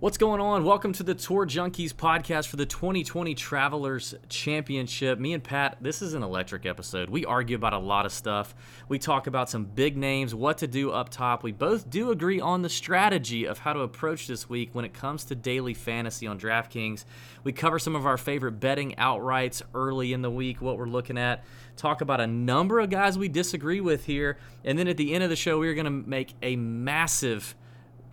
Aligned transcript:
What's 0.00 0.16
going 0.16 0.40
on? 0.40 0.64
Welcome 0.64 0.94
to 0.94 1.02
the 1.02 1.14
Tour 1.14 1.44
Junkies 1.44 1.92
podcast 1.92 2.46
for 2.46 2.56
the 2.56 2.64
2020 2.64 3.34
Travelers 3.34 4.14
Championship. 4.30 5.18
Me 5.18 5.34
and 5.34 5.44
Pat, 5.44 5.76
this 5.82 6.00
is 6.00 6.14
an 6.14 6.22
electric 6.22 6.64
episode. 6.64 7.10
We 7.10 7.26
argue 7.26 7.54
about 7.54 7.74
a 7.74 7.78
lot 7.78 8.06
of 8.06 8.12
stuff. 8.12 8.54
We 8.88 8.98
talk 8.98 9.26
about 9.26 9.50
some 9.50 9.66
big 9.66 9.98
names, 9.98 10.34
what 10.34 10.56
to 10.56 10.66
do 10.66 10.90
up 10.90 11.10
top. 11.10 11.42
We 11.42 11.52
both 11.52 11.90
do 11.90 12.10
agree 12.10 12.40
on 12.40 12.62
the 12.62 12.70
strategy 12.70 13.44
of 13.44 13.58
how 13.58 13.74
to 13.74 13.80
approach 13.80 14.26
this 14.26 14.48
week 14.48 14.70
when 14.72 14.86
it 14.86 14.94
comes 14.94 15.24
to 15.24 15.34
daily 15.34 15.74
fantasy 15.74 16.26
on 16.26 16.40
DraftKings. 16.40 17.04
We 17.44 17.52
cover 17.52 17.78
some 17.78 17.94
of 17.94 18.06
our 18.06 18.16
favorite 18.16 18.52
betting 18.52 18.94
outrights 18.96 19.60
early 19.74 20.14
in 20.14 20.22
the 20.22 20.30
week, 20.30 20.62
what 20.62 20.78
we're 20.78 20.86
looking 20.86 21.18
at. 21.18 21.44
Talk 21.76 22.00
about 22.00 22.22
a 22.22 22.26
number 22.26 22.80
of 22.80 22.88
guys 22.88 23.18
we 23.18 23.28
disagree 23.28 23.82
with 23.82 24.06
here. 24.06 24.38
And 24.64 24.78
then 24.78 24.88
at 24.88 24.96
the 24.96 25.12
end 25.12 25.24
of 25.24 25.28
the 25.28 25.36
show, 25.36 25.58
we're 25.58 25.74
going 25.74 25.84
to 25.84 25.90
make 25.90 26.32
a 26.40 26.56
massive 26.56 27.54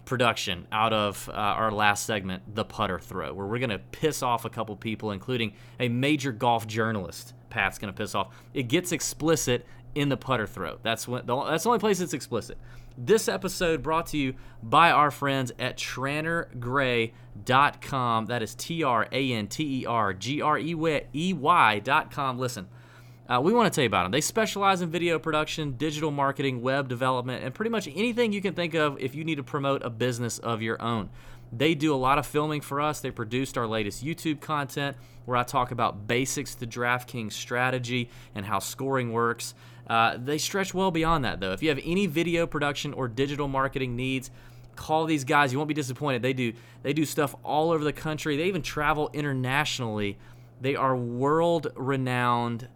production 0.08 0.66
out 0.72 0.94
of 0.94 1.30
uh, 1.30 1.34
our 1.34 1.70
last 1.70 2.06
segment, 2.06 2.56
The 2.56 2.64
Putter 2.64 2.98
Throw, 2.98 3.34
where 3.34 3.46
we're 3.46 3.60
going 3.60 3.72
to 3.72 3.80
piss 3.80 4.24
off 4.24 4.46
a 4.46 4.50
couple 4.50 4.74
people, 4.78 5.12
including 5.12 5.52
a 5.82 5.90
major 5.90 6.32
golf 6.32 6.66
journalist. 6.66 7.34
Pat's 7.50 7.78
going 7.78 7.94
to 7.94 7.98
piss 7.98 8.16
off. 8.16 8.34
It 8.54 8.64
gets 8.64 8.94
explicit 8.94 9.66
in 9.96 10.10
the 10.10 10.18
putter 10.18 10.48
throw. 10.48 10.78
That's 10.84 11.08
when 11.08 11.26
that's 11.26 11.64
the 11.64 11.70
only 11.70 11.80
place 11.80 12.00
it's 12.00 12.14
explicit. 12.14 12.58
This 12.98 13.28
episode 13.28 13.84
brought 13.84 14.08
to 14.08 14.18
you 14.18 14.36
by 14.62 14.92
our 14.92 15.12
friends 15.12 15.52
at 15.60 15.78
TranterGrey.com. 15.78 18.26
That 18.28 18.44
is 18.44 18.56
T 18.56 18.84
R 18.84 19.08
A 19.12 19.34
N 19.34 19.48
T 19.48 19.82
E 19.82 19.86
R 19.86 20.14
G 20.14 20.42
R 20.42 20.58
E 20.58 21.34
Y.com. 21.34 22.40
Listen, 22.40 22.70
uh, 23.30 23.42
we 23.42 23.54
want 23.54 23.72
to 23.72 23.76
tell 23.76 23.84
you 23.84 23.88
about 23.88 24.04
them. 24.04 24.12
They 24.12 24.22
specialize 24.22 24.82
in 24.82 24.90
video 24.90 25.20
production, 25.20 25.74
digital 25.74 26.12
marketing, 26.12 26.62
web 26.62 26.88
development, 26.88 27.44
and 27.44 27.54
pretty 27.54 27.70
much 27.70 27.88
anything 27.88 28.32
you 28.32 28.42
can 28.42 28.54
think 28.54 28.74
of 28.74 29.00
if 29.00 29.16
you 29.16 29.24
need 29.24 29.36
to 29.36 29.44
promote 29.44 29.84
a 29.84 29.90
business 29.90 30.40
of 30.40 30.62
your 30.62 30.82
own. 30.82 31.10
They 31.52 31.76
do 31.76 31.94
a 31.94 31.98
lot 31.98 32.18
of 32.18 32.26
filming 32.26 32.62
for 32.62 32.82
us. 32.82 33.00
They 33.00 33.12
produced 33.12 33.58
our 33.58 33.68
latest 33.68 34.04
YouTube 34.04 34.42
content 34.42 34.98
where 35.26 35.38
I 35.38 35.44
talk 35.44 35.72
about 35.72 36.08
basics 36.08 36.56
to 36.56 36.68
DraftKings 36.68 37.34
strategy 37.34 38.10
and 38.34 38.46
how 38.46 38.60
scoring 38.60 39.12
works. 39.12 39.54
Uh, 39.90 40.18
they 40.18 40.38
stretch 40.38 40.74
well 40.74 40.92
beyond 40.92 41.26
that, 41.26 41.40
though. 41.40 41.54
If 41.54 41.64
you 41.64 41.70
have 41.70 41.80
any 41.84 42.08
video 42.08 42.48
production 42.48 42.94
or 42.94 43.08
digital 43.08 43.48
marketing 43.48 43.96
needs, 43.96 44.32
call 44.76 45.06
these 45.06 45.24
guys. 45.24 45.52
You 45.52 45.60
won't 45.60 45.68
be 45.68 45.74
disappointed. 45.74 46.22
They 46.22 46.34
do 46.34 46.54
they 46.84 46.94
do 46.94 47.06
stuff 47.06 47.36
all 47.44 47.72
over 47.72 47.84
the 47.84 47.94
country. 47.94 48.38
They 48.38 48.46
even 48.46 48.62
travel 48.62 49.10
internationally. 49.14 50.18
They 50.62 50.76
are 50.76 50.96
world 50.96 51.68
renowned 51.76 52.68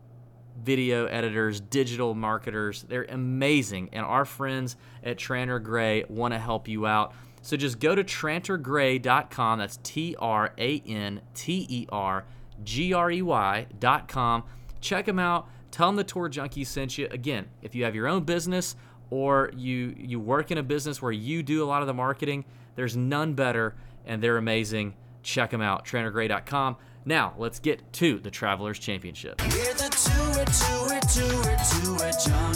video 0.63 1.05
editors, 1.05 1.59
digital 1.61 2.13
marketers. 2.13 2.83
They're 2.88 3.03
amazing. 3.03 3.89
And 3.94 4.05
our 4.05 4.25
friends 4.25 4.75
at 5.03 5.17
Tranter 5.17 5.59
Grey 5.59 6.03
want 6.09 6.33
to 6.33 6.39
help 6.39 6.67
you 6.67 6.85
out. 6.85 7.13
So 7.41 7.57
just 7.57 7.80
go 7.80 7.95
to 7.95 8.03
trantergrey.com. 8.03 9.59
That's 9.59 9.79
T 9.83 10.16
R 10.19 10.53
A 10.57 10.83
N 10.85 11.22
T 11.33 11.66
E 11.69 11.88
R 11.91 12.25
G 12.63 12.94
R 12.94 13.11
E 13.11 13.22
Y.com. 13.22 14.44
Check 14.79 15.05
them 15.05 15.19
out. 15.19 15.47
Tell 15.72 15.88
them 15.88 15.95
the 15.95 16.03
Tour 16.03 16.29
junkie 16.29 16.63
sent 16.63 16.97
you. 16.97 17.07
Again, 17.11 17.47
if 17.61 17.73
you 17.73 17.83
have 17.85 17.95
your 17.95 18.07
own 18.07 18.23
business 18.23 18.75
or 19.09 19.52
you 19.55 19.95
you 19.97 20.19
work 20.19 20.52
in 20.52 20.57
a 20.57 20.63
business 20.63 21.02
where 21.02 21.11
you 21.11 21.41
do 21.41 21.63
a 21.63 21.66
lot 21.66 21.81
of 21.81 21.88
the 21.88 21.94
marketing, 21.94 22.45
there's 22.75 22.95
none 22.95 23.33
better 23.33 23.75
and 24.05 24.22
they're 24.22 24.38
amazing. 24.38 24.95
Check 25.23 25.52
them 25.52 25.61
out, 25.61 25.85
trantergrey.com. 25.85 26.77
Now, 27.05 27.33
let's 27.38 27.59
get 27.59 27.91
to 27.94 28.19
the 28.19 28.30
Travelers 28.30 28.77
Championship. 28.77 29.38
The 29.38 29.89
tour, 29.97 30.45
tour, 30.45 32.07
tour. 32.13 32.52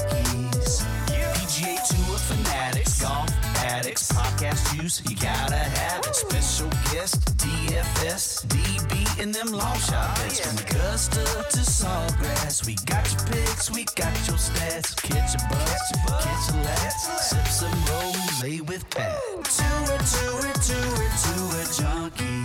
PGA 1.46 1.76
Tour 1.88 2.18
fanatics, 2.18 3.02
golf 3.02 3.30
addicts, 3.66 4.12
podcast 4.12 4.76
juice, 4.76 5.02
you 5.10 5.16
gotta 5.16 5.56
have 5.56 6.06
it. 6.06 6.16
Special 6.16 6.70
guest, 6.92 7.38
DFS, 7.38 8.46
DB, 8.48 9.22
and 9.22 9.34
them 9.34 9.48
long. 9.52 9.78
From 9.78 10.58
Augusta 10.58 11.24
to 11.24 11.60
Sawgrass, 11.60 12.66
we 12.68 12.76
got 12.86 13.10
your 13.12 13.22
picks, 13.28 13.72
we 13.72 13.86
got 13.96 14.14
your 14.28 14.38
stats. 14.38 14.96
Catch 14.96 15.36
a 15.36 15.50
bus, 15.50 15.92
catch 16.24 16.54
a 16.54 17.20
sip 17.24 17.48
some 17.48 17.72
rose 17.90 18.62
with 18.68 18.88
Pat. 18.92 19.20
Tour, 19.34 19.98
tour, 19.98 20.54
tour, 20.62 21.10
tour 21.24 21.64
junkies. 21.74 22.45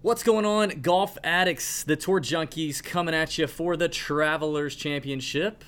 What's 0.00 0.22
going 0.22 0.44
on, 0.44 0.80
golf 0.80 1.18
addicts? 1.24 1.82
The 1.82 1.96
Tour 1.96 2.20
Junkies 2.20 2.82
coming 2.82 3.14
at 3.14 3.36
you 3.36 3.46
for 3.48 3.76
the 3.76 3.88
Travelers 3.88 4.76
Championship, 4.76 5.64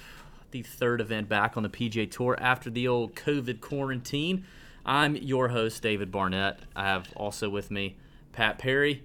the 0.52 0.62
third 0.62 1.00
event 1.00 1.28
back 1.28 1.56
on 1.56 1.62
the 1.64 1.68
PGA 1.68 2.08
Tour 2.10 2.36
after 2.40 2.70
the 2.70 2.86
old 2.86 3.16
COVID 3.16 3.60
quarantine. 3.60 4.44
I'm 4.86 5.16
your 5.16 5.48
host, 5.48 5.82
David 5.82 6.12
Barnett. 6.12 6.60
I 6.76 6.84
have 6.84 7.08
also 7.16 7.50
with 7.50 7.70
me 7.72 7.96
Pat 8.32 8.58
Perry. 8.58 9.04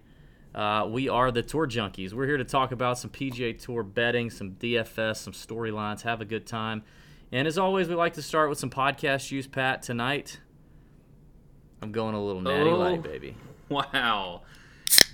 Uh, 0.53 0.87
we 0.89 1.09
are 1.09 1.31
the 1.31 1.41
Tour 1.41 1.67
Junkies. 1.67 2.13
We're 2.13 2.27
here 2.27 2.37
to 2.37 2.45
talk 2.45 2.71
about 2.71 2.99
some 2.99 3.09
PGA 3.09 3.57
Tour 3.59 3.81
betting, 3.83 4.29
some 4.29 4.51
DFS, 4.51 5.17
some 5.17 5.33
storylines, 5.33 6.03
have 6.03 6.21
a 6.21 6.25
good 6.25 6.45
time. 6.45 6.83
And 7.31 7.47
as 7.47 7.57
always, 7.57 7.89
we 7.89 7.95
like 7.95 8.13
to 8.13 8.21
start 8.21 8.49
with 8.49 8.59
some 8.59 8.69
podcast 8.69 9.31
use. 9.31 9.47
Pat, 9.47 9.81
tonight, 9.81 10.39
I'm 11.81 11.91
going 11.91 12.13
a 12.13 12.23
little 12.23 12.41
natty 12.41 12.69
Oh. 12.69 12.77
light, 12.77 13.01
baby. 13.01 13.35
Wow. 13.67 14.43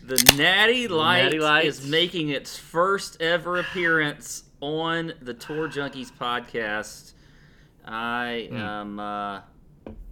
The 0.03 0.34
Natty 0.38 0.88
Light 0.88 1.23
Natty 1.23 1.39
Light. 1.39 1.66
is 1.66 1.88
making 1.88 2.29
its 2.29 2.57
first 2.57 3.22
ever 3.22 3.57
appearance 3.57 4.44
on 4.59 5.13
the 5.22 5.34
Tour 5.34 5.67
Junkies 5.69 6.12
podcast. 6.12 7.13
I 7.85 8.47
Hmm. 8.50 8.56
am 8.57 9.00
uh 9.00 9.41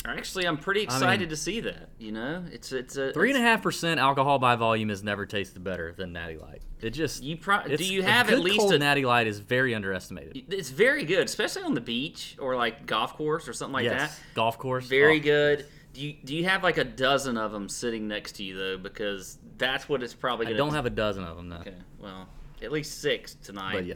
actually 0.05 0.45
I'm 0.45 0.57
pretty 0.57 0.81
excited 0.81 1.29
to 1.29 1.35
see 1.35 1.59
that, 1.61 1.89
you 1.99 2.11
know? 2.11 2.45
It's 2.51 2.71
it's 2.71 2.97
a 2.97 3.11
Three 3.13 3.29
and 3.31 3.37
a 3.39 3.41
half 3.41 3.61
percent 3.61 3.99
alcohol 3.99 4.39
by 4.39 4.55
volume 4.55 4.89
has 4.89 5.03
never 5.03 5.25
tasted 5.25 5.63
better 5.63 5.91
than 5.93 6.13
Natty 6.13 6.37
Light. 6.37 6.61
It 6.81 6.91
just 6.91 7.21
You 7.23 7.37
pro- 7.37 7.63
do 7.67 7.83
you 7.83 8.03
have 8.03 8.29
at 8.31 8.39
least 8.39 8.71
a 8.71 8.79
Natty 8.79 9.05
Light 9.05 9.27
is 9.27 9.39
very 9.39 9.75
underestimated. 9.75 10.45
It's 10.53 10.69
very 10.69 11.03
good, 11.03 11.25
especially 11.25 11.63
on 11.63 11.73
the 11.73 11.81
beach 11.81 12.37
or 12.39 12.55
like 12.55 12.85
golf 12.85 13.13
course 13.15 13.47
or 13.47 13.53
something 13.53 13.73
like 13.73 13.83
yes, 13.85 14.17
that. 14.17 14.23
golf 14.35 14.57
course. 14.57 14.85
Very 14.85 15.19
Oh, 15.19 15.23
good. 15.23 15.65
Do 15.93 16.01
you 16.01 16.15
do 16.23 16.35
you 16.35 16.45
have 16.45 16.63
like 16.63 16.77
a 16.77 16.83
dozen 16.85 17.37
of 17.37 17.51
them 17.51 17.67
sitting 17.67 18.07
next 18.07 18.33
to 18.33 18.43
you 18.43 18.55
though? 18.57 18.77
Because 18.77 19.37
that's 19.59 19.87
what 19.87 20.01
it's 20.01 20.13
probably 20.15 20.47
I 20.47 20.49
gonna. 20.49 20.55
Be. 20.63 20.65
Don't 20.65 20.73
have 20.73 20.85
a 20.87 20.89
dozen 20.89 21.23
of 21.23 21.37
them 21.37 21.49
though. 21.49 21.57
Okay, 21.57 21.75
well, 21.99 22.27
at 22.61 22.71
least 22.71 23.01
six 23.01 23.35
tonight. 23.35 23.73
But 23.73 23.85
yeah, 23.85 23.95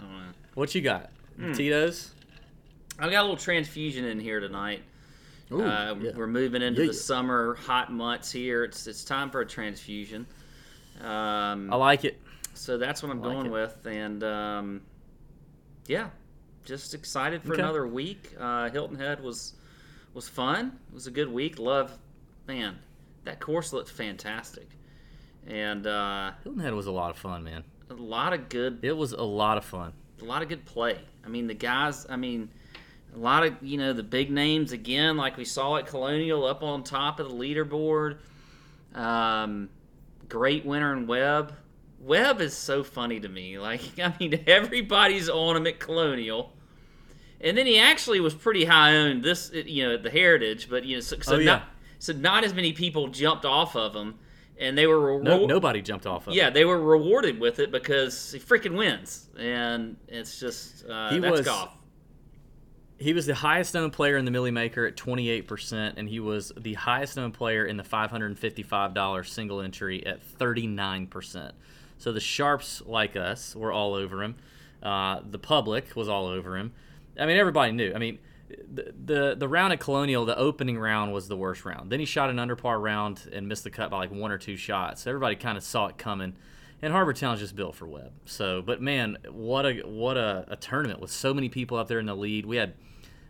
I 0.00 0.02
don't 0.02 0.12
know. 0.12 0.22
what 0.54 0.74
you 0.74 0.80
got? 0.80 1.10
Hmm. 1.36 1.52
Tito's. 1.52 2.10
I 2.98 3.08
got 3.10 3.20
a 3.20 3.22
little 3.22 3.36
transfusion 3.36 4.04
in 4.04 4.18
here 4.20 4.40
tonight. 4.40 4.82
Ooh, 5.50 5.62
uh, 5.62 5.94
yeah. 6.00 6.10
We're 6.14 6.26
moving 6.26 6.62
into 6.62 6.80
Yeah, 6.82 6.88
the 6.88 6.92
yeah. 6.94 6.98
summer 7.00 7.54
hot 7.54 7.92
months 7.92 8.30
here. 8.32 8.64
It's 8.64 8.86
it's 8.86 9.04
time 9.04 9.30
for 9.30 9.40
a 9.42 9.46
transfusion. 9.46 10.26
Um, 11.00 11.72
I 11.72 11.76
like 11.76 12.04
it. 12.04 12.20
so 12.54 12.76
that's 12.78 13.02
what 13.02 13.10
I'm 13.10 13.20
like 13.20 13.32
going 13.32 13.46
it. 13.46 13.52
with, 13.52 13.86
and 13.86 14.22
um, 14.24 14.80
yeah, 15.86 16.10
just 16.64 16.94
excited 16.94 17.42
for 17.42 17.52
Okay. 17.54 17.62
another 17.62 17.86
week. 17.86 18.34
Uh, 18.38 18.70
Hilton 18.70 18.98
Head 18.98 19.22
was 19.22 19.54
was 20.14 20.28
fun. 20.28 20.78
It 20.90 20.94
was 20.94 21.06
a 21.06 21.10
good 21.10 21.32
week. 21.32 21.58
Love, 21.58 21.96
man, 22.46 22.78
that 23.24 23.40
course 23.40 23.72
looked 23.72 23.90
fantastic, 23.90 24.68
and 25.46 25.86
uh, 25.86 26.32
Hilton 26.44 26.62
Head 26.62 26.74
was 26.74 26.86
a 26.86 26.92
lot 26.92 27.10
of 27.10 27.16
fun, 27.18 27.42
man. 27.44 27.64
a 27.90 27.94
lot 27.94 28.32
of 28.32 28.48
good 28.48 28.78
It 28.82 28.96
was 28.96 29.12
a 29.12 29.22
lot 29.22 29.58
of 29.58 29.64
fun. 29.64 29.92
a 30.20 30.24
lot 30.24 30.42
of 30.42 30.48
good 30.48 30.64
play. 30.64 30.98
I 31.24 31.28
mean, 31.28 31.46
the 31.46 31.54
guys. 31.54 32.06
I 32.08 32.16
mean, 32.16 32.48
a 33.14 33.18
lot 33.18 33.44
of 33.44 33.54
you 33.62 33.78
know 33.78 33.92
the 33.92 34.02
big 34.02 34.30
names 34.30 34.72
again, 34.72 35.16
like 35.16 35.36
we 35.36 35.44
saw 35.44 35.76
at 35.76 35.86
Colonial, 35.86 36.44
up 36.46 36.62
on 36.62 36.82
top 36.84 37.20
of 37.20 37.28
the 37.28 37.34
leaderboard. 37.34 38.18
Um, 38.94 39.68
great 40.28 40.64
winner 40.64 40.92
in 40.94 41.06
Webb. 41.06 41.54
Webb 42.00 42.40
is 42.40 42.56
so 42.56 42.82
funny 42.82 43.20
to 43.20 43.28
me. 43.28 43.58
Like, 43.58 43.82
I 43.98 44.14
mean, 44.18 44.42
everybody's 44.46 45.28
on 45.28 45.56
him 45.56 45.66
at 45.66 45.78
Colonial, 45.78 46.52
and 47.40 47.56
then 47.56 47.66
he 47.66 47.78
actually 47.78 48.20
was 48.20 48.34
pretty 48.34 48.64
high 48.64 48.96
owned 48.96 49.22
this, 49.22 49.50
you 49.52 49.86
know, 49.86 49.94
at 49.94 50.02
the 50.02 50.10
Heritage. 50.10 50.68
But 50.68 50.84
you 50.84 50.96
know, 50.96 51.00
so, 51.00 51.16
so 51.20 51.36
Oh, 51.36 51.38
yeah. 51.38 51.44
not 51.44 51.62
so 51.98 52.12
not 52.12 52.42
as 52.44 52.52
many 52.54 52.72
people 52.72 53.08
jumped 53.08 53.44
off 53.44 53.76
of 53.76 53.94
him, 53.94 54.16
and 54.62 54.78
they 54.78 54.86
were 54.86 55.20
No, 55.22 55.44
nobody 55.46 55.82
jumped 55.82 56.06
off 56.06 56.26
of. 56.26 56.32
it. 56.32 56.36
yeah, 56.36 56.50
they 56.50 56.64
were 56.64 56.78
rewarded 56.80 57.38
with 57.40 57.58
it 57.58 57.70
because 57.70 58.32
he 58.32 58.38
freaking 58.38 58.76
wins, 58.76 59.28
and 59.38 59.96
it's 60.08 60.38
just 60.40 60.88
uh, 60.88 61.10
He 61.10 61.18
that's 61.18 61.32
was- 61.38 61.46
golf. 61.46 61.70
He 62.98 63.12
was 63.14 63.26
the 63.26 63.34
highest 63.34 63.74
owned 63.74 63.92
player 63.92 64.16
in 64.16 64.24
the 64.24 64.30
Milly 64.30 64.52
Maker 64.52 64.86
at 64.86 64.96
28%, 64.96 65.94
and 65.96 66.08
he 66.08 66.20
was 66.20 66.52
the 66.56 66.74
highest 66.74 67.18
owned 67.18 67.34
player 67.34 67.64
in 67.64 67.76
the 67.76 67.82
$555 67.82 69.26
single 69.28 69.60
entry 69.60 70.06
at 70.06 70.20
39%. 70.38 71.50
So 71.98 72.12
the 72.12 72.20
sharps 72.20 72.80
like 72.86 73.16
us 73.16 73.56
were 73.56 73.72
all 73.72 73.94
over 73.94 74.22
him. 74.22 74.36
Uh, 74.82 75.20
the 75.28 75.38
public 75.38 75.96
was 75.96 76.08
all 76.08 76.26
over 76.26 76.56
him. 76.56 76.72
I 77.18 77.26
mean, 77.26 77.36
everybody 77.38 77.72
knew. 77.72 77.92
I 77.92 77.98
mean, 77.98 78.18
the, 78.72 78.94
the 79.04 79.34
the 79.38 79.48
round 79.48 79.72
at 79.72 79.80
Colonial, 79.80 80.24
the 80.24 80.36
opening 80.36 80.78
round 80.78 81.12
was 81.12 81.28
the 81.28 81.36
worst 81.36 81.64
round. 81.64 81.90
Then 81.90 82.00
he 82.00 82.06
shot 82.06 82.30
an 82.30 82.38
under 82.38 82.56
par 82.56 82.78
round 82.80 83.28
and 83.32 83.48
missed 83.48 83.64
the 83.64 83.70
cut 83.70 83.90
by 83.90 83.98
like 83.98 84.10
one 84.12 84.30
or 84.30 84.38
two 84.38 84.56
shots. 84.56 85.02
So 85.02 85.10
everybody 85.10 85.36
kind 85.36 85.56
of 85.56 85.64
saw 85.64 85.86
it 85.86 85.98
coming. 85.98 86.34
And 86.84 86.92
Harbor 86.92 87.12
Town's 87.12 87.38
just 87.38 87.54
built 87.54 87.76
for 87.76 87.86
Webb. 87.86 88.12
So, 88.26 88.60
but 88.60 88.82
man, 88.82 89.16
what 89.30 89.64
a 89.64 89.74
what 89.84 90.16
a, 90.16 90.44
a 90.48 90.56
tournament 90.56 91.00
with 91.00 91.10
so 91.12 91.32
many 91.32 91.48
people 91.48 91.78
out 91.78 91.86
there 91.88 92.00
in 92.00 92.06
the 92.06 92.16
lead. 92.16 92.44
We 92.44 92.56
had 92.56 92.74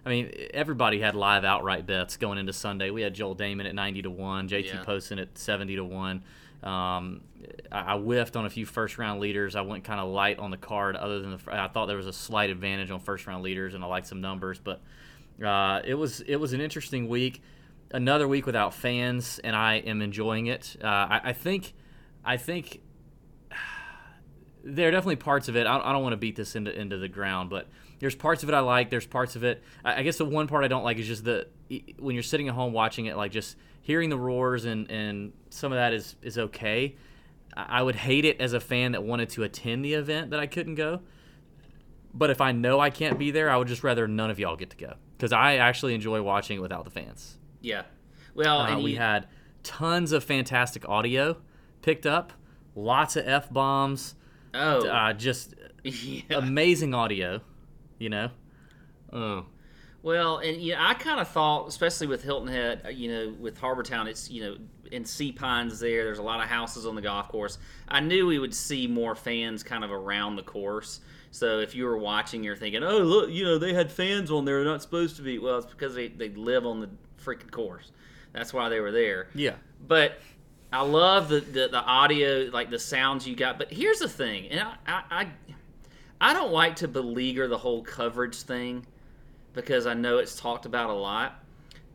I 0.05 0.09
mean, 0.09 0.33
everybody 0.53 1.01
had 1.01 1.15
live 1.15 1.45
outright 1.45 1.87
bets 1.87 2.17
going 2.17 2.39
into 2.39 2.53
Sunday. 2.53 2.91
We 2.91 3.03
had 3.03 3.15
Joel 3.15 3.37
Dahmen 3.37 3.67
at 3.67 3.75
90 3.75 4.03
to 4.03 4.11
1, 4.11 4.49
JT 4.49 4.65
Yeah. 4.65 4.83
Poston 4.83 5.19
at 5.21 5.39
70 5.39 5.77
to 5.77 5.85
1. 5.85 6.25
Um, 6.65 7.21
I, 7.71 7.95
I 7.95 7.99
whiffed 7.99 8.37
on 8.37 8.45
a 8.45 8.51
few 8.51 8.67
first 8.67 8.99
round 8.99 9.21
leaders. 9.21 9.55
I 9.55 9.61
went 9.61 9.85
kind 9.85 10.01
of 10.01 10.09
light 10.09 10.39
on 10.39 10.51
the 10.51 10.57
card, 10.57 10.97
other 10.97 11.21
than 11.21 11.33
the, 11.33 11.39
I 11.49 11.69
thought 11.69 11.87
there 11.87 11.97
was 11.97 12.07
a 12.07 12.13
slight 12.13 12.51
advantage 12.51 12.91
on 12.91 13.01
first 13.01 13.27
round 13.27 13.43
leaders, 13.45 13.75
and 13.75 13.85
I 13.85 13.87
liked 13.87 14.07
some 14.07 14.21
numbers. 14.21 14.59
But 14.59 14.81
uh, 15.41 15.81
it 15.85 15.95
was 15.95 16.21
it 16.23 16.37
was 16.37 16.53
an 16.53 16.61
interesting 16.61 17.09
week, 17.09 17.43
another 17.91 18.29
week 18.29 18.47
without 18.47 18.75
fans, 18.75 19.41
and 19.43 19.57
I 19.57 19.77
am 19.77 20.03
enjoying 20.03 20.47
it. 20.47 20.77
Uh, 20.83 20.87
I, 20.87 21.21
I 21.25 21.33
think, 21.33 21.75
I 22.25 22.37
think 22.37 22.81
there 24.65 24.89
are 24.89 24.91
definitely 24.91 25.17
parts 25.17 25.49
of 25.49 25.57
it. 25.57 25.67
I, 25.67 25.79
I 25.79 25.93
don't 25.93 26.03
want 26.03 26.13
to 26.13 26.19
beat 26.19 26.37
this 26.37 26.55
into 26.55 26.79
into 26.79 26.99
the 26.99 27.09
ground, 27.09 27.51
but 27.51 27.69
there's 27.99 28.15
parts 28.15 28.43
of 28.43 28.49
it 28.49 28.55
I 28.55 28.61
like. 28.61 28.91
There's 28.91 29.07
parts 29.07 29.37
of 29.37 29.45
it. 29.45 29.63
I, 29.85 30.01
I 30.01 30.03
guess 30.03 30.19
the 30.19 30.25
one 30.25 30.47
part 30.47 30.65
I 30.65 30.69
don't 30.69 30.85
like 30.85 30.99
is 30.99 31.07
just 31.07 31.25
the 31.25 31.49
when 31.99 32.15
you're 32.15 32.23
sitting 32.23 32.49
at 32.49 32.55
home 32.55 32.73
watching 32.73 33.07
it, 33.07 33.17
like 33.17 33.33
just 33.33 33.57
hearing 33.81 34.11
the 34.11 34.19
roars 34.19 34.65
and 34.65 34.91
and 34.91 35.33
some 35.51 35.73
of 35.73 35.77
that 35.77 35.93
is 35.93 36.17
is 36.23 36.39
okay. 36.39 36.97
I 37.57 37.81
I 37.81 37.83
would 37.83 37.97
hate 37.97 38.25
it 38.25 38.41
as 38.41 38.53
a 38.53 38.61
fan 38.61 38.93
that 38.93 39.03
wanted 39.03 39.31
to 39.31 39.43
attend 39.43 39.85
the 39.85 39.95
event 39.95 40.31
that 40.31 40.41
I 40.41 40.47
couldn't 40.47 40.77
go. 40.77 41.01
But 42.15 42.29
if 42.29 42.43
I 42.43 42.53
know 42.53 42.79
I 42.79 42.91
can't 42.91 43.19
be 43.19 43.31
there, 43.31 43.49
I 43.49 43.57
would 43.57 43.69
just 43.69 43.83
rather 43.83 44.07
none 44.07 44.31
of 44.31 44.39
y'all 44.39 44.55
get 44.55 44.71
to 44.71 44.77
go 44.77 44.95
because 45.23 45.33
I 45.33 45.55
actually 45.59 45.95
enjoy 45.95 46.21
watching 46.21 46.57
it 46.59 46.61
without 46.61 46.83
the 46.83 46.91
fans. 46.91 47.39
Yeah. 47.61 47.83
Well, 48.35 48.59
Uh, 48.63 48.71
and 48.71 48.83
we 48.83 48.97
had 48.97 49.29
tons 49.63 50.11
of 50.11 50.25
fantastic 50.25 50.89
audio 50.89 51.37
picked 51.81 52.07
up, 52.07 52.33
lots 52.75 53.15
of 53.15 53.29
f 53.29 53.49
bombs, 53.49 54.17
oh 54.53 54.85
uh, 54.89 55.13
just 55.13 55.55
yeah. 55.85 56.23
amazing 56.33 56.93
audio. 56.93 57.41
You 58.01 58.09
know. 58.09 58.31
Oh. 59.13 59.47
Well, 60.03 60.39
and 60.39 60.61
you 60.61 60.73
know, 60.73 60.79
I 60.81 60.95
kind 60.95 61.21
of 61.21 61.29
thought, 61.29 61.69
especially 61.69 62.09
with 62.09 62.25
Hilton 62.25 62.49
Head, 62.49 62.83
uh, 62.85 62.89
you 62.89 63.09
know, 63.09 63.37
with 63.39 63.59
Harbor 63.59 63.85
Town, 63.85 64.09
it's 64.09 64.29
you 64.29 64.43
know, 64.43 64.57
in 64.93 65.05
Sea 65.05 65.33
Pines 65.33 65.81
there. 65.81 66.05
There's 66.05 66.19
a 66.19 66.23
lot 66.23 66.41
of 66.41 66.49
houses 66.49 66.87
on 66.87 66.95
the 66.95 67.03
golf 67.03 67.29
course. 67.29 67.59
I 67.89 68.01
knew 68.01 68.27
we 68.27 68.39
would 68.39 68.55
see 68.55 68.87
more 68.87 69.15
fans 69.15 69.63
kind 69.63 69.83
of 69.85 69.91
around 69.91 70.37
the 70.37 70.43
course. 70.43 71.01
So 71.31 71.61
if 71.61 71.75
you 71.75 71.85
were 71.85 71.99
watching, 71.99 72.45
you're 72.45 72.57
thinking, 72.57 72.85
oh 72.85 72.99
look, 72.99 73.31
you 73.31 73.45
know, 73.45 73.59
they 73.59 73.73
had 73.73 73.91
fans 73.91 74.31
on 74.31 74.45
there. 74.45 74.63
They're 74.63 74.73
not 74.73 74.83
supposed 74.83 75.17
to 75.17 75.23
be. 75.23 75.39
Well, 75.39 75.59
it's 75.59 75.67
because 75.67 75.95
they 75.95 76.09
they 76.09 76.29
live 76.31 76.67
on 76.67 76.81
the 76.81 76.91
freaking 77.25 77.51
course. 77.51 77.91
That's 78.33 78.53
why 78.53 78.69
they 78.69 78.81
were 78.81 78.93
there. 78.93 79.29
Yeah. 79.35 79.55
But 79.87 80.21
I 80.73 80.83
love 80.83 81.29
the, 81.29 81.41
the, 81.41 81.69
the 81.69 81.83
audio, 81.83 82.49
like 82.53 82.71
the 82.71 82.79
sounds 82.79 83.27
you 83.27 83.37
got. 83.37 83.59
But 83.59 83.73
here's 83.73 83.99
the 83.99 84.09
thing, 84.09 84.49
and 84.49 84.61
I, 84.61 84.75
I, 84.87 85.03
I, 85.11 85.27
I 86.21 86.33
don't 86.33 86.53
like 86.53 86.77
to 86.77 86.89
beleaguer 86.89 87.47
the 87.47 87.59
whole 87.59 87.83
coverage 87.83 88.43
thing 88.43 88.87
because 89.53 89.87
I 89.87 89.95
know 89.95 90.19
it's 90.19 90.37
talked 90.37 90.65
about 90.65 90.89
a 90.89 90.95
lot. 90.95 91.42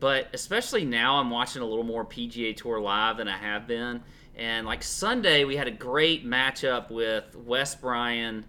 But 0.00 0.28
especially 0.32 0.84
now, 0.84 1.16
I'm 1.16 1.30
watching 1.30 1.62
a 1.62 1.64
little 1.64 1.84
more 1.84 2.04
PGA 2.04 2.56
Tour 2.56 2.80
live 2.80 3.16
than 3.16 3.28
I 3.28 3.36
have 3.36 3.66
been. 3.66 4.02
And 4.36 4.66
like 4.66 4.82
Sunday, 4.82 5.44
we 5.44 5.56
had 5.56 5.66
a 5.66 5.72
great 5.72 6.24
matchup 6.24 6.90
with 6.90 7.34
Wes 7.34 7.74
Bryan 7.74 8.44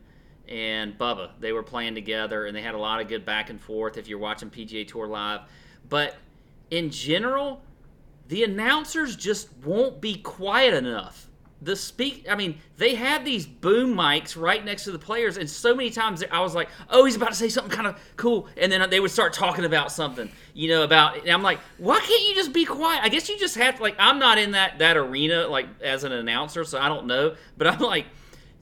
and 0.47 0.97
Bubba. 0.97 1.31
They 1.39 1.51
were 1.51 1.63
playing 1.63 1.95
together, 1.95 2.45
and 2.45 2.55
they 2.55 2.61
had 2.61 2.75
a 2.75 2.79
lot 2.79 3.01
of 3.01 3.07
good 3.07 3.25
back 3.25 3.49
and 3.49 3.59
forth. 3.59 3.97
If 3.97 4.07
you're 4.07 4.19
watching 4.19 4.49
PGA 4.49 4.87
Tour 4.87 5.07
live, 5.07 5.41
but 5.87 6.17
in 6.69 6.91
general, 6.91 7.61
the 8.27 8.43
announcers 8.43 9.15
just 9.15 9.49
won't 9.63 9.99
be 9.99 10.15
quiet 10.15 10.75
enough. 10.75 11.28
The 11.61 11.75
speak, 11.75 12.25
I 12.29 12.35
mean, 12.35 12.59
they 12.77 12.95
had 12.95 13.25
these 13.25 13.45
boom 13.45 13.93
mics 13.93 14.39
right 14.39 14.63
next 14.63 14.85
to 14.85 14.91
the 14.91 14.99
players, 14.99 15.35
and 15.35 15.49
so 15.49 15.75
many 15.75 15.89
times 15.89 16.23
I 16.31 16.39
was 16.39 16.55
like, 16.55 16.69
"Oh, 16.89 17.03
he's 17.03 17.17
about 17.17 17.29
to 17.29 17.35
say 17.35 17.49
something 17.49 17.75
kind 17.75 17.85
of 17.85 17.99
cool," 18.15 18.47
and 18.55 18.71
then 18.71 18.89
they 18.89 19.01
would 19.01 19.11
start 19.11 19.33
talking 19.33 19.65
about 19.65 19.91
something, 19.91 20.31
you 20.53 20.69
know, 20.69 20.83
about. 20.83 21.17
And 21.17 21.29
I'm 21.29 21.43
like, 21.43 21.59
"Why 21.77 21.99
can't 21.99 22.29
you 22.29 22.33
just 22.33 22.53
be 22.53 22.63
quiet?" 22.63 23.03
I 23.03 23.09
guess 23.09 23.27
you 23.27 23.37
just 23.37 23.55
have 23.55 23.75
to. 23.75 23.81
Like, 23.81 23.97
I'm 23.99 24.19
not 24.19 24.37
in 24.37 24.51
that 24.51 24.79
that 24.79 24.95
arena 24.95 25.47
like 25.47 25.67
as 25.81 26.05
an 26.05 26.13
announcer, 26.13 26.63
so 26.63 26.79
I 26.79 26.87
don't 26.87 27.07
know. 27.07 27.35
But 27.57 27.67
I'm 27.67 27.79
like 27.79 28.05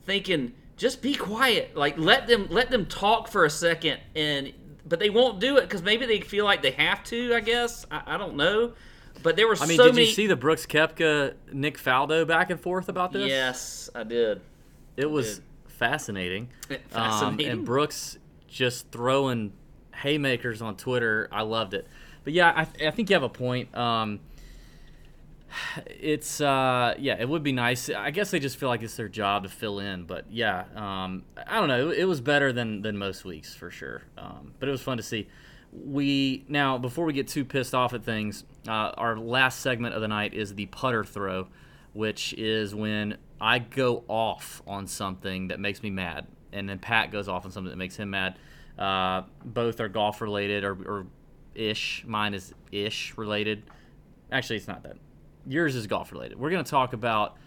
thinking, 0.06 0.54
just 0.76 1.04
be 1.04 1.14
quiet. 1.14 1.78
Like, 1.78 2.00
let 2.00 2.26
them 2.26 2.48
let 2.50 2.72
them 2.72 2.88
talk 2.88 3.28
for 3.28 3.46
a 3.46 3.50
second, 3.50 4.00
and 4.16 4.54
but 4.88 5.00
they 5.00 5.12
won't 5.12 5.40
do 5.40 5.58
it 5.58 5.62
because 5.62 5.84
maybe 5.84 6.08
they 6.08 6.22
feel 6.22 6.46
like 6.46 6.64
they 6.64 6.72
have 6.72 7.04
to. 7.06 7.36
I 7.36 7.42
guess 7.42 7.86
I, 7.92 8.02
I 8.08 8.18
don't 8.18 8.38
know. 8.38 8.74
But 9.24 9.36
there 9.36 9.48
were 9.48 9.56
I 9.60 9.66
mean, 9.66 9.78
so 9.78 9.86
did 9.86 9.96
many. 9.96 10.08
you 10.08 10.14
see 10.14 10.28
the 10.28 10.36
Brooks 10.36 10.66
Koepka 10.66 11.34
Nick 11.52 11.78
Faldo 11.78 12.26
back 12.26 12.50
and 12.50 12.60
forth 12.60 12.90
about 12.90 13.12
this? 13.12 13.28
Yes, 13.28 13.90
I 13.94 14.04
did. 14.04 14.42
It 14.96 15.10
was 15.10 15.36
did. 15.36 15.46
fascinating. 15.68 16.50
Fascinating. 16.90 17.52
Um, 17.52 17.58
and 17.58 17.66
Brooks 17.66 18.18
just 18.48 18.92
throwing 18.92 19.54
haymakers 19.96 20.62
on 20.62 20.76
Twitter. 20.76 21.28
I 21.32 21.42
loved 21.44 21.74
it. 21.74 21.88
But 22.24 22.34
yeah, 22.34 22.52
I, 22.56 22.88
I 22.88 22.92
think 22.92 23.10
you 23.10 23.16
have 23.16 23.24
a 23.24 23.30
point. 23.30 23.76
Um, 23.76 24.20
it's 25.86 26.42
uh, 26.42 26.96
yeah, 26.98 27.16
it 27.20 27.28
would 27.28 27.44
be 27.44 27.52
nice. 27.52 27.90
I 27.90 28.12
guess 28.12 28.32
they 28.32 28.40
just 28.40 28.58
feel 28.58 28.70
like 28.70 28.82
it's 28.82 28.96
their 28.96 29.10
job 29.10 29.44
to 29.44 29.50
fill 29.50 29.80
in. 29.80 30.04
But 30.04 30.26
yeah, 30.30 30.66
um, 30.76 31.24
I 31.46 31.60
don't 31.60 31.68
know. 31.68 31.90
It, 31.90 32.06
was 32.06 32.22
better 32.22 32.52
than 32.52 32.82
than 32.82 32.98
most 32.98 33.26
weeks 33.26 33.54
for 33.54 33.70
sure. 33.70 34.04
Um, 34.18 34.54
but 34.60 34.68
it 34.68 34.72
was 34.72 34.82
fun 34.82 34.98
to 34.98 35.04
see. 35.04 35.28
We 35.72 36.46
now 36.48 36.78
before 36.78 37.06
we 37.06 37.14
get 37.14 37.28
too 37.28 37.46
pissed 37.46 37.76
off 37.76 37.94
at 37.94 38.04
things, 38.04 38.44
uh, 38.68 38.92
our 38.98 39.18
last 39.18 39.60
segment 39.62 39.96
of 39.96 40.02
the 40.02 40.08
night 40.08 40.34
is 40.34 40.56
the 40.56 40.66
putter 40.68 41.04
throw, 41.04 41.48
which 41.94 42.34
is 42.34 42.74
when 42.74 43.18
I 43.40 43.60
go 43.60 44.04
off 44.08 44.62
on 44.66 44.88
something 44.88 45.50
that 45.50 45.60
makes 45.60 45.84
me 45.84 45.90
mad, 45.90 46.28
and 46.52 46.68
then 46.68 46.80
Pat 46.80 47.12
goes 47.12 47.28
off 47.28 47.46
on 47.46 47.52
something 47.52 47.70
that 47.70 47.78
makes 47.78 47.96
him 47.96 48.10
mad. 48.10 48.38
Uh, 48.78 49.24
both 49.44 49.80
are 49.80 49.88
golf 49.88 50.22
related 50.22 50.64
or, 50.64 50.74
or 50.74 51.08
ish. 51.56 52.04
Mine 52.08 52.34
is 52.34 52.54
ish 52.72 53.18
related. 53.18 53.64
Actually, 54.32 54.58
it's 54.58 54.68
not 54.68 54.84
that. 54.84 54.98
Yours 55.48 55.76
is 55.76 55.88
golf 55.88 56.12
related. 56.12 56.40
We're 56.40 56.50
going 56.50 56.64
to 56.64 56.70
talk 56.70 56.94
about 56.94 57.38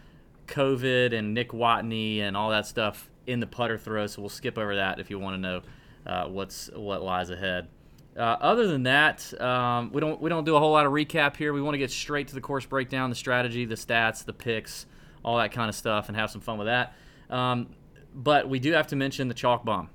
COVID 0.46 1.14
and 1.14 1.34
Nick 1.34 1.50
Watney 1.50 2.20
and 2.20 2.36
all 2.36 2.50
that 2.50 2.66
stuff 2.66 3.10
in 3.26 3.40
the 3.40 3.46
putter 3.46 3.78
throw. 3.78 4.06
So 4.06 4.22
we'll 4.22 4.28
skip 4.28 4.58
over 4.58 4.76
that 4.76 4.98
if 4.98 5.10
you 5.10 5.18
want 5.18 5.34
to 5.34 5.40
know 5.40 5.62
uh, 6.06 6.24
what's 6.26 6.70
what 6.74 7.02
lies 7.02 7.30
ahead. 7.30 7.68
Uh, 8.16 8.22
other 8.22 8.66
than 8.66 8.82
that, 8.82 9.40
um, 9.40 9.92
we 9.92 10.00
don't 10.00 10.20
we 10.20 10.28
don't 10.28 10.44
do 10.44 10.56
a 10.56 10.58
whole 10.58 10.72
lot 10.72 10.84
of 10.84 10.92
recap 10.92 11.36
here. 11.36 11.52
We 11.52 11.62
want 11.62 11.74
to 11.74 11.78
get 11.78 11.90
straight 11.90 12.28
to 12.28 12.34
the 12.34 12.40
course 12.40 12.66
breakdown, 12.66 13.08
the 13.08 13.16
strategy, 13.16 13.64
the 13.64 13.76
stats, 13.76 14.24
the 14.24 14.32
picks, 14.32 14.86
all 15.24 15.38
that 15.38 15.52
kind 15.52 15.68
of 15.68 15.74
stuff, 15.74 16.08
and 16.08 16.16
have 16.16 16.30
some 16.30 16.40
fun 16.40 16.58
with 16.58 16.66
that. 16.66 16.94
Um, 17.28 17.68
but 18.12 18.48
we 18.48 18.58
do 18.58 18.72
have 18.72 18.88
to 18.88 18.96
mention 18.96 19.28
the 19.28 19.34
chalk 19.34 19.64
bomb. 19.64 19.90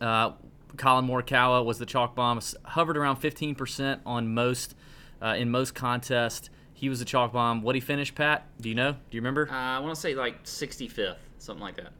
Uh, 0.00 0.32
Collin 0.76 1.06
Morikawa 1.06 1.64
was 1.64 1.78
the 1.78 1.86
chalk 1.86 2.16
bomb, 2.16 2.40
hovered 2.64 2.96
around 2.96 3.20
15% 3.20 4.00
on 4.04 4.34
most 4.34 4.74
uh, 5.22 5.34
in 5.38 5.50
most 5.50 5.74
contests. 5.74 6.50
He 6.72 6.88
was 6.88 6.98
the 6.98 7.04
chalk 7.04 7.32
bomb. 7.32 7.62
What 7.62 7.76
he 7.76 7.80
finished, 7.80 8.16
Pat? 8.16 8.46
Do 8.60 8.68
you 8.68 8.74
know? 8.74 8.92
Do 8.92 8.98
you 9.10 9.20
remember? 9.20 9.48
Uh, 9.48 9.54
I 9.54 9.78
want 9.78 9.94
to 9.94 10.00
say 10.00 10.14
like 10.14 10.42
65th, 10.44 11.16
something 11.38 11.62
like 11.62 11.76
that. 11.76 11.92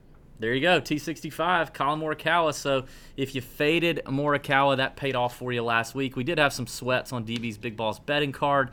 There 0.45 0.53
you 0.53 0.61
go, 0.61 0.79
T65, 0.79 1.73
Collin 1.73 2.01
Morikawa. 2.01 2.53
So 2.53 2.85
if 3.17 3.35
you 3.35 3.41
faded 3.41 4.03
Morikawa, 4.05 4.77
that 4.77 4.95
paid 4.95 5.17
off 5.17 5.39
for 5.39 5.55
you 5.55 5.63
last 5.63 5.95
week. 5.95 6.17
We 6.17 6.23
did 6.23 6.37
have 6.37 6.53
some 6.53 6.67
sweats 6.67 7.15
on 7.15 7.25
DB's 7.25 7.57
Big 7.57 7.79
Balls 7.79 7.99
betting 7.99 8.31
card. 8.31 8.71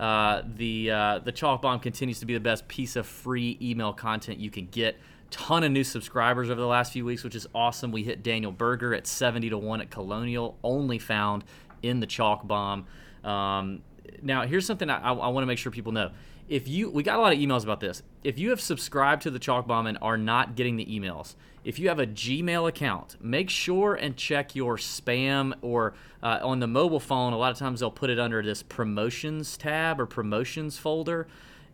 Uh, 0.00 0.42
the 0.56 0.90
uh, 0.90 1.18
the 1.20 1.30
chalk 1.30 1.62
bomb 1.62 1.78
continues 1.78 2.18
to 2.18 2.26
be 2.26 2.34
the 2.34 2.40
best 2.40 2.66
piece 2.66 2.96
of 2.96 3.06
free 3.06 3.56
email 3.62 3.92
content 3.92 4.40
you 4.40 4.50
can 4.50 4.66
get. 4.66 4.98
Ton 5.30 5.62
of 5.62 5.70
new 5.70 5.84
subscribers 5.84 6.50
over 6.50 6.60
the 6.60 6.66
last 6.66 6.92
few 6.92 7.04
weeks, 7.04 7.22
which 7.22 7.36
is 7.36 7.46
awesome. 7.54 7.92
We 7.92 8.02
hit 8.02 8.24
Daniel 8.24 8.50
Berger 8.50 8.92
at 8.92 9.06
70 9.06 9.50
to 9.50 9.58
one 9.58 9.80
at 9.80 9.90
Colonial, 9.90 10.58
only 10.64 10.98
found 10.98 11.44
in 11.84 12.00
the 12.00 12.06
chalk 12.08 12.48
bomb. 12.48 12.88
Um, 13.22 13.82
now, 14.22 14.44
here's 14.44 14.66
something 14.66 14.90
I, 14.90 14.98
I, 14.98 15.12
I 15.12 15.28
want 15.28 15.44
to 15.44 15.46
make 15.46 15.58
sure 15.58 15.70
people 15.70 15.92
know. 15.92 16.10
If 16.52 16.68
you, 16.68 16.90
we 16.90 17.02
got 17.02 17.18
a 17.18 17.22
lot 17.22 17.32
of 17.32 17.38
emails 17.38 17.62
about 17.62 17.80
this. 17.80 18.02
If 18.22 18.38
you 18.38 18.50
have 18.50 18.60
subscribed 18.60 19.22
to 19.22 19.30
the 19.30 19.38
Chalk 19.38 19.66
Bomb 19.66 19.86
and 19.86 19.96
are 20.02 20.18
not 20.18 20.54
getting 20.54 20.76
the 20.76 20.84
emails, 20.84 21.34
if 21.64 21.78
you 21.78 21.88
have 21.88 21.98
a 21.98 22.06
Gmail 22.06 22.68
account, 22.68 23.16
make 23.22 23.48
sure 23.48 23.94
and 23.94 24.18
check 24.18 24.54
your 24.54 24.76
spam 24.76 25.54
or 25.62 25.94
uh, 26.22 26.40
on 26.42 26.60
the 26.60 26.66
mobile 26.66 27.00
phone. 27.00 27.32
A 27.32 27.38
lot 27.38 27.52
of 27.52 27.56
times 27.56 27.80
they'll 27.80 27.90
put 27.90 28.10
it 28.10 28.18
under 28.18 28.42
this 28.42 28.62
promotions 28.62 29.56
tab 29.56 29.98
or 29.98 30.04
promotions 30.04 30.76
folder. 30.76 31.26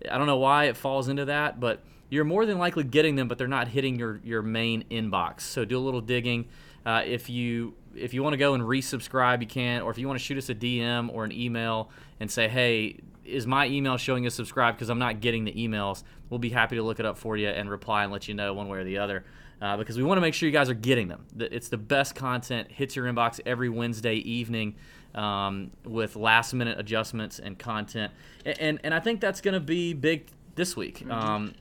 I 0.08 0.16
don't 0.16 0.28
know 0.28 0.36
why 0.36 0.66
it 0.66 0.76
falls 0.76 1.08
into 1.08 1.24
that, 1.24 1.58
but 1.58 1.82
you're 2.08 2.22
more 2.22 2.46
than 2.46 2.58
likely 2.58 2.84
getting 2.84 3.16
them, 3.16 3.26
but 3.26 3.36
they're 3.36 3.48
not 3.48 3.66
hitting 3.66 3.98
your, 3.98 4.20
your 4.22 4.42
main 4.42 4.84
inbox. 4.92 5.40
So 5.40 5.64
do 5.64 5.76
a 5.76 5.80
little 5.80 6.00
digging. 6.00 6.46
Uh, 6.86 7.02
if 7.04 7.28
you 7.28 7.74
if 7.96 8.14
you 8.14 8.22
want 8.22 8.34
to 8.34 8.38
go 8.38 8.54
and 8.54 8.62
resubscribe, 8.62 9.40
you 9.40 9.48
can, 9.48 9.82
or 9.82 9.90
if 9.90 9.98
you 9.98 10.06
want 10.06 10.20
to 10.20 10.24
shoot 10.24 10.38
us 10.38 10.48
a 10.48 10.54
DM 10.54 11.12
or 11.12 11.24
an 11.24 11.32
email 11.32 11.90
and 12.20 12.30
say, 12.30 12.46
hey, 12.46 13.00
is 13.28 13.46
my 13.46 13.66
email 13.66 13.96
showing 13.96 14.24
you 14.24 14.30
subscribe 14.30 14.74
because 14.74 14.88
I'm 14.88 14.98
not 14.98 15.20
getting 15.20 15.44
the 15.44 15.52
emails? 15.52 16.02
We'll 16.30 16.38
be 16.38 16.50
happy 16.50 16.76
to 16.76 16.82
look 16.82 17.00
it 17.00 17.06
up 17.06 17.18
for 17.18 17.36
you 17.36 17.48
and 17.48 17.70
reply 17.70 18.04
and 18.04 18.12
let 18.12 18.28
you 18.28 18.34
know 18.34 18.52
one 18.54 18.68
way 18.68 18.78
or 18.78 18.84
the 18.84 18.98
other. 18.98 19.24
Uh, 19.60 19.76
because 19.76 19.96
we 19.96 20.04
want 20.04 20.18
to 20.18 20.20
make 20.20 20.34
sure 20.34 20.46
you 20.46 20.52
guys 20.52 20.68
are 20.68 20.74
getting 20.74 21.08
them. 21.08 21.26
It's 21.36 21.68
the 21.68 21.78
best 21.78 22.14
content, 22.14 22.70
hits 22.70 22.94
your 22.94 23.06
inbox 23.06 23.40
every 23.44 23.68
Wednesday 23.68 24.14
evening 24.14 24.76
um, 25.16 25.72
with 25.84 26.14
last 26.14 26.54
minute 26.54 26.78
adjustments 26.78 27.40
and 27.40 27.58
content. 27.58 28.12
And, 28.44 28.60
and, 28.60 28.80
and 28.84 28.94
I 28.94 29.00
think 29.00 29.20
that's 29.20 29.40
going 29.40 29.54
to 29.54 29.60
be 29.60 29.94
big 29.94 30.28
this 30.54 30.76
week. 30.76 31.04
Um, 31.10 31.54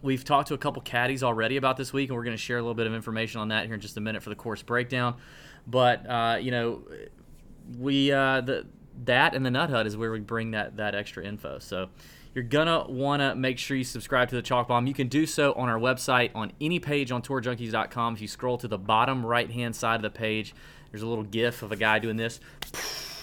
We've 0.00 0.24
talked 0.24 0.48
to 0.48 0.54
a 0.54 0.58
couple 0.58 0.80
caddies 0.82 1.24
already 1.24 1.56
about 1.56 1.76
this 1.76 1.92
week, 1.92 2.08
and 2.08 2.16
we're 2.16 2.22
going 2.22 2.36
to 2.36 2.42
share 2.42 2.58
a 2.58 2.62
little 2.62 2.74
bit 2.74 2.86
of 2.86 2.94
information 2.94 3.40
on 3.40 3.48
that 3.48 3.66
here 3.66 3.74
in 3.74 3.80
just 3.80 3.96
a 3.96 4.00
minute 4.00 4.22
for 4.22 4.30
the 4.30 4.36
course 4.36 4.62
breakdown. 4.62 5.16
But 5.66 6.08
uh, 6.08 6.38
you 6.40 6.52
know, 6.52 6.82
we 7.76 8.12
uh, 8.12 8.40
the 8.42 8.66
that 9.04 9.34
and 9.34 9.44
the 9.44 9.50
Nut 9.50 9.70
Hut 9.70 9.86
is 9.86 9.96
where 9.96 10.10
we 10.10 10.20
bring 10.20 10.52
that 10.52 10.76
that 10.76 10.94
extra 10.94 11.24
info. 11.24 11.58
So 11.58 11.88
you're 12.34 12.44
gonna 12.44 12.88
want 12.88 13.20
to 13.20 13.34
make 13.34 13.58
sure 13.58 13.76
you 13.76 13.84
subscribe 13.84 14.28
to 14.30 14.36
the 14.36 14.42
Chalk 14.42 14.68
Bomb. 14.68 14.86
You 14.86 14.94
can 14.94 15.08
do 15.08 15.26
so 15.26 15.52
on 15.54 15.68
our 15.68 15.78
website 15.78 16.30
on 16.34 16.52
any 16.60 16.78
page 16.78 17.10
on 17.10 17.22
tourjunkies.com. 17.22 18.14
If 18.14 18.20
you 18.20 18.28
scroll 18.28 18.58
to 18.58 18.68
the 18.68 18.78
bottom 18.78 19.24
right 19.24 19.50
hand 19.50 19.74
side 19.74 19.96
of 19.96 20.02
the 20.02 20.10
page, 20.10 20.54
there's 20.90 21.02
a 21.02 21.06
little 21.06 21.24
GIF 21.24 21.62
of 21.62 21.72
a 21.72 21.76
guy 21.76 21.98
doing 21.98 22.16
this. 22.16 22.40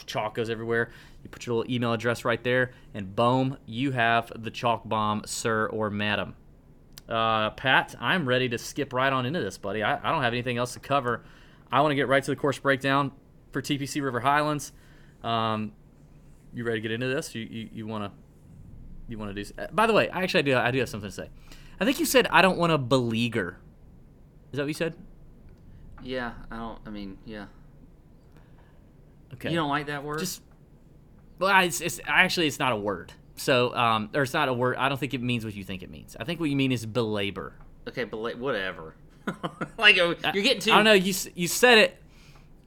Chalk 0.05 0.35
goes 0.35 0.49
everywhere. 0.49 0.91
You 1.23 1.29
put 1.29 1.45
your 1.45 1.55
little 1.55 1.73
email 1.73 1.93
address 1.93 2.23
right 2.23 2.43
there, 2.43 2.71
and 2.93 3.15
boom, 3.15 3.57
you 3.65 3.91
have 3.91 4.31
the 4.35 4.51
Chalk 4.51 4.87
Bomb, 4.87 5.23
sir 5.25 5.67
or 5.67 5.89
madam. 5.89 6.35
Uh, 7.07 7.51
Pat, 7.51 7.95
I'm 7.99 8.27
ready 8.27 8.49
to 8.49 8.57
skip 8.57 8.93
right 8.93 9.11
on 9.11 9.25
into 9.25 9.39
this, 9.39 9.57
buddy. 9.57 9.83
I, 9.83 9.95
I 9.97 10.11
don't 10.11 10.23
have 10.23 10.33
anything 10.33 10.57
else 10.57 10.73
to 10.73 10.79
cover. 10.79 11.23
I 11.71 11.81
want 11.81 11.91
to 11.91 11.95
get 11.95 12.07
right 12.07 12.23
to 12.23 12.31
the 12.31 12.35
course 12.35 12.57
breakdown 12.59 13.11
for 13.51 13.61
TPC 13.61 14.03
River 14.03 14.19
Highlands. 14.19 14.71
Um, 15.25 15.71
you 16.53 16.63
ready 16.63 16.77
to 16.77 16.81
get 16.81 16.91
into 16.91 17.07
this? 17.07 17.33
You 17.33 17.41
you, 17.43 17.69
you 17.73 17.87
want 17.87 18.05
to 18.05 18.11
you 19.07 19.17
want 19.17 19.35
to 19.35 19.43
do? 19.43 19.51
Uh, 19.57 19.67
by 19.71 19.87
the 19.87 19.93
way, 19.93 20.09
I 20.09 20.23
actually 20.23 20.39
I 20.39 20.43
do 20.43 20.57
I 20.57 20.71
do 20.71 20.79
have 20.79 20.89
something 20.89 21.09
to 21.09 21.15
say. 21.15 21.29
I 21.79 21.85
think 21.85 21.99
you 21.99 22.05
said 22.05 22.27
I 22.31 22.41
don't 22.41 22.57
want 22.57 22.71
to 22.71 22.77
beleaguer. 22.77 23.57
Is 24.51 24.57
that 24.57 24.63
what 24.63 24.67
you 24.67 24.73
said? 24.73 24.95
Yeah, 26.03 26.33
I 26.51 26.57
don't. 26.57 26.79
I 26.85 26.89
mean, 26.91 27.17
yeah. 27.25 27.45
Okay. 29.33 29.49
You 29.49 29.55
don't 29.55 29.69
like 29.69 29.87
that 29.87 30.03
word? 30.03 30.19
just 30.19 30.41
well, 31.39 31.63
it's, 31.63 31.81
it's 31.81 31.99
actually 32.05 32.47
it's 32.47 32.59
not 32.59 32.71
a 32.71 32.77
word. 32.77 33.11
So 33.35 33.75
um, 33.75 34.11
or 34.13 34.21
it's 34.21 34.33
not 34.33 34.47
a 34.47 34.53
word. 34.53 34.77
I 34.77 34.87
don't 34.87 34.97
think 34.97 35.13
it 35.13 35.21
means 35.21 35.43
what 35.43 35.55
you 35.55 35.63
think 35.63 35.83
it 35.83 35.89
means. 35.89 36.15
I 36.19 36.23
think 36.23 36.39
what 36.39 36.49
you 36.49 36.55
mean 36.55 36.71
is 36.71 36.85
belabor. 36.85 37.53
okay, 37.87 38.05
like, 38.11 38.37
whatever. 38.37 38.95
like 39.77 39.97
uh, 39.97 40.13
you're 40.33 40.43
getting 40.43 40.61
too. 40.61 40.71
I 40.71 40.75
don't 40.75 40.85
know. 40.85 40.93
You 40.93 41.13
you 41.33 41.47
said 41.47 41.79
it. 41.79 42.01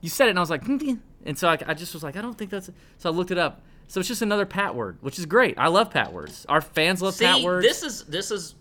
You 0.00 0.08
said 0.10 0.26
it, 0.26 0.30
and 0.30 0.38
I 0.38 0.42
was 0.42 0.50
like, 0.50 0.64
"Hmm, 0.64 0.96
and 1.24 1.38
so 1.38 1.48
I, 1.48 1.58
I 1.66 1.74
just 1.74 1.92
was 1.94 2.02
like, 2.02 2.16
I 2.16 2.22
don't 2.22 2.36
think 2.38 2.50
that's. 2.50 2.70
So 2.98 3.10
I 3.10 3.12
looked 3.12 3.30
it 3.30 3.38
up. 3.38 3.62
So 3.88 4.00
it's 4.00 4.08
just 4.08 4.20
another 4.22 4.44
pat 4.46 4.74
word, 4.74 4.98
which 5.00 5.18
is 5.18 5.26
great. 5.26 5.58
I 5.58 5.68
love 5.68 5.90
pat 5.90 6.12
words. 6.12 6.44
Our 6.48 6.60
fans 6.60 7.00
love 7.02 7.14
See, 7.14 7.24
pat 7.24 7.42
words. 7.42 7.66
this 7.66 7.82
is 7.82 8.04
this 8.04 8.30
is 8.30 8.54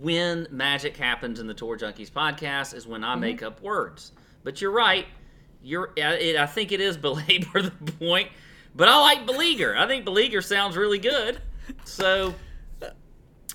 when 0.00 0.46
magic 0.50 0.96
happens 0.96 1.40
in 1.40 1.46
the 1.46 1.54
Tour 1.54 1.78
Junkies 1.78 2.10
podcast 2.10 2.74
is 2.74 2.86
when 2.86 3.02
I 3.02 3.12
Mm-hmm. 3.12 3.20
make 3.20 3.42
up 3.42 3.62
words. 3.62 4.12
But 4.44 4.60
you're 4.60 4.70
right. 4.70 5.06
You're. 5.62 5.90
I- 5.96 6.14
It, 6.16 6.36
I 6.36 6.46
think 6.46 6.72
it 6.72 6.80
is 6.80 6.96
belabor 7.08 7.62
the 7.62 7.92
point. 7.98 8.28
But 8.76 8.88
I 8.88 9.00
like 9.00 9.26
beleaguer. 9.26 9.74
I 9.76 9.86
think 9.86 10.04
beleaguer 10.04 10.40
sounds 10.42 10.76
really 10.76 10.98
good. 10.98 11.40
So 11.84 12.34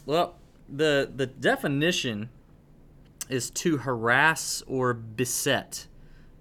Well, 0.05 0.35
the 0.67 1.11
the 1.15 1.25
definition 1.27 2.29
is 3.29 3.49
to 3.51 3.77
harass 3.77 4.61
or 4.67 4.93
beset, 4.93 5.87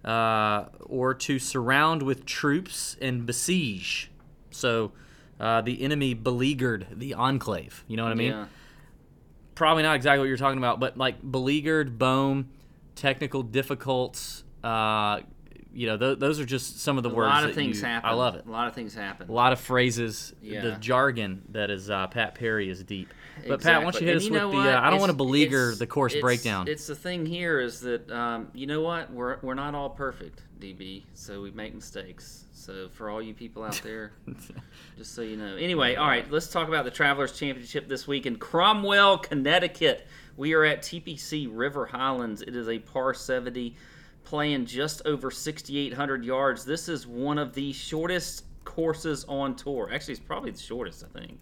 uh, 0.04 0.66
or 0.80 1.14
to 1.14 1.38
surround 1.38 2.02
with 2.02 2.24
troops 2.26 2.96
and 3.00 3.24
besiege. 3.26 4.10
So, 4.50 4.92
uh, 5.40 5.60
the 5.62 5.82
enemy 5.82 6.14
beleaguered 6.14 6.86
the 6.92 7.14
enclave. 7.14 7.84
You 7.88 7.96
know 7.96 8.04
what 8.04 8.12
I 8.12 8.16
mean? 8.16 8.30
yeah. 8.32 8.46
Probably 9.54 9.82
not 9.82 9.96
exactly 9.96 10.20
what 10.20 10.28
you're 10.28 10.36
talking 10.38 10.58
about, 10.58 10.80
but 10.80 10.96
like 10.96 11.20
beleaguered, 11.30 11.98
boom, 11.98 12.48
technical 12.94 13.44
difficults. 13.44 14.42
Uh, 14.64 15.20
you 15.74 15.86
know, 15.86 15.96
th- 15.96 16.18
those 16.18 16.40
are 16.40 16.44
just 16.46 16.80
some 16.80 16.96
of 16.96 17.02
the 17.02 17.10
A 17.10 17.14
words. 17.14 17.30
A 17.30 17.34
lot 17.34 17.44
of 17.44 17.54
things 17.54 17.80
you- 17.80 17.86
happen. 17.86 18.08
I 18.08 18.14
love 18.14 18.34
it. 18.34 18.46
A 18.46 18.50
lot 18.50 18.66
of 18.66 18.74
things 18.74 18.94
happen. 18.94 19.28
A 19.28 19.32
lot 19.32 19.52
of 19.52 19.60
phrases. 19.60 20.32
The 20.42 20.76
jargon 20.80 21.42
that 21.50 21.70
is 21.70 21.90
uh, 21.90 22.06
Pat 22.08 22.34
Perry 22.34 22.68
is 22.70 22.82
deep. 22.82 23.12
But 23.46 23.62
Pat, 23.62 23.84
why 23.84 23.90
don't 23.90 24.00
you 24.00 24.06
hit 24.06 24.16
And 24.16 24.22
us 24.22 24.26
you 24.26 24.32
with 24.32 24.52
the? 24.52 24.76
Uh, 24.78 24.80
I 24.80 24.90
don't 24.90 25.00
want 25.00 25.10
to 25.10 25.16
beleaguer 25.16 25.74
the 25.74 25.86
course 25.86 26.12
it's- 26.12 26.22
breakdown. 26.22 26.68
It's 26.68 26.86
the 26.86 26.94
thing 26.94 27.26
here 27.26 27.60
is 27.60 27.80
that 27.80 28.10
um, 28.10 28.48
you 28.54 28.66
know 28.66 28.80
what 28.82 29.12
we're 29.12 29.38
we're 29.42 29.54
not 29.54 29.74
all 29.74 29.90
perfect, 29.90 30.42
DB. 30.60 31.04
So 31.14 31.42
we 31.42 31.50
make 31.50 31.74
mistakes. 31.74 32.44
So 32.52 32.88
for 32.90 33.10
all 33.10 33.20
you 33.20 33.34
people 33.34 33.64
out 33.64 33.80
there, 33.82 34.12
just 34.98 35.14
so 35.14 35.22
you 35.22 35.36
know. 35.36 35.56
Anyway, 35.56 35.96
all 35.96 36.06
right, 36.06 36.30
let's 36.30 36.46
talk 36.48 36.68
about 36.68 36.84
the 36.84 36.90
Travelers 36.92 37.36
Championship 37.36 37.88
this 37.88 38.06
week 38.06 38.24
in 38.26 38.36
Cromwell, 38.36 39.18
Connecticut. 39.18 40.06
We 40.36 40.52
are 40.54 40.64
at 40.64 40.82
TPC 40.82 41.48
River 41.50 41.86
Highlands. 41.86 42.40
It 42.42 42.54
is 42.54 42.68
a 42.68 42.78
par 42.78 43.14
70, 43.14 43.74
playing 44.24 44.66
just 44.66 45.02
over 45.04 45.30
6,800 45.30 46.24
yards. 46.24 46.64
This 46.64 46.88
is 46.88 47.06
one 47.06 47.36
of 47.38 47.52
the 47.52 47.72
shortest 47.72 48.44
courses 48.64 49.24
on 49.28 49.56
tour. 49.56 49.90
Actually, 49.92 50.12
it's 50.12 50.22
probably 50.22 50.52
the 50.52 50.60
shortest, 50.60 51.04
I 51.04 51.18
think. 51.18 51.40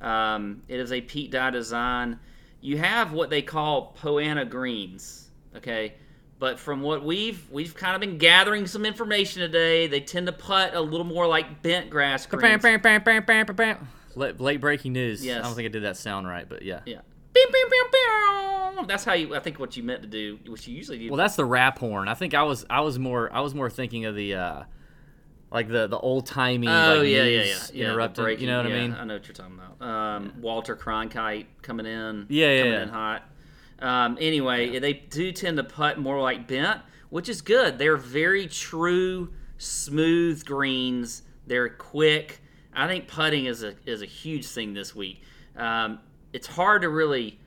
Um, 0.00 0.62
it 0.68 0.80
is 0.80 0.92
a 0.92 1.00
Pete 1.00 1.30
Dye 1.30 1.50
design. 1.50 2.18
You 2.60 2.78
have 2.78 3.12
what 3.12 3.30
they 3.30 3.42
call 3.42 3.94
Poa 4.00 4.22
annua 4.22 4.48
greens, 4.48 5.28
okay? 5.56 5.94
But 6.38 6.58
from 6.58 6.82
what 6.82 7.04
we've 7.04 7.48
we've 7.50 7.74
kind 7.74 7.94
of 7.94 8.00
been 8.00 8.18
gathering 8.18 8.66
some 8.66 8.84
information 8.84 9.40
today, 9.40 9.86
they 9.86 10.00
tend 10.00 10.26
to 10.26 10.32
putt 10.32 10.74
a 10.74 10.80
little 10.80 11.06
more 11.06 11.26
like 11.26 11.62
bent 11.62 11.90
grass 11.90 12.26
Bam, 12.26 12.40
greens. 12.40 12.62
bam, 12.62 12.80
bam, 12.80 13.02
bam, 13.02 13.24
bam, 13.24 13.46
bam, 13.46 13.56
bam. 13.56 13.88
Late, 14.16 14.40
late 14.40 14.60
breaking 14.60 14.92
news. 14.92 15.24
Yes. 15.24 15.40
I 15.40 15.42
don't 15.46 15.54
think 15.54 15.66
I 15.66 15.70
did 15.70 15.84
that 15.84 15.96
sound 15.96 16.26
right, 16.26 16.48
but 16.48 16.62
yeah. 16.62 16.80
Yeah. 16.86 17.00
Bing, 17.32 17.46
bing, 17.52 17.64
bing, 17.70 17.90
bing. 17.92 18.86
That's 18.86 19.04
how 19.04 19.14
you. 19.14 19.34
I 19.34 19.40
think 19.40 19.58
what 19.58 19.76
you 19.76 19.82
meant 19.82 20.02
to 20.02 20.08
do, 20.08 20.38
what 20.46 20.66
you 20.66 20.74
usually 20.76 20.98
do. 20.98 21.08
Well, 21.10 21.16
that's 21.16 21.36
the 21.36 21.44
rap 21.44 21.78
horn. 21.78 22.08
I 22.08 22.14
think 22.14 22.34
I 22.34 22.42
was 22.42 22.64
I 22.68 22.80
was 22.80 22.98
more 22.98 23.32
I 23.32 23.40
was 23.40 23.54
more 23.54 23.70
thinking 23.70 24.04
of 24.04 24.14
the 24.14 24.34
uh, 24.34 24.62
like 25.54 25.68
the 25.68 25.86
the 25.86 25.98
old 25.98 26.26
timey. 26.26 26.66
Oh 26.66 26.98
like, 26.98 27.08
yeah, 27.08 27.22
yeah, 27.22 27.42
yeah, 27.42 27.56
yeah. 27.72 27.84
Interrupting. 27.86 28.24
breaking- 28.24 28.44
you 28.44 28.50
know 28.50 28.62
what 28.62 28.68
yeah, 28.68 28.76
I 28.76 28.80
mean? 28.80 28.92
I 28.92 29.04
know 29.04 29.14
what 29.14 29.28
you're 29.28 29.34
talking 29.34 29.58
about. 29.58 29.86
Um, 29.88 30.34
Walter 30.40 30.76
Cronkite 30.76 31.46
coming 31.62 31.86
in. 31.86 32.26
Yeah, 32.28 32.50
yeah, 32.50 32.58
coming 32.58 32.72
yeah. 32.72 32.82
in 32.82 32.88
hot. 32.88 33.22
Um, 33.78 34.18
anyway, 34.20 34.78
they 34.80 34.92
do 34.92 35.30
tend 35.32 35.56
to 35.58 35.64
putt 35.64 35.98
more 35.98 36.20
like 36.20 36.48
bent, 36.48 36.80
which 37.10 37.28
is 37.28 37.40
good. 37.40 37.78
They're 37.78 37.96
very 37.96 38.48
true, 38.48 39.32
smooth 39.58 40.44
greens. 40.44 41.22
They're 41.46 41.68
quick. 41.68 42.40
I 42.74 42.88
think 42.88 43.06
putting 43.06 43.46
is 43.46 43.62
a 43.62 43.74
is 43.86 44.02
a 44.02 44.06
huge 44.06 44.46
thing 44.46 44.74
this 44.74 44.94
week. 44.94 45.22
Um, 45.56 46.00
it's 46.32 46.48
hard 46.48 46.82
to 46.82 46.88
really, 46.88 47.38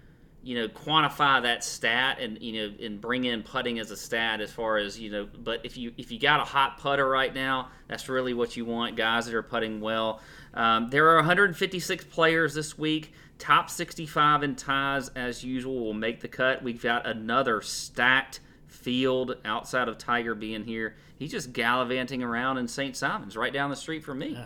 you 0.47 0.55
know, 0.55 0.69
quantify 0.69 1.41
that 1.41 1.61
stat 1.61 2.19
and 2.21 2.41
you 2.41 2.53
know 2.53 2.85
and 2.85 3.01
bring 3.01 3.25
in 3.25 3.43
putting 3.43 3.79
as 3.79 3.91
a 3.91 3.97
stat 3.97 4.39
as 4.39 4.49
far 4.49 4.77
as 4.77 4.97
you 4.97 5.11
know. 5.11 5.27
But 5.43 5.65
if 5.65 5.75
you 5.75 5.91
if 5.97 6.09
you 6.09 6.17
got 6.17 6.39
a 6.39 6.45
hot 6.45 6.77
putter 6.77 7.07
right 7.07 7.35
now, 7.35 7.67
that's 7.89 8.07
really 8.07 8.33
what 8.33 8.55
you 8.55 8.63
want. 8.63 8.95
Guys 8.95 9.25
that 9.25 9.35
are 9.35 9.43
putting 9.43 9.81
well. 9.81 10.21
Um, 10.53 10.89
there 10.89 11.09
are 11.09 11.17
156 11.17 12.05
players 12.05 12.53
this 12.53 12.77
week. 12.77 13.11
Top 13.39 13.69
65 13.69 14.43
in 14.43 14.55
ties 14.55 15.09
as 15.09 15.43
usual 15.43 15.83
will 15.83 15.93
make 15.93 16.21
the 16.21 16.29
cut. 16.29 16.63
We've 16.63 16.81
got 16.81 17.05
another 17.05 17.59
stacked 17.61 18.39
field 18.67 19.35
outside 19.43 19.89
of 19.89 19.97
Tiger 19.97 20.33
being 20.33 20.63
here. 20.63 20.95
He's 21.19 21.31
just 21.31 21.51
gallivanting 21.51 22.23
around 22.23 22.57
in 22.57 22.69
St. 22.69 22.95
Simons, 22.95 23.35
right 23.35 23.51
down 23.51 23.69
the 23.69 23.75
street 23.75 24.05
from 24.05 24.19
me. 24.19 24.37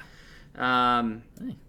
Um, 0.58 1.22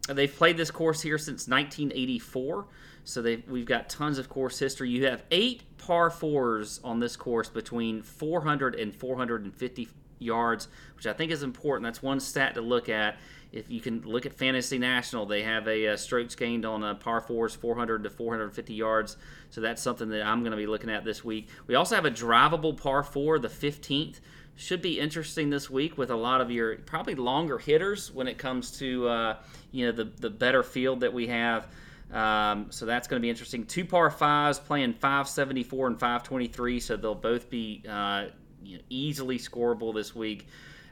They've 0.09 0.35
played 0.35 0.57
this 0.57 0.71
course 0.71 1.01
here 1.01 1.19
since 1.19 1.47
1984, 1.47 2.67
so 3.05 3.23
they 3.23 3.43
we've 3.49 3.67
got 3.67 3.89
tons 3.89 4.19
of 4.19 4.29
course 4.29 4.59
history. 4.59 4.91
You 4.91 5.07
have 5.07 5.25
eight 5.31 5.63
par 5.79 6.11
fours 6.11 6.81
on 6.85 7.01
this 7.01 7.17
course 7.17 7.49
between 7.49 8.03
400 8.03 8.75
and 8.75 8.95
450 8.95 9.89
yards, 10.19 10.69
which 10.97 11.07
I 11.07 11.13
think 11.13 11.33
is 11.33 11.43
important. 11.43 11.85
That's 11.85 12.03
one 12.03 12.21
stat 12.21 12.55
to 12.55 12.61
look 12.61 12.89
at. 12.89 13.17
If 13.51 13.71
you 13.71 13.81
can 13.81 14.01
look 14.03 14.25
at 14.25 14.33
Fantasy 14.33 14.79
National, 14.79 15.27
they 15.27 15.43
have 15.43 15.69
a, 15.69 15.89
uh 15.89 15.97
strokes 15.97 16.35
gained 16.35 16.65
on 16.65 16.83
uh, 16.83 16.95
par 16.95 17.21
fours 17.21 17.55
400 17.55 18.05
to 18.05 18.11
450 18.11 18.73
yards, 18.73 19.17
so 19.51 19.61
that's 19.61 19.83
something 19.83 20.09
that 20.09 20.23
I'm 20.23 20.41
going 20.41 20.53
to 20.53 20.57
be 20.57 20.67
looking 20.67 20.89
at 20.89 21.05
this 21.05 21.23
week. 21.23 21.49
We 21.67 21.75
also 21.75 21.95
have 21.95 22.07
a 22.07 22.11
drivable 22.11 22.75
par 22.75 23.03
four, 23.03 23.39
the 23.39 23.49
15th 23.49 24.21
should 24.55 24.83
be 24.83 25.01
interesting 25.01 25.51
this 25.51 25.71
week 25.71 25.97
with 25.97 26.11
a 26.11 26.17
lot 26.17 26.41
of 26.41 26.51
your 26.51 26.77
probably 26.77 27.15
longer 27.15 27.59
hitters 27.59 28.13
when 28.13 28.27
it 28.27 28.39
comes 28.39 28.71
to 28.79 29.09
uh, 29.09 29.37
you 29.71 29.87
know 29.87 29.93
the 29.93 30.05
the 30.21 30.31
better 30.31 30.63
field 30.63 31.01
that 31.01 31.13
we 31.13 31.27
have. 31.27 31.67
Um, 32.13 32.67
so 32.71 32.85
that's 32.85 33.09
going 33.09 33.21
to 33.21 33.23
be 33.23 33.31
interesting. 33.31 33.65
Two 33.65 33.85
par 33.85 34.11
fives 34.11 34.59
playing 34.59 34.93
574 34.95 35.87
and 35.87 35.99
523, 35.99 36.81
so 36.81 36.97
they'll 36.97 37.15
both 37.15 37.49
be 37.49 37.83
uh, 37.89 38.27
you 38.63 38.77
know, 38.77 38.83
easily 38.91 39.39
scoreable 39.39 39.95
this 39.95 40.15
week. 40.15 40.47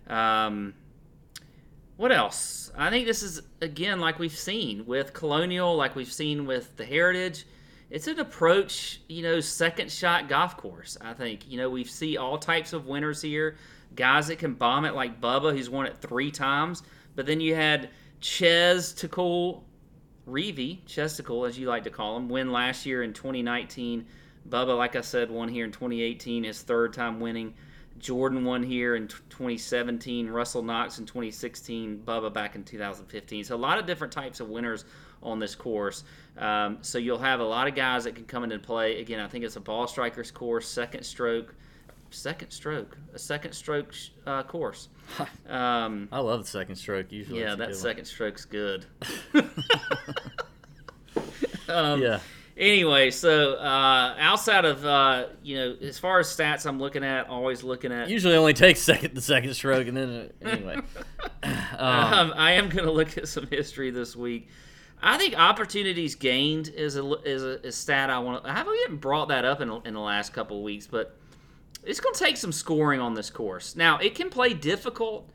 Um, 0.09 0.75
what 1.97 2.13
else? 2.13 2.73
I 2.77 2.89
think 2.89 3.07
this 3.07 3.23
is 3.23 3.43
again 3.61 4.01
like 4.01 4.19
we've 4.19 4.37
seen 4.37 4.87
with 4.87 5.13
Colonial, 5.13 5.77
like 5.77 5.95
we've 5.95 6.11
seen 6.11 6.47
with 6.47 6.75
the 6.79 6.85
Heritage. 6.87 7.45
It's 7.91 8.07
an 8.07 8.21
approach, 8.21 9.01
you 9.09 9.23
know, 9.23 9.41
second 9.41 9.93
shot 9.93 10.29
golf 10.29 10.57
course. 10.57 10.97
I 11.03 11.13
think 11.13 11.47
you 11.47 11.59
know 11.59 11.69
we 11.69 11.85
see 11.85 12.17
all 12.17 12.39
types 12.39 12.73
of 12.73 12.87
winners 12.87 13.21
here, 13.21 13.57
guys 13.95 14.29
that 14.29 14.39
can 14.39 14.55
bomb 14.55 14.87
it 14.87 14.95
like 14.95 15.21
Bubba, 15.21 15.53
who's 15.53 15.69
won 15.69 15.85
it 15.85 15.99
three 16.01 16.31
times. 16.31 16.83
But 17.15 17.27
then 17.27 17.39
you 17.39 17.55
had 17.55 17.91
Ches 18.21 18.95
Tickle, 18.95 19.67
Reavie, 20.31 20.85
Chesticle, 20.87 21.45
as 21.45 21.59
you 21.59 21.67
like 21.67 21.85
to 21.85 21.91
call 21.91 22.17
him, 22.17 22.29
win 22.29 22.53
last 22.53 22.87
year 22.87 23.03
in 23.03 23.13
2019. 23.13 24.07
Bubba, 24.49 24.77
like 24.77 24.97
I 24.97 25.01
said, 25.01 25.31
won 25.31 25.49
here 25.49 25.65
in 25.65 25.73
2018, 25.73 26.45
his 26.45 26.63
third 26.63 26.93
time 26.93 27.21
winning. 27.21 27.55
Jordan 27.99 28.45
won 28.45 28.63
here 28.63 28.97
in 28.97 29.09
t- 29.09 29.17
2017, 29.29 30.29
Russell 30.31 30.63
Knox 30.63 30.99
in 30.99 31.05
2016, 31.05 32.03
Bubba 32.07 32.33
back 32.33 32.55
in 32.55 32.65
2015. 32.65 33.45
So 33.45 33.55
a 33.55 33.59
lot 33.59 33.79
of 33.79 33.87
different 33.87 34.13
types 34.13 34.41
of 34.41 34.49
winners 34.49 34.85
on 35.23 35.39
this 35.39 35.55
course. 35.55 36.05
Um, 36.39 36.79
so 36.81 36.97
you'll 36.97 37.19
have 37.19 37.41
a 37.41 37.45
lot 37.45 37.69
of 37.69 37.75
guys 37.75 38.05
that 38.05 38.15
can 38.15 38.25
come 38.25 38.43
into 38.45 38.59
play. 38.59 39.01
Again, 39.01 39.21
I 39.21 39.29
think 39.29 39.45
it's 39.45 39.57
a 39.57 39.61
ball 39.61 39.87
strikers 39.87 40.31
course, 40.31 40.67
second 40.67 41.05
stroke, 41.05 41.55
second 42.11 42.51
stroke, 42.51 42.97
a 43.15 43.19
second 43.19 43.53
stroke 43.53 43.95
uh, 44.27 44.43
course. 44.43 44.89
Um, 45.49 46.09
I 46.13 46.21
love 46.21 46.43
the 46.43 46.49
second 46.49 46.77
stroke. 46.77 47.11
Usually, 47.11 47.41
yeah, 47.41 47.51
that 47.51 47.59
good 47.59 47.67
one. 47.67 47.75
second 47.75 48.05
stroke's 48.05 48.45
good. 48.45 48.87
um, 51.69 52.03
Yeah. 52.03 52.21
Anyway, 52.57 53.11
so 53.11 53.55
uh, 53.55 54.15
outside 54.19 54.67
of 54.67 54.85
uh, 54.85 55.29
you 55.43 55.57
know, 55.57 55.77
as 55.81 55.99
far 55.99 56.19
as 56.19 56.27
stats, 56.27 56.67
I'm 56.67 56.79
looking 56.79 57.03
at 57.03 57.27
always 57.27 57.63
looking 57.63 57.91
at. 57.91 58.11
Usually 58.11 58.37
only 58.37 58.53
takes 58.53 58.83
second 58.83 59.15
the 59.15 59.23
second 59.23 59.55
stroke, 59.55 59.89
and 59.89 59.97
then 59.97 60.31
uh, 60.45 60.49
anyway. 60.49 60.77
Um, 61.81 62.35
I 62.37 62.53
am 62.53 62.69
going 62.69 62.85
to 62.85 62.91
look 62.91 63.17
at 63.17 63.27
some 63.27 63.47
history 63.47 63.91
this 63.91 64.15
week. 64.15 64.49
I 65.03 65.17
think 65.17 65.39
opportunities 65.39 66.15
gained 66.15 66.69
is 66.69 66.97
a 66.97 67.13
is 67.23 67.43
a, 67.43 67.67
is 67.67 67.75
stat 67.75 68.11
I 68.11 68.19
want. 68.19 68.45
to 68.45 68.51
I 68.51 68.53
haven't 68.53 68.77
even 68.85 68.99
brought 68.99 69.29
that 69.29 69.47
up 69.47 69.63
in, 69.63 69.71
in 69.87 69.95
the 69.95 70.01
last 70.01 70.35
couple 70.35 70.59
of 70.59 70.63
weeks, 70.63 70.87
but 70.87 71.17
it's 71.85 72.01
going 72.01 72.15
to 72.15 72.25
take 72.25 72.37
some 72.37 72.53
scoring 72.53 73.01
on 73.01 73.15
this 73.15 73.31
course. 73.31 73.77
Now 73.77 73.99
it 73.99 74.15
can 74.15 74.31
play 74.31 74.55
difficult, 74.55 75.29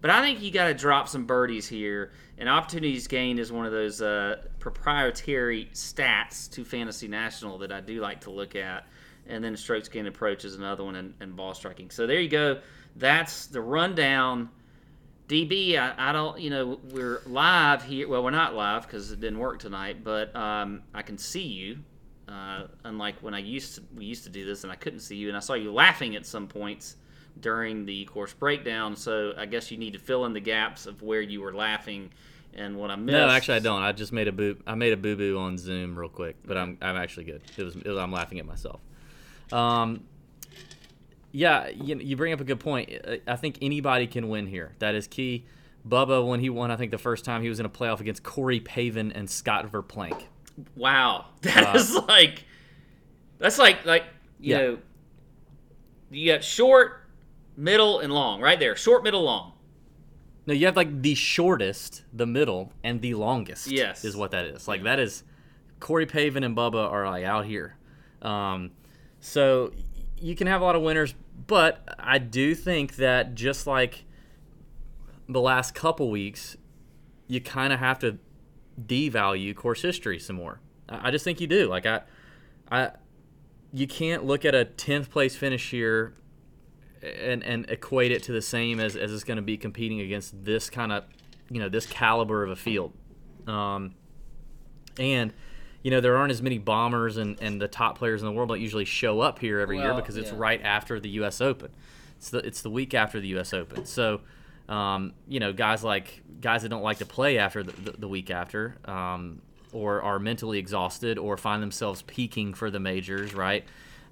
but 0.00 0.10
I 0.10 0.20
think 0.20 0.42
you 0.42 0.50
got 0.50 0.66
to 0.66 0.74
drop 0.74 1.08
some 1.08 1.26
birdies 1.26 1.68
here. 1.68 2.12
And 2.38 2.48
opportunities 2.48 3.06
gained 3.06 3.38
is 3.38 3.52
one 3.52 3.66
of 3.66 3.72
those 3.72 4.02
uh, 4.02 4.42
proprietary 4.58 5.68
stats 5.72 6.50
to 6.52 6.64
Fantasy 6.64 7.06
National 7.06 7.58
that 7.58 7.70
I 7.70 7.80
do 7.80 8.00
like 8.00 8.20
to 8.22 8.30
look 8.30 8.56
at. 8.56 8.88
And 9.28 9.44
then 9.44 9.56
strokes 9.56 9.88
gained 9.88 10.08
approach 10.08 10.44
is 10.44 10.56
another 10.56 10.82
one, 10.82 10.96
and, 10.96 11.14
and 11.20 11.36
ball 11.36 11.54
striking. 11.54 11.90
So 11.90 12.06
there 12.06 12.20
you 12.20 12.28
go. 12.28 12.60
That's 12.96 13.46
the 13.46 13.60
rundown. 13.60 14.50
DB, 15.28 15.78
I, 15.78 15.94
I 15.96 16.12
don't, 16.12 16.40
you 16.40 16.50
know, 16.50 16.80
we're 16.90 17.22
live 17.26 17.84
here. 17.84 18.08
Well, 18.08 18.24
we're 18.24 18.30
not 18.30 18.54
live 18.54 18.82
because 18.82 19.12
it 19.12 19.20
didn't 19.20 19.38
work 19.38 19.60
tonight, 19.60 20.02
but 20.02 20.34
um, 20.34 20.82
I 20.92 21.02
can 21.02 21.16
see 21.16 21.46
you. 21.46 21.78
Uh, 22.32 22.66
unlike 22.84 23.16
when 23.20 23.34
I 23.34 23.40
used 23.40 23.74
to, 23.74 23.82
we 23.94 24.04
used 24.06 24.24
to 24.24 24.30
do 24.30 24.44
this 24.46 24.62
and 24.64 24.72
I 24.72 24.76
couldn't 24.76 25.00
see 25.00 25.16
you, 25.16 25.28
and 25.28 25.36
I 25.36 25.40
saw 25.40 25.54
you 25.54 25.72
laughing 25.72 26.16
at 26.16 26.24
some 26.24 26.46
points 26.48 26.96
during 27.40 27.84
the 27.84 28.04
course 28.06 28.32
breakdown. 28.32 28.96
So 28.96 29.34
I 29.36 29.44
guess 29.46 29.70
you 29.70 29.76
need 29.76 29.92
to 29.92 29.98
fill 29.98 30.24
in 30.24 30.32
the 30.32 30.40
gaps 30.40 30.86
of 30.86 31.02
where 31.02 31.20
you 31.20 31.40
were 31.42 31.52
laughing 31.52 32.10
and 32.54 32.76
what 32.78 32.90
I 32.90 32.96
missed. 32.96 33.12
No, 33.12 33.28
actually, 33.28 33.56
I 33.56 33.60
don't. 33.60 33.82
I 33.82 33.92
just 33.92 34.12
made 34.12 34.28
a 34.28 34.32
boo. 34.32 34.56
I 34.66 34.74
made 34.74 34.92
a 34.92 34.96
boo 34.96 35.16
boo 35.16 35.38
on 35.38 35.58
Zoom 35.58 35.98
real 35.98 36.08
quick, 36.08 36.36
but 36.44 36.56
I'm 36.56 36.78
I'm 36.80 36.96
actually 36.96 37.24
good. 37.24 37.42
It 37.58 37.62
was, 37.64 37.76
it 37.76 37.86
was 37.86 37.98
I'm 37.98 38.12
laughing 38.12 38.38
at 38.38 38.46
myself. 38.46 38.80
Um, 39.52 40.04
yeah, 41.32 41.68
you, 41.68 41.96
you 41.98 42.16
bring 42.16 42.32
up 42.32 42.40
a 42.40 42.44
good 42.44 42.60
point. 42.60 42.90
I- 43.06 43.20
I 43.26 43.36
think 43.36 43.58
anybody 43.62 44.06
can 44.06 44.28
win 44.28 44.46
here. 44.46 44.72
That 44.78 44.94
is 44.94 45.06
key. 45.06 45.44
Bubba, 45.86 46.26
when 46.26 46.40
he 46.40 46.48
won, 46.50 46.70
I 46.70 46.76
think 46.76 46.90
the 46.92 46.98
first 46.98 47.24
time 47.24 47.42
he 47.42 47.48
was 47.48 47.58
in 47.58 47.66
a 47.66 47.70
playoff 47.70 48.00
against 48.00 48.22
Corey 48.22 48.60
Pavin 48.60 49.10
and 49.12 49.28
Scott 49.28 49.70
Verplank. 49.72 50.24
Wow, 50.76 51.26
that 51.42 51.74
Uh, 51.74 51.78
is 51.78 51.94
like 51.94 52.44
that's 53.38 53.58
like 53.58 53.84
like 53.84 54.04
you 54.40 54.54
Yeah. 54.54 54.58
know 54.58 54.78
you 56.10 56.30
got 56.32 56.44
short, 56.44 57.08
middle, 57.56 58.00
and 58.00 58.12
long 58.12 58.40
right 58.40 58.58
there. 58.58 58.76
Short, 58.76 59.02
middle, 59.02 59.22
long. 59.22 59.52
No, 60.46 60.52
you 60.52 60.66
have 60.66 60.76
like 60.76 61.02
the 61.02 61.14
shortest, 61.14 62.02
the 62.12 62.26
middle, 62.26 62.72
and 62.84 63.00
the 63.00 63.14
longest. 63.14 63.68
Yes. 63.70 64.04
is 64.04 64.16
what 64.16 64.30
that 64.32 64.44
is. 64.44 64.68
Like 64.68 64.82
that 64.82 64.98
is 65.00 65.22
Corey 65.80 66.04
Pavin 66.06 66.44
and 66.44 66.56
Bubba 66.56 66.90
are 66.90 67.08
like 67.08 67.24
out 67.24 67.46
here. 67.46 67.76
Um, 68.20 68.72
so 69.20 69.72
you 70.18 70.34
can 70.36 70.46
have 70.48 70.60
a 70.60 70.64
lot 70.64 70.76
of 70.76 70.82
winners, 70.82 71.14
but 71.46 71.82
I 71.98 72.18
do 72.18 72.54
think 72.54 72.96
that 72.96 73.34
just 73.34 73.66
like 73.66 74.04
the 75.28 75.40
last 75.40 75.74
couple 75.74 76.10
weeks, 76.10 76.56
you 77.26 77.40
kind 77.40 77.72
of 77.72 77.78
have 77.78 77.98
to 78.00 78.18
devalue 78.80 79.54
course 79.54 79.82
history 79.82 80.18
some 80.18 80.36
more. 80.36 80.60
I 80.88 81.08
I 81.08 81.10
just 81.10 81.24
think 81.24 81.40
you 81.40 81.46
do. 81.46 81.68
Like 81.68 81.86
I, 81.86 82.02
I, 82.70 82.90
you 83.72 83.86
can't 83.86 84.24
look 84.24 84.44
at 84.44 84.54
a 84.54 84.64
tenth 84.64 85.10
place 85.10 85.36
finish 85.36 85.70
here 85.70 86.14
and 87.02 87.42
and 87.42 87.68
equate 87.68 88.12
it 88.12 88.22
to 88.24 88.32
the 88.32 88.42
same 88.42 88.78
as, 88.80 88.96
as 88.96 89.12
it's 89.12 89.24
going 89.24 89.36
to 89.36 89.42
be 89.42 89.56
competing 89.56 90.00
against 90.00 90.44
this 90.44 90.70
kind 90.70 90.92
of 90.92 91.04
you 91.50 91.58
know 91.58 91.68
this 91.68 91.86
caliber 91.86 92.42
of 92.44 92.50
a 92.50 92.56
field 92.56 92.92
um, 93.46 93.94
and 94.98 95.32
you 95.82 95.90
know 95.90 96.00
there 96.00 96.16
aren't 96.16 96.30
as 96.30 96.40
many 96.40 96.58
bombers 96.58 97.16
and, 97.16 97.40
and 97.40 97.60
the 97.60 97.68
top 97.68 97.98
players 97.98 98.22
in 98.22 98.26
the 98.26 98.32
world 98.32 98.48
don't 98.48 98.60
usually 98.60 98.84
show 98.84 99.20
up 99.20 99.38
here 99.40 99.58
every 99.58 99.78
year 99.78 99.94
because 99.94 100.16
it's 100.16 100.30
yeah. 100.30 100.38
right 100.38 100.60
after 100.62 101.00
the 101.00 101.10
US 101.10 101.40
Open 101.40 101.70
it's 102.16 102.30
the 102.30 102.38
it's 102.38 102.62
the 102.62 102.70
week 102.70 102.94
after 102.94 103.20
the 103.20 103.28
US 103.38 103.52
Open 103.52 103.84
so 103.84 104.20
um, 104.72 105.12
you 105.28 105.38
know 105.40 105.52
guys 105.52 105.84
like 105.84 106.22
guys 106.40 106.62
that 106.62 106.68
don't 106.70 106.82
like 106.82 106.98
to 106.98 107.06
play 107.06 107.38
after 107.38 107.62
the, 107.62 107.72
the, 107.72 107.92
the 107.98 108.08
week 108.08 108.30
after 108.30 108.76
um, 108.86 109.40
or 109.72 110.02
are 110.02 110.18
mentally 110.18 110.58
exhausted 110.58 111.18
or 111.18 111.36
find 111.36 111.62
themselves 111.62 112.02
peaking 112.02 112.54
for 112.54 112.70
the 112.70 112.80
majors 112.80 113.34
right 113.34 113.64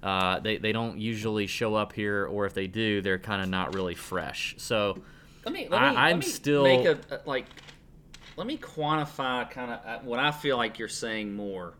uh, 0.03 0.39
they, 0.39 0.57
they 0.57 0.71
don't 0.71 0.97
usually 0.97 1.45
show 1.45 1.75
up 1.75 1.93
here, 1.93 2.25
or 2.25 2.47
if 2.47 2.55
they 2.55 2.65
do, 2.65 3.01
they're 3.03 3.19
kind 3.19 3.39
of 3.39 3.47
not 3.49 3.75
really 3.75 3.93
fresh. 3.93 4.55
So, 4.57 4.97
Let 5.45 5.53
me. 5.53 5.67
Let 5.69 5.79
I- 5.79 5.91
me 5.91 5.95
I'm 5.97 6.17
let 6.17 6.25
me 6.25 6.31
still- 6.31 6.63
make 6.63 6.85
a, 6.87 6.97
a- 7.11 7.21
like. 7.27 7.45
Let 8.35 8.47
me 8.47 8.57
quantify 8.57 9.47
kind 9.51 9.69
of 9.71 10.03
what 10.03 10.17
I 10.17 10.31
feel 10.31 10.57
like 10.57 10.79
you're 10.79 10.87
saying 10.87 11.35
more, 11.35 11.75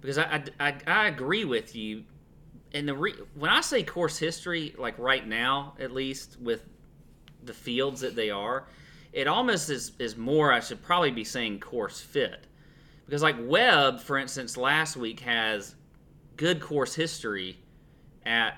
because 0.00 0.18
I, 0.18 0.40
I, 0.60 0.68
I, 0.68 0.74
I 0.86 1.06
agree 1.08 1.44
with 1.44 1.74
you. 1.74 2.04
And 2.72 2.86
the 2.86 2.94
re, 2.94 3.12
when 3.34 3.50
I 3.50 3.60
say 3.60 3.82
course 3.82 4.18
history, 4.18 4.72
like 4.78 4.96
right 5.00 5.26
now 5.26 5.74
at 5.80 5.90
least 5.90 6.36
with 6.40 6.62
the 7.44 7.54
fields 7.54 8.00
that 8.00 8.16
they 8.16 8.30
are, 8.30 8.64
it 9.12 9.26
almost 9.26 9.70
is 9.70 9.92
is 9.98 10.16
more. 10.16 10.52
I 10.52 10.60
should 10.60 10.82
probably 10.82 11.10
be 11.10 11.24
saying 11.24 11.60
course 11.60 12.00
fit, 12.00 12.46
because 13.06 13.22
like 13.22 13.36
Webb, 13.40 14.00
for 14.00 14.18
instance, 14.18 14.56
last 14.56 14.96
week 14.96 15.20
has 15.20 15.74
good 16.36 16.60
course 16.60 16.94
history 16.94 17.58
at 18.26 18.56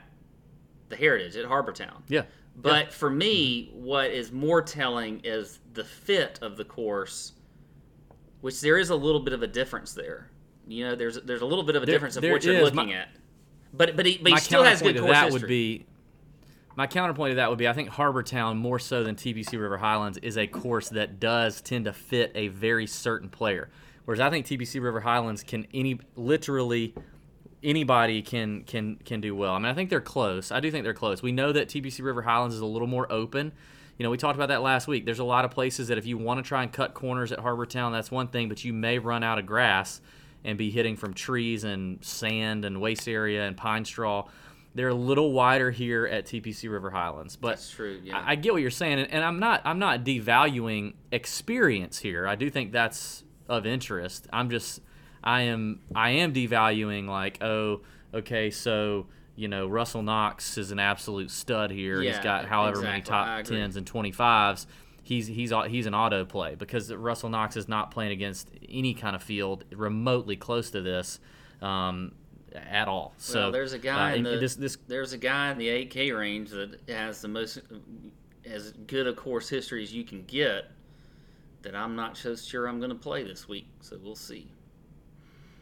the 0.89 0.97
Heritage 0.97 1.37
at 1.37 1.45
Harbortown. 1.49 2.03
yeah. 2.09 2.23
But 2.59 2.91
for 2.91 3.11
me, 3.11 3.71
what 3.75 4.11
is 4.11 4.33
more 4.33 4.63
telling 4.63 5.21
is 5.25 5.59
the 5.75 5.85
fit 5.85 6.39
of 6.41 6.57
the 6.57 6.65
course, 6.65 7.33
which 8.41 8.63
there 8.63 8.79
is 8.79 8.89
a 8.89 8.97
little 8.97 9.21
bit 9.21 9.35
of 9.35 9.43
a 9.43 9.47
difference 9.47 9.93
there. 9.93 10.31
You 10.67 10.87
know, 10.89 10.95
there's 10.95 11.21
there's 11.21 11.43
a 11.43 11.47
little 11.47 11.65
bit 11.65 11.77
of 11.77 11.83
a 11.83 11.87
There- 11.87 11.95
difference 11.97 12.17
of 12.17 12.23
what 12.25 12.43
you're 12.45 12.63
looking 12.63 12.87
My- 12.89 12.93
at. 12.95 13.09
But 13.75 13.95
but 13.95 14.07
he, 14.07 14.17
but 14.17 14.33
he 14.33 14.39
still 14.39 14.63
has 14.63 14.81
good 14.81 14.97
course 14.97 15.11
that 15.11 15.25
history. 15.25 15.41
would 15.43 15.49
be 15.49 15.87
my 16.77 16.87
counterpoint 16.87 17.33
to 17.33 17.37
that 17.37 17.49
would 17.49 17.59
be 17.59 17.67
I 17.67 17.73
think 17.73 17.91
Harbortown 17.91 18.57
more 18.57 18.79
so 18.79 19.03
than 19.03 19.17
TPC 19.17 19.59
River 19.59 19.79
Highlands 19.79 20.19
is 20.19 20.37
a 20.37 20.47
course 20.47 20.91
that 20.91 21.19
does 21.19 21.61
tend 21.63 21.87
to 21.87 21.93
fit 21.93 22.31
a 22.35 22.49
very 22.49 22.87
certain 22.87 23.31
player. 23.31 23.71
Whereas 24.05 24.21
I 24.21 24.31
think 24.31 24.47
TPC 24.47 24.81
River 24.81 25.01
Highlands 25.01 25.43
can 25.43 25.67
any 25.73 25.99
literally 26.15 26.95
anybody 27.63 28.21
can 28.21 28.63
can 28.65 28.97
can 28.97 29.23
do 29.23 29.35
well. 29.35 29.55
I 29.55 29.59
mean 29.59 29.67
I 29.67 29.75
think 29.75 29.89
they're 29.89 30.01
close. 30.03 30.53
I 30.53 30.61
do 30.61 30.71
think 30.71 30.85
they're 30.85 30.95
close. 30.95 31.23
We 31.23 31.33
know 31.33 31.51
that 31.51 31.69
TPC 31.69 32.05
River 32.05 32.23
Highlands 32.23 32.55
is 32.55 32.61
a 32.61 32.67
little 32.67 32.89
more 32.89 33.11
open. 33.11 33.53
You 33.99 34.05
know, 34.05 34.11
we 34.11 34.19
talked 34.19 34.37
about 34.37 34.49
that 34.49 34.61
last 34.61 34.87
week. 34.87 35.07
There's 35.07 35.21
a 35.21 35.25
lot 35.25 35.47
of 35.47 35.51
places 35.51 35.89
that 35.89 35.97
if 35.97 36.05
you 36.05 36.19
want 36.19 36.45
to 36.45 36.47
try 36.47 36.63
and 36.63 36.71
cut 36.71 36.93
corners 36.93 37.33
at 37.33 37.39
Harbortown, 37.39 37.93
that's 37.93 38.11
one 38.11 38.29
thing, 38.29 38.51
but 38.51 38.63
you 38.63 38.75
may 38.75 38.99
run 38.99 39.25
out 39.25 39.39
of 39.39 39.47
grass 39.47 40.03
and 40.45 40.59
be 40.59 40.71
hitting 40.71 40.97
from 40.97 41.15
trees 41.15 41.65
and 41.65 42.05
sand 42.05 42.67
and 42.67 42.79
waste 42.81 43.09
area 43.09 43.47
and 43.47 43.57
pine 43.57 43.87
straw. 43.87 44.27
They're 44.77 44.89
a 44.89 44.95
little 44.95 45.33
wider 45.33 45.71
here 45.71 46.07
at 46.07 46.27
TPC 46.27 46.71
River 46.71 46.91
Highlands, 46.91 47.35
but 47.35 47.49
That's 47.49 47.71
true, 47.71 47.99
yeah. 48.05 48.19
I, 48.19 48.33
I 48.33 48.35
get 48.35 48.53
what 48.53 48.61
you're 48.61 48.71
saying, 48.71 48.99
and, 48.99 49.11
and 49.11 49.25
I'm 49.25 49.39
not 49.39 49.63
I'm 49.65 49.79
not 49.79 50.05
devaluing 50.05 50.93
experience 51.11 51.99
here. 51.99 52.29
I 52.29 52.35
do 52.35 52.51
think 52.51 52.73
that's 52.73 53.25
of 53.49 53.65
interest. 53.65 54.27
I'm 54.35 54.51
just 54.51 54.83
I 55.25 55.43
am 55.43 55.81
I 55.95 56.11
am 56.11 56.35
devaluing 56.35 57.09
like 57.09 57.43
oh 57.43 57.81
okay 58.13 58.51
so 58.51 59.07
you 59.35 59.49
know 59.49 59.67
Russell 59.67 60.03
Knox 60.03 60.59
is 60.59 60.71
an 60.73 60.79
absolute 60.79 61.31
stud 61.31 61.71
here. 61.71 62.03
He's 62.03 62.19
got 62.19 62.45
however 62.45 62.83
many 62.83 62.99
exactly. 62.99 63.17
I 63.17 63.43
top 63.43 63.45
tens 63.47 63.77
and 63.77 63.87
twenty 63.87 64.13
fives. 64.13 64.67
He's 65.03 65.27
he's 65.27 65.55
he's 65.69 65.87
an 65.87 65.95
auto 65.95 66.27
play 66.27 66.55
because 66.55 66.93
Russell 66.93 67.31
Knox 67.31 67.57
is 67.57 67.67
not 67.67 67.93
playing 67.93 68.13
against 68.13 68.51
any 68.69 68.93
kind 68.93 69.17
of 69.17 69.23
field 69.23 69.65
remotely 69.73 70.37
close 70.37 70.71
to 70.73 70.83
this. 70.83 71.19
Um, 71.63 72.13
at 72.57 72.89
all. 72.89 73.15
So 73.19 73.41
well, 73.43 73.53
there's 73.53 73.73
a 73.73 73.79
guy 73.79 74.13
uh, 74.13 74.17
in 74.17 74.23
the 74.23 74.37
this 74.39 74.55
this 74.57 74.77
there's 74.89 75.13
a 75.13 75.19
guy 75.19 75.51
in 75.51 75.59
the 75.59 75.69
8K 75.69 76.17
range 76.17 76.51
that 76.51 76.81
has 76.89 77.21
the 77.21 77.29
most 77.29 77.59
as 78.45 78.73
good 78.87 79.07
a 79.07 79.13
course 79.13 79.49
history 79.49 79.83
as 79.83 79.93
you 79.93 80.05
can 80.05 80.23
get. 80.25 80.71
That 81.63 81.75
I'm 81.75 81.97
not 81.97 82.17
so 82.17 82.37
sure 82.37 82.67
I'm 82.69 82.79
going 82.79 82.91
to 82.91 82.97
play 82.97 83.25
this 83.25 83.49
week. 83.49 83.67
So 83.81 83.99
we'll 84.03 84.15
see. 84.15 84.47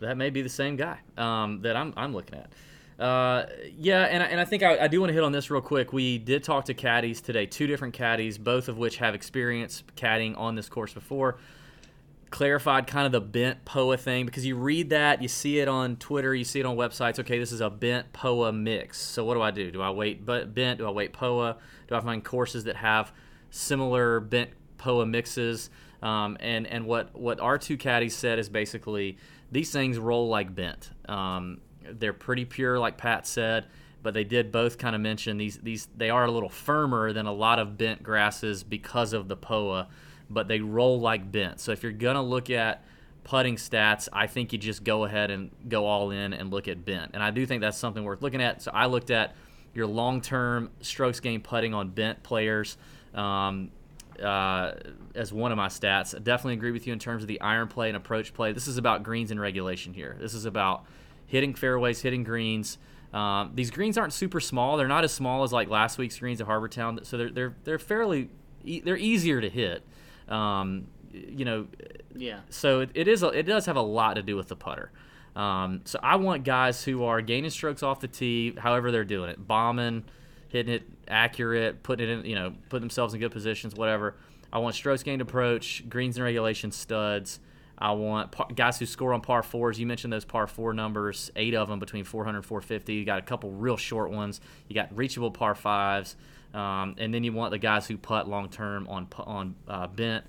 that 0.00 0.16
may 0.18 0.28
be 0.28 0.42
the 0.42 0.48
same 0.50 0.76
guy 0.76 0.98
um, 1.16 1.62
that 1.62 1.76
I'm, 1.76 1.94
I'm 1.96 2.12
looking 2.12 2.38
at. 2.38 2.52
Uh, 3.02 3.46
yeah, 3.76 4.02
and, 4.02 4.22
I- 4.22 4.26
and 4.26 4.38
I 4.40 4.44
think 4.44 4.62
I, 4.62 4.84
I 4.84 4.88
do 4.88 5.00
want 5.00 5.08
to 5.10 5.14
hit 5.14 5.24
on 5.24 5.32
this 5.32 5.50
real 5.50 5.62
quick. 5.62 5.92
We 5.94 6.18
did 6.18 6.44
talk 6.44 6.66
to 6.66 6.74
caddies 6.74 7.20
today, 7.22 7.46
two 7.46 7.66
different 7.66 7.94
caddies, 7.94 8.36
both 8.38 8.68
of 8.68 8.76
which 8.76 8.98
have 8.98 9.14
experience 9.14 9.82
caddying 9.96 10.38
on 10.38 10.54
this 10.56 10.68
course 10.68 10.92
before. 10.92 11.38
Clarified 12.34 12.88
kind 12.88 13.06
of 13.06 13.12
the 13.12 13.20
bent 13.20 13.64
POA 13.64 13.96
thing 13.96 14.26
because 14.26 14.44
you 14.44 14.56
read 14.56 14.90
that, 14.90 15.22
you 15.22 15.28
see 15.28 15.60
it 15.60 15.68
on 15.68 15.94
Twitter, 15.94 16.34
you 16.34 16.42
see 16.42 16.58
it 16.58 16.66
on 16.66 16.76
websites. 16.76 17.20
Okay, 17.20 17.38
this 17.38 17.52
is 17.52 17.60
a 17.60 17.70
bent 17.70 18.12
POA 18.12 18.52
mix. 18.52 19.00
So 19.00 19.24
what 19.24 19.34
do 19.34 19.40
I 19.42 19.52
do? 19.52 19.70
Do 19.70 19.80
I 19.80 19.90
wait 19.90 20.26
bent? 20.26 20.78
Do 20.78 20.86
I 20.88 20.90
wait 20.90 21.12
POA? 21.12 21.56
Do 21.86 21.94
I 21.94 22.00
find 22.00 22.24
courses 22.24 22.64
that 22.64 22.74
have 22.74 23.12
similar 23.50 24.18
bent 24.18 24.50
POA 24.78 25.06
mixes? 25.06 25.70
Um, 26.02 26.36
and 26.40 26.66
and 26.66 26.86
what 26.86 27.14
what 27.16 27.38
our 27.38 27.56
two 27.56 27.76
caddies 27.76 28.16
said 28.16 28.40
is 28.40 28.48
basically 28.48 29.16
these 29.52 29.70
things 29.70 29.96
roll 29.96 30.26
like 30.28 30.52
bent. 30.56 30.90
Um, 31.08 31.60
they're 31.88 32.12
pretty 32.12 32.44
pure, 32.46 32.80
like 32.80 32.98
Pat 32.98 33.28
said. 33.28 33.66
but 34.02 34.12
they 34.12 34.22
did 34.24 34.52
both 34.52 34.76
kind 34.78 34.94
of 34.94 35.00
mention 35.00 35.38
these 35.38 35.58
these 35.58 35.88
they 35.96 36.10
are 36.10 36.26
a 36.26 36.30
little 36.30 36.48
firmer 36.48 37.12
than 37.12 37.26
a 37.26 37.32
lot 37.32 37.58
of 37.58 37.78
bent 37.78 38.02
grasses 38.02 38.62
because 38.62 39.12
of 39.12 39.28
the 39.28 39.36
POA, 39.36 39.88
but 40.30 40.48
they 40.48 40.60
roll 40.60 41.00
like 41.00 41.30
bent. 41.30 41.60
So 41.60 41.72
if 41.72 41.82
you're 41.82 41.92
gonna 41.92 42.22
look 42.22 42.50
at 42.50 42.84
putting 43.24 43.56
stats, 43.56 44.08
I 44.12 44.26
think 44.26 44.52
you 44.52 44.58
just 44.58 44.84
go 44.84 45.04
ahead 45.04 45.30
and 45.30 45.50
go 45.68 45.86
all 45.86 46.10
in 46.10 46.32
and 46.32 46.50
look 46.50 46.68
at 46.68 46.84
bent. 46.84 47.12
And 47.14 47.22
I 47.22 47.30
do 47.30 47.46
think 47.46 47.60
that's 47.60 47.78
something 47.78 48.04
worth 48.04 48.22
looking 48.22 48.42
at. 48.42 48.62
So 48.62 48.70
I 48.72 48.86
looked 48.86 49.10
at 49.10 49.34
your 49.74 49.86
long-term 49.86 50.70
strokes 50.80 51.20
gained 51.20 51.44
putting 51.44 51.74
on 51.74 51.90
bent 51.90 52.22
players. 52.22 52.76
Um, 53.14 53.70
uh, 54.22 54.74
as 55.14 55.32
one 55.32 55.50
of 55.50 55.56
my 55.56 55.66
stats. 55.66 56.14
I 56.14 56.18
definitely 56.18 56.54
agree 56.54 56.70
with 56.70 56.86
you 56.86 56.92
in 56.92 56.98
terms 56.98 57.22
of 57.22 57.28
the 57.28 57.40
iron 57.40 57.68
play 57.68 57.88
and 57.88 57.96
approach 57.96 58.32
play. 58.32 58.52
This 58.52 58.68
is 58.68 58.78
about 58.78 59.02
greens 59.02 59.30
and 59.30 59.40
regulation 59.40 59.92
here. 59.92 60.16
This 60.20 60.34
is 60.34 60.44
about 60.44 60.84
hitting 61.26 61.54
fairways, 61.54 62.02
hitting 62.02 62.22
greens. 62.22 62.78
Um, 63.12 63.52
these 63.54 63.70
greens 63.70 63.96
aren't 63.96 64.12
super 64.12 64.40
small. 64.40 64.76
They're 64.76 64.88
not 64.88 65.04
as 65.04 65.12
small 65.12 65.42
as 65.44 65.52
like 65.52 65.68
last 65.68 65.98
week's 65.98 66.18
greens 66.18 66.40
at 66.40 66.46
Harbour 66.46 66.68
Town, 66.68 67.00
so 67.04 67.16
they're 67.16 67.30
they're 67.30 67.56
they're 67.64 67.78
fairly 67.78 68.30
e- 68.64 68.80
they're 68.80 68.96
easier 68.96 69.40
to 69.40 69.48
hit. 69.48 69.84
Um, 70.28 70.86
you 71.12 71.44
know, 71.44 71.66
Yeah. 72.14 72.40
so 72.50 72.80
it, 72.80 72.90
it 72.94 73.08
is 73.08 73.22
a, 73.22 73.28
it 73.28 73.44
does 73.44 73.66
have 73.66 73.76
a 73.76 73.82
lot 73.82 74.14
to 74.14 74.22
do 74.22 74.36
with 74.36 74.48
the 74.48 74.56
putter. 74.56 74.90
Um, 75.36 75.80
so 75.84 75.98
I 76.02 76.16
want 76.16 76.44
guys 76.44 76.84
who 76.84 77.04
are 77.04 77.20
gaining 77.20 77.50
strokes 77.50 77.82
off 77.82 78.00
the 78.00 78.08
tee, 78.08 78.54
however 78.58 78.90
they're 78.90 79.04
doing 79.04 79.30
it, 79.30 79.46
bombing, 79.46 80.04
hitting 80.48 80.72
it 80.74 80.82
accurate, 81.08 81.82
putting 81.82 82.08
it 82.08 82.12
in, 82.20 82.24
you 82.24 82.34
know, 82.36 82.54
putting 82.68 82.82
themselves 82.82 83.14
in 83.14 83.20
good 83.20 83.32
positions, 83.32 83.74
whatever. 83.74 84.14
I 84.52 84.58
want 84.58 84.74
strokes 84.76 85.02
gained 85.02 85.20
approach, 85.22 85.82
greens 85.88 86.16
and 86.16 86.24
regulation 86.24 86.70
studs. 86.70 87.40
I 87.76 87.90
want 87.90 88.30
par, 88.30 88.46
guys 88.54 88.78
who 88.78 88.86
score 88.86 89.12
on 89.12 89.20
par 89.20 89.42
fours. 89.42 89.80
You 89.80 89.86
mentioned 89.86 90.12
those 90.12 90.24
par 90.24 90.46
four 90.46 90.72
numbers, 90.72 91.32
eight 91.34 91.54
of 91.54 91.68
them 91.68 91.80
between 91.80 92.04
400 92.04 92.38
and 92.38 92.46
450. 92.46 92.94
You 92.94 93.04
got 93.04 93.18
a 93.18 93.22
couple 93.22 93.50
real 93.50 93.76
short 93.76 94.12
ones. 94.12 94.40
You 94.68 94.76
got 94.76 94.96
reachable 94.96 95.32
par 95.32 95.56
fives, 95.56 96.14
um, 96.54 96.94
and 96.98 97.12
then 97.12 97.24
you 97.24 97.32
want 97.32 97.50
the 97.50 97.58
guys 97.58 97.86
who 97.86 97.98
putt 97.98 98.28
long 98.28 98.48
term 98.48 98.86
on 98.88 99.08
on 99.18 99.54
uh, 99.68 99.86
bent. 99.88 100.24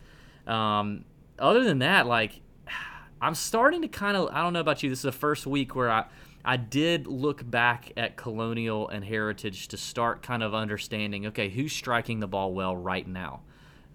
Um, 0.48 1.06
other 1.40 1.64
than 1.64 1.80
that, 1.80 2.08
like 2.08 2.42
I'm 3.22 3.36
starting 3.36 3.82
to 3.84 3.88
kind 3.88 4.18
of 4.18 4.30
I 4.34 4.42
don't 4.42 4.54
know 4.54 4.60
about 4.60 4.84
you. 4.84 4.90
This 4.90 5.00
is 5.00 5.04
the 5.04 5.12
first 5.12 5.46
week 5.46 5.76
where 5.76 5.92
I 5.92 6.06
I 6.44 6.58
did 6.58 7.08
look 7.08 7.50
back 7.50 7.92
at 7.96 8.18
Colonial 8.18 8.90
and 8.90 9.06
Heritage 9.06 9.68
to 9.70 9.78
start 9.78 10.22
kind 10.22 10.44
of 10.44 10.54
understanding. 10.54 11.28
Okay, 11.28 11.50
who's 11.50 11.74
striking 11.74 12.20
the 12.20 12.28
ball 12.28 12.54
well 12.54 12.76
right 12.76 13.08
now? 13.08 13.42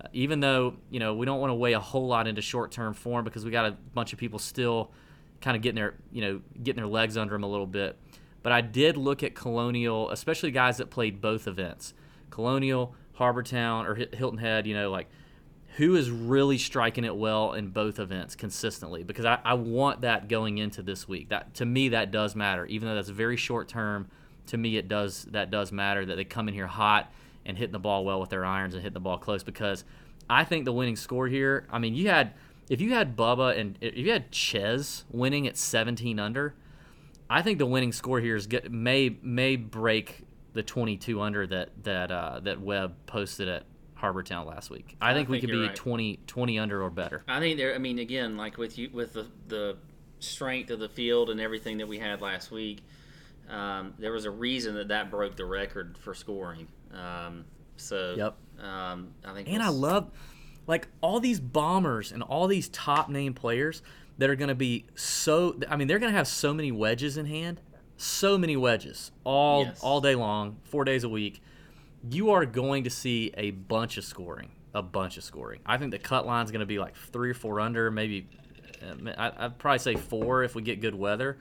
Uh, 0.01 0.09
even 0.13 0.41
though 0.41 0.75
you 0.89 1.01
know 1.01 1.15
we 1.15 1.27
don't 1.27 1.41
want 1.41 1.51
to 1.51 1.55
weigh 1.55 1.73
a 1.73 1.81
whole 1.81 2.07
lot 2.07 2.29
into 2.29 2.43
short-term 2.43 2.95
form 2.95 3.25
because 3.25 3.45
we 3.45 3.51
got 3.51 3.67
a 3.67 3.77
bunch 3.95 4.13
of 4.13 4.19
people 4.19 4.39
still 4.39 4.91
kind 5.41 5.57
of 5.57 5.63
getting 5.63 5.77
their 5.77 5.95
you 6.13 6.23
know 6.23 6.41
getting 6.63 6.81
their 6.81 6.91
legs 6.91 7.17
under 7.17 7.35
them 7.35 7.43
a 7.43 7.49
little 7.49 7.67
bit. 7.67 7.99
But 8.43 8.53
I 8.53 8.61
did 8.63 8.97
look 8.97 9.23
at 9.23 9.35
Colonial, 9.35 10.11
especially 10.11 10.51
guys 10.51 10.79
that 10.79 10.91
played 10.91 11.21
both 11.21 11.47
events, 11.47 11.93
Colonial, 12.31 12.95
Harbor 13.13 13.43
Town, 13.43 13.87
or 13.87 13.95
Hilton 13.95 14.39
Head. 14.39 14.67
You 14.67 14.75
know, 14.75 14.91
like 14.91 15.09
who 15.77 15.95
is 15.97 16.11
really 16.11 16.59
striking 16.59 17.05
it 17.05 17.15
well 17.15 17.53
in 17.53 17.69
both 17.69 17.99
events 17.99 18.35
consistently? 18.35 19.03
Because 19.03 19.25
I, 19.25 19.39
I 19.45 19.55
want 19.55 20.01
that 20.03 20.29
going 20.29 20.59
into 20.59 20.83
this 20.83 21.07
week. 21.07 21.29
That 21.29 21.55
to 21.55 21.67
me 21.67 21.91
that 21.91 22.11
does 22.11 22.35
matter. 22.35 22.67
Even 22.67 22.89
though 22.89 22.95
that's 22.95 23.09
very 23.09 23.37
short 23.37 23.69
term 23.69 24.09
to 24.47 24.57
me 24.57 24.77
it 24.77 24.89
does 24.89 25.25
that 25.31 25.51
does 25.51 25.71
matter 25.71 26.05
that 26.05 26.17
they 26.17 26.25
come 26.25 26.49
in 26.49 26.55
here 26.55 26.67
hot 26.67 27.13
and 27.47 27.57
hitting 27.57 27.73
the 27.73 27.79
ball 27.79 28.05
well 28.05 28.21
with 28.21 28.31
their 28.31 28.45
irons 28.45 28.75
and 28.75 28.83
hitting 28.83 28.95
the 28.95 29.01
ball 29.01 29.19
close. 29.19 29.43
Because 29.43 29.85
I 30.29 30.45
think 30.45 30.65
the 30.65 30.73
winning 30.73 30.97
score 30.97 31.29
here 31.29 31.67
I 31.71 31.79
mean 31.79 31.95
you 31.95 32.09
had 32.09 32.33
if 32.69 32.81
you 32.81 32.95
had 32.95 33.17
Bubba 33.17 33.59
and 33.59 33.79
if 33.81 33.97
you 33.97 34.13
had 34.13 34.33
Chez 34.33 35.05
winning 35.11 35.47
at 35.47 35.57
17 35.57 36.19
under 36.19 36.55
I 37.29 37.43
think 37.43 37.59
the 37.59 37.67
winning 37.67 37.93
score 37.93 38.19
here 38.19 38.35
is 38.35 38.49
get, 38.49 38.73
may 38.73 39.17
may 39.23 39.55
break 39.55 40.25
the 40.53 40.63
22 40.63 41.21
under 41.21 41.47
that 41.47 41.71
that 41.85 42.11
uh, 42.11 42.41
that 42.41 42.61
Webb 42.61 42.95
posted 43.07 43.49
at 43.49 43.65
Harbor 43.95 44.23
Town 44.23 44.47
last 44.47 44.71
week. 44.71 44.97
I, 45.01 45.11
I 45.11 45.15
think, 45.15 45.29
we 45.29 45.41
think 45.41 45.51
could 45.51 45.57
be 45.57 45.67
right. 45.67 45.77
20, 45.77 46.21
20 46.27 46.59
under 46.59 46.83
or 46.83 46.91
better. 46.91 47.23
I 47.29 47.39
think 47.39 47.59
there. 47.59 47.75
I 47.75 47.79
mean, 47.79 47.99
again, 47.99 48.37
like 48.37 48.59
with 48.59 48.79
you, 48.79 48.91
with 48.93 49.13
the 49.13 49.27
the 49.49 49.77
strength 50.19 50.71
of 50.71 50.81
the 50.81 50.89
field 50.89 51.31
and 51.31 51.41
everything 51.41 51.79
that 51.79 51.89
we 51.89 51.99
had 51.99 52.21
last 52.21 52.51
week, 52.51 52.83
um, 53.49 53.95
there 53.99 54.13
was 54.13 54.25
a 54.25 54.31
reason 54.31 54.75
that 54.75 54.89
that 54.89 55.11
broke 55.11 55.37
the 55.37 55.45
record 55.45 55.97
for 55.99 56.15
scoring. 56.15 56.69
Um, 56.93 57.45
so, 57.77 58.15
Yep. 58.17 58.65
Um, 58.65 59.15
I 59.25 59.33
think. 59.33 59.49
And 59.49 59.63
I 59.63 59.69
love 59.69 60.11
like 60.67 60.89
all 61.01 61.21
these 61.21 61.41
bombers 61.41 62.13
and 62.13 62.23
all 62.23 62.47
these 62.47 62.69
top 62.69 63.09
name 63.09 63.35
players 63.35 63.83
that 64.19 64.29
are 64.29 64.37
going 64.37 64.49
to 64.49 64.55
be 64.55 64.85
so 64.95 65.59
I 65.69 65.77
mean 65.77 65.89
they're 65.89 65.99
going 65.99 66.13
to 66.13 66.17
have 66.17 66.29
so 66.29 66.53
many 66.53 66.71
wedges 66.71 67.17
in 67.17 67.27
hand. 67.27 67.61
So 68.01 68.39
many 68.39 68.57
wedges 68.57 69.13
all 69.25 69.65
Yes. 69.65 69.81
all 69.83 70.01
day 70.01 70.15
long, 70.15 70.57
4 70.65 70.85
days 70.85 71.05
a 71.05 71.09
week. 71.09 71.43
You 72.09 72.31
are 72.31 72.47
going 72.47 72.85
to 72.85 72.91
see 72.91 73.31
a 73.37 73.51
bunch 73.51 73.99
of 73.99 74.05
scoring, 74.05 74.53
a 74.73 74.83
bunch 74.83 75.19
of 75.19 75.25
scoring. 75.25 75.61
I 75.67 75.77
think 75.77 75.91
the 75.91 75.99
cut 75.99 76.27
line 76.27 76.45
is 76.47 76.51
going 76.51 76.61
to 76.61 76.67
be 76.67 76.79
like 76.79 76.97
3 76.97 77.31
or 77.31 77.35
4 77.35 77.61
under, 77.61 77.91
maybe 77.91 78.27
uh, 78.83 79.31
I'd 79.37 79.59
probably 79.59 79.81
say 79.81 79.97
4 79.97 80.45
if 80.45 80.55
we 80.55 80.63
get 80.63 80.81
good 80.81 80.95
weather. 80.95 81.37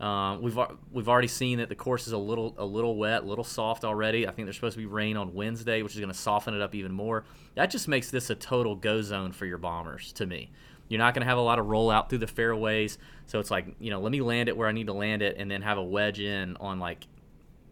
Um, 0.00 0.42
we've 0.42 0.58
we've 0.90 1.08
already 1.08 1.28
seen 1.28 1.58
that 1.58 1.68
the 1.68 1.76
course 1.76 2.06
is 2.08 2.12
a 2.12 2.18
little 2.18 2.54
a 2.58 2.64
little 2.64 2.96
wet, 2.96 3.22
a 3.22 3.26
little 3.26 3.44
soft 3.44 3.84
already. 3.84 4.26
I 4.26 4.32
think 4.32 4.46
there's 4.46 4.56
supposed 4.56 4.74
to 4.74 4.80
be 4.80 4.86
rain 4.86 5.16
on 5.16 5.32
Wednesday, 5.32 5.80
which 5.82 5.94
is 5.94 6.00
going 6.00 6.10
to 6.12 6.18
soften 6.18 6.54
it 6.54 6.60
up 6.60 6.74
even 6.74 6.92
more. 6.92 7.24
That 7.54 7.70
just 7.70 7.86
makes 7.88 8.10
this 8.10 8.28
a 8.28 8.34
total 8.34 8.74
go 8.74 9.00
zone 9.00 9.32
for 9.32 9.46
your 9.46 9.58
bombers 9.58 10.12
to 10.14 10.26
me. 10.26 10.50
You're 10.88 10.98
not 10.98 11.14
going 11.14 11.22
to 11.22 11.28
have 11.28 11.38
a 11.38 11.42
lot 11.42 11.58
of 11.58 11.66
rollout 11.66 12.08
through 12.08 12.18
the 12.18 12.26
fairways, 12.26 12.98
so 13.26 13.40
it's 13.40 13.50
like 13.50 13.74
you 13.80 13.90
know, 13.90 14.00
let 14.00 14.12
me 14.12 14.20
land 14.20 14.48
it 14.48 14.56
where 14.56 14.68
I 14.68 14.72
need 14.72 14.88
to 14.88 14.92
land 14.92 15.22
it, 15.22 15.36
and 15.38 15.50
then 15.50 15.62
have 15.62 15.78
a 15.78 15.82
wedge 15.82 16.20
in 16.20 16.56
on 16.58 16.78
like 16.78 17.06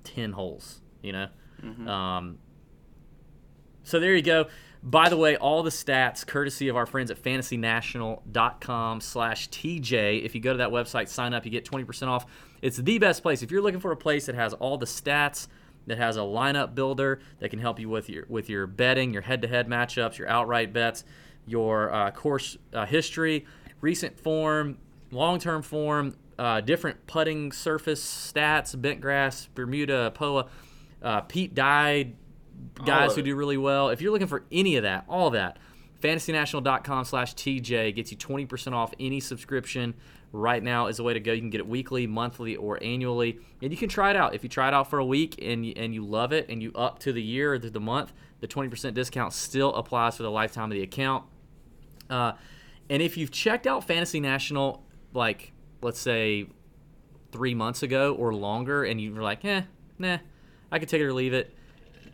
ten 0.04 0.32
holes. 0.32 0.80
You 1.02 1.12
know, 1.12 1.28
um, 1.90 2.38
so 3.82 4.00
there 4.00 4.14
you 4.14 4.22
go. 4.22 4.46
By 4.82 5.10
the 5.10 5.16
way, 5.16 5.36
all 5.36 5.62
the 5.62 5.70
stats 5.70 6.26
courtesy 6.26 6.68
of 6.68 6.76
our 6.76 6.86
friends 6.86 7.10
at 7.10 7.22
fantasynational.com 7.22 9.00
slash 9.02 9.50
TJ. 9.50 10.24
If 10.24 10.34
you 10.34 10.40
go 10.40 10.52
to 10.52 10.58
that 10.58 10.70
website, 10.70 11.08
sign 11.08 11.34
up, 11.34 11.44
you 11.44 11.50
get 11.50 11.66
20% 11.66 12.08
off. 12.08 12.24
It's 12.62 12.78
the 12.78 12.98
best 12.98 13.22
place. 13.22 13.42
If 13.42 13.50
you're 13.50 13.60
looking 13.60 13.80
for 13.80 13.92
a 13.92 13.96
place 13.96 14.24
that 14.24 14.34
has 14.36 14.54
all 14.54 14.78
the 14.78 14.86
stats, 14.86 15.48
that 15.86 15.98
has 15.98 16.16
a 16.16 16.20
lineup 16.20 16.74
builder 16.74 17.20
that 17.40 17.50
can 17.50 17.58
help 17.58 17.78
you 17.80 17.88
with 17.88 18.08
your 18.08 18.24
with 18.28 18.48
your 18.48 18.66
betting, 18.66 19.12
your 19.12 19.22
head-to-head 19.22 19.68
matchups, 19.68 20.18
your 20.18 20.28
outright 20.28 20.72
bets, 20.72 21.04
your 21.46 21.92
uh, 21.92 22.10
course 22.10 22.56
uh, 22.72 22.86
history, 22.86 23.46
recent 23.80 24.18
form, 24.18 24.78
long-term 25.10 25.62
form, 25.62 26.16
uh, 26.38 26.60
different 26.60 27.06
putting 27.06 27.52
surface 27.52 28.02
stats, 28.02 28.80
bent 28.80 29.00
grass, 29.00 29.48
Bermuda, 29.54 30.12
POA, 30.14 30.46
uh, 31.02 31.20
Pete 31.22 31.54
Dye 31.54 32.12
guys 32.84 33.14
who 33.14 33.22
do 33.22 33.34
really 33.34 33.56
well. 33.56 33.90
If 33.90 34.00
you're 34.00 34.12
looking 34.12 34.26
for 34.26 34.44
any 34.50 34.76
of 34.76 34.82
that, 34.82 35.04
all 35.08 35.30
that, 35.30 35.58
fantasynational.com 36.02 37.04
slash 37.04 37.34
TJ 37.34 37.94
gets 37.94 38.10
you 38.10 38.16
20% 38.16 38.72
off 38.72 38.92
any 38.98 39.20
subscription. 39.20 39.94
Right 40.32 40.62
now 40.62 40.86
is 40.86 40.98
the 40.98 41.02
way 41.02 41.12
to 41.14 41.20
go. 41.20 41.32
You 41.32 41.40
can 41.40 41.50
get 41.50 41.58
it 41.58 41.66
weekly, 41.66 42.06
monthly, 42.06 42.54
or 42.54 42.80
annually. 42.82 43.40
And 43.60 43.72
you 43.72 43.76
can 43.76 43.88
try 43.88 44.10
it 44.10 44.16
out. 44.16 44.34
If 44.34 44.44
you 44.44 44.48
try 44.48 44.68
it 44.68 44.74
out 44.74 44.88
for 44.88 45.00
a 45.00 45.04
week 45.04 45.36
and 45.42 45.66
you, 45.66 45.72
and 45.76 45.92
you 45.92 46.04
love 46.04 46.32
it 46.32 46.48
and 46.48 46.62
you 46.62 46.70
up 46.74 47.00
to 47.00 47.12
the 47.12 47.22
year 47.22 47.54
or 47.54 47.58
the 47.58 47.80
month, 47.80 48.12
the 48.40 48.46
20% 48.46 48.94
discount 48.94 49.32
still 49.32 49.74
applies 49.74 50.16
for 50.16 50.22
the 50.22 50.30
lifetime 50.30 50.70
of 50.70 50.76
the 50.76 50.82
account. 50.82 51.24
Uh, 52.08 52.32
and 52.88 53.02
if 53.02 53.16
you've 53.16 53.30
checked 53.32 53.66
out 53.66 53.84
Fantasy 53.84 54.20
National, 54.20 54.84
like, 55.12 55.52
let's 55.82 56.00
say 56.00 56.46
three 57.32 57.54
months 57.54 57.82
ago 57.82 58.14
or 58.14 58.34
longer, 58.34 58.84
and 58.84 59.00
you 59.00 59.12
were 59.12 59.22
like, 59.22 59.44
eh, 59.44 59.62
nah, 59.98 60.18
I 60.70 60.78
could 60.78 60.88
take 60.88 61.00
it 61.00 61.04
or 61.04 61.12
leave 61.12 61.32
it, 61.32 61.54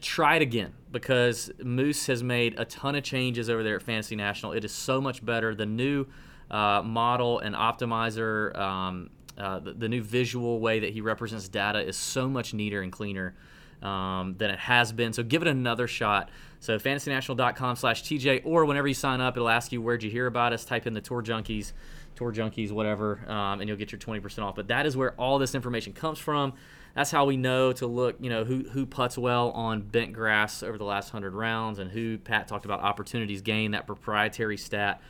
try 0.01 0.37
it 0.37 0.43
again 0.43 0.73
because 0.91 1.51
Moose 1.63 2.07
has 2.07 2.23
made 2.23 2.59
a 2.59 2.65
ton 2.65 2.95
of 2.95 3.05
changes 3.05 3.51
over 3.51 3.63
there 3.63 3.77
at 3.77 3.83
Fantasy 3.83 4.17
National. 4.17 4.53
It 4.53 4.65
is 4.65 4.73
so 4.73 5.01
much 5.01 5.25
better. 5.25 5.55
The 5.55 5.67
new 5.67 6.07
uh, 6.51 6.83
model 6.83 7.39
and 7.41 7.55
optimizer, 7.55 8.57
um, 8.59 9.11
uh, 9.39 9.59
the, 9.59 9.73
the 9.73 9.89
new 9.89 10.03
visual 10.03 10.61
way 10.61 10.81
that 10.81 10.93
he 10.93 11.01
represents 11.01 11.49
data 11.49 11.81
is 11.81 11.97
so 11.97 12.29
much 12.29 12.55
neater 12.55 12.83
and 12.83 12.93
cleaner 12.93 13.35
um, 13.83 14.35
than 14.39 14.51
it 14.51 14.59
has 14.59 14.93
been. 14.93 15.13
So 15.13 15.23
give 15.23 15.43
it 15.43 15.49
another 15.49 15.87
shot. 15.87 16.31
So 16.61 16.79
fantasynational.com 16.79 17.77
slash 17.77 18.03
TJ, 18.03 18.43
or 18.45 18.65
whenever 18.65 18.89
you 18.89 18.95
sign 18.95 19.21
up, 19.21 19.37
it'll 19.37 19.49
ask 19.49 19.73
you 19.73 19.83
where'd 19.83 20.03
you 20.03 20.11
hear 20.11 20.27
about 20.27 20.53
us. 20.53 20.65
Type 20.65 20.87
in 20.87 20.95
the 20.95 21.01
Tour 21.01 21.23
Junkies, 21.23 21.73
Tour 22.15 22.33
Junkies, 22.33 22.73
whatever, 22.73 23.21
um, 23.29 23.61
and 23.61 23.69
you'll 23.69 23.77
get 23.77 23.93
your 23.93 23.99
20% 23.99 24.43
off. 24.43 24.55
But 24.55 24.69
that 24.69 24.87
is 24.87 24.97
where 24.97 25.13
all 25.21 25.39
this 25.39 25.55
information 25.55 25.93
comes 25.93 26.19
from. 26.19 26.55
That's 26.95 27.11
how 27.11 27.27
we 27.27 27.37
know 27.37 27.73
to 27.75 27.87
look, 27.87 28.17
you 28.21 28.31
know, 28.31 28.45
who 28.45 28.71
who 28.71 28.87
puts 28.87 29.19
well 29.19 29.51
on 29.51 29.83
bent 29.83 30.15
grass 30.15 30.63
over 30.63 30.79
the 30.79 30.85
last 30.85 31.11
hundred 31.11 31.35
rounds, 31.35 31.79
and 31.79 31.91
who 31.91 32.17
Pat 32.17 32.49
talked 32.49 32.65
about 32.65 32.81
opportunities 32.81 33.43
gained, 33.43 33.75
that 33.75 33.87
proprietary 33.87 34.57
stat 34.57 35.03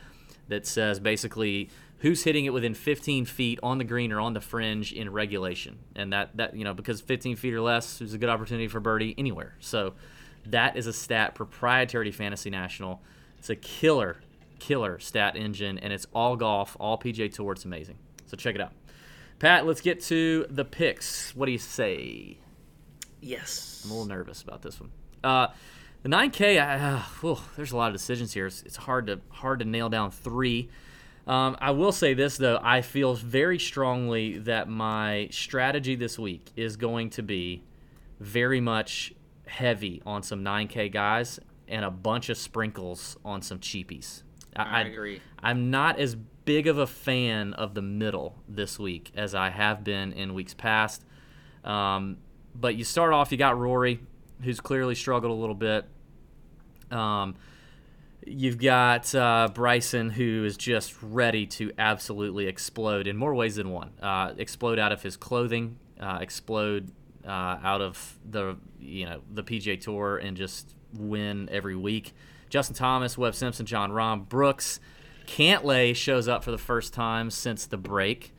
that 0.49 0.67
says 0.67 1.01
basically 1.01 1.71
who's 1.99 2.25
hitting 2.25 2.45
it 2.45 2.53
within 2.53 2.75
15 2.75 3.25
feet 3.25 3.59
on 3.63 3.79
the 3.79 3.85
green 3.85 4.13
or 4.13 4.21
on 4.21 4.35
the 4.35 4.41
fringe 4.41 4.93
in 4.93 5.11
regulation, 5.11 5.79
and 5.95 6.13
that 6.13 6.37
that 6.37 6.57
you 6.57 6.65
know 6.65 6.75
because 6.75 7.01
15 7.01 7.37
feet 7.37 7.55
or 7.55 7.61
less 7.61 8.01
is 8.01 8.15
a 8.15 8.19
good 8.19 8.29
opportunity 8.29 8.69
for 8.69 8.81
birdie 8.81 9.15
anywhere. 9.19 9.57
So 9.61 9.95
that 10.47 10.77
is 10.77 10.87
a 10.87 10.93
stat 10.93 11.35
proprietary 11.35 12.11
to 12.11 12.13
Fantasy 12.13 12.51
National. 12.51 13.03
It's 13.39 13.51
a 13.51 13.57
killer, 13.57 14.19
killer 14.59 14.99
stat 14.99 15.37
engine, 15.37 15.79
and 15.79 15.93
it's 15.93 16.07
all 16.15 16.37
golf, 16.37 16.77
all 16.79 16.99
PGA 16.99 17.33
Tour. 17.33 17.53
It's 17.53 17.65
amazing. 17.65 17.99
So 18.27 18.37
check 18.37 18.55
it 18.55 18.61
out. 18.61 18.73
Pat, 19.39 19.67
let's 19.67 19.81
get 19.81 20.03
to 20.05 20.47
the 20.49 20.65
picks. 20.65 21.35
What 21.37 21.47
do 21.47 21.53
you 21.53 21.59
say? 21.59 22.39
Yes. 23.21 23.83
I'm 23.85 23.91
a 23.91 23.95
little 23.95 24.09
nervous 24.09 24.43
about 24.43 24.63
this 24.63 24.81
one. 24.81 24.91
Uh, 25.23 25.49
the 26.07 26.16
9K, 26.16 26.64
I, 26.64 26.77
uh, 26.77 26.99
whew, 27.21 27.38
there's 27.57 27.73
a 27.73 27.77
lot 27.77 27.88
of 27.88 27.95
decisions 27.95 28.33
here. 28.33 28.47
It's, 28.47 28.62
it's 28.62 28.77
hard 28.77 29.09
to 29.09 29.21
hard 29.29 29.59
to 29.59 29.64
nail 29.64 29.88
down 29.88 30.12
three. 30.12 30.69
Um, 31.27 31.57
I 31.61 31.73
will 31.73 31.90
say 31.90 32.14
this 32.14 32.37
though, 32.37 32.61
I 32.62 32.81
feel 32.81 33.14
very 33.14 33.59
strongly 33.59 34.38
that 34.38 34.69
my 34.69 35.27
strategy 35.33 35.97
this 35.97 36.16
week 36.16 36.53
is 36.55 36.77
going 36.77 37.11
to 37.11 37.25
be 37.25 37.64
very 38.21 38.61
much 38.61 39.14
heavy 39.49 40.01
on 40.07 40.23
some 40.23 40.45
9K 40.45 40.92
guys 40.92 41.40
and 41.66 41.85
a 41.85 41.90
bunch 41.90 42.29
of 42.29 42.38
sprinkles 42.38 43.16
on 43.25 43.42
some 43.42 43.59
cheapies. 43.59 44.23
I 44.55 44.83
agree. 44.83 45.21
I'm 45.42 45.73
not 45.73 45.99
as 45.99 46.14
big 46.45 46.69
of 46.69 46.79
a 46.79 46.87
fan 46.87 47.53
of 47.55 47.75
the 47.75 47.83
middle 47.83 48.37
this 48.49 48.79
week 48.79 49.11
as 49.16 49.35
I 49.35 49.51
have 49.51 49.83
been 49.83 50.12
in 50.12 50.35
weeks 50.35 50.55
past. 50.55 51.05
Um, 51.64 52.19
but 52.55 52.77
you 52.77 52.85
start 52.85 53.12
off, 53.12 53.33
you 53.33 53.38
got 53.38 53.59
Rory, 53.59 53.99
who's 54.42 54.61
clearly 54.61 54.95
struggled 54.95 55.33
a 55.33 55.35
little 55.35 55.57
bit. 55.57 55.85
Um, 56.90 57.35
you've 58.27 58.59
got 58.59 59.14
uh, 59.14 59.49
Bryson, 59.53 60.11
who 60.11 60.44
is 60.44 60.57
just 60.57 60.94
ready 61.03 61.46
to 61.46 61.72
absolutely 61.79 62.46
explode 62.46 63.07
in 63.07 63.16
more 63.16 63.35
ways 63.35 63.57
than 63.57 63.70
one. 63.70 63.92
Uh, 64.01 64.33
explode 64.37 64.79
out 64.79 64.92
of 64.92 65.03
his 65.03 65.16
clothing, 65.16 65.79
uh, 66.01 66.18
explode 66.20 66.90
uh, 67.27 67.59
out 67.62 67.81
of 67.81 68.18
the 68.29 68.57
you 68.81 69.07
know 69.07 69.20
the 69.33 69.42
PGA 69.42 69.81
Tour, 69.81 70.18
and 70.18 70.37
just 70.37 70.75
win 70.94 71.49
every 71.51 71.77
week. 71.77 72.14
Justin 72.49 72.77
Thomas, 72.77 73.18
Webb 73.18 73.35
Simpson, 73.35 73.66
Jon 73.66 73.90
Rahm, 73.90 74.29
Brooks, 74.29 74.79
Cantlay 75.27 75.94
shows 75.94 76.29
up 76.29 76.44
for 76.44 76.51
the 76.51 76.59
first 76.59 76.94
time 76.94 77.31
since 77.31 77.66
the 77.66 77.77
break. 77.77 78.33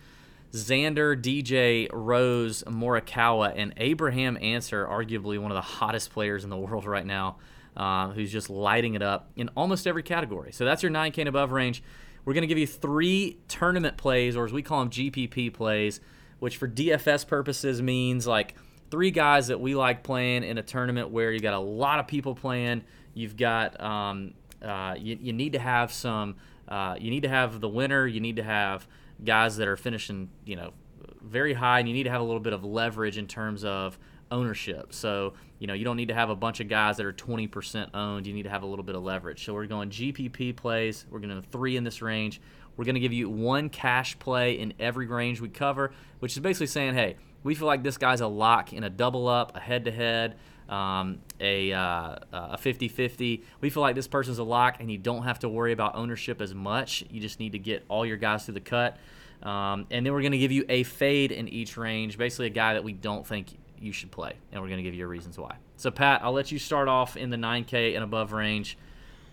Xander, 0.54 1.22
DJ, 1.22 1.90
Rose, 1.92 2.64
Morikawa, 2.64 3.54
and 3.56 3.74
Abraham 3.78 4.38
Ancer, 4.42 4.86
arguably 4.86 5.38
one 5.38 5.52
of 5.52 5.56
the 5.56 5.62
hottest 5.62 6.12
players 6.12 6.44
in 6.44 6.50
the 6.50 6.58
world 6.58 6.86
right 6.86 7.06
now, 7.06 7.38
uh, 7.78 8.10
who's 8.10 8.32
just 8.32 8.50
lighting 8.50 8.96
it 8.96 9.04
up 9.04 9.30
in 9.36 9.50
almost 9.56 9.86
every 9.86 10.04
category. 10.04 10.52
So 10.52 10.66
that's 10.66 10.82
your 10.82 10.92
9K 10.92 11.20
and 11.20 11.30
above 11.30 11.52
range. 11.52 11.84
We're 12.26 12.34
going 12.34 12.42
to 12.42 12.48
give 12.48 12.58
you 12.58 12.68
three 12.68 13.38
tournament 13.48 13.96
plays, 13.96 14.36
or 14.36 14.44
as 14.44 14.52
we 14.52 14.62
call 14.62 14.80
them, 14.80 14.90
GPP 14.90 15.54
plays, 15.54 16.02
which 16.40 16.58
for 16.58 16.68
DFS 16.68 17.26
purposes 17.26 17.82
means 17.82 18.28
like 18.28 18.56
three 18.90 19.12
guys 19.12 19.48
that 19.48 19.62
we 19.62 19.76
like 19.76 20.04
playing 20.04 20.44
in 20.44 20.58
a 20.58 20.64
tournament 20.64 21.12
where 21.12 21.32
you 21.32 21.40
got 21.40 21.54
a 21.54 21.60
lot 21.60 22.00
of 22.00 22.08
people 22.08 22.36
playing. 22.36 22.84
You've 23.14 23.38
got 23.38 23.80
um, 23.80 24.34
uh, 24.62 24.96
you, 24.98 25.18
you 25.22 25.34
need 25.34 25.54
to 25.54 25.60
have 25.60 25.94
some. 25.94 26.36
Uh, 26.68 26.96
you 27.00 27.12
need 27.12 27.24
to 27.24 27.30
have 27.30 27.62
the 27.62 27.70
winner. 27.70 28.06
You 28.06 28.20
need 28.20 28.38
to 28.38 28.44
have 28.44 28.88
guys 29.24 29.56
that 29.58 29.68
are 29.68 29.78
finishing, 29.78 30.30
you 30.46 30.56
know, 30.56 30.74
very 31.22 31.54
high, 31.54 31.80
and 31.80 31.88
you 31.88 31.94
need 31.94 32.04
to 32.04 32.12
have 32.12 32.22
a 32.22 32.26
little 32.26 32.42
bit 32.42 32.54
of 32.54 32.66
leverage 32.66 33.18
in 33.18 33.28
terms 33.28 33.64
of 33.64 33.98
ownership. 34.32 34.94
So, 34.94 35.34
you 35.60 35.68
know, 35.68 35.74
you 35.74 35.86
don't 35.86 35.98
need 35.98 36.10
to 36.10 36.14
have 36.14 36.30
a 36.30 36.36
bunch 36.36 36.60
of 36.60 36.68
guys 36.68 36.98
that 36.98 37.06
are 37.06 37.14
20% 37.14 37.90
owned. 37.94 38.28
You 38.28 38.34
need 38.34 38.44
to 38.44 38.50
have 38.50 38.64
a 38.64 38.68
little 38.68 38.84
bit 38.84 38.96
of 38.96 39.04
leverage. 39.04 39.46
So, 39.46 39.54
we're 39.54 39.66
going 39.66 39.90
GPP 39.90 40.56
plays. 40.56 41.06
We're 41.10 41.20
going 41.20 41.42
to 41.42 41.48
three 41.50 41.78
in 41.78 41.84
this 41.84 42.02
range. 42.02 42.42
We're 42.76 42.86
going 42.86 42.96
to 42.96 43.02
give 43.02 43.14
you 43.14 43.30
one 43.30 43.70
cash 43.70 44.18
play 44.20 44.60
in 44.60 44.74
every 44.80 45.08
range 45.08 45.42
we 45.42 45.50
cover, 45.50 45.92
which 46.20 46.34
is 46.34 46.40
basically 46.40 46.68
saying, 46.68 46.94
hey, 46.94 47.16
we 47.44 47.56
feel 47.56 47.68
like 47.68 47.82
this 47.82 47.98
guy's 47.98 48.22
a 48.22 48.28
lock 48.28 48.72
in 48.74 48.84
a 48.84 48.90
double 48.90 49.28
up, 49.28 49.56
a 49.56 49.60
head 49.60 49.86
to 49.86 49.92
head, 49.92 50.36
a 50.70 51.72
uh, 51.74 52.16
a 52.32 52.58
50-50. 52.58 53.44
We 53.62 53.70
feel 53.70 53.82
like 53.82 53.96
this 53.96 54.08
person's 54.08 54.38
a 54.38 54.44
lock, 54.44 54.78
and 54.80 54.92
you 54.92 54.98
don't 54.98 55.24
have 55.24 55.40
to 55.40 55.50
worry 55.50 55.72
about 55.72 55.96
ownership 55.96 56.42
as 56.42 56.54
much. 56.54 57.04
You 57.10 57.20
just 57.20 57.40
need 57.40 57.54
to 57.54 57.60
get 57.60 57.84
all 57.88 58.06
your 58.06 58.18
guys 58.18 58.46
through 58.46 58.56
the 58.56 58.60
cut, 58.60 58.98
um, 59.44 59.88
and 59.92 60.06
then 60.06 60.14
we're 60.14 60.22
going 60.22 60.32
to 60.34 60.38
give 60.38 60.52
you 60.52 60.66
a 60.70 60.84
fade 60.84 61.32
in 61.32 61.48
each 61.48 61.78
range, 61.78 62.18
basically 62.18 62.48
a 62.48 62.52
guy 62.52 62.74
that 62.74 62.84
we 62.84 62.94
don't 62.94 63.26
think 63.26 63.58
you 63.80 63.92
should 63.92 64.12
play, 64.12 64.34
and 64.52 64.62
we're 64.62 64.68
going 64.68 64.78
to 64.78 64.84
give 64.84 64.94
you 64.94 65.08
reasons 65.08 65.38
why. 65.38 65.56
So 65.76 65.92
Pat, 65.92 66.22
I'll 66.24 66.34
let 66.34 66.52
you 66.52 66.60
start 66.60 66.88
off 66.88 67.18
in 67.18 67.30
the 67.30 67.38
9K 67.38 67.96
and 67.96 68.04
above 68.04 68.32
range. 68.32 68.78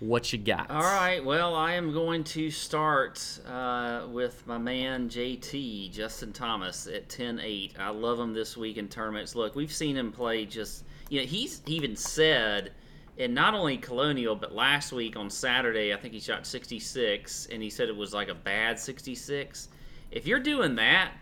What 0.00 0.32
you 0.32 0.38
got? 0.38 0.70
All 0.70 0.82
right. 0.82 1.24
Well, 1.24 1.54
I 1.54 1.74
am 1.74 1.92
going 1.92 2.24
to 2.24 2.50
start 2.50 3.40
uh, 3.48 4.06
with 4.10 4.46
my 4.46 4.58
man 4.58 5.08
JT 5.08 5.92
Justin 5.92 6.32
Thomas 6.32 6.86
at 6.86 7.08
10-8. 7.08 7.78
I 7.78 7.88
love 7.90 8.18
him 8.18 8.34
this 8.34 8.56
week 8.56 8.76
in 8.76 8.88
tournaments. 8.88 9.34
Look, 9.34 9.54
we've 9.54 9.72
seen 9.72 9.96
him 9.96 10.12
play 10.12 10.44
just 10.44 10.84
you 11.08 11.20
know, 11.20 11.26
he's 11.26 11.62
even 11.66 11.96
said, 11.96 12.72
and 13.18 13.34
not 13.34 13.54
only 13.54 13.76
Colonial, 13.76 14.34
but 14.34 14.54
last 14.54 14.92
week 14.92 15.16
on 15.16 15.30
Saturday, 15.30 15.92
I 15.92 15.96
think 15.96 16.14
he 16.14 16.20
shot 16.20 16.46
66, 16.46 17.46
and 17.52 17.62
he 17.62 17.70
said 17.70 17.88
it 17.88 17.96
was 17.96 18.12
like 18.12 18.28
a 18.28 18.34
bad 18.34 18.78
66. 18.78 19.68
If 20.10 20.26
you're 20.26 20.40
doing 20.40 20.74
that, 20.76 21.12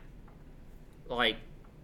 like 1.09 1.37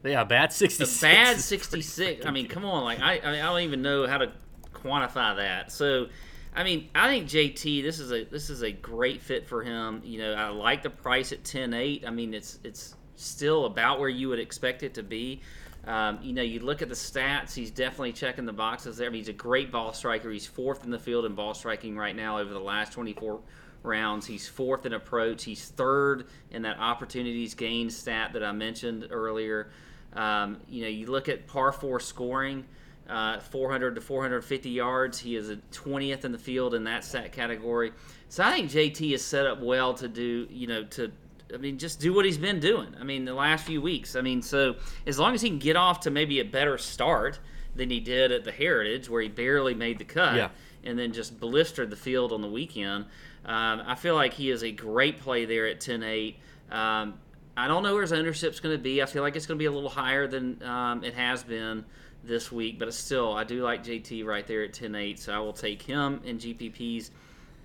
yeah, 0.05 0.25
bad 0.25 0.53
66. 0.53 1.01
Bad 1.01 1.41
66. 1.41 2.27
I 2.27 2.31
mean, 2.31 2.49
come 2.49 2.65
on, 2.65 2.85
like 2.85 3.01
I, 3.01 3.19
I, 3.19 3.33
mean, 3.33 3.41
I 3.41 3.47
don't 3.47 3.63
even 3.63 3.83
know 3.83 4.07
how 4.07 4.19
to 4.19 4.33
quantify 4.73 5.37
that. 5.37 5.73
So, 5.73 6.07
I 6.55 6.65
mean, 6.65 6.89
I 6.95 7.09
think 7.09 7.29
JT 7.29 7.83
this 7.83 7.99
is 7.99 8.13
a 8.13 8.25
this 8.25 8.51
is 8.51 8.63
a 8.63 8.71
great 8.71 9.21
fit 9.21 9.47
for 9.47 9.63
him. 9.63 10.01
You 10.05 10.21
know, 10.21 10.35
I 10.35 10.49
like 10.49 10.83
the 10.83 10.91
price 10.91 11.33
at 11.33 11.43
10.8. 11.43 12.07
I 12.07 12.11
mean, 12.11 12.35
it's 12.35 12.59
it's 12.65 12.95
still 13.17 13.67
about 13.67 13.99
where 13.99 14.09
you 14.09 14.29
would 14.29 14.41
expect 14.41 14.83
it 14.83 14.95
to 14.95 15.03
be. 15.03 15.43
Um, 15.87 16.19
you 16.23 16.33
know, 16.33 16.43
you 16.43 16.61
look 16.61 16.83
at 16.83 16.89
the 16.89 16.95
stats, 16.95 17.55
he's 17.55 17.71
definitely 17.71 18.13
checking 18.13 18.45
the 18.45 18.53
boxes 18.53 18.99
there. 18.99 19.07
I 19.07 19.11
mean, 19.11 19.21
he's 19.21 19.29
a 19.29 19.33
great 19.33 19.73
ball 19.73 19.93
striker. 19.95 20.31
He's 20.31 20.47
fourth 20.47 20.85
in 20.85 20.91
the 20.91 20.99
field 20.99 21.25
in 21.25 21.35
ball 21.35 21.55
striking 21.55 21.97
right 21.97 22.15
now 22.15 22.39
over 22.39 22.53
the 22.53 22.61
last 22.61 22.93
24 22.93 23.41
rounds. 23.83 24.27
He's 24.27 24.47
fourth 24.47 24.85
in 24.87 24.93
approach. 24.93 25.45
He's 25.45 25.69
third 25.69 26.27
in 26.51 26.63
that 26.63 26.79
opportunities 26.79 27.55
gained 27.55 27.93
stat 27.93 28.33
that 28.35 28.45
I 28.45 28.53
mentioned 28.53 29.07
earlier. 29.11 29.71
Um, 30.15 30.59
you 30.69 30.83
know, 30.83 30.89
you 30.89 31.07
look 31.07 31.29
at 31.29 31.47
par 31.47 31.73
four 31.73 32.01
scoring, 32.01 32.65
uh, 33.09 33.41
400 33.41 33.95
to 33.95 34.01
450 34.01 34.71
yards. 34.71 35.19
He 35.19 35.37
is 35.37 35.51
a 35.51 35.57
20th 35.73 36.25
in 36.25 36.33
the 36.33 36.39
field 36.39 36.75
in 36.75 36.85
that 36.85 37.05
stat 37.05 37.33
category. 37.33 37.93
So 38.29 38.45
I 38.45 38.53
think 38.53 38.71
JT 38.71 39.15
is 39.15 39.25
set 39.25 39.47
up 39.47 39.61
well 39.61 39.95
to 39.95 40.09
do, 40.09 40.47
you 40.51 40.67
know, 40.67 40.85
to 40.85 41.11
I 41.53 41.57
mean, 41.57 41.79
just 41.79 42.01
do 42.01 42.13
what 42.13 42.25
he's 42.25 42.39
been 42.39 42.61
doing. 42.61 42.95
I 43.01 43.05
mean, 43.05 43.25
the 43.25 43.35
last 43.35 43.65
few 43.65 43.81
weeks. 43.81 44.17
I 44.17 44.21
mean, 44.21 44.43
so 44.43 44.77
as 45.07 45.19
long 45.19 45.35
as 45.35 45.41
he 45.41 45.49
can 45.49 45.59
get 45.59 45.77
off 45.77 46.01
to 46.01 46.11
maybe 46.11 46.41
a 46.41 46.45
better 46.45 46.79
start 46.79 47.39
than 47.75 47.91
he 47.91 48.01
did 48.01 48.33
at 48.33 48.45
the 48.45 48.53
Heritage, 48.53 49.09
where 49.09 49.23
he 49.23 49.29
barely 49.29 49.75
made 49.75 49.99
the 49.99 50.05
cut, 50.05 50.37
yeah. 50.37 50.49
and 50.85 50.99
then 50.99 51.13
just 51.13 51.39
blistered 51.41 51.91
the 51.91 51.97
field 51.97 52.33
on 52.33 52.43
the 52.43 52.49
weekend, 52.49 53.07
um, 53.45 53.83
I 53.87 53.95
feel 53.95 54.15
like 54.15 54.35
he 54.35 54.51
is 54.51 54.63
a 54.63 54.71
great 54.71 55.21
play 55.21 55.45
there 55.45 55.67
at 55.67 55.81
10-8. 55.81 56.35
Um, 56.71 57.15
I 57.59 57.67
don't 57.67 57.83
know 57.83 57.93
where 57.93 58.03
his 58.03 58.13
ownership's 58.13 58.61
going 58.61 58.77
to 58.77 58.83
be. 58.83 59.03
I 59.03 59.07
feel 59.07 59.23
like 59.23 59.35
it's 59.35 59.47
going 59.47 59.59
to 59.59 59.63
be 59.63 59.67
a 59.67 59.73
little 59.73 59.91
higher 59.91 60.29
than 60.29 60.63
um, 60.63 61.03
it 61.03 61.15
has 61.15 61.43
been 61.43 61.85
this 62.23 62.53
week, 62.53 62.79
but 62.79 62.93
still, 62.95 63.33
I 63.33 63.43
do 63.43 63.63
like 63.63 63.85
JT 63.85 64.25
right 64.25 64.47
there 64.47 64.63
at 64.63 64.73
10-8, 64.73 65.19
so 65.19 65.33
I 65.33 65.41
will 65.41 65.53
take 65.53 65.83
him 65.83 66.21
in 66.25 66.39
GPPs. 66.39 67.11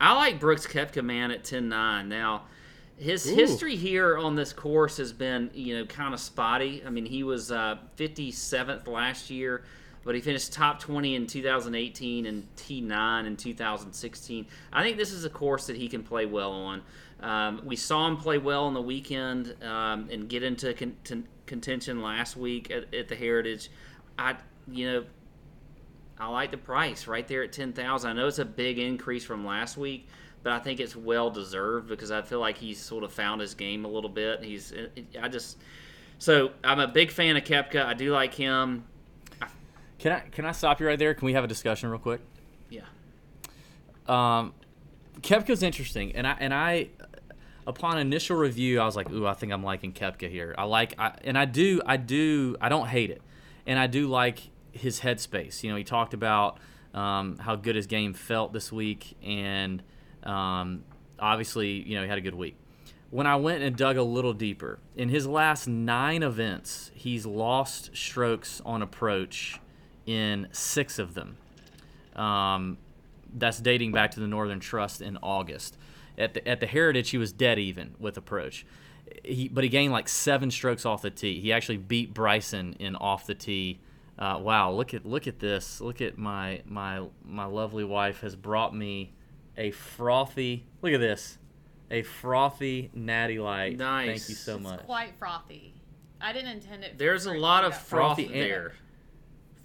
I 0.01 0.15
like 0.15 0.39
Brooks 0.39 0.65
Koepka, 0.65 1.03
man, 1.03 1.29
at 1.29 1.43
10-9. 1.43 2.07
Now, 2.07 2.43
his 2.97 3.29
Ooh. 3.29 3.35
history 3.35 3.75
here 3.75 4.17
on 4.17 4.35
this 4.35 4.51
course 4.51 4.97
has 4.97 5.13
been, 5.13 5.51
you 5.53 5.77
know, 5.77 5.85
kind 5.85 6.13
of 6.13 6.19
spotty. 6.19 6.83
I 6.85 6.89
mean, 6.89 7.05
he 7.05 7.23
was 7.23 7.51
uh, 7.51 7.77
57th 7.97 8.87
last 8.87 9.29
year, 9.29 9.63
but 10.03 10.15
he 10.15 10.21
finished 10.21 10.53
top 10.53 10.79
20 10.79 11.15
in 11.15 11.27
2018 11.27 12.25
and 12.25 12.47
T9 12.55 13.27
in 13.27 13.37
2016. 13.37 14.47
I 14.71 14.83
think 14.83 14.97
this 14.97 15.11
is 15.11 15.25
a 15.25 15.29
course 15.29 15.67
that 15.67 15.75
he 15.75 15.87
can 15.87 16.03
play 16.03 16.25
well 16.25 16.51
on. 16.51 16.81
Um, 17.23 17.61
we 17.63 17.77
saw 17.77 18.05
him 18.07 18.17
play 18.17 18.37
well 18.37 18.65
on 18.65 18.73
the 18.73 18.81
weekend 18.81 19.55
um, 19.63 20.09
and 20.11 20.27
get 20.27 20.43
into 20.43 20.73
con- 20.73 20.97
t- 21.05 21.23
contention 21.45 22.01
last 22.01 22.35
week 22.35 22.69
at, 22.69 22.93
at 22.93 23.07
the 23.07 23.15
Heritage. 23.15 23.69
I, 24.19 24.35
you 24.69 24.91
know, 24.91 25.05
I 26.19 26.27
like 26.27 26.51
the 26.51 26.57
price 26.57 27.07
right 27.07 27.25
there 27.25 27.43
at 27.43 27.53
10,000. 27.53 28.09
I 28.09 28.13
know 28.13 28.27
it's 28.27 28.39
a 28.39 28.45
big 28.45 28.77
increase 28.77 29.23
from 29.23 29.45
last 29.45 29.77
week, 29.77 30.09
but 30.43 30.51
I 30.51 30.59
think 30.59 30.81
it's 30.81 30.97
well 30.97 31.29
deserved 31.29 31.87
because 31.87 32.11
I 32.11 32.21
feel 32.21 32.41
like 32.41 32.57
he's 32.57 32.79
sort 32.79 33.05
of 33.05 33.13
found 33.13 33.39
his 33.39 33.53
game 33.53 33.85
a 33.85 33.87
little 33.87 34.09
bit. 34.09 34.43
He's 34.43 34.73
I 35.19 35.29
just 35.29 35.57
so 36.19 36.51
I'm 36.63 36.79
a 36.79 36.87
big 36.87 37.09
fan 37.09 37.37
of 37.37 37.43
Koepka. 37.43 37.85
I 37.85 37.93
do 37.93 38.11
like 38.11 38.33
him. 38.33 38.83
Can 39.99 40.11
I 40.11 40.19
can 40.19 40.45
I 40.45 40.51
stop 40.51 40.81
you 40.81 40.87
right 40.87 40.99
there? 40.99 41.13
Can 41.13 41.25
we 41.25 41.33
have 41.33 41.45
a 41.45 41.47
discussion 41.47 41.89
real 41.89 41.99
quick? 41.99 42.19
Yeah. 42.69 42.81
Um, 44.07 44.53
Koepka's 45.21 45.63
interesting, 45.63 46.13
and 46.15 46.27
I 46.27 46.35
and 46.39 46.53
I 46.53 46.89
upon 47.65 47.97
initial 47.97 48.35
review, 48.35 48.79
I 48.79 48.85
was 48.85 48.95
like, 48.95 49.09
ooh, 49.11 49.25
I 49.25 49.33
think 49.33 49.51
I'm 49.51 49.63
liking 49.63 49.93
Koepka 49.93 50.29
here. 50.29 50.55
I 50.57 50.63
like, 50.63 50.95
I, 50.99 51.13
and 51.23 51.37
I 51.37 51.45
do, 51.45 51.81
I 51.85 51.97
do, 51.97 52.55
I 52.61 52.69
don't 52.69 52.87
hate 52.87 53.09
it, 53.09 53.21
and 53.65 53.79
I 53.79 53.87
do 53.87 54.07
like 54.07 54.49
his 54.71 55.01
headspace. 55.01 55.63
You 55.63 55.71
know, 55.71 55.75
he 55.75 55.83
talked 55.83 56.13
about 56.13 56.59
um, 56.93 57.37
how 57.37 57.55
good 57.55 57.75
his 57.75 57.87
game 57.87 58.13
felt 58.13 58.53
this 58.53 58.71
week, 58.71 59.15
and 59.23 59.81
um, 60.23 60.83
obviously, 61.19 61.81
you 61.87 61.95
know, 61.95 62.03
he 62.03 62.09
had 62.09 62.17
a 62.17 62.21
good 62.21 62.35
week. 62.35 62.57
When 63.09 63.27
I 63.27 63.35
went 63.35 63.61
and 63.61 63.75
dug 63.75 63.97
a 63.97 64.03
little 64.03 64.33
deeper, 64.33 64.79
in 64.95 65.09
his 65.09 65.27
last 65.27 65.67
nine 65.67 66.23
events, 66.23 66.89
he's 66.95 67.25
lost 67.25 67.95
strokes 67.95 68.59
on 68.65 68.81
approach 68.81 69.59
in 70.05 70.47
six 70.51 70.97
of 70.97 71.13
them. 71.13 71.37
Um, 72.15 72.77
that's 73.35 73.59
dating 73.59 73.91
back 73.91 74.11
to 74.11 74.19
the 74.19 74.27
Northern 74.27 74.59
Trust 74.59 75.01
in 75.01 75.17
August. 75.21 75.77
At 76.17 76.33
the, 76.35 76.47
at 76.47 76.59
the 76.59 76.67
Heritage, 76.67 77.09
he 77.09 77.17
was 77.17 77.31
dead 77.31 77.57
even 77.59 77.95
with 77.99 78.17
approach. 78.17 78.65
He, 79.23 79.47
but 79.47 79.63
he 79.63 79.69
gained 79.69 79.91
like 79.91 80.07
seven 80.07 80.51
strokes 80.51 80.85
off 80.85 81.01
the 81.01 81.09
tee. 81.11 81.39
He 81.39 81.51
actually 81.51 81.77
beat 81.77 82.13
Bryson 82.13 82.75
in 82.79 82.95
off 82.95 83.25
the 83.27 83.35
tee 83.35 83.79
Uh, 84.17 84.37
wow, 84.39 84.71
look 84.71 84.93
at 84.93 85.05
look 85.05 85.25
at 85.27 85.39
this. 85.39 85.81
Look 85.81 85.99
at 86.01 86.17
my 86.17 86.61
my 86.65 87.03
my 87.25 87.45
lovely 87.45 87.83
wife 87.83 88.21
has 88.21 88.35
brought 88.35 88.75
me 88.75 89.11
a 89.57 89.71
frothy. 89.71 90.65
Look 90.83 90.93
at 90.93 90.99
this, 90.99 91.37
a 91.89 92.03
frothy 92.03 92.91
natty 92.93 93.39
light. 93.39 93.77
Nice. 93.77 94.07
Thank 94.07 94.29
you 94.29 94.35
so 94.35 94.53
It's 94.55 94.63
much. 94.63 94.79
quite 94.85 95.13
frothy. 95.17 95.73
I 96.21 96.31
didn't 96.31 96.51
intend 96.51 96.83
it. 96.83 96.97
There's 96.99 97.25
a 97.25 97.33
lot 97.33 97.65
of 97.65 97.73
froth 97.75 98.17
Frothy 98.17 98.25
and- 98.25 98.33
there. 98.35 98.73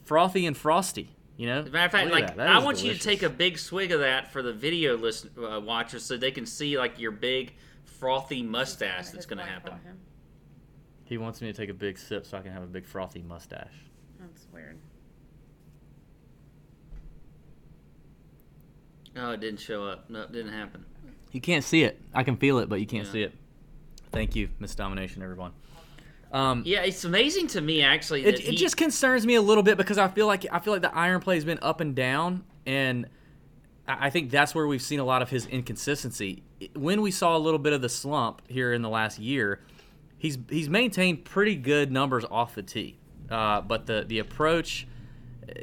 Frothy 0.04 0.46
and 0.46 0.56
frosty. 0.56 1.10
You 1.38 1.46
know. 1.46 1.60
As 1.60 1.66
a 1.66 1.70
matter 1.70 1.86
of 1.86 1.92
fact, 1.92 2.04
Look 2.10 2.14
like 2.14 2.26
that. 2.26 2.36
That 2.36 2.48
I 2.48 2.58
is 2.58 2.64
want 2.64 2.82
you 2.82 2.92
to 2.92 2.98
take 2.98 3.22
a 3.22 3.30
big 3.30 3.58
swig 3.58 3.92
of 3.92 4.00
that 4.00 4.32
for 4.32 4.42
the 4.42 4.52
video 4.52 4.96
listen 4.96 5.30
uh, 5.38 5.60
watchers, 5.60 6.04
so 6.04 6.16
they 6.16 6.32
can 6.32 6.44
see 6.44 6.76
like 6.76 6.98
your 6.98 7.12
big 7.12 7.54
frothy 7.84 8.42
mustache 8.42 9.10
that's 9.10 9.24
going 9.24 9.38
to 9.38 9.44
happen. 9.44 9.74
He 11.04 11.16
wants 11.16 11.40
me 11.40 11.46
to 11.50 11.56
take 11.56 11.70
a 11.70 11.74
big 11.74 11.96
sip 11.96 12.26
so 12.26 12.36
I 12.36 12.42
can 12.42 12.52
have 12.52 12.64
a 12.64 12.66
big 12.66 12.84
frothy 12.84 13.22
mustache. 13.22 13.72
That's 14.20 14.46
weird. 14.52 14.78
Oh, 19.16 19.30
it 19.30 19.40
didn't 19.40 19.60
show 19.60 19.84
up. 19.86 20.10
No, 20.10 20.22
it 20.22 20.32
didn't 20.32 20.52
happen. 20.52 20.84
You 21.32 21.40
can't 21.40 21.64
see 21.64 21.82
it. 21.84 22.00
I 22.14 22.24
can 22.24 22.36
feel 22.36 22.58
it, 22.58 22.68
but 22.68 22.80
you 22.80 22.86
can't 22.86 23.06
Yeah. 23.06 23.12
see 23.12 23.22
it. 23.22 23.32
Thank 24.10 24.34
you, 24.34 24.48
Miss 24.58 24.74
Domination, 24.74 25.22
everyone. 25.22 25.52
Um, 26.32 26.62
Yeah, 26.66 26.82
it's 26.82 27.04
amazing 27.04 27.46
to 27.48 27.60
me 27.60 27.82
actually 27.82 28.24
it, 28.24 28.38
he, 28.38 28.54
it 28.54 28.58
just 28.58 28.76
concerns 28.76 29.26
me 29.26 29.34
a 29.34 29.42
little 29.42 29.62
bit 29.62 29.78
because 29.78 29.96
I 29.98 30.08
feel 30.08 30.26
like 30.26 30.44
I 30.52 30.58
feel 30.58 30.72
like 30.74 30.82
the 30.82 30.94
iron 30.94 31.20
play 31.20 31.36
has 31.36 31.44
been 31.44 31.58
up 31.62 31.80
and 31.80 31.94
down, 31.94 32.44
and 32.66 33.06
I 33.86 34.06
I 34.06 34.10
think 34.10 34.30
that's 34.30 34.54
where 34.54 34.66
we've 34.66 34.82
seen 34.82 35.00
a 35.00 35.04
lot 35.04 35.22
of 35.22 35.30
his 35.30 35.46
inconsistency. 35.46 36.42
When 36.74 37.00
we 37.00 37.10
saw 37.10 37.36
a 37.36 37.38
little 37.38 37.58
bit 37.58 37.72
of 37.72 37.80
the 37.80 37.88
slump 37.88 38.42
here 38.48 38.72
in 38.74 38.82
the 38.82 38.90
last 38.90 39.18
year, 39.18 39.60
he's 40.18 40.36
he's 40.50 40.68
maintained 40.68 41.24
pretty 41.24 41.56
good 41.56 41.90
numbers 41.90 42.24
off 42.30 42.54
the 42.54 42.62
tee, 42.62 42.98
uh, 43.30 43.62
but 43.62 43.86
the 43.86 44.04
the 44.06 44.18
approach, 44.18 44.86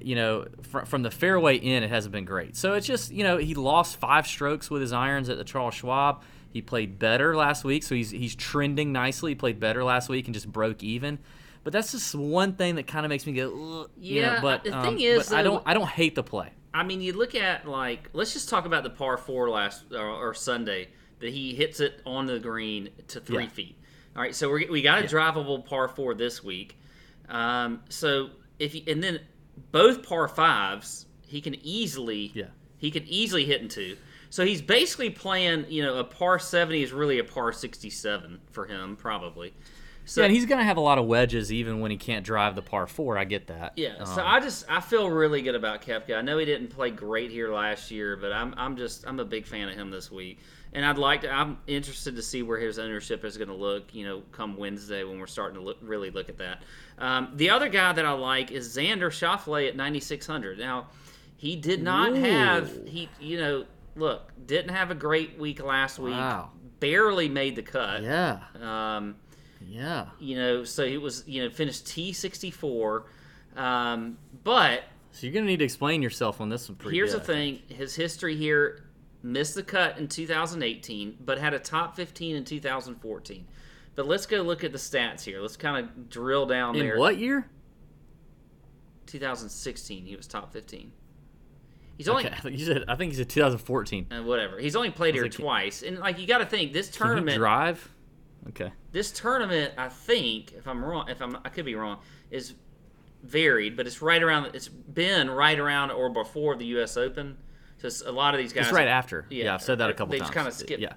you 0.01 0.15
know, 0.15 0.47
fr- 0.63 0.85
from 0.85 1.03
the 1.03 1.11
fairway 1.11 1.57
in, 1.57 1.83
it 1.83 1.89
hasn't 1.91 2.11
been 2.11 2.25
great. 2.25 2.55
So 2.55 2.73
it's 2.73 2.87
just 2.87 3.11
you 3.11 3.23
know 3.23 3.37
he 3.37 3.53
lost 3.53 3.97
five 3.97 4.25
strokes 4.25 4.71
with 4.71 4.81
his 4.81 4.93
irons 4.93 5.29
at 5.29 5.37
the 5.37 5.43
Charles 5.43 5.75
Schwab. 5.75 6.23
He 6.55 6.61
played 6.61 6.97
better 6.99 7.35
last 7.35 7.65
week, 7.65 7.83
so 7.83 7.95
he's 7.95 8.11
he's 8.11 8.33
trending 8.33 8.93
nicely. 8.93 9.31
He 9.31 9.35
played 9.35 9.59
better 9.59 9.83
last 9.83 10.07
week 10.07 10.23
and 10.27 10.33
just 10.33 10.49
broke 10.49 10.83
even. 10.83 11.19
But 11.65 11.73
that's 11.73 11.91
just 11.91 12.15
one 12.15 12.53
thing 12.53 12.75
that 12.75 12.87
kind 12.87 13.05
of 13.05 13.09
makes 13.09 13.25
me 13.27 13.33
go, 13.33 13.81
Ugh, 13.81 13.89
you 13.99 14.21
know, 14.21 14.33
Yeah, 14.35 14.39
but 14.41 14.63
the 14.63 14.71
um, 14.71 14.85
thing 14.85 15.01
is, 15.01 15.27
but 15.27 15.37
I 15.37 15.43
don't 15.43 15.61
I 15.65 15.73
don't 15.73 15.89
hate 15.89 16.15
the 16.15 16.23
play. 16.23 16.51
I 16.73 16.83
mean, 16.83 17.01
you 17.01 17.11
look 17.11 17.35
at 17.35 17.67
like 17.67 18.09
let's 18.13 18.31
just 18.31 18.47
talk 18.47 18.65
about 18.65 18.83
the 18.83 18.89
par 18.89 19.17
four 19.17 19.49
last 19.49 19.83
or, 19.91 20.07
or 20.07 20.33
Sunday 20.33 20.87
that 21.19 21.31
he 21.31 21.53
hits 21.53 21.81
it 21.81 22.01
on 22.05 22.25
the 22.25 22.39
green 22.39 22.87
to 23.09 23.19
three 23.19 23.43
Yeah. 23.43 23.49
feet. 23.49 23.75
All 24.15 24.21
right, 24.21 24.33
so 24.33 24.49
we 24.49 24.65
we 24.69 24.81
got 24.81 24.99
a 24.99 25.01
Yeah. 25.01 25.07
drivable 25.09 25.65
par 25.65 25.89
four 25.89 26.13
this 26.13 26.41
week. 26.41 26.79
Um, 27.27 27.81
so 27.89 28.29
if 28.59 28.71
he, 28.71 28.89
and 28.89 29.03
then 29.03 29.19
both 29.73 30.07
par 30.07 30.29
fives, 30.29 31.05
he 31.27 31.41
can 31.41 31.55
easily 31.65 32.31
Yeah. 32.33 32.45
he 32.77 32.91
can 32.91 33.03
easily 33.07 33.43
hit 33.43 33.59
into. 33.61 33.97
So 34.35 34.45
he's 34.45 34.61
basically 34.61 35.11
playing, 35.11 35.67
you 35.69 35.81
know, 35.81 35.95
a 35.95 36.03
par 36.03 36.39
seventy 36.39 36.83
is 36.83 36.91
really 36.91 37.19
a 37.19 37.23
par 37.23 37.53
sixty 37.53 37.89
seven 37.89 38.41
for 38.51 38.65
him 38.65 38.97
probably. 38.97 39.53
So 40.03 40.19
yeah, 40.19 40.25
and 40.25 40.35
he's 40.35 40.45
gonna 40.45 40.65
have 40.65 40.75
a 40.75 40.81
lot 40.81 40.97
of 40.97 41.05
wedges 41.05 41.53
even 41.53 41.79
when 41.79 41.89
he 41.89 41.95
can't 41.95 42.25
drive 42.25 42.53
the 42.53 42.61
par 42.61 42.85
four. 42.85 43.17
I 43.17 43.23
get 43.23 43.47
that. 43.47 43.71
Yeah, 43.77 44.03
so 44.03 44.21
Um, 44.21 44.27
I 44.27 44.41
just 44.41 44.65
I 44.67 44.81
feel 44.81 45.09
really 45.09 45.41
good 45.41 45.55
about 45.55 45.83
Koepka. 45.83 46.17
I 46.17 46.21
know 46.21 46.37
he 46.37 46.43
didn't 46.43 46.67
play 46.67 46.91
great 46.91 47.31
here 47.31 47.53
last 47.53 47.91
year, 47.91 48.17
but 48.17 48.33
I'm 48.33 48.53
I'm 48.57 48.75
just 48.75 49.07
I'm 49.07 49.21
a 49.21 49.23
big 49.25 49.45
fan 49.45 49.69
of 49.69 49.75
him 49.75 49.89
this 49.89 50.11
week, 50.11 50.39
and 50.73 50.85
I'd 50.85 50.97
like 50.97 51.21
to. 51.21 51.31
I'm 51.31 51.57
interested 51.65 52.17
to 52.17 52.21
see 52.21 52.43
where 52.43 52.59
his 52.59 52.77
ownership 52.77 53.23
is 53.23 53.37
going 53.37 53.47
to 53.47 53.55
look. 53.55 53.95
You 53.95 54.05
know, 54.05 54.23
come 54.33 54.57
Wednesday 54.57 55.05
when 55.05 55.17
we're 55.17 55.27
starting 55.27 55.57
to 55.59 55.63
look, 55.63 55.77
really 55.81 56.11
look 56.11 56.27
at 56.27 56.37
that. 56.39 56.61
Um, 56.97 57.31
the 57.35 57.51
other 57.51 57.69
guy 57.69 57.93
that 57.93 58.05
I 58.05 58.11
like 58.11 58.51
is 58.51 58.75
Xander 58.75 59.07
Schauffele 59.07 59.69
at 59.69 59.77
9600. 59.77 60.59
Now, 60.59 60.87
he 61.37 61.55
did 61.55 61.81
not 61.81 62.15
have 62.15 62.69
he 62.85 63.07
you 63.21 63.37
know 63.37 63.65
look 63.95 64.31
didn't 64.45 64.71
have 64.71 64.91
a 64.91 64.95
great 64.95 65.37
week 65.39 65.63
last 65.63 65.99
week. 65.99 66.13
Wow. 66.13 66.51
Barely 66.79 67.29
made 67.29 67.55
the 67.55 67.61
cut. 67.63 68.03
yeah, 68.03 68.39
Um, 68.61 69.15
yeah. 69.65 70.07
you 70.19 70.35
know, 70.35 70.63
so 70.63 70.85
he 70.85 70.97
was 70.97 71.23
you 71.27 71.43
know 71.43 71.49
finished 71.49 71.87
T 71.87 72.13
sixty 72.13 72.51
four. 72.51 73.05
Um, 73.55 74.17
but 74.43 74.83
So 75.11 75.25
you're 75.27 75.33
gonna 75.33 75.45
need 75.45 75.59
to 75.59 75.65
explain 75.65 76.01
yourself 76.01 76.41
on 76.41 76.49
this 76.49 76.67
one. 76.69 76.75
Pretty 76.77 76.97
Here's 76.97 77.13
good, 77.13 77.21
the 77.21 77.25
thing: 77.25 77.61
his 77.69 77.95
history 77.95 78.35
here 78.35 78.83
missed 79.23 79.55
the 79.55 79.63
cut 79.63 79.97
in 79.97 80.07
2018, 80.07 81.17
but 81.19 81.39
had 81.39 81.53
a 81.53 81.59
top 81.59 81.95
15 81.95 82.35
in 82.35 82.43
2014. 82.45 83.47
But 83.95 84.05
let's 84.07 84.25
go 84.27 84.41
look 84.41 84.63
at 84.63 84.71
the 84.73 84.77
stats 84.77 85.23
here. 85.23 85.39
Let's 85.41 85.57
kind 85.57 85.83
of 85.83 86.09
drill 86.09 86.45
down 86.45 86.75
In 86.75 86.85
there. 86.85 86.99
what 86.99 87.17
year? 87.17 87.49
2016, 89.07 90.05
he 90.05 90.15
was 90.15 90.27
top 90.27 90.51
15. 90.51 90.91
He's 91.97 92.09
only 92.09 92.25
Okay, 92.27 92.51
you 92.51 92.65
said 92.65 92.83
I 92.87 92.95
think 92.95 93.11
he 93.13 93.17
said 93.17 93.29
2014. 93.29 94.07
uh, 94.11 94.23
whatever. 94.23 94.59
He's 94.59 94.75
only 94.75 94.91
played 94.91 95.13
here 95.15 95.23
like- 95.23 95.31
twice, 95.33 95.81
and 95.83 95.99
like 95.99 96.19
you 96.19 96.27
got 96.27 96.39
to 96.39 96.45
think 96.45 96.73
this 96.73 96.89
tournament. 96.89 97.37
drive? 97.37 97.89
Okay. 98.49 98.71
this 98.91 99.11
tournament, 99.11 99.73
I 99.75 99.89
think, 99.89 100.53
if 100.53 100.67
I'm 100.67 100.83
wrong, 100.85 101.09
if 101.09 101.19
I'm, 101.19 101.35
I 101.43 101.49
could 101.49 101.65
be 101.65 101.73
wrong, 101.73 101.97
is 102.29 102.53
varied, 103.23 103.75
but 103.75 103.87
it's 103.87 104.01
right 104.03 104.21
around. 104.21 104.53
It's 104.53 104.67
been 104.67 105.31
right 105.31 105.57
around 105.57 105.89
or 105.91 106.09
before 106.11 106.55
the 106.55 106.65
U.S. 106.77 106.95
Open. 106.95 107.37
So 107.79 107.87
it's, 107.87 108.01
a 108.01 108.11
lot 108.11 108.35
of 108.35 108.39
these 108.39 108.53
guys. 108.53 108.65
It's 108.65 108.73
right 108.73 108.87
after. 108.87 109.25
yeah, 109.31 109.45
Yeah, 109.45 109.53
I've 109.55 109.63
said 109.63 109.79
that 109.79 109.89
a 109.89 109.93
couple 109.93 110.11
they 110.11 110.19
times. 110.19 110.29
just 110.29 110.33
kinda 110.37 110.51
skip- 110.51 110.79
Yeah, 110.79 110.93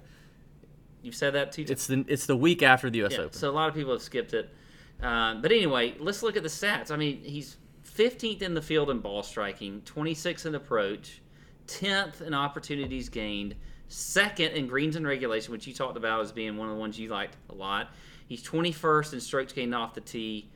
You've 1.01 1.15
said 1.15 1.33
that 1.33 1.51
times. 1.51 1.71
it's 1.71 1.87
the 1.87 2.05
it's 2.07 2.25
the 2.27 2.35
week 2.35 2.61
after 2.61 2.89
the 2.89 2.99
U.S. 2.99 3.13
Yeah, 3.13 3.19
Open. 3.21 3.33
so 3.33 3.49
a 3.49 3.51
lot 3.51 3.67
of 3.69 3.73
people 3.75 3.93
have 3.93 4.01
skipped 4.01 4.33
it. 4.33 4.53
Um, 5.01 5.41
but 5.41 5.51
anyway, 5.51 5.95
let's 5.99 6.21
look 6.21 6.37
at 6.37 6.43
the 6.43 6.49
stats. 6.49 6.91
I 6.91 6.97
mean, 6.97 7.21
he's 7.23 7.57
15th 7.99 8.41
in 8.41 8.53
the 8.53 8.61
field 8.61 8.89
in 8.89 8.99
ball 8.99 9.23
striking, 9.23 9.81
26th 9.81 10.45
in 10.45 10.55
approach, 10.55 11.21
10th 11.67 12.21
in 12.21 12.33
opportunities 12.33 13.09
gained, 13.09 13.55
second 13.89 14.53
in 14.53 14.67
greens 14.67 14.95
and 14.95 15.05
regulation, 15.05 15.51
which 15.51 15.67
you 15.67 15.73
talked 15.73 15.97
about 15.97 16.21
as 16.21 16.31
being 16.31 16.55
one 16.55 16.69
of 16.69 16.75
the 16.75 16.79
ones 16.79 16.97
you 16.97 17.09
liked 17.09 17.35
a 17.49 17.53
lot. 17.53 17.89
He's 18.27 18.41
21st 18.41 19.13
in 19.13 19.19
strokes 19.19 19.51
gained 19.51 19.75
off 19.75 19.95
the 19.95 20.01
tee, 20.01 20.49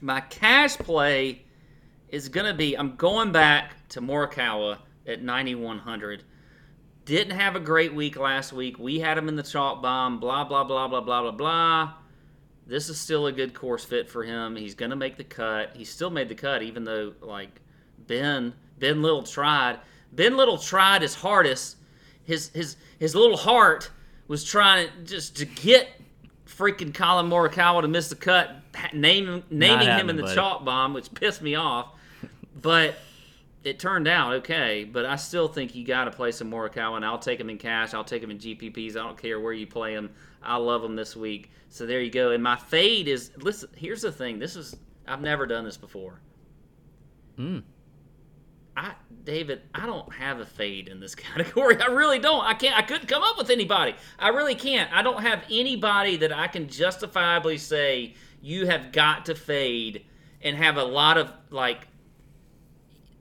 My 0.00 0.20
cash 0.22 0.78
play 0.78 1.42
is 2.08 2.30
going 2.30 2.46
to 2.46 2.54
be 2.54 2.74
I'm 2.74 2.96
going 2.96 3.32
back 3.32 3.86
to 3.90 4.00
Morikawa 4.00 4.78
at 5.06 5.22
9100. 5.22 6.24
Didn't 7.08 7.38
have 7.38 7.56
a 7.56 7.60
great 7.60 7.94
week 7.94 8.18
last 8.18 8.52
week. 8.52 8.78
We 8.78 9.00
had 9.00 9.16
him 9.16 9.28
in 9.28 9.36
the 9.36 9.42
chalk 9.42 9.80
bomb, 9.80 10.20
blah, 10.20 10.44
blah, 10.44 10.62
blah, 10.62 10.88
blah, 10.88 11.00
blah, 11.00 11.22
blah, 11.22 11.30
blah. 11.30 11.94
This 12.66 12.90
is 12.90 13.00
still 13.00 13.28
a 13.28 13.32
good 13.32 13.54
course 13.54 13.82
fit 13.82 14.10
for 14.10 14.22
him. 14.22 14.54
He's 14.56 14.74
going 14.74 14.90
to 14.90 14.96
make 14.96 15.16
the 15.16 15.24
cut. 15.24 15.70
He 15.74 15.86
still 15.86 16.10
made 16.10 16.28
the 16.28 16.34
cut, 16.34 16.62
even 16.62 16.84
though, 16.84 17.14
like, 17.22 17.62
Ben, 18.06 18.52
Ben 18.78 19.00
Little 19.00 19.22
tried. 19.22 19.78
Ben 20.12 20.36
Little 20.36 20.58
tried 20.58 21.00
his 21.00 21.14
hardest. 21.14 21.78
His, 22.24 22.50
his, 22.50 22.76
his 22.98 23.14
little 23.14 23.38
heart 23.38 23.90
was 24.26 24.44
trying 24.44 24.88
to 24.88 25.04
just 25.04 25.34
to 25.38 25.46
get 25.46 25.88
freaking 26.46 26.92
Collin 26.92 27.30
Morikawa 27.30 27.80
to 27.80 27.88
miss 27.88 28.10
the 28.10 28.16
cut, 28.16 28.54
name, 28.92 29.44
naming 29.48 29.88
him 29.88 30.10
in 30.10 30.16
the 30.16 30.24
buddy. 30.24 30.34
chalk 30.34 30.62
bomb, 30.62 30.92
which 30.92 31.14
pissed 31.14 31.40
me 31.40 31.54
off. 31.54 31.86
But 32.60 32.96
it 33.64 33.78
turned 33.78 34.08
out 34.08 34.34
okay, 34.34 34.84
but 34.84 35.04
I 35.04 35.16
still 35.16 35.48
think 35.48 35.74
you 35.74 35.84
got 35.84 36.04
to 36.04 36.10
play 36.10 36.30
some 36.32 36.50
Morikawa, 36.50 36.96
and 36.96 37.04
I'll 37.04 37.18
take 37.18 37.40
him 37.40 37.50
in 37.50 37.58
cash. 37.58 37.94
I'll 37.94 38.04
take 38.04 38.22
him 38.22 38.30
in 38.30 38.38
GPPs. 38.38 38.92
I 38.92 39.04
don't 39.04 39.20
care 39.20 39.40
where 39.40 39.52
you 39.52 39.66
play 39.66 39.94
him. 39.94 40.10
I 40.42 40.56
love 40.56 40.84
him 40.84 40.96
this 40.96 41.16
week. 41.16 41.50
So 41.68 41.84
there 41.84 42.00
you 42.00 42.10
go. 42.10 42.30
And 42.30 42.42
my 42.42 42.56
fade 42.56 43.08
is 43.08 43.32
listen. 43.38 43.68
Here's 43.76 44.02
the 44.02 44.12
thing. 44.12 44.38
This 44.38 44.56
is 44.56 44.76
I've 45.06 45.20
never 45.20 45.46
done 45.46 45.64
this 45.64 45.76
before. 45.76 46.20
Hmm. 47.36 47.58
I 48.76 48.94
David, 49.24 49.62
I 49.74 49.86
don't 49.86 50.12
have 50.14 50.40
a 50.40 50.46
fade 50.46 50.88
in 50.88 51.00
this 51.00 51.14
category. 51.16 51.80
I 51.80 51.86
really 51.86 52.18
don't. 52.18 52.44
I 52.44 52.54
can't. 52.54 52.76
I 52.76 52.82
couldn't 52.82 53.08
come 53.08 53.22
up 53.22 53.36
with 53.36 53.50
anybody. 53.50 53.94
I 54.18 54.28
really 54.28 54.54
can't. 54.54 54.92
I 54.92 55.02
don't 55.02 55.22
have 55.22 55.42
anybody 55.50 56.16
that 56.18 56.32
I 56.32 56.46
can 56.46 56.68
justifiably 56.68 57.58
say 57.58 58.14
you 58.40 58.66
have 58.66 58.92
got 58.92 59.26
to 59.26 59.34
fade 59.34 60.04
and 60.42 60.56
have 60.56 60.76
a 60.76 60.84
lot 60.84 61.18
of 61.18 61.32
like, 61.50 61.88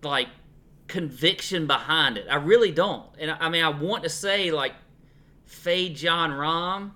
like 0.01 0.27
conviction 0.87 1.67
behind 1.67 2.17
it. 2.17 2.27
I 2.29 2.35
really 2.35 2.71
don't. 2.71 3.05
And 3.19 3.31
I, 3.31 3.49
mean, 3.49 3.63
I 3.63 3.69
want 3.69 4.03
to 4.03 4.09
say 4.09 4.51
like 4.51 4.73
fade 5.45 5.95
Jon 5.95 6.31
Rahm 6.31 6.91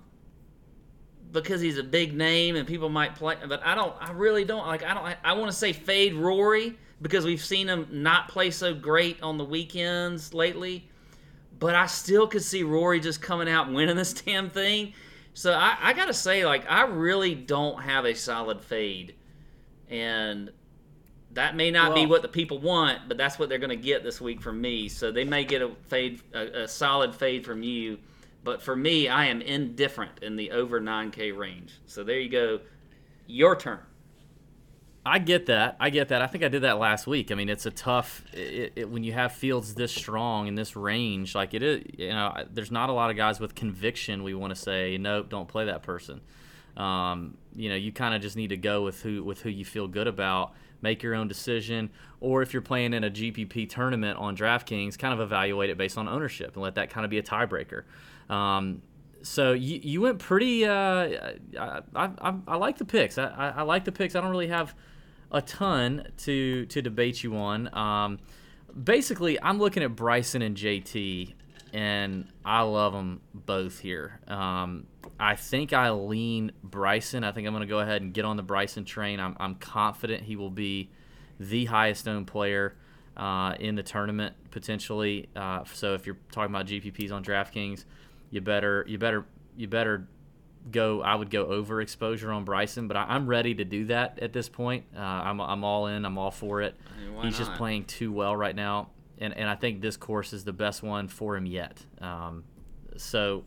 because 1.32 1.60
he's 1.60 1.78
a 1.78 1.82
big 1.82 2.14
name 2.14 2.56
and 2.56 2.66
people 2.66 2.88
might 2.88 3.14
play, 3.14 3.36
but 3.46 3.64
I 3.64 3.74
don't. 3.74 3.94
I 4.00 4.12
really 4.12 4.44
don't. 4.44 4.66
Like 4.66 4.82
I 4.82 4.94
don't. 4.94 5.04
I, 5.04 5.16
I 5.24 5.32
want 5.32 5.50
to 5.50 5.56
say 5.56 5.72
fade 5.72 6.14
Rory 6.14 6.76
because 7.00 7.24
we've 7.24 7.42
seen 7.42 7.68
him 7.68 7.86
not 7.90 8.28
play 8.28 8.50
so 8.50 8.74
great 8.74 9.22
on 9.22 9.38
the 9.38 9.44
weekends 9.44 10.34
lately. 10.34 10.88
But 11.58 11.74
I 11.74 11.86
still 11.86 12.26
could 12.26 12.42
see 12.42 12.62
Rory 12.62 13.00
just 13.00 13.22
coming 13.22 13.48
out 13.48 13.72
winning 13.72 13.96
this 13.96 14.12
damn 14.12 14.50
thing. 14.50 14.92
So 15.34 15.52
I, 15.52 15.76
I 15.80 15.92
gotta 15.94 16.12
say, 16.12 16.44
like, 16.44 16.70
I 16.70 16.82
really 16.82 17.34
don't 17.34 17.80
have 17.82 18.04
a 18.04 18.14
solid 18.14 18.60
fade, 18.60 19.14
and 19.88 20.50
that 21.34 21.56
may 21.56 21.70
not 21.70 21.94
well, 21.94 22.02
be 22.02 22.06
what 22.06 22.22
the 22.22 22.28
people 22.28 22.58
want, 22.58 23.08
but 23.08 23.16
that's 23.16 23.38
what 23.38 23.48
they're 23.48 23.58
gonna 23.58 23.76
get 23.76 24.02
this 24.02 24.20
week 24.20 24.40
from 24.40 24.60
me. 24.60 24.88
So 24.88 25.10
they 25.10 25.24
may 25.24 25.44
get 25.44 25.62
a 25.62 25.70
fade, 25.88 26.20
a, 26.34 26.62
a 26.62 26.68
solid 26.68 27.14
fade 27.14 27.44
from 27.44 27.62
you. 27.62 27.98
But 28.44 28.60
for 28.60 28.74
me, 28.74 29.08
I 29.08 29.26
am 29.26 29.40
indifferent 29.40 30.22
in 30.22 30.36
the 30.36 30.50
over 30.50 30.80
9K 30.80 31.36
range. 31.36 31.74
So 31.86 32.02
there 32.02 32.18
you 32.18 32.28
go. 32.28 32.60
Your 33.26 33.54
turn. 33.54 33.78
I 35.04 35.18
get 35.18 35.46
that. 35.46 35.76
I 35.80 35.90
get 35.90 36.08
that. 36.08 36.22
I 36.22 36.28
think 36.28 36.44
I 36.44 36.48
did 36.48 36.62
that 36.62 36.78
last 36.78 37.08
week. 37.08 37.32
I 37.32 37.34
mean, 37.34 37.48
it's 37.48 37.66
a 37.66 37.72
tough 37.72 38.24
it, 38.32 38.72
it, 38.76 38.88
when 38.88 39.02
you 39.02 39.12
have 39.12 39.32
fields 39.32 39.74
this 39.74 39.92
strong 39.92 40.46
in 40.46 40.54
this 40.54 40.76
range. 40.76 41.34
Like 41.34 41.54
it 41.54 41.62
is, 41.62 41.82
you 41.98 42.10
know, 42.10 42.32
there's 42.52 42.70
not 42.70 42.88
a 42.88 42.92
lot 42.92 43.10
of 43.10 43.16
guys 43.16 43.40
with 43.40 43.54
conviction. 43.54 44.22
We 44.22 44.34
want 44.34 44.54
to 44.54 44.60
say, 44.60 44.98
nope, 44.98 45.28
don't 45.28 45.48
play 45.48 45.64
that 45.64 45.82
person. 45.82 46.20
Um, 46.76 47.36
you 47.54 47.68
know, 47.68 47.74
you 47.74 47.90
kind 47.90 48.14
of 48.14 48.22
just 48.22 48.36
need 48.36 48.48
to 48.48 48.56
go 48.56 48.82
with 48.84 49.02
who 49.02 49.24
with 49.24 49.40
who 49.42 49.50
you 49.50 49.64
feel 49.64 49.88
good 49.88 50.06
about. 50.06 50.52
Make 50.82 51.02
your 51.02 51.14
own 51.14 51.28
decision, 51.28 51.90
or 52.20 52.42
if 52.42 52.52
you're 52.52 52.62
playing 52.62 52.92
in 52.92 53.04
a 53.04 53.10
GPP 53.10 53.70
tournament 53.70 54.18
on 54.18 54.36
DraftKings, 54.36 54.98
kind 54.98 55.14
of 55.14 55.20
evaluate 55.20 55.70
it 55.70 55.78
based 55.78 55.96
on 55.96 56.08
ownership 56.08 56.54
and 56.54 56.62
let 56.62 56.74
that 56.74 56.90
kind 56.90 57.04
of 57.04 57.10
be 57.10 57.18
a 57.18 57.22
tiebreaker. 57.22 57.84
Um, 58.28 58.82
so 59.22 59.52
you, 59.52 59.80
you 59.82 60.00
went 60.00 60.18
pretty. 60.18 60.64
Uh, 60.64 61.34
I, 61.58 61.80
I, 61.94 62.34
I, 62.46 62.56
like 62.56 62.78
the 62.78 62.84
picks. 62.84 63.18
I, 63.18 63.26
I, 63.26 63.48
I 63.48 63.62
like 63.62 63.84
the 63.84 63.92
picks. 63.92 64.14
I 64.14 64.20
don't 64.20 64.30
really 64.30 64.48
have 64.48 64.74
a 65.30 65.40
ton 65.40 66.08
to 66.18 66.66
to 66.66 66.82
debate 66.82 67.22
you 67.22 67.36
on. 67.36 67.72
Um, 67.74 68.18
basically, 68.82 69.40
I'm 69.42 69.58
looking 69.58 69.82
at 69.82 69.96
Bryson 69.96 70.42
and 70.42 70.56
JT, 70.56 71.34
and 71.72 72.28
I 72.44 72.62
love 72.62 72.92
them 72.92 73.20
both 73.32 73.78
here. 73.78 74.20
Um, 74.28 74.86
I 75.18 75.36
think 75.36 75.72
I 75.72 75.90
lean 75.90 76.52
Bryson. 76.62 77.24
I 77.24 77.32
think 77.32 77.46
I'm 77.46 77.52
going 77.52 77.62
to 77.62 77.68
go 77.68 77.78
ahead 77.78 78.02
and 78.02 78.12
get 78.12 78.24
on 78.24 78.36
the 78.36 78.42
Bryson 78.42 78.84
train. 78.84 79.20
I'm, 79.20 79.36
I'm 79.40 79.54
confident 79.54 80.24
he 80.24 80.36
will 80.36 80.50
be 80.50 80.90
the 81.40 81.64
highest 81.64 82.06
owned 82.06 82.26
player 82.26 82.76
uh, 83.16 83.54
in 83.58 83.74
the 83.74 83.82
tournament 83.82 84.34
potentially. 84.50 85.28
Uh, 85.34 85.64
so 85.72 85.94
if 85.94 86.06
you're 86.06 86.18
talking 86.30 86.54
about 86.54 86.66
GPPs 86.66 87.12
on 87.12 87.24
DraftKings, 87.24 87.84
you 88.30 88.40
better 88.40 88.84
you 88.88 88.98
better 88.98 89.26
you 89.56 89.68
better 89.68 90.06
go. 90.70 91.02
I 91.02 91.14
would 91.14 91.30
go 91.30 91.46
over 91.46 91.80
exposure 91.80 92.32
on 92.32 92.44
Bryson, 92.44 92.88
but 92.88 92.96
I, 92.96 93.14
am 93.14 93.26
ready 93.26 93.54
to 93.54 93.64
do 93.64 93.86
that 93.86 94.18
at 94.20 94.32
this 94.32 94.48
point. 94.48 94.84
Uh, 94.96 95.00
I'm, 95.00 95.40
I'm 95.40 95.64
all 95.64 95.86
in. 95.86 96.04
I'm 96.04 96.18
all 96.18 96.30
for 96.30 96.62
it. 96.62 96.74
I 96.86 97.10
mean, 97.10 97.22
He's 97.24 97.38
not? 97.38 97.46
just 97.46 97.54
playing 97.54 97.84
too 97.84 98.12
well 98.12 98.34
right 98.34 98.56
now, 98.56 98.90
and 99.18 99.36
and 99.36 99.48
I 99.48 99.54
think 99.54 99.80
this 99.80 99.96
course 99.96 100.32
is 100.32 100.44
the 100.44 100.52
best 100.52 100.82
one 100.82 101.08
for 101.08 101.36
him 101.36 101.46
yet. 101.46 101.84
Um, 102.00 102.44
so. 102.96 103.44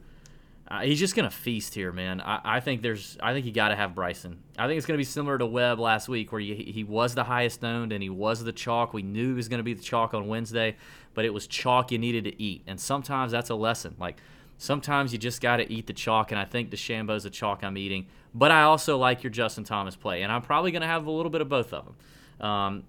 Uh, 0.68 0.82
he's 0.82 0.98
just 0.98 1.16
gonna 1.16 1.30
feast 1.30 1.76
here, 1.76 1.92
man. 1.92 2.20
I, 2.20 2.42
I 2.44 2.60
think 2.60 2.82
there's, 2.82 3.20
I 3.22 3.34
think 3.34 3.46
you 3.46 3.52
got 3.52 3.68
to 3.68 3.76
have 3.76 3.94
Bryson. 3.94 4.40
I 4.58 4.66
think 4.66 4.80
it's 4.80 4.88
gonna 4.88 4.98
be 4.98 5.04
similar 5.04 5.38
to 5.38 5.46
Webb 5.46 5.80
last 5.80 6.10
week, 6.10 6.32
where 6.32 6.42
he, 6.42 6.56
he 6.56 6.84
was 6.84 7.14
the 7.14 7.26
highest 7.26 7.64
owned 7.64 7.94
and 7.94 8.02
he 8.02 8.10
was 8.10 8.44
the 8.44 8.52
chalk. 8.52 8.92
We 8.92 9.04
knew 9.04 9.28
he 9.28 9.34
was 9.36 9.48
gonna 9.48 9.62
be 9.62 9.76
the 9.76 9.84
chalk 9.84 10.16
on 10.16 10.28
Wednesday, 10.28 10.76
but 11.14 11.24
it 11.24 11.32
was 11.32 11.46
chalk 11.46 11.92
you 11.92 12.00
needed 12.00 12.24
to 12.24 12.42
eat, 12.42 12.64
and 12.66 12.80
sometimes 12.80 13.32
that's 13.32 13.52
a 13.52 13.56
lesson. 13.56 13.94
Like 14.00 14.18
sometimes 14.58 15.12
you 15.12 15.20
just 15.20 15.42
got 15.42 15.58
to 15.58 15.72
eat 15.72 15.88
the 15.88 15.94
chalk, 15.94 16.32
and 16.32 16.40
I 16.40 16.46
think 16.46 16.70
DeChambeau's 16.70 17.24
the 17.24 17.30
chalk 17.30 17.64
I'm 17.64 17.78
eating. 17.78 18.08
But 18.34 18.52
I 18.52 18.64
also 18.64 18.98
like 18.98 19.24
your 19.24 19.32
Justin 19.32 19.64
Thomas 19.64 19.96
play, 19.96 20.22
and 20.22 20.32
I'm 20.32 20.42
probably 20.42 20.72
going 20.72 20.82
to 20.82 20.88
have 20.88 21.06
a 21.06 21.12
little 21.12 21.30
bit 21.30 21.42
of 21.42 21.50
both 21.50 21.74
of 21.74 21.86
them. 21.86 22.48
Um, 22.48 22.84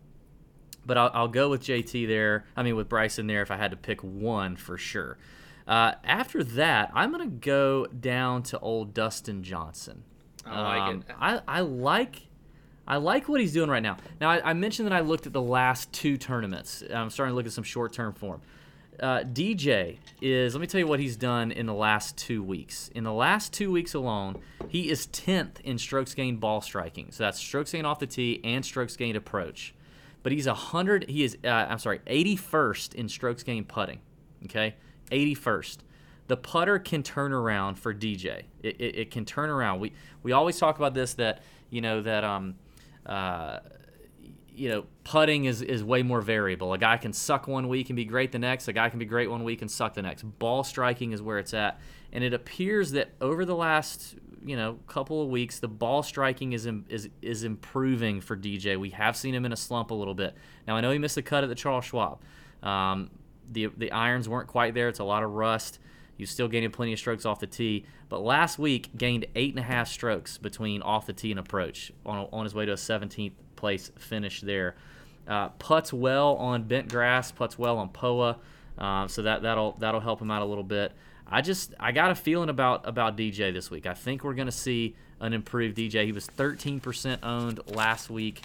but 0.86 0.96
I'll, 0.96 1.10
I'll, 1.12 1.28
go 1.28 1.48
with 1.48 1.62
JT 1.62 2.06
there. 2.06 2.44
I 2.56 2.62
mean, 2.62 2.76
with 2.76 2.88
Bryson 2.88 3.26
there, 3.26 3.42
if 3.42 3.50
I 3.50 3.56
had 3.56 3.70
to 3.72 3.76
pick 3.76 4.02
one 4.02 4.56
for 4.56 4.78
sure. 4.78 5.18
Uh, 5.66 5.92
after 6.04 6.44
that, 6.44 6.90
I'm 6.94 7.10
going 7.12 7.28
to 7.28 7.36
go 7.36 7.86
down 7.86 8.42
to 8.44 8.58
old 8.60 8.94
Dustin 8.94 9.42
Johnson. 9.42 10.04
I 10.44 10.60
like 10.60 10.82
um, 10.82 11.04
it. 11.08 11.16
I, 11.20 11.40
I 11.48 11.60
like. 11.60 12.22
I 12.88 12.98
like 12.98 13.28
what 13.28 13.40
he's 13.40 13.52
doing 13.52 13.68
right 13.68 13.82
now. 13.82 13.96
Now, 14.20 14.30
I, 14.30 14.50
I 14.50 14.52
mentioned 14.52 14.86
that 14.86 14.94
I 14.94 15.00
looked 15.00 15.26
at 15.26 15.32
the 15.32 15.42
last 15.42 15.92
two 15.92 16.16
tournaments. 16.16 16.84
I'm 16.88 17.10
starting 17.10 17.32
to 17.32 17.36
look 17.36 17.46
at 17.46 17.52
some 17.52 17.64
short-term 17.64 18.12
form 18.12 18.40
uh, 19.00 19.20
DJ 19.20 19.98
is, 20.20 20.54
let 20.54 20.60
me 20.60 20.66
tell 20.66 20.78
you 20.78 20.86
what 20.86 21.00
he's 21.00 21.16
done 21.16 21.52
in 21.52 21.66
the 21.66 21.74
last 21.74 22.16
two 22.16 22.42
weeks. 22.42 22.90
In 22.94 23.04
the 23.04 23.12
last 23.12 23.52
two 23.52 23.70
weeks 23.70 23.94
alone, 23.94 24.40
he 24.68 24.90
is 24.90 25.06
10th 25.08 25.60
in 25.60 25.78
strokes 25.78 26.14
gained 26.14 26.40
ball 26.40 26.60
striking. 26.60 27.08
So 27.10 27.24
that's 27.24 27.38
strokes 27.38 27.72
gained 27.72 27.86
off 27.86 27.98
the 27.98 28.06
tee 28.06 28.40
and 28.44 28.64
strokes 28.64 28.96
gained 28.96 29.16
approach. 29.16 29.74
But 30.26 30.32
he's 30.32 30.48
100, 30.48 31.08
he 31.08 31.22
is, 31.22 31.38
uh, 31.44 31.46
I'm 31.46 31.78
sorry, 31.78 32.00
81st 32.00 32.96
in 32.96 33.08
strokes 33.08 33.44
gained 33.44 33.68
putting. 33.68 34.00
Okay? 34.46 34.74
81st. 35.12 35.76
The 36.26 36.36
putter 36.36 36.80
can 36.80 37.04
turn 37.04 37.32
around 37.32 37.76
for 37.76 37.94
DJ. 37.94 38.42
It, 38.60 38.80
it, 38.80 38.96
it 38.96 39.10
can 39.12 39.24
turn 39.24 39.50
around. 39.50 39.78
We, 39.78 39.92
we 40.24 40.32
always 40.32 40.58
talk 40.58 40.78
about 40.78 40.94
this 40.94 41.14
that, 41.14 41.42
you 41.70 41.80
know, 41.80 42.02
that, 42.02 42.24
um, 42.24 42.56
uh, 43.06 43.60
you 44.52 44.68
know, 44.68 44.86
putting 45.04 45.44
is, 45.44 45.62
is 45.62 45.84
way 45.84 46.02
more 46.02 46.20
variable. 46.20 46.72
A 46.72 46.78
guy 46.78 46.96
can 46.96 47.12
suck 47.12 47.46
one 47.46 47.68
week 47.68 47.88
and 47.88 47.96
be 47.96 48.04
great 48.04 48.32
the 48.32 48.40
next. 48.40 48.66
A 48.66 48.72
guy 48.72 48.88
can 48.88 48.98
be 48.98 49.04
great 49.04 49.30
one 49.30 49.44
week 49.44 49.62
and 49.62 49.70
suck 49.70 49.94
the 49.94 50.02
next. 50.02 50.24
Ball 50.40 50.64
striking 50.64 51.12
is 51.12 51.22
where 51.22 51.38
it's 51.38 51.54
at. 51.54 51.78
And 52.12 52.22
it 52.24 52.32
appears 52.32 52.92
that 52.92 53.10
over 53.20 53.44
the 53.44 53.54
last, 53.54 54.16
you 54.44 54.56
know, 54.56 54.78
couple 54.86 55.22
of 55.22 55.28
weeks, 55.28 55.58
the 55.58 55.68
ball 55.68 56.02
striking 56.02 56.52
is, 56.52 56.68
is, 56.88 57.08
is 57.20 57.44
improving 57.44 58.20
for 58.20 58.36
DJ. 58.36 58.78
We 58.78 58.90
have 58.90 59.16
seen 59.16 59.34
him 59.34 59.44
in 59.44 59.52
a 59.52 59.56
slump 59.56 59.90
a 59.90 59.94
little 59.94 60.14
bit. 60.14 60.34
Now, 60.66 60.76
I 60.76 60.80
know 60.80 60.90
he 60.90 60.98
missed 60.98 61.16
a 61.16 61.22
cut 61.22 61.42
at 61.42 61.48
the 61.48 61.54
Charles 61.54 61.84
Schwab. 61.84 62.20
Um, 62.62 63.10
the, 63.50 63.66
the 63.76 63.92
irons 63.92 64.28
weren't 64.28 64.48
quite 64.48 64.74
there. 64.74 64.88
It's 64.88 64.98
a 64.98 65.04
lot 65.04 65.22
of 65.22 65.32
rust. 65.32 65.78
He's 66.16 66.30
still 66.30 66.48
gaining 66.48 66.70
plenty 66.70 66.92
of 66.92 66.98
strokes 66.98 67.26
off 67.26 67.40
the 67.40 67.46
tee. 67.46 67.84
But 68.08 68.22
last 68.22 68.58
week, 68.58 68.96
gained 68.96 69.26
eight 69.34 69.50
and 69.50 69.58
a 69.58 69.66
half 69.66 69.88
strokes 69.88 70.38
between 70.38 70.82
off 70.82 71.06
the 71.06 71.12
tee 71.12 71.30
and 71.30 71.40
approach 71.40 71.92
on, 72.04 72.28
on 72.32 72.44
his 72.44 72.54
way 72.54 72.64
to 72.64 72.72
a 72.72 72.76
17th 72.76 73.32
place 73.56 73.90
finish 73.98 74.40
there. 74.40 74.76
Uh, 75.26 75.48
well 75.92 76.36
on 76.36 76.62
bent 76.64 76.88
grass, 76.88 77.32
puts 77.32 77.58
well 77.58 77.78
on 77.78 77.88
POA, 77.88 78.38
uh, 78.78 79.08
so 79.08 79.22
that 79.22 79.42
that'll 79.42 79.72
that'll 79.72 80.00
help 80.00 80.22
him 80.22 80.30
out 80.30 80.42
a 80.42 80.44
little 80.44 80.62
bit. 80.62 80.92
I 81.28 81.42
just 81.42 81.74
I 81.80 81.92
got 81.92 82.10
a 82.10 82.14
feeling 82.14 82.48
about 82.48 82.88
about 82.88 83.16
DJ 83.16 83.52
this 83.52 83.70
week. 83.70 83.86
I 83.86 83.94
think 83.94 84.22
we're 84.24 84.34
going 84.34 84.46
to 84.46 84.52
see 84.52 84.94
an 85.20 85.32
improved 85.32 85.76
DJ. 85.76 86.04
He 86.04 86.12
was 86.12 86.26
13% 86.26 87.18
owned 87.22 87.60
last 87.68 88.10
week. 88.10 88.42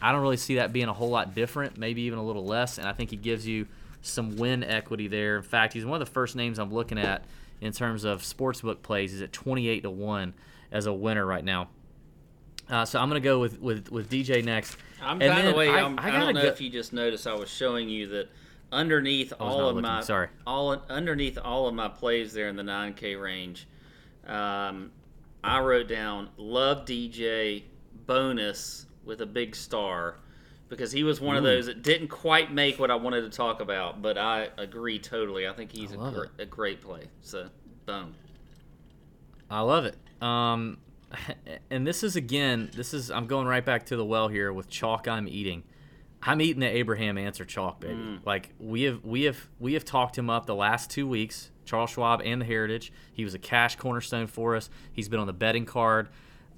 I 0.00 0.12
don't 0.12 0.22
really 0.22 0.36
see 0.36 0.56
that 0.56 0.72
being 0.72 0.88
a 0.88 0.92
whole 0.92 1.10
lot 1.10 1.34
different, 1.34 1.76
maybe 1.78 2.02
even 2.02 2.18
a 2.18 2.24
little 2.24 2.44
less, 2.44 2.78
and 2.78 2.88
I 2.88 2.92
think 2.92 3.10
he 3.10 3.16
gives 3.16 3.46
you 3.46 3.66
some 4.02 4.36
win 4.36 4.64
equity 4.64 5.08
there. 5.08 5.36
In 5.36 5.42
fact, 5.42 5.72
he's 5.74 5.84
one 5.84 6.00
of 6.00 6.06
the 6.06 6.12
first 6.12 6.34
names 6.34 6.58
I'm 6.58 6.72
looking 6.72 6.98
at 6.98 7.24
in 7.60 7.72
terms 7.72 8.04
of 8.04 8.22
sportsbook 8.22 8.82
plays. 8.82 9.12
He's 9.12 9.22
at 9.22 9.32
28 9.32 9.82
to 9.82 9.90
1 9.90 10.34
as 10.72 10.86
a 10.86 10.92
winner 10.92 11.24
right 11.24 11.44
now. 11.44 11.68
Uh, 12.68 12.84
so 12.84 12.98
I'm 12.98 13.08
gonna 13.08 13.20
go 13.20 13.38
with, 13.38 13.60
with, 13.60 13.90
with 13.90 14.10
DJ 14.10 14.44
next. 14.44 14.76
I'm 15.00 15.20
and 15.20 15.34
by 15.34 15.42
the 15.42 15.54
way, 15.54 15.68
I, 15.68 15.82
I, 15.82 15.94
I 15.98 16.10
don't 16.10 16.34
know 16.34 16.42
go- 16.42 16.48
if 16.48 16.60
you 16.60 16.70
just 16.70 16.92
noticed 16.92 17.26
I 17.26 17.34
was 17.34 17.50
showing 17.50 17.88
you 17.88 18.08
that 18.08 18.28
underneath 18.72 19.32
all 19.38 19.68
of 19.68 19.76
looking. 19.76 19.82
my 19.82 20.00
sorry 20.00 20.28
all 20.46 20.82
underneath 20.88 21.38
all 21.38 21.68
of 21.68 21.74
my 21.74 21.88
plays 21.88 22.32
there 22.32 22.48
in 22.48 22.56
the 22.56 22.62
9K 22.62 23.20
range, 23.20 23.68
um, 24.26 24.90
I 25.44 25.60
wrote 25.60 25.88
down 25.88 26.30
love 26.36 26.86
DJ 26.86 27.64
bonus 28.06 28.86
with 29.04 29.20
a 29.20 29.26
big 29.26 29.54
star 29.54 30.16
because 30.68 30.90
he 30.90 31.04
was 31.04 31.20
one 31.20 31.34
Ooh. 31.34 31.38
of 31.38 31.44
those 31.44 31.66
that 31.66 31.82
didn't 31.82 32.08
quite 32.08 32.50
make 32.50 32.78
what 32.78 32.90
I 32.90 32.94
wanted 32.94 33.22
to 33.22 33.36
talk 33.36 33.60
about, 33.60 34.00
but 34.00 34.16
I 34.16 34.48
agree 34.56 34.98
totally. 34.98 35.46
I 35.46 35.52
think 35.52 35.70
he's 35.70 35.92
I 35.92 36.08
a, 36.08 36.10
gr- 36.10 36.24
a 36.38 36.46
great 36.46 36.80
play. 36.80 37.08
So, 37.20 37.48
boom. 37.84 38.14
I 39.50 39.60
love 39.60 39.84
it. 39.84 39.96
Um, 40.22 40.78
and 41.70 41.86
this 41.86 42.02
is 42.02 42.16
again, 42.16 42.70
this 42.74 42.94
is 42.94 43.10
I'm 43.10 43.26
going 43.26 43.46
right 43.46 43.64
back 43.64 43.84
to 43.86 43.96
the 43.96 44.04
well 44.04 44.28
here 44.28 44.50
with 44.50 44.70
chalk 44.70 45.06
I'm 45.06 45.28
eating. 45.28 45.62
I'm 46.24 46.40
eating 46.40 46.60
the 46.60 46.68
Abraham 46.68 47.18
Ancer 47.18 47.44
chalk, 47.44 47.80
baby. 47.80 47.94
Mm. 47.94 48.20
Like 48.24 48.50
we 48.58 48.82
have 48.82 49.04
we 49.04 49.22
have 49.22 49.48
we 49.58 49.74
have 49.74 49.84
talked 49.84 50.16
him 50.16 50.30
up 50.30 50.46
the 50.46 50.54
last 50.54 50.90
two 50.90 51.06
weeks. 51.08 51.50
Charles 51.64 51.90
Schwab 51.90 52.22
and 52.24 52.40
the 52.40 52.44
Heritage. 52.44 52.92
He 53.12 53.24
was 53.24 53.34
a 53.34 53.38
cash 53.38 53.76
cornerstone 53.76 54.26
for 54.26 54.56
us. 54.56 54.70
He's 54.92 55.08
been 55.08 55.20
on 55.20 55.26
the 55.26 55.32
betting 55.32 55.64
card. 55.64 56.08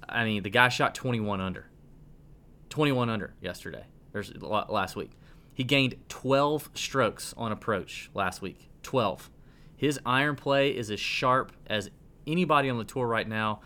I 0.07 0.23
mean, 0.23 0.43
the 0.43 0.49
guy 0.49 0.69
shot 0.69 0.95
21 0.95 1.41
under. 1.41 1.67
21 2.69 3.09
under 3.09 3.33
yesterday. 3.41 3.85
There's 4.11 4.33
last 4.41 4.95
week. 4.95 5.11
He 5.53 5.63
gained 5.63 5.95
12 6.09 6.71
strokes 6.73 7.33
on 7.37 7.51
approach 7.51 8.09
last 8.13 8.41
week. 8.41 8.69
12. 8.83 9.29
His 9.77 9.99
iron 10.05 10.35
play 10.35 10.69
is 10.69 10.91
as 10.91 10.99
sharp 10.99 11.51
as 11.67 11.89
anybody 12.27 12.69
on 12.69 12.77
the 12.77 12.83
tour 12.83 13.07
right 13.07 13.27
now. 13.27 13.61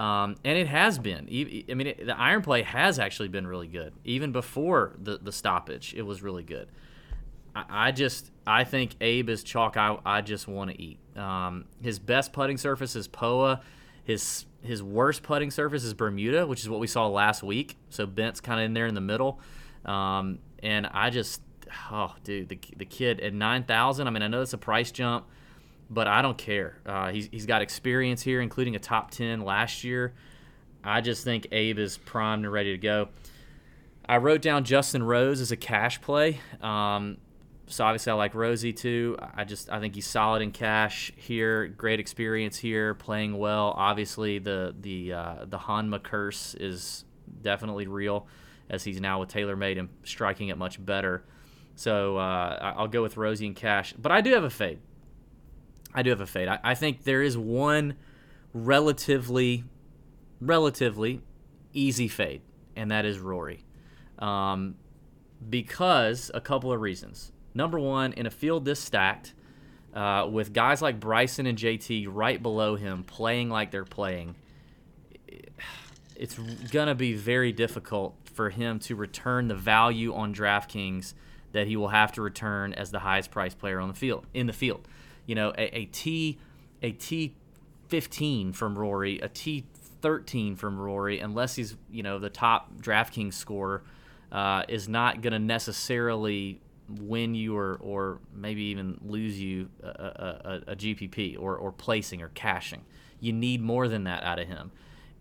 Um, 0.00 0.36
and 0.44 0.56
it 0.56 0.66
has 0.66 0.98
been. 0.98 1.28
I 1.28 1.74
mean, 1.74 1.88
it, 1.88 2.06
the 2.06 2.18
iron 2.18 2.40
play 2.40 2.62
has 2.62 2.98
actually 2.98 3.28
been 3.28 3.46
really 3.46 3.66
good. 3.66 3.92
Even 4.02 4.32
before 4.32 4.96
the, 4.98 5.18
the 5.18 5.30
stoppage, 5.30 5.92
it 5.94 6.00
was 6.00 6.22
really 6.22 6.42
good. 6.42 6.68
I, 7.54 7.64
I 7.68 7.92
just, 7.92 8.30
I 8.46 8.64
think 8.64 8.96
Abe 9.02 9.28
is 9.28 9.42
chalk. 9.42 9.76
I, 9.76 9.98
I 10.06 10.22
just 10.22 10.48
want 10.48 10.70
to 10.70 10.82
eat. 10.82 10.98
Um, 11.18 11.66
his 11.82 11.98
best 11.98 12.32
putting 12.32 12.56
surface 12.56 12.96
is 12.96 13.08
Poa. 13.08 13.60
His 14.04 14.46
his 14.62 14.82
worst 14.82 15.22
putting 15.22 15.50
surface 15.50 15.84
is 15.84 15.92
Bermuda, 15.92 16.46
which 16.46 16.60
is 16.60 16.68
what 16.70 16.80
we 16.80 16.86
saw 16.86 17.06
last 17.06 17.42
week. 17.42 17.76
So 17.90 18.06
Bent's 18.06 18.40
kind 18.40 18.58
of 18.58 18.64
in 18.64 18.72
there 18.72 18.86
in 18.86 18.94
the 18.94 19.00
middle. 19.02 19.38
Um, 19.84 20.38
and 20.62 20.86
I 20.86 21.10
just, 21.10 21.42
oh, 21.90 22.14
dude, 22.24 22.48
the, 22.48 22.58
the 22.76 22.84
kid 22.84 23.20
at 23.20 23.32
9,000, 23.32 24.06
I 24.06 24.10
mean, 24.10 24.22
I 24.22 24.28
know 24.28 24.42
it's 24.42 24.52
a 24.52 24.58
price 24.58 24.90
jump, 24.90 25.26
but 25.90 26.06
I 26.06 26.22
don't 26.22 26.38
care. 26.38 26.78
Uh, 26.86 27.10
he's, 27.10 27.28
he's 27.30 27.46
got 27.46 27.62
experience 27.62 28.22
here, 28.22 28.40
including 28.40 28.76
a 28.76 28.78
top 28.78 29.10
10 29.10 29.40
last 29.42 29.84
year. 29.84 30.14
I 30.84 31.00
just 31.00 31.24
think 31.24 31.48
Abe 31.52 31.78
is 31.78 31.98
primed 31.98 32.44
and 32.44 32.52
ready 32.52 32.72
to 32.72 32.78
go. 32.78 33.08
I 34.08 34.16
wrote 34.16 34.40
down 34.40 34.64
Justin 34.64 35.02
Rose 35.02 35.40
as 35.40 35.52
a 35.52 35.56
cash 35.56 36.00
play. 36.00 36.40
Um, 36.62 37.18
so 37.66 37.84
obviously 37.84 38.10
I 38.10 38.14
like 38.14 38.34
Rosie 38.34 38.72
too. 38.72 39.16
I 39.34 39.44
just 39.44 39.70
I 39.70 39.78
think 39.78 39.94
he's 39.94 40.06
solid 40.06 40.42
in 40.42 40.50
cash 40.50 41.12
here. 41.16 41.68
Great 41.68 42.00
experience 42.00 42.56
here, 42.56 42.94
playing 42.94 43.38
well. 43.38 43.74
Obviously 43.76 44.38
the 44.38 44.74
the 44.80 45.12
uh, 45.12 45.34
the 45.46 45.58
Honma 45.58 46.02
curse 46.02 46.54
is 46.54 47.04
definitely 47.42 47.86
real 47.86 48.26
as 48.68 48.82
he's 48.82 49.00
now 49.00 49.20
with 49.20 49.28
TaylorMade 49.28 49.78
and 49.78 49.88
striking 50.02 50.48
it 50.48 50.58
much 50.58 50.84
better. 50.84 51.24
So 51.76 52.16
uh, 52.16 52.74
I'll 52.76 52.88
go 52.88 53.02
with 53.02 53.16
Rosie 53.16 53.46
and 53.46 53.56
Cash. 53.56 53.94
But 53.96 54.12
I 54.12 54.20
do 54.20 54.32
have 54.32 54.44
a 54.44 54.50
fade. 54.50 54.80
I 55.94 56.02
do 56.02 56.10
have 56.10 56.20
a 56.20 56.26
fade. 56.26 56.48
I, 56.48 56.58
I 56.62 56.74
think 56.74 57.04
there 57.04 57.22
is 57.22 57.36
one 57.36 57.96
relatively, 58.52 59.64
relatively 60.40 61.20
easy 61.72 62.08
fade, 62.08 62.42
and 62.76 62.90
that 62.90 63.04
is 63.04 63.18
Rory. 63.18 63.64
Um, 64.18 64.76
because 65.48 66.30
a 66.34 66.40
couple 66.40 66.72
of 66.72 66.80
reasons. 66.80 67.32
Number 67.54 67.78
one, 67.78 68.12
in 68.12 68.26
a 68.26 68.30
field 68.30 68.64
this 68.64 68.80
stacked, 68.80 69.34
uh, 69.94 70.28
with 70.30 70.52
guys 70.52 70.80
like 70.80 71.00
Bryson 71.00 71.46
and 71.46 71.58
JT 71.58 72.06
right 72.08 72.40
below 72.40 72.76
him 72.76 73.02
playing 73.02 73.48
like 73.48 73.70
they're 73.70 73.84
playing, 73.84 74.36
it's 76.14 76.34
going 76.70 76.86
to 76.86 76.94
be 76.94 77.14
very 77.14 77.50
difficult 77.50 78.14
for 78.34 78.50
him 78.50 78.78
to 78.80 78.94
return 78.94 79.48
the 79.48 79.54
value 79.54 80.14
on 80.14 80.34
DraftKings 80.34 81.14
that 81.52 81.66
he 81.66 81.76
will 81.76 81.88
have 81.88 82.12
to 82.12 82.22
return 82.22 82.72
as 82.74 82.90
the 82.90 83.00
highest 83.00 83.30
priced 83.30 83.58
player 83.58 83.80
on 83.80 83.88
the 83.88 83.94
field 83.94 84.26
in 84.32 84.46
the 84.46 84.52
field. 84.52 84.86
You 85.30 85.36
know, 85.36 85.52
a, 85.56 85.78
a 85.78 85.84
T 85.84 86.40
a 86.82 86.90
T 86.90 87.36
fifteen 87.86 88.52
from 88.52 88.76
Rory, 88.76 89.20
a 89.20 89.28
T 89.28 89.64
thirteen 90.02 90.56
from 90.56 90.76
Rory, 90.76 91.20
unless 91.20 91.54
he's 91.54 91.76
you 91.88 92.02
know 92.02 92.18
the 92.18 92.30
top 92.30 92.74
DraftKings 92.80 93.34
scorer, 93.34 93.84
uh, 94.32 94.64
is 94.68 94.88
not 94.88 95.20
going 95.20 95.32
to 95.32 95.38
necessarily 95.38 96.60
win 96.88 97.36
you 97.36 97.56
or, 97.56 97.78
or 97.80 98.18
maybe 98.34 98.62
even 98.62 98.98
lose 99.06 99.40
you 99.40 99.68
a, 99.84 99.86
a, 99.86 100.60
a, 100.72 100.74
GPP 100.74 101.38
or, 101.38 101.54
or 101.56 101.70
placing 101.70 102.22
or 102.22 102.30
cashing. 102.30 102.84
You 103.20 103.32
need 103.32 103.62
more 103.62 103.86
than 103.86 104.02
that 104.02 104.24
out 104.24 104.40
of 104.40 104.48
him. 104.48 104.72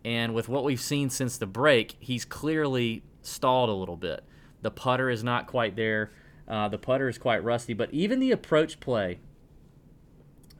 And 0.03 0.33
with 0.33 0.49
what 0.49 0.63
we've 0.63 0.81
seen 0.81 1.11
since 1.11 1.37
the 1.37 1.45
break, 1.45 1.95
he's 1.99 2.25
clearly 2.25 3.03
stalled 3.21 3.69
a 3.69 3.73
little 3.73 3.97
bit. 3.97 4.23
The 4.63 4.71
putter 4.71 5.11
is 5.11 5.23
not 5.23 5.45
quite 5.45 5.75
there. 5.75 6.09
Uh, 6.47 6.67
the 6.67 6.79
putter 6.79 7.07
is 7.07 7.19
quite 7.19 7.43
rusty, 7.43 7.75
but 7.75 7.93
even 7.93 8.19
the 8.19 8.31
approach 8.31 8.79
play, 8.79 9.19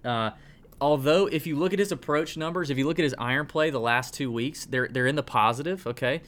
uh, 0.04 0.32
although 0.82 1.28
if 1.28 1.46
you 1.48 1.56
look 1.56 1.74
at 1.74 1.80
his 1.80 1.92
approach 1.92 2.38
numbers, 2.38 2.70
if 2.70 2.78
you 2.78 2.88
look 2.88 3.00
at 3.00 3.04
his 3.04 3.16
iron 3.18 3.46
play 3.46 3.70
the 3.70 3.80
last 3.80 4.14
two 4.14 4.32
weeks, 4.32 4.66
they're 4.66 4.88
they're 4.88 5.08
in 5.08 5.16
the 5.16 5.24
positive, 5.24 5.86
okay, 5.88 6.22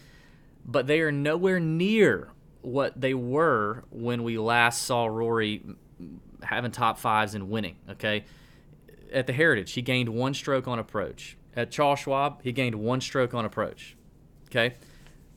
but 0.66 0.88
they 0.88 1.02
are 1.02 1.12
nowhere 1.12 1.60
near 1.60 2.30
what 2.62 3.00
they 3.00 3.14
were 3.14 3.84
when 3.90 4.24
we 4.24 4.38
last 4.38 4.84
saw 4.84 5.06
Rory 5.06 5.64
having 6.44 6.72
top 6.72 6.98
fives 6.98 7.34
and 7.34 7.50
winning. 7.50 7.76
Okay, 7.90 8.26
at 9.12 9.28
the 9.28 9.34
Heritage, 9.34 9.74
he 9.74 9.82
gained 9.82 10.10
one 10.10 10.34
stroke 10.34 10.68
on 10.68 10.80
approach. 10.80 11.38
At 11.56 11.70
Charles 11.70 12.00
Schwab, 12.00 12.42
he 12.44 12.52
gained 12.52 12.76
one 12.76 13.02
stroke 13.02 13.34
on 13.34 13.46
approach. 13.46 13.96
Okay, 14.48 14.76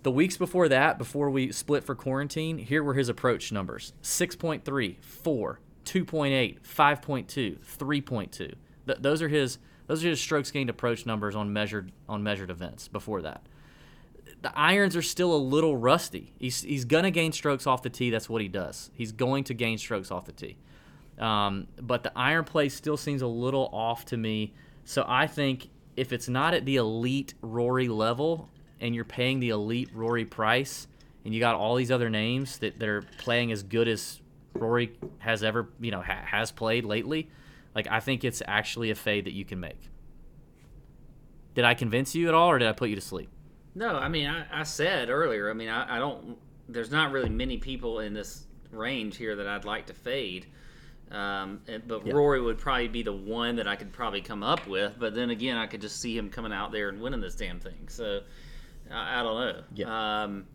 the 0.04 0.10
weeks 0.10 0.36
before 0.36 0.68
that, 0.68 0.98
before 0.98 1.30
we 1.30 1.50
split 1.50 1.82
for 1.82 1.94
quarantine, 1.94 2.58
here 2.58 2.84
were 2.84 2.94
his 2.94 3.08
approach 3.08 3.50
numbers 3.50 3.94
6.3, 4.02 5.02
4, 5.02 5.60
2.8, 5.84 6.60
5.2, 6.62 7.58
3.2. 7.58 8.36
Th- 8.36 8.54
those 9.00 9.22
are 9.22 9.28
his 9.28 9.58
those 9.86 10.04
are 10.04 10.08
his 10.08 10.20
strokes 10.20 10.50
gained 10.50 10.70
approach 10.70 11.04
numbers 11.04 11.36
on 11.36 11.52
measured 11.52 11.92
on 12.08 12.22
measured 12.22 12.50
events 12.50 12.88
before 12.88 13.22
that. 13.22 13.42
The 14.42 14.56
irons 14.58 14.96
are 14.96 15.02
still 15.02 15.34
a 15.34 15.38
little 15.38 15.76
rusty. 15.76 16.34
He's, 16.38 16.62
he's 16.62 16.84
going 16.84 17.04
to 17.04 17.10
gain 17.10 17.32
strokes 17.32 17.66
off 17.66 17.82
the 17.82 17.88
tee. 17.88 18.10
That's 18.10 18.28
what 18.28 18.42
he 18.42 18.48
does. 18.48 18.90
He's 18.92 19.10
going 19.10 19.44
to 19.44 19.54
gain 19.54 19.78
strokes 19.78 20.10
off 20.10 20.26
the 20.26 20.32
tee. 20.32 20.58
Um, 21.18 21.66
but 21.80 22.02
the 22.02 22.12
iron 22.14 22.44
play 22.44 22.68
still 22.68 22.98
seems 22.98 23.22
a 23.22 23.26
little 23.26 23.70
off 23.72 24.04
to 24.06 24.18
me. 24.18 24.52
So 24.84 25.04
I 25.08 25.26
think 25.28 25.70
if 25.96 26.12
it's 26.12 26.28
not 26.28 26.52
at 26.52 26.66
the 26.66 26.76
elite 26.76 27.34
Rory 27.40 27.88
level, 27.88 28.50
and 28.80 28.94
you're 28.94 29.04
paying 29.04 29.40
the 29.40 29.50
elite 29.50 29.88
Rory 29.94 30.26
Price, 30.26 30.88
and 31.24 31.32
you 31.32 31.40
got 31.40 31.54
all 31.54 31.74
these 31.74 31.90
other 31.90 32.10
names 32.10 32.58
that, 32.58 32.78
that 32.78 32.88
are 32.88 33.02
playing 33.18 33.50
as 33.50 33.62
good 33.62 33.88
as 33.88 34.20
Rory 34.54 34.96
has 35.18 35.42
ever, 35.42 35.68
you 35.80 35.90
know, 35.90 36.00
ha- 36.00 36.24
has 36.24 36.50
played 36.50 36.84
lately, 36.84 37.28
like 37.74 37.86
I 37.90 38.00
think 38.00 38.24
it's 38.24 38.42
actually 38.46 38.90
a 38.90 38.94
fade 38.94 39.26
that 39.26 39.32
you 39.32 39.44
can 39.44 39.60
make. 39.60 39.90
Did 41.54 41.64
I 41.64 41.74
convince 41.74 42.14
you 42.14 42.28
at 42.28 42.34
all, 42.34 42.50
or 42.50 42.58
did 42.58 42.68
I 42.68 42.72
put 42.72 42.88
you 42.88 42.96
to 42.96 43.00
sleep? 43.00 43.30
No, 43.74 43.96
I 43.96 44.08
mean, 44.08 44.28
I, 44.28 44.46
I 44.52 44.62
said 44.62 45.10
earlier. 45.10 45.50
I 45.50 45.52
mean, 45.52 45.68
I, 45.68 45.96
I 45.96 45.98
don't. 45.98 46.36
There's 46.68 46.90
not 46.90 47.12
really 47.12 47.28
many 47.28 47.58
people 47.58 48.00
in 48.00 48.14
this 48.14 48.46
range 48.70 49.16
here 49.16 49.36
that 49.36 49.46
I'd 49.46 49.64
like 49.64 49.86
to 49.86 49.94
fade. 49.94 50.46
Um, 51.10 51.60
but 51.86 52.06
yeah. 52.06 52.12
Rory 52.12 52.40
would 52.40 52.58
probably 52.58 52.88
be 52.88 53.02
the 53.02 53.12
one 53.12 53.56
that 53.56 53.68
I 53.68 53.76
could 53.76 53.92
probably 53.92 54.20
come 54.20 54.42
up 54.42 54.66
with. 54.66 54.94
But 54.98 55.14
then 55.14 55.30
again, 55.30 55.56
I 55.56 55.66
could 55.66 55.80
just 55.80 56.00
see 56.00 56.16
him 56.16 56.30
coming 56.30 56.52
out 56.52 56.72
there 56.72 56.88
and 56.88 57.00
winning 57.00 57.20
this 57.20 57.34
damn 57.34 57.60
thing. 57.60 57.88
So 57.88 58.20
I, 58.90 59.20
I 59.20 59.22
don't 59.22 59.38
know. 59.38 59.62
Yeah. 59.74 60.22
Um, 60.22 60.46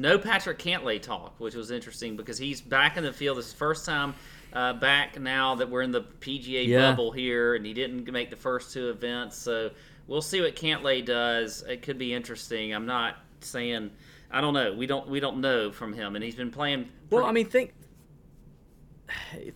no 0.00 0.18
Patrick 0.18 0.58
Cantlay 0.58 1.00
talk, 1.00 1.34
which 1.38 1.54
was 1.54 1.70
interesting 1.70 2.16
because 2.16 2.38
he's 2.38 2.60
back 2.60 2.96
in 2.96 3.04
the 3.04 3.12
field. 3.12 3.38
This 3.38 3.46
is 3.46 3.52
the 3.52 3.58
first 3.58 3.84
time 3.84 4.14
uh, 4.52 4.72
back 4.74 5.20
now 5.20 5.54
that 5.56 5.68
we're 5.68 5.82
in 5.82 5.90
the 5.90 6.02
PGA 6.02 6.66
yeah. 6.66 6.90
bubble 6.90 7.12
here, 7.12 7.54
and 7.54 7.64
he 7.64 7.74
didn't 7.74 8.10
make 8.10 8.30
the 8.30 8.36
first 8.36 8.72
two 8.72 8.90
events. 8.90 9.36
So 9.36 9.70
we'll 10.06 10.22
see 10.22 10.40
what 10.40 10.56
Cantlay 10.56 11.04
does. 11.04 11.62
It 11.68 11.82
could 11.82 11.98
be 11.98 12.14
interesting. 12.14 12.74
I'm 12.74 12.86
not 12.86 13.16
saying 13.40 13.90
I 14.30 14.40
don't 14.40 14.54
know. 14.54 14.72
We 14.72 14.86
don't 14.86 15.08
we 15.08 15.20
don't 15.20 15.40
know 15.40 15.72
from 15.72 15.92
him, 15.92 16.14
and 16.14 16.24
he's 16.24 16.36
been 16.36 16.50
playing. 16.50 16.84
Pretty... 16.84 17.16
Well, 17.16 17.26
I 17.26 17.32
mean, 17.32 17.46
think 17.46 17.74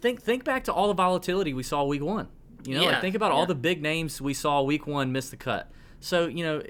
think 0.01 0.21
think 0.21 0.45
back 0.45 0.65
to 0.65 0.73
all 0.73 0.89
the 0.89 0.95
volatility 0.95 1.55
we 1.55 1.63
saw 1.63 1.85
week 1.85 2.03
one. 2.03 2.29
You 2.65 2.77
know, 2.77 2.83
yeah. 2.83 2.89
like 2.91 3.01
think 3.01 3.15
about 3.15 3.31
yeah. 3.31 3.39
all 3.39 3.47
the 3.47 3.55
big 3.55 3.83
names 3.83 4.21
we 4.21 4.35
saw 4.35 4.63
week 4.63 4.87
one 4.87 5.13
miss 5.13 5.31
the 5.31 5.37
cut. 5.37 5.71
So 6.01 6.27
you 6.27 6.45
know 6.45 6.63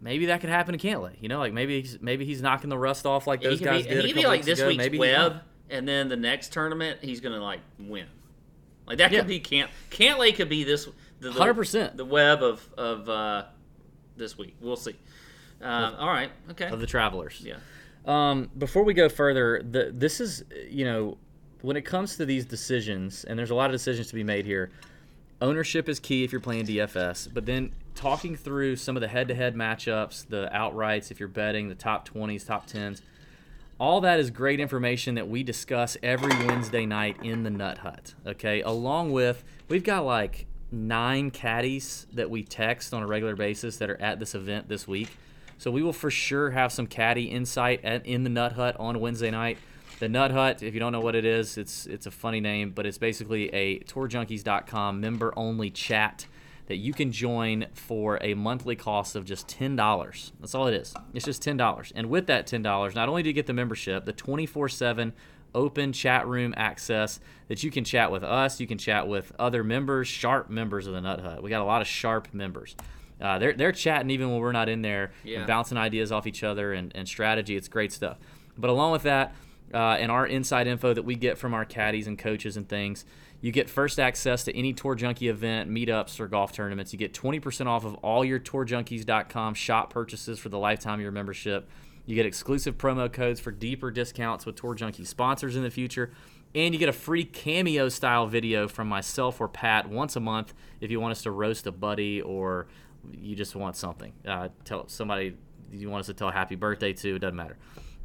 maybe 0.00 0.26
that 0.26 0.40
could 0.40 0.50
happen 0.50 0.76
to 0.76 0.86
Cantlay. 0.86 1.14
You 1.20 1.28
know, 1.28 1.38
like 1.38 1.52
maybe 1.52 1.80
he's, 1.80 1.98
maybe 2.00 2.24
he's 2.24 2.42
knocking 2.42 2.70
the 2.70 2.78
rust 2.78 3.06
off 3.06 3.26
like 3.26 3.42
those 3.42 3.60
guys 3.60 3.86
be, 3.86 3.94
did. 3.94 4.04
He'd 4.04 4.14
be 4.14 4.26
like 4.26 4.44
this 4.44 4.58
ago. 4.58 4.68
week's 4.68 4.78
maybe 4.78 4.98
Webb, 4.98 5.42
and 5.70 5.86
then 5.86 6.08
the 6.08 6.16
next 6.16 6.52
tournament 6.52 7.00
he's 7.02 7.20
gonna 7.20 7.42
like 7.42 7.60
win. 7.78 8.06
Like 8.86 8.98
that 8.98 9.12
yeah. 9.12 9.18
could 9.18 9.28
be 9.28 9.40
Cant 9.40 9.70
Cantlay 9.90 10.34
could 10.34 10.48
be 10.48 10.64
this 10.64 10.88
hundred 11.22 11.54
percent 11.54 11.96
the 11.96 12.04
Webb 12.04 12.42
of 12.42 12.68
of 12.76 13.08
uh, 13.08 13.44
this 14.16 14.38
week. 14.38 14.56
We'll 14.60 14.76
see. 14.76 14.96
Uh, 15.62 15.94
all 15.98 16.08
right, 16.08 16.30
okay. 16.52 16.68
Of 16.68 16.80
the 16.80 16.86
travelers, 16.86 17.42
yeah. 17.44 17.56
Um, 18.06 18.50
before 18.56 18.84
we 18.84 18.94
go 18.94 19.08
further, 19.08 19.60
the, 19.62 19.90
this 19.92 20.20
is 20.20 20.44
you 20.68 20.84
know 20.84 21.18
when 21.62 21.76
it 21.76 21.84
comes 21.84 22.16
to 22.16 22.24
these 22.24 22.44
decisions, 22.44 23.24
and 23.24 23.38
there's 23.38 23.50
a 23.50 23.54
lot 23.54 23.66
of 23.66 23.72
decisions 23.72 24.08
to 24.08 24.14
be 24.14 24.24
made 24.24 24.46
here. 24.46 24.70
Ownership 25.40 25.88
is 25.88 26.00
key 26.00 26.24
if 26.24 26.32
you're 26.32 26.40
playing 26.40 26.66
DFS, 26.66 27.32
but 27.32 27.46
then 27.46 27.72
talking 27.98 28.36
through 28.36 28.76
some 28.76 28.96
of 28.96 29.00
the 29.00 29.08
head-to-head 29.08 29.56
matchups, 29.56 30.28
the 30.28 30.48
outrights, 30.54 31.10
if 31.10 31.18
you're 31.18 31.28
betting 31.28 31.68
the 31.68 31.74
top 31.74 32.08
20s, 32.08 32.46
top 32.46 32.68
10s, 32.68 33.02
all 33.80 34.00
that 34.02 34.20
is 34.20 34.30
great 34.30 34.60
information 34.60 35.16
that 35.16 35.28
we 35.28 35.42
discuss 35.42 35.96
every 36.00 36.30
Wednesday 36.46 36.86
night 36.86 37.16
in 37.24 37.42
the 37.42 37.50
Nut 37.50 37.78
Hut. 37.78 38.14
Okay, 38.24 38.62
along 38.62 39.10
with 39.12 39.44
we've 39.68 39.82
got 39.82 40.04
like 40.04 40.46
nine 40.70 41.32
caddies 41.32 42.06
that 42.12 42.30
we 42.30 42.44
text 42.44 42.94
on 42.94 43.02
a 43.02 43.06
regular 43.06 43.34
basis 43.34 43.78
that 43.78 43.90
are 43.90 44.00
at 44.00 44.20
this 44.20 44.34
event 44.34 44.68
this 44.68 44.86
week. 44.86 45.08
So 45.58 45.72
we 45.72 45.82
will 45.82 45.92
for 45.92 46.10
sure 46.10 46.50
have 46.50 46.70
some 46.70 46.86
caddy 46.86 47.24
insight 47.24 47.84
at, 47.84 48.06
in 48.06 48.22
the 48.22 48.30
Nut 48.30 48.52
Hut 48.52 48.76
on 48.78 49.00
Wednesday 49.00 49.32
night. 49.32 49.58
The 49.98 50.08
Nut 50.08 50.30
Hut, 50.30 50.62
if 50.62 50.72
you 50.72 50.78
don't 50.78 50.92
know 50.92 51.00
what 51.00 51.16
it 51.16 51.24
is, 51.24 51.58
it's 51.58 51.86
it's 51.86 52.06
a 52.06 52.12
funny 52.12 52.40
name, 52.40 52.70
but 52.70 52.86
it's 52.86 52.98
basically 52.98 53.48
a 53.52 53.80
tourjunkies.com 53.80 55.00
member 55.00 55.32
only 55.36 55.70
chat 55.70 56.26
that 56.68 56.76
you 56.76 56.92
can 56.92 57.10
join 57.10 57.66
for 57.74 58.18
a 58.22 58.34
monthly 58.34 58.76
cost 58.76 59.16
of 59.16 59.24
just 59.24 59.48
$10. 59.48 60.32
That's 60.40 60.54
all 60.54 60.66
it 60.66 60.74
is. 60.74 60.94
It's 61.14 61.24
just 61.24 61.42
$10. 61.42 61.92
And 61.94 62.08
with 62.08 62.26
that 62.28 62.46
$10, 62.46 62.94
not 62.94 63.08
only 63.08 63.22
do 63.22 63.28
you 63.30 63.32
get 63.34 63.46
the 63.46 63.52
membership, 63.52 64.04
the 64.04 64.12
24 64.12 64.68
7 64.68 65.12
open 65.54 65.92
chat 65.94 66.26
room 66.26 66.52
access 66.58 67.20
that 67.48 67.62
you 67.62 67.70
can 67.70 67.82
chat 67.82 68.12
with 68.12 68.22
us, 68.22 68.60
you 68.60 68.66
can 68.66 68.76
chat 68.78 69.08
with 69.08 69.32
other 69.38 69.64
members, 69.64 70.06
sharp 70.06 70.50
members 70.50 70.86
of 70.86 70.92
the 70.92 71.00
Nut 71.00 71.20
Hut. 71.20 71.42
We 71.42 71.48
got 71.50 71.62
a 71.62 71.64
lot 71.64 71.80
of 71.80 71.88
sharp 71.88 72.32
members. 72.34 72.76
Uh, 73.20 73.38
they're, 73.38 73.54
they're 73.54 73.72
chatting 73.72 74.10
even 74.10 74.30
when 74.30 74.38
we're 74.38 74.52
not 74.52 74.68
in 74.68 74.82
there 74.82 75.10
Yeah. 75.24 75.38
and 75.38 75.46
bouncing 75.46 75.78
ideas 75.78 76.12
off 76.12 76.26
each 76.26 76.44
other 76.44 76.72
and, 76.74 76.92
and 76.94 77.08
strategy. 77.08 77.56
It's 77.56 77.66
great 77.66 77.92
stuff. 77.92 78.18
But 78.56 78.70
along 78.70 78.92
with 78.92 79.02
that, 79.04 79.34
uh, 79.72 79.96
and 79.98 80.10
our 80.12 80.26
inside 80.26 80.66
info 80.66 80.94
that 80.94 81.02
we 81.02 81.14
get 81.14 81.36
from 81.38 81.52
our 81.54 81.64
caddies 81.64 82.06
and 82.06 82.18
coaches 82.18 82.56
and 82.56 82.68
things, 82.68 83.04
you 83.40 83.52
get 83.52 83.70
first 83.70 84.00
access 84.00 84.44
to 84.44 84.56
any 84.56 84.72
Tour 84.72 84.96
Junkie 84.96 85.28
event, 85.28 85.70
meetups, 85.70 86.18
or 86.18 86.26
golf 86.26 86.52
tournaments. 86.52 86.92
You 86.92 86.98
get 86.98 87.14
20% 87.14 87.66
off 87.66 87.84
of 87.84 87.94
all 87.96 88.24
your 88.24 88.40
TourJunkies.com 88.40 89.54
shop 89.54 89.92
purchases 89.92 90.38
for 90.38 90.48
the 90.48 90.58
lifetime 90.58 90.94
of 90.94 91.00
your 91.00 91.12
membership. 91.12 91.68
You 92.04 92.16
get 92.16 92.26
exclusive 92.26 92.78
promo 92.78 93.12
codes 93.12 93.38
for 93.38 93.52
deeper 93.52 93.90
discounts 93.90 94.44
with 94.44 94.56
Tour 94.56 94.74
Junkie 94.74 95.04
sponsors 95.04 95.54
in 95.54 95.62
the 95.62 95.70
future. 95.70 96.10
And 96.54 96.74
you 96.74 96.80
get 96.80 96.88
a 96.88 96.94
free 96.94 97.24
cameo 97.24 97.88
style 97.90 98.26
video 98.26 98.66
from 98.66 98.88
myself 98.88 99.40
or 99.40 99.48
Pat 99.48 99.88
once 99.88 100.16
a 100.16 100.20
month 100.20 100.54
if 100.80 100.90
you 100.90 100.98
want 100.98 101.12
us 101.12 101.22
to 101.22 101.30
roast 101.30 101.66
a 101.66 101.72
buddy 101.72 102.22
or 102.22 102.66
you 103.12 103.36
just 103.36 103.54
want 103.54 103.76
something. 103.76 104.12
Uh, 104.26 104.48
tell 104.64 104.88
somebody 104.88 105.36
you 105.70 105.90
want 105.90 106.00
us 106.00 106.06
to 106.06 106.14
tell 106.14 106.30
happy 106.30 106.56
birthday 106.56 106.92
to, 106.94 107.16
it 107.16 107.18
doesn't 107.18 107.36
matter. 107.36 107.58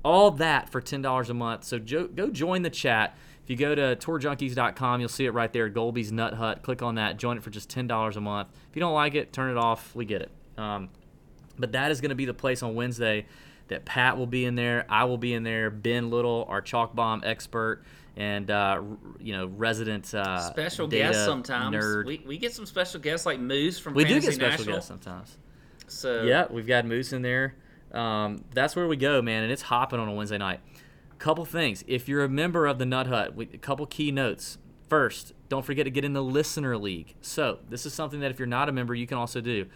All 0.04 0.32
that 0.32 0.70
for 0.70 0.82
$10 0.82 1.30
a 1.30 1.34
month. 1.34 1.64
So 1.64 1.80
jo- 1.80 2.08
go 2.08 2.30
join 2.30 2.62
the 2.62 2.70
chat. 2.70 3.18
If 3.44 3.50
you 3.50 3.56
go 3.58 3.76
to 3.76 3.96
tourjunkies.com, 3.96 5.00
you'll 5.00 5.10
see 5.10 5.26
it 5.26 5.32
right 5.32 5.52
there, 5.52 5.70
Golby's 5.70 6.12
Nut 6.12 6.34
Hut. 6.34 6.62
Click 6.64 6.82
on 6.82 6.96
that, 6.96 7.18
join 7.18 7.38
it 7.38 7.44
for 7.44 7.50
just 7.50 7.70
$10 7.70 8.16
a 8.16 8.22
month. 8.22 8.50
If 8.70 8.76
you 8.76 8.80
don't 8.80 8.94
like 8.94 9.16
it, 9.16 9.34
turn 9.34 9.52
it 9.52 9.58
off. 9.58 9.94
We 9.96 10.06
get 10.06 10.22
it. 10.22 10.32
Um, 10.58 10.90
but 11.58 11.74
that 11.74 11.92
is 11.92 12.00
going 12.02 12.10
to 12.10 12.16
be 12.16 12.26
the 12.26 12.34
place 12.34 12.64
on 12.64 12.76
Wednesday 12.76 13.26
that 13.68 13.86
Pat 13.86 14.18
will 14.18 14.28
be 14.28 14.46
in 14.46 14.56
there. 14.56 14.86
I 14.90 15.06
will 15.06 15.18
be 15.18 15.34
in 15.34 15.44
there. 15.44 15.70
Ben 15.70 16.10
Little, 16.10 16.46
our 16.48 16.62
chalk 16.62 16.96
bomb 16.96 17.22
expert, 17.26 17.84
and 18.16 18.50
uh, 18.50 18.82
you 19.20 19.34
know 19.34 19.48
resident 19.48 20.14
uh, 20.14 20.40
Special 20.50 20.88
guests 20.88 21.24
sometimes. 21.26 21.76
Nerd. 21.76 22.06
We, 22.06 22.24
we 22.26 22.38
get 22.38 22.54
some 22.54 22.66
special 22.66 23.00
guests 23.00 23.26
like 23.26 23.40
Moose 23.40 23.80
from 23.80 23.94
We 23.94 24.04
do 24.04 24.16
get 24.20 24.34
special 24.34 24.50
National. 24.50 24.76
guests 24.76 24.88
sometimes. 24.88 25.38
So 25.88 26.24
Yeah, 26.24 26.46
we've 26.50 26.68
got 26.68 26.86
Moose 26.86 27.14
in 27.14 27.22
there. 27.22 27.56
Um, 27.94 28.44
that's 28.54 28.76
where 28.76 28.88
we 28.88 28.98
go, 28.98 29.22
man, 29.22 29.44
and 29.44 29.52
it's 29.52 29.64
hopping 29.64 30.00
on 30.00 30.08
a 30.08 30.14
Wednesday 30.14 30.38
night. 30.38 30.60
Couple 31.20 31.46
things. 31.46 31.84
If 31.88 32.10
you're 32.10 32.24
a 32.24 32.30
member 32.30 32.66
of 32.66 32.80
the 32.80 32.86
Nut 32.86 33.08
Hut, 33.08 33.36
we, 33.36 33.50
a 33.54 33.58
couple 33.58 33.86
key 33.86 34.12
notes. 34.12 34.58
First, 34.90 35.34
don't 35.48 35.66
forget 35.66 35.86
to 35.86 35.92
get 35.92 36.04
in 36.04 36.14
the 36.14 36.24
Listener 36.24 36.78
League. 36.78 37.16
So, 37.22 37.60
this 37.70 37.86
is 37.86 37.94
something 37.94 38.20
that 38.20 38.32
if 38.32 38.40
you're 38.40 38.46
not 38.46 38.68
a 38.68 38.72
member, 38.72 38.94
you 38.94 39.08
can 39.08 39.18
also 39.18 39.40
do. 39.40 39.68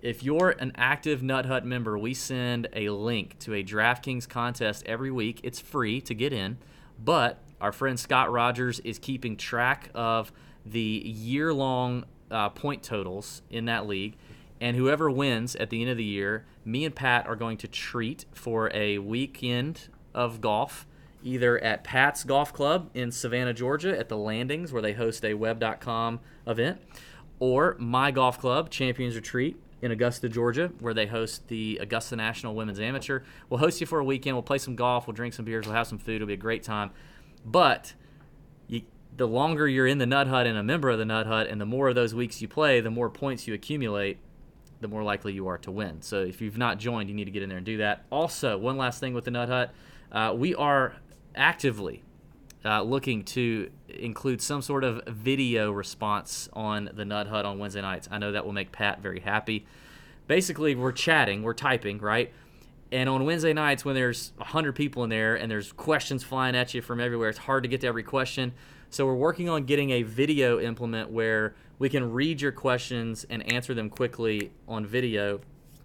If 0.00 0.22
you're 0.22 0.50
an 0.50 0.72
active 0.76 1.22
Nut 1.22 1.46
Hut 1.46 1.64
member, 1.64 1.98
we 1.98 2.14
send 2.14 2.68
a 2.74 2.90
link 2.90 3.38
to 3.40 3.54
a 3.54 3.64
DraftKings 3.64 4.28
contest 4.28 4.82
every 4.86 5.10
week. 5.10 5.40
It's 5.42 5.60
free 5.60 6.00
to 6.02 6.14
get 6.14 6.32
in, 6.32 6.58
but 7.02 7.42
our 7.60 7.72
friend 7.72 7.98
Scott 7.98 8.30
Rogers 8.30 8.80
is 8.80 8.98
keeping 8.98 9.36
track 9.36 9.90
of 9.94 10.32
the 10.66 10.80
year 10.80 11.52
long 11.52 12.04
uh, 12.30 12.50
point 12.50 12.82
totals 12.82 13.42
in 13.48 13.66
that 13.66 13.86
league. 13.86 14.16
And 14.64 14.78
whoever 14.78 15.10
wins 15.10 15.54
at 15.56 15.68
the 15.68 15.82
end 15.82 15.90
of 15.90 15.98
the 15.98 16.04
year, 16.04 16.46
me 16.64 16.86
and 16.86 16.96
Pat 16.96 17.26
are 17.26 17.36
going 17.36 17.58
to 17.58 17.68
treat 17.68 18.24
for 18.32 18.70
a 18.72 18.96
weekend 18.96 19.88
of 20.14 20.40
golf, 20.40 20.86
either 21.22 21.62
at 21.62 21.84
Pat's 21.84 22.24
Golf 22.24 22.50
Club 22.50 22.88
in 22.94 23.12
Savannah, 23.12 23.52
Georgia, 23.52 23.94
at 23.94 24.08
the 24.08 24.16
Landings, 24.16 24.72
where 24.72 24.80
they 24.80 24.94
host 24.94 25.22
a 25.22 25.34
web.com 25.34 26.18
event, 26.46 26.80
or 27.38 27.76
my 27.78 28.10
golf 28.10 28.38
club, 28.38 28.70
Champions 28.70 29.14
Retreat, 29.16 29.60
in 29.82 29.90
Augusta, 29.90 30.30
Georgia, 30.30 30.72
where 30.80 30.94
they 30.94 31.08
host 31.08 31.48
the 31.48 31.76
Augusta 31.82 32.16
National 32.16 32.54
Women's 32.54 32.80
Amateur. 32.80 33.20
We'll 33.50 33.60
host 33.60 33.82
you 33.82 33.86
for 33.86 33.98
a 33.98 34.04
weekend. 34.04 34.34
We'll 34.34 34.44
play 34.44 34.56
some 34.56 34.76
golf. 34.76 35.06
We'll 35.06 35.12
drink 35.12 35.34
some 35.34 35.44
beers. 35.44 35.66
We'll 35.66 35.76
have 35.76 35.88
some 35.88 35.98
food. 35.98 36.16
It'll 36.16 36.26
be 36.26 36.32
a 36.32 36.38
great 36.38 36.62
time. 36.62 36.90
But 37.44 37.92
the 39.14 39.28
longer 39.28 39.68
you're 39.68 39.86
in 39.86 39.98
the 39.98 40.06
Nut 40.06 40.26
Hut 40.26 40.46
and 40.46 40.56
a 40.56 40.62
member 40.62 40.88
of 40.88 40.98
the 40.98 41.04
Nut 41.04 41.26
Hut, 41.26 41.48
and 41.48 41.60
the 41.60 41.66
more 41.66 41.90
of 41.90 41.94
those 41.94 42.14
weeks 42.14 42.40
you 42.40 42.48
play, 42.48 42.80
the 42.80 42.90
more 42.90 43.10
points 43.10 43.46
you 43.46 43.52
accumulate, 43.52 44.20
the 44.84 44.88
more 44.88 45.02
likely 45.02 45.32
you 45.32 45.48
are 45.48 45.56
to 45.56 45.70
win. 45.70 46.02
So 46.02 46.20
if 46.20 46.42
you've 46.42 46.58
not 46.58 46.78
joined, 46.78 47.08
you 47.08 47.14
need 47.14 47.24
to 47.24 47.30
get 47.30 47.42
in 47.42 47.48
there 47.48 47.56
and 47.56 47.64
do 47.64 47.78
that. 47.78 48.04
Also, 48.10 48.58
one 48.58 48.76
last 48.76 49.00
thing 49.00 49.14
with 49.14 49.24
the 49.24 49.30
Nut 49.30 49.48
Hut, 49.48 49.72
uh, 50.12 50.34
we 50.36 50.54
are 50.54 50.96
actively 51.34 52.02
uh, 52.66 52.82
looking 52.82 53.24
to 53.24 53.70
include 53.88 54.42
some 54.42 54.60
sort 54.60 54.84
of 54.84 55.00
video 55.06 55.70
response 55.70 56.50
on 56.52 56.90
the 56.92 57.06
Nut 57.06 57.28
Hut 57.28 57.46
on 57.46 57.58
Wednesday 57.58 57.80
nights. 57.80 58.08
I 58.10 58.18
know 58.18 58.32
that 58.32 58.44
will 58.44 58.52
make 58.52 58.72
Pat 58.72 59.00
very 59.00 59.20
happy. 59.20 59.64
Basically, 60.26 60.74
we're 60.74 60.92
chatting, 60.92 61.42
we're 61.42 61.54
typing, 61.54 61.96
right? 61.98 62.30
And 62.92 63.08
on 63.08 63.24
Wednesday 63.24 63.54
nights, 63.54 63.86
when 63.86 63.94
there's 63.94 64.32
100 64.36 64.74
people 64.74 65.02
in 65.02 65.08
there 65.08 65.34
and 65.34 65.50
there's 65.50 65.72
questions 65.72 66.22
flying 66.22 66.54
at 66.54 66.74
you 66.74 66.82
from 66.82 67.00
everywhere, 67.00 67.30
it's 67.30 67.38
hard 67.38 67.62
to 67.62 67.70
get 67.70 67.80
to 67.80 67.86
every 67.86 68.02
question. 68.02 68.52
So 68.90 69.06
we're 69.06 69.14
working 69.14 69.48
on 69.48 69.64
getting 69.64 69.90
a 69.92 70.02
video 70.02 70.60
implement 70.60 71.10
where 71.10 71.54
we 71.78 71.88
can 71.88 72.12
read 72.12 72.40
your 72.40 72.52
questions 72.52 73.24
and 73.30 73.42
answer 73.52 73.74
them 73.74 73.90
quickly 73.90 74.50
on 74.68 74.86
video 74.86 75.40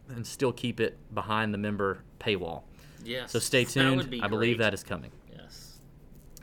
and 0.09 0.25
still 0.25 0.51
keep 0.51 0.79
it 0.79 0.97
behind 1.13 1.53
the 1.53 1.57
member 1.57 2.03
paywall. 2.19 2.63
yes. 3.03 3.31
So 3.31 3.39
stay 3.39 3.63
That 3.63 3.71
tuned. 3.73 3.97
would 3.97 4.09
be 4.09 4.21
I 4.21 4.27
believe 4.27 4.57
great. 4.57 4.65
that 4.65 4.73
is 4.73 4.83
coming. 4.83 5.11
Yes. 5.35 5.79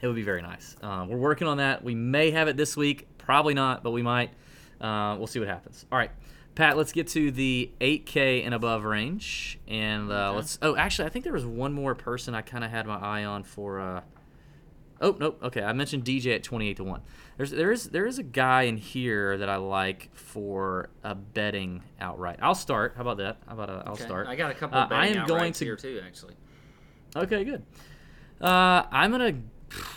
It 0.00 0.06
would 0.06 0.16
be 0.16 0.22
very 0.22 0.42
nice. 0.42 0.76
Uh, 0.82 1.06
we're 1.08 1.16
working 1.16 1.46
on 1.48 1.56
that. 1.58 1.82
We 1.82 1.94
may 1.94 2.30
have 2.30 2.48
it 2.48 2.56
this 2.56 2.76
week, 2.76 3.06
probably 3.18 3.54
not, 3.54 3.82
but 3.82 3.90
we 3.90 4.02
might. 4.02 4.30
Uh, 4.80 5.16
we'll 5.18 5.26
see 5.26 5.38
what 5.38 5.48
happens. 5.48 5.86
All 5.90 5.98
right, 5.98 6.10
Pat. 6.54 6.76
Let's 6.76 6.92
get 6.92 7.08
to 7.08 7.30
the 7.30 7.70
8K 7.80 8.44
and 8.44 8.52
above 8.54 8.84
range, 8.84 9.58
and 9.66 10.10
uh, 10.12 10.28
Okay. 10.28 10.36
let's. 10.36 10.58
Oh, 10.62 10.76
actually, 10.76 11.06
I 11.06 11.08
think 11.10 11.24
there 11.24 11.32
was 11.32 11.46
one 11.46 11.72
more 11.72 11.94
person 11.94 12.34
I 12.34 12.42
kind 12.42 12.62
of 12.62 12.70
had 12.70 12.86
my 12.86 12.96
eye 12.98 13.24
on 13.24 13.42
for. 13.42 13.80
Uh, 13.80 14.00
oh 15.00 15.16
nope. 15.18 15.38
Okay, 15.42 15.62
I 15.62 15.72
mentioned 15.72 16.04
DJ 16.04 16.34
at 16.34 16.42
28 16.44 16.76
to 16.76 16.84
one. 16.84 17.00
There's 17.36 17.50
there 17.50 17.70
is 17.70 17.84
there 17.90 18.06
is 18.06 18.18
a 18.18 18.22
guy 18.22 18.62
in 18.62 18.78
here 18.78 19.36
that 19.38 19.48
I 19.48 19.56
like 19.56 20.08
for 20.14 20.88
a 21.04 21.14
betting 21.14 21.82
outright. 22.00 22.38
I'll 22.40 22.54
start. 22.54 22.94
How 22.96 23.02
about 23.02 23.18
that? 23.18 23.36
How 23.46 23.54
about 23.54 23.68
uh, 23.70 23.82
I'll 23.84 23.92
Okay. 23.92 24.04
start. 24.04 24.26
I 24.26 24.36
got 24.36 24.50
a 24.50 24.54
couple 24.54 24.78
Uh, 24.78 24.88
I 24.90 25.08
am 25.08 25.26
going 25.26 25.52
to 25.52 25.64
here 25.64 25.76
too, 25.76 26.00
actually. 26.06 26.34
Okay, 27.14 27.44
good. 27.44 27.62
Uh, 28.40 28.84
I'm 28.90 29.10
gonna, 29.10 29.34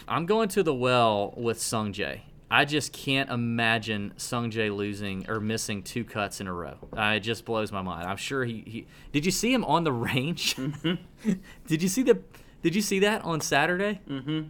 I'm 0.07 0.25
going 0.25 0.49
to 0.49 0.63
the 0.63 0.73
well 0.73 1.33
with 1.37 1.61
Sung 1.61 1.93
Jae. 1.93 2.21
I 2.51 2.65
just 2.65 2.91
can't 2.93 3.29
imagine 3.29 4.13
Sung 4.17 4.49
Jae 4.51 4.75
losing 4.75 5.29
or 5.29 5.39
missing 5.39 5.83
two 5.83 6.03
cuts 6.03 6.41
in 6.41 6.47
a 6.47 6.53
row. 6.53 6.77
Uh, 6.97 7.13
it 7.17 7.19
just 7.19 7.45
blows 7.45 7.71
my 7.71 7.81
mind. 7.81 8.07
I'm 8.07 8.17
sure 8.17 8.43
he, 8.43 8.63
he. 8.65 8.87
Did 9.11 9.25
you 9.25 9.31
see 9.31 9.53
him 9.53 9.63
on 9.65 9.83
the 9.83 9.91
range? 9.93 10.55
did 11.67 11.81
you 11.83 11.87
see 11.87 12.03
the? 12.03 12.19
Did 12.63 12.75
you 12.75 12.81
see 12.81 12.99
that 12.99 13.23
on 13.23 13.39
Saturday? 13.39 14.01
Mm-hmm. 14.09 14.49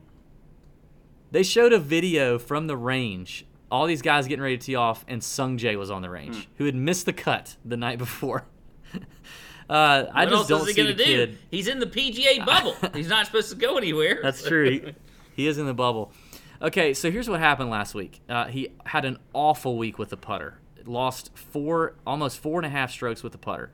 They 1.32 1.44
showed 1.44 1.74
a 1.74 1.80
video 1.80 2.40
from 2.40 2.68
the 2.68 2.78
range. 2.78 3.46
All 3.72 3.86
these 3.86 4.02
guys 4.02 4.28
getting 4.28 4.42
ready 4.42 4.58
to 4.58 4.66
tee 4.66 4.76
off, 4.76 5.06
and 5.08 5.24
Sung 5.24 5.58
Jae 5.58 5.78
was 5.78 5.92
on 5.92 6.02
the 6.02 6.10
range, 6.10 6.36
Hmm. 6.46 6.52
who 6.58 6.66
had 6.66 6.76
missed 6.76 7.06
the 7.06 7.14
cut 7.14 7.56
the 7.64 7.78
night 7.78 7.98
before. 7.98 8.46
Uh, 9.70 10.08
I 10.12 10.26
what 10.26 10.32
just 10.32 10.40
else 10.40 10.48
don't 10.48 10.62
is 10.62 10.68
he 10.70 10.74
see 10.74 10.82
gonna 10.82 10.96
the 10.96 11.04
do? 11.04 11.04
kid. 11.28 11.38
He's 11.52 11.68
in 11.68 11.78
the 11.78 11.86
PGA 11.86 12.44
bubble. 12.44 12.76
He's 12.96 13.08
not 13.08 13.28
supposed 13.28 13.52
to 13.52 13.56
go 13.56 13.78
anywhere. 13.78 14.20
That's 14.24 14.42
true. 14.42 14.68
He, 14.68 14.96
he 15.44 15.48
is 15.48 15.60
in 15.60 15.68
the 15.68 15.76
bubble. 15.76 16.12
Okay, 16.60 16.92
so 16.96 17.12
here's 17.12 17.30
what 17.30 17.40
happened 17.40 17.70
last 17.70 17.94
week. 17.94 18.20
Uh, 18.28 18.46
he 18.46 18.70
had 18.86 19.06
an 19.06 19.20
awful 19.32 19.78
week 19.78 20.00
with 20.00 20.10
the 20.10 20.18
putter. 20.18 20.58
Lost 20.86 21.30
four, 21.38 21.94
almost 22.08 22.40
four 22.40 22.58
and 22.58 22.66
a 22.66 22.70
half 22.70 22.90
strokes 22.90 23.22
with 23.22 23.32
the 23.32 23.38
putter. 23.38 23.70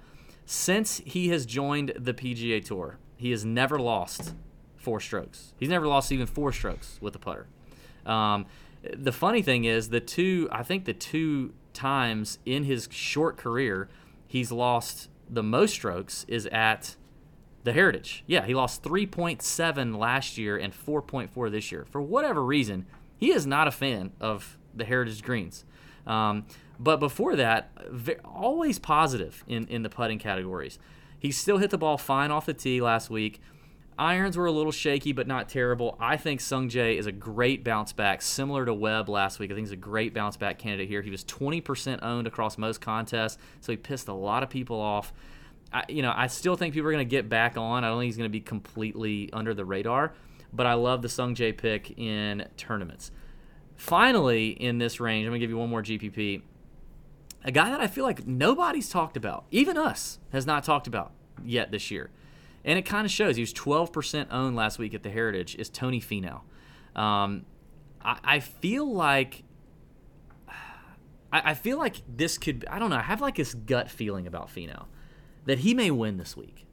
Since 0.46 1.02
he 1.06 1.30
has 1.30 1.46
joined 1.46 1.94
the 1.98 2.14
PGA 2.14 2.62
Tour, 2.62 2.98
he 3.16 3.32
has 3.32 3.46
never 3.46 3.80
lost 3.80 4.34
four 4.86 5.00
strokes. 5.00 5.54
He's 5.60 5.70
never 5.70 5.88
lost 5.88 6.12
even 6.12 6.28
four 6.28 6.54
strokes 6.54 7.00
with 7.02 7.14
the 7.14 7.20
putter. 7.20 7.48
Um, 8.06 8.46
the 8.84 9.12
funny 9.12 9.42
thing 9.42 9.66
is, 9.66 9.90
the 9.90 10.00
two, 10.00 10.48
I 10.52 10.62
think 10.62 10.86
the 10.86 10.94
two 10.94 11.54
times 11.74 12.38
in 12.46 12.66
his 12.66 12.88
short 12.92 13.36
career, 13.36 13.90
he's 14.28 14.52
lost 14.52 15.10
the 15.28 15.42
most 15.42 15.72
strokes 15.72 16.24
is 16.28 16.46
at 16.48 16.96
the 17.64 17.74
Heritage. 17.74 18.24
Yeah, 18.28 18.46
he 18.46 18.54
lost 18.54 18.84
3.7 18.84 19.98
last 19.98 20.38
year 20.38 20.56
and 20.56 20.72
4.4 20.72 21.52
this 21.52 21.72
year. 21.72 21.88
For 21.90 22.00
whatever 22.00 22.46
reason, 22.46 22.86
he 23.18 23.32
is 23.32 23.48
not 23.48 23.68
a 23.68 23.72
fan 23.72 24.12
of 24.22 24.60
the 24.76 24.86
Heritage 24.86 25.24
Greens. 25.24 25.66
Um, 26.06 26.46
but 26.80 26.98
before 26.98 27.36
that, 27.38 27.72
always 28.24 28.78
positive 28.78 29.44
in, 29.48 29.66
in 29.66 29.82
the 29.82 29.90
putting 29.90 30.20
categories. 30.20 30.78
He 31.18 31.32
still 31.32 31.58
hit 31.58 31.72
the 31.72 31.78
ball 31.80 31.98
fine 31.98 32.30
off 32.30 32.46
the 32.46 32.54
tee 32.54 32.82
last 32.82 33.10
week. 33.10 33.42
Irons 33.98 34.36
were 34.36 34.46
a 34.46 34.52
little 34.52 34.74
shaky, 34.74 35.14
but 35.14 35.26
not 35.26 35.48
terrible. 35.48 35.98
I 36.02 36.18
think 36.18 36.42
Sung 36.42 36.70
Jae 36.70 36.98
is 36.98 37.06
a 37.06 37.14
great 37.14 37.64
bounce 37.64 37.94
back, 37.94 38.22
similar 38.22 38.66
to 38.66 38.74
Webb 38.74 39.08
last 39.08 39.40
week. 39.40 39.52
I 39.52 39.56
think 39.56 39.68
he's 39.68 39.72
a 39.72 39.78
great 39.78 40.14
bounce 40.14 40.36
back 40.36 40.60
candidate 40.60 40.90
here. 40.90 41.02
He 41.02 41.12
was 41.12 41.24
20% 41.24 42.00
owned 42.04 42.28
across 42.28 42.58
most 42.58 42.82
contests, 42.82 43.38
so 43.62 43.72
he 43.72 43.78
pissed 43.78 44.10
a 44.10 44.14
lot 44.14 44.44
of 44.44 44.50
people 44.50 44.80
off. 44.80 45.14
I, 45.72 45.86
you 45.88 46.02
know, 46.02 46.14
I 46.14 46.28
still 46.28 46.58
think 46.58 46.74
people 46.74 46.90
are 46.90 46.92
going 46.92 47.08
to 47.08 47.10
get 47.10 47.30
back 47.30 47.56
on. 47.58 47.86
I 47.86 47.88
don't 47.88 48.00
think 48.00 48.10
he's 48.10 48.18
going 48.18 48.30
to 48.30 48.34
be 48.34 48.42
completely 48.42 49.30
under 49.32 49.54
the 49.54 49.64
radar, 49.64 50.14
but 50.52 50.66
I 50.66 50.74
love 50.74 51.02
the 51.02 51.10
Sung 51.10 51.34
Jae 51.34 51.56
pick 51.56 51.98
in 51.98 52.46
tournaments. 52.58 53.12
Finally, 53.78 54.50
in 54.50 54.78
this 54.78 55.00
range, 55.00 55.26
I'm 55.26 55.32
going 55.32 55.40
to 55.40 55.44
give 55.44 55.50
you 55.50 55.58
one 55.58 55.70
more 55.70 55.84
GPP. 55.84 56.42
a 57.46 57.52
guy 57.52 57.70
that 57.70 57.80
I 57.80 57.88
feel 57.88 58.04
like 58.04 58.28
nobody's 58.28 58.90
talked 58.90 59.16
about, 59.16 59.46
even 59.52 59.78
us, 59.78 60.20
has 60.34 60.46
not 60.46 60.66
talked 60.66 60.88
about 60.88 61.14
yet 61.44 61.72
this 61.72 61.92
year. 61.92 62.10
And 62.66 62.78
it 62.78 62.82
kind 62.82 63.06
of 63.06 63.12
shows. 63.12 63.36
He 63.36 63.44
was 63.44 63.54
12% 63.54 64.28
owned 64.32 64.56
last 64.56 64.80
week 64.80 64.94
at 64.94 65.04
the 65.04 65.12
Heritage, 65.12 65.56
is 65.56 65.70
Tony 65.70 66.02
Finau. 66.02 66.42
Um, 67.00 67.46
I, 68.02 68.18
I 68.24 68.40
feel 68.40 68.92
like. 68.92 69.44
I, 71.32 71.52
I 71.52 71.54
feel 71.54 71.78
like 71.78 72.02
this 72.08 72.38
could. 72.38 72.66
I 72.70 72.80
don't 72.80 72.90
know. 72.90 72.98
I 72.98 73.04
have 73.04 73.22
like 73.22 73.36
this 73.36 73.54
gut 73.54 73.90
feeling 73.90 74.26
about 74.28 74.50
Finau 74.50 74.86
that 75.46 75.60
he 75.60 75.74
may 75.74 75.92
win 75.92 76.18
this 76.18 76.36
week. 76.36 76.66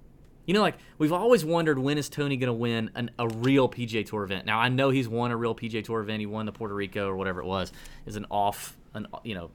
You 0.46 0.54
know, 0.54 0.60
like 0.60 0.76
we've 0.98 1.12
always 1.12 1.44
wondered 1.44 1.78
when 1.78 1.98
is 1.98 2.08
Tony 2.08 2.36
going 2.36 2.48
to 2.48 2.52
win 2.52 2.90
an, 2.94 3.10
a 3.18 3.28
real 3.28 3.68
PGA 3.68 4.04
Tour 4.04 4.24
event. 4.24 4.44
Now 4.44 4.58
I 4.58 4.68
know 4.68 4.90
he's 4.90 5.08
won 5.08 5.30
a 5.30 5.36
real 5.36 5.54
PGA 5.54 5.84
Tour 5.84 6.00
event. 6.00 6.20
He 6.20 6.26
won 6.26 6.46
the 6.46 6.52
Puerto 6.52 6.74
Rico 6.74 7.06
or 7.06 7.16
whatever 7.16 7.40
it 7.40 7.46
was. 7.46 7.72
Is 8.06 8.16
an 8.16 8.26
off, 8.30 8.76
an 8.94 9.06
you 9.22 9.34
know, 9.34 9.50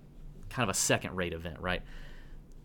kind 0.50 0.70
of 0.70 0.74
a 0.74 0.78
second 0.78 1.16
rate 1.16 1.34
event, 1.34 1.60
right? 1.60 1.82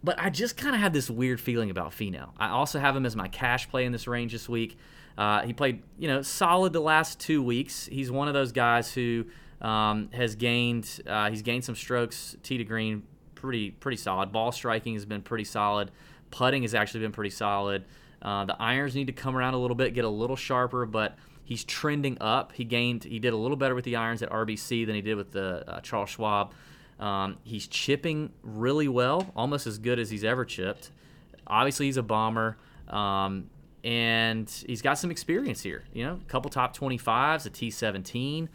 But 0.05 0.19
I 0.19 0.31
just 0.31 0.57
kind 0.57 0.75
of 0.75 0.81
have 0.81 0.93
this 0.93 1.09
weird 1.09 1.41
feeling 1.41 1.71
about 1.71 1.93
Finau. 1.93 2.31
I 2.37 2.49
also 2.49 2.81
have 2.81 2.97
him 2.97 3.07
as 3.07 3.15
my 3.15 3.29
cash 3.29 3.69
play 3.69 3.85
in 3.85 3.93
this 3.93 4.09
range 4.09 4.33
this 4.33 4.49
week. 4.49 4.77
Uh, 5.17 5.43
he 5.43 5.53
played, 5.53 5.83
you 5.99 6.09
know, 6.09 6.23
solid 6.23 6.73
the 6.73 6.81
last 6.81 7.21
two 7.21 7.43
weeks. 7.43 7.87
He's 7.87 8.11
one 8.11 8.29
of 8.29 8.35
those 8.35 8.51
guys 8.51 8.93
who 8.93 9.27
um, 9.61 10.09
has 10.13 10.35
gained 10.35 11.03
uh, 11.07 11.31
he's 11.31 11.43
gained 11.43 11.65
some 11.65 11.77
strokes 11.77 12.37
tee 12.43 12.59
to 12.59 12.65
green, 12.65 13.05
pretty 13.35 13.71
pretty 13.71 13.97
solid. 13.97 14.33
Ball 14.33 14.53
striking 14.53 14.95
has 14.95 15.05
been 15.05 15.23
pretty 15.23 15.45
solid. 15.45 15.91
Putting 16.31 16.63
has 16.63 16.75
actually 16.75 17.01
been 17.01 17.13
pretty 17.13 17.31
solid. 17.31 17.85
Uh, 18.21 18.45
the 18.45 18.61
irons 18.61 18.95
need 18.95 19.09
to 19.09 19.13
come 19.13 19.37
around 19.37 19.55
a 19.55 19.59
little 19.59 19.75
bit, 19.75 19.95
get 19.95 20.05
a 20.05 20.09
little 20.09 20.37
sharper, 20.37 20.87
but 20.87 21.17
he's 21.45 21.65
trending 21.65 22.17
up. 22.21 22.53
He 22.53 22.65
gained 22.65 23.05
he 23.05 23.19
did 23.19 23.33
a 23.33 23.37
little 23.37 23.57
better 23.57 23.75
with 23.75 23.85
the 23.85 23.97
irons 23.97 24.23
at 24.23 24.31
RBC 24.31 24.87
than 24.87 24.95
he 24.95 25.03
did 25.03 25.17
with 25.17 25.33
the 25.33 25.65
uh, 25.69 25.81
Charles 25.81 26.11
Schwab. 26.11 26.53
Um, 27.03 27.39
he's 27.43 27.67
chipping 27.67 28.31
really 28.45 28.87
well, 28.87 29.33
almost 29.35 29.67
as 29.67 29.79
good 29.79 29.99
as 29.99 30.09
he's 30.09 30.23
ever 30.23 30.45
chipped. 30.45 30.93
Obviously, 31.49 31.87
he's 31.87 31.97
a 31.97 32.03
bomber. 32.03 32.57
Um, 32.87 33.51
and 33.83 34.49
he's 34.69 34.83
got 34.83 34.99
some 34.99 35.11
experience 35.11 35.61
here. 35.63 35.83
You 35.93 36.05
know, 36.05 36.21
a 36.23 36.31
couple 36.31 36.49
top 36.49 36.77
25s, 36.77 37.45
a 37.47 37.51
T17. 37.51 38.49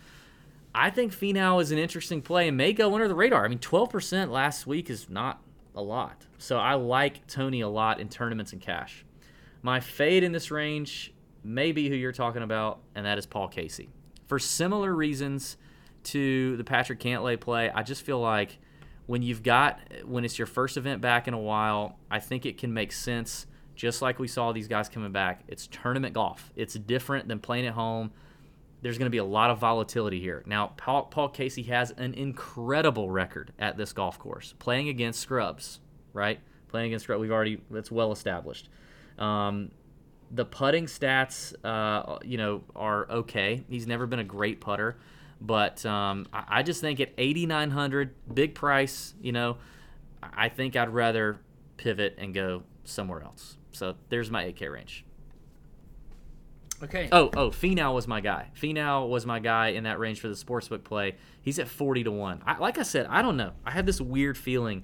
I 0.74 0.90
think 0.90 1.14
Finau 1.14 1.62
is 1.62 1.72
an 1.72 1.78
interesting 1.78 2.22
play 2.22 2.48
and 2.48 2.56
may 2.56 2.72
go 2.72 2.94
under 2.94 3.10
the 3.10 3.16
radar. 3.16 3.44
I 3.44 3.50
mean, 3.50 3.60
12% 3.60 4.30
last 4.30 4.66
week 4.66 4.90
is 4.90 5.10
not 5.10 5.42
a 5.76 5.82
lot. 5.82 6.26
So 6.38 6.58
I 6.58 6.76
like 6.76 7.28
Tony 7.28 7.60
a 7.60 7.68
lot 7.68 8.00
in 8.00 8.08
tournaments 8.08 8.54
and 8.54 8.62
cash. 8.62 9.04
My 9.62 9.82
fade 9.82 10.24
in 10.24 10.32
this 10.32 10.52
range 10.52 11.14
may 11.44 11.74
be 11.74 11.90
who 11.90 11.96
you're 11.96 12.14
talking 12.14 12.44
about, 12.44 12.80
and 12.96 13.06
that 13.06 13.18
is 13.18 13.26
Paul 13.26 13.50
Casey. 13.50 13.90
For 14.28 14.40
similar 14.40 14.96
reasons 14.96 15.58
to 16.06 16.58
the 16.58 16.64
Patrick 16.64 17.00
Cantlay 17.00 17.40
play, 17.40 17.70
I 17.70 17.84
just 17.84 18.04
feel 18.04 18.20
like 18.20 18.58
when 19.06 19.22
you've 19.22 19.44
got 19.44 19.80
when 20.06 20.26
it's 20.26 20.38
your 20.38 20.46
first 20.46 20.78
event 20.78 21.02
back 21.02 21.28
in 21.28 21.34
a 21.34 21.40
while, 21.40 21.98
I 22.12 22.20
think 22.20 22.46
it 22.46 22.58
can 22.58 22.74
make 22.74 22.92
sense 22.92 23.48
just 23.76 24.02
like 24.02 24.20
we 24.20 24.28
saw 24.28 24.52
these 24.52 24.68
guys 24.68 24.90
coming 24.90 25.12
back. 25.12 25.44
It's 25.48 25.68
tournament 25.68 26.14
golf. 26.14 26.52
It's 26.56 26.74
different 26.74 27.28
than 27.28 27.40
playing 27.40 27.68
at 27.68 27.74
home. 27.74 28.12
There's 28.82 28.98
going 28.98 29.06
to 29.06 29.12
be 29.12 29.18
a 29.18 29.26
lot 29.26 29.50
of 29.50 29.60
volatility 29.60 30.20
here. 30.20 30.44
Now, 30.46 30.74
Paul, 30.78 31.04
Paul 31.04 31.30
Casey 31.30 31.64
has 31.64 31.92
an 31.92 32.14
incredible 32.14 33.10
record 33.10 33.54
at 33.58 33.78
this 33.78 33.94
golf 33.94 34.20
course, 34.20 34.54
playing 34.60 34.90
against 34.90 35.20
scrubs, 35.20 35.80
right? 36.14 36.40
Playing 36.68 36.88
against 36.88 37.04
scrubs, 37.04 37.22
we've 37.22 37.32
already 37.32 37.62
that's 37.72 37.92
well 37.92 38.12
established. 38.12 38.70
Um, 39.18 39.72
the 40.32 40.46
putting 40.46 40.86
stats, 40.86 41.54
uh, 41.64 42.20
you 42.24 42.38
know, 42.38 42.64
are 42.76 43.10
okay. 43.10 43.64
He's 43.70 43.88
never 43.88 44.06
been 44.06 44.20
a 44.20 44.24
great 44.24 44.60
putter, 44.60 44.98
but 45.42 45.86
um, 45.86 46.28
I, 46.34 46.44
I 46.48 46.64
just 46.64 46.82
think 46.82 47.00
at 47.00 47.14
8,900, 47.18 48.14
big 48.34 48.56
price, 48.56 49.14
you 49.22 49.32
know, 49.32 49.58
I 50.22 50.50
think 50.50 50.76
I'd 50.76 50.90
rather 50.90 51.40
pivot 51.78 52.16
and 52.18 52.34
go 52.34 52.64
somewhere 52.84 53.22
else. 53.22 53.58
So 53.72 53.96
there's 54.10 54.32
my 54.32 54.46
8K 54.46 54.72
range. 54.72 55.06
Okay. 56.84 57.10
Oh, 57.12 57.30
oh, 57.36 57.50
Finau 57.50 57.94
was 57.94 58.08
my 58.08 58.22
guy. 58.22 58.50
Finau 58.60 59.10
was 59.10 59.26
my 59.26 59.40
guy 59.40 59.70
in 59.70 59.86
that 59.86 60.00
range 60.00 60.20
for 60.20 60.28
the 60.28 60.36
sportsbook 60.36 60.84
play. 60.84 61.16
He's 61.42 61.58
at 61.60 61.68
40 61.68 62.04
to 62.04 62.12
1. 62.12 62.44
I, 62.46 62.58
like 62.60 62.78
I 62.78 62.84
said, 62.84 63.08
I 63.10 63.22
don't 63.22 63.38
know. 63.38 63.54
I 63.66 63.72
have 63.72 63.86
this 63.86 64.00
weird 64.00 64.38
feeling 64.38 64.84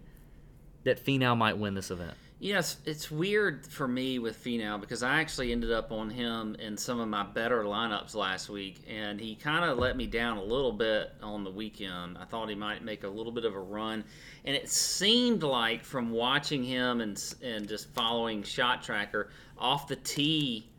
that 0.86 1.04
Finau 1.04 1.38
might 1.38 1.58
win 1.58 1.76
this 1.76 1.92
event. 1.92 2.16
Yes, 2.44 2.76
it's 2.86 3.10
weird 3.10 3.66
for 3.66 3.88
me 3.88 4.20
with 4.20 4.44
Finau 4.44 4.78
because 4.78 5.02
I 5.02 5.22
actually 5.22 5.54
ended 5.54 5.72
up 5.72 5.94
on 5.94 6.10
him 6.10 6.58
in 6.60 6.76
some 6.76 7.00
of 7.00 7.08
my 7.08 7.24
better 7.24 7.64
lineups 7.64 8.16
last 8.16 8.50
week, 8.50 8.84
and 8.86 9.18
he 9.18 9.36
kind 9.36 9.64
of 9.64 9.78
let 9.78 9.96
me 9.96 10.08
down 10.08 10.36
a 10.36 10.44
little 10.44 10.74
bit 10.74 11.14
on 11.22 11.46
the 11.46 11.50
weekend. 11.50 12.18
I 12.18 12.26
thought 12.26 12.50
he 12.50 12.56
might 12.56 12.84
make 12.84 13.06
a 13.06 13.08
little 13.08 13.32
bit 13.32 13.46
of 13.46 13.56
a 13.56 13.60
run, 13.62 14.04
and 14.44 14.58
it 14.58 14.70
seemed 14.70 15.42
like 15.42 15.86
from 15.86 16.12
watching 16.12 16.66
him 16.66 17.00
and 17.00 17.18
and 17.42 17.66
just 17.66 17.88
following 17.94 18.44
Shot 18.44 18.84
Tracker 18.84 19.30
off 19.58 19.88
the 19.88 19.96
tee 19.96 20.70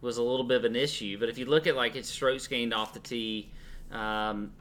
was 0.00 0.16
a 0.16 0.22
little 0.22 0.44
bit 0.46 0.56
of 0.56 0.64
an 0.64 0.74
issue. 0.74 1.18
But 1.20 1.28
if 1.28 1.36
you 1.36 1.44
look 1.44 1.66
at 1.66 1.76
like 1.76 1.96
his 1.96 2.08
strokes 2.08 2.46
gained 2.46 2.72
off 2.72 2.94
the 2.94 3.00
tee, 3.00 3.52
um, 3.92 4.52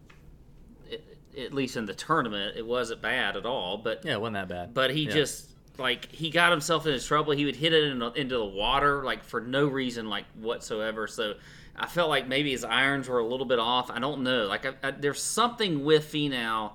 it, 0.89 1.07
at 1.37 1.53
least 1.53 1.77
in 1.77 1.85
the 1.85 1.93
tournament, 1.93 2.57
it 2.57 2.65
wasn't 2.65 3.01
bad 3.01 3.37
at 3.37 3.45
all. 3.45 3.77
But 3.77 4.03
Yeah, 4.03 4.15
it 4.15 4.19
wasn't 4.19 4.33
that 4.33 4.49
bad. 4.49 4.73
but 4.73 4.91
he 4.91 5.03
Yeah. 5.05 5.11
just 5.11 5.45
like 5.79 6.11
he 6.11 6.29
got 6.29 6.51
himself 6.51 6.85
into 6.85 7.03
trouble. 7.05 7.33
He 7.33 7.45
would 7.45 7.55
hit 7.55 7.73
it 7.73 7.83
in, 7.85 8.01
into 8.15 8.37
the 8.37 8.45
water 8.45 9.03
like 9.03 9.23
for 9.23 9.41
no 9.41 9.67
reason 9.67 10.09
like 10.09 10.25
whatsoever. 10.39 11.07
So 11.07 11.33
I 11.75 11.87
felt 11.87 12.09
like 12.09 12.27
maybe 12.27 12.51
his 12.51 12.63
irons 12.63 13.07
were 13.07 13.19
a 13.19 13.25
little 13.25 13.45
bit 13.45 13.59
off. 13.59 13.89
I 13.89 13.99
don't 13.99 14.21
know. 14.23 14.45
Like 14.45 14.65
I, 14.65 14.73
I, 14.87 14.91
there's 14.91 15.21
something 15.23 15.83
with 15.83 16.11
Finau 16.11 16.71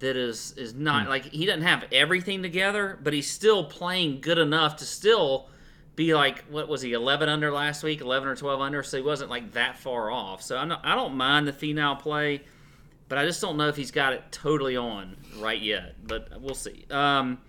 that 0.00 0.16
is 0.16 0.52
is 0.56 0.72
Hmm. 0.72 0.82
not 0.84 1.08
like 1.08 1.26
he 1.26 1.46
doesn't 1.46 1.62
have 1.62 1.84
everything 1.92 2.42
together, 2.42 2.98
but 3.02 3.12
he's 3.12 3.30
still 3.30 3.64
playing 3.64 4.20
good 4.20 4.38
enough 4.38 4.76
to 4.76 4.84
still 4.84 5.48
be 5.94 6.14
like 6.14 6.42
what 6.46 6.68
was 6.68 6.82
he 6.82 6.92
11 6.94 7.28
under 7.28 7.52
last 7.52 7.82
week, 7.84 8.00
11 8.00 8.28
or 8.28 8.34
12 8.36 8.60
under. 8.60 8.82
So 8.82 8.96
he 8.96 9.02
wasn't 9.02 9.30
like 9.30 9.52
that 9.52 9.78
far 9.78 10.10
off. 10.10 10.42
So 10.42 10.56
I'm 10.56 10.68
not, 10.68 10.80
I 10.84 10.94
don't 10.94 11.14
mind 11.14 11.46
the 11.46 11.52
Finau 11.52 11.98
play. 11.98 12.42
But 13.08 13.18
I 13.18 13.26
just 13.26 13.42
don't 13.42 13.58
know 13.58 13.68
if 13.68 13.76
he's 13.76 13.90
got 13.90 14.14
it 14.14 14.22
totally 14.30 14.74
on 14.74 15.18
right 15.38 15.60
yet. 15.60 15.96
But 16.02 16.40
we'll 16.40 16.54
see. 16.54 16.86
Um, 16.90 17.40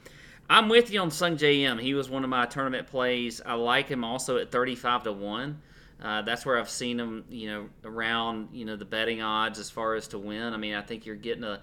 I'm 0.50 0.70
with 0.70 0.92
you 0.92 1.00
on 1.02 1.12
Sung 1.12 1.38
Jae 1.38 1.62
Im. 1.62 1.78
He 1.78 1.94
was 1.94 2.10
one 2.10 2.24
of 2.24 2.30
my 2.30 2.46
tournament 2.46 2.88
plays. 2.88 3.42
I 3.46 3.54
like 3.54 3.88
him 3.88 4.04
also 4.04 4.38
at 4.38 4.52
35 4.52 5.04
to 5.04 5.14
one. 5.14 5.62
Uh, 6.02 6.22
that's 6.22 6.46
where 6.46 6.60
I've 6.60 6.70
seen 6.70 7.00
him, 7.00 7.24
you 7.30 7.48
know, 7.48 7.70
around 7.86 8.50
you 8.52 8.66
know 8.66 8.76
the 8.76 8.86
betting 8.86 9.22
odds 9.22 9.58
as 9.58 9.70
far 9.70 9.96
as 9.96 10.08
to 10.10 10.20
win. 10.20 10.54
I 10.54 10.58
mean, 10.58 10.76
I 10.76 10.82
think 10.82 11.06
you're 11.06 11.16
getting 11.16 11.46
a 11.46 11.62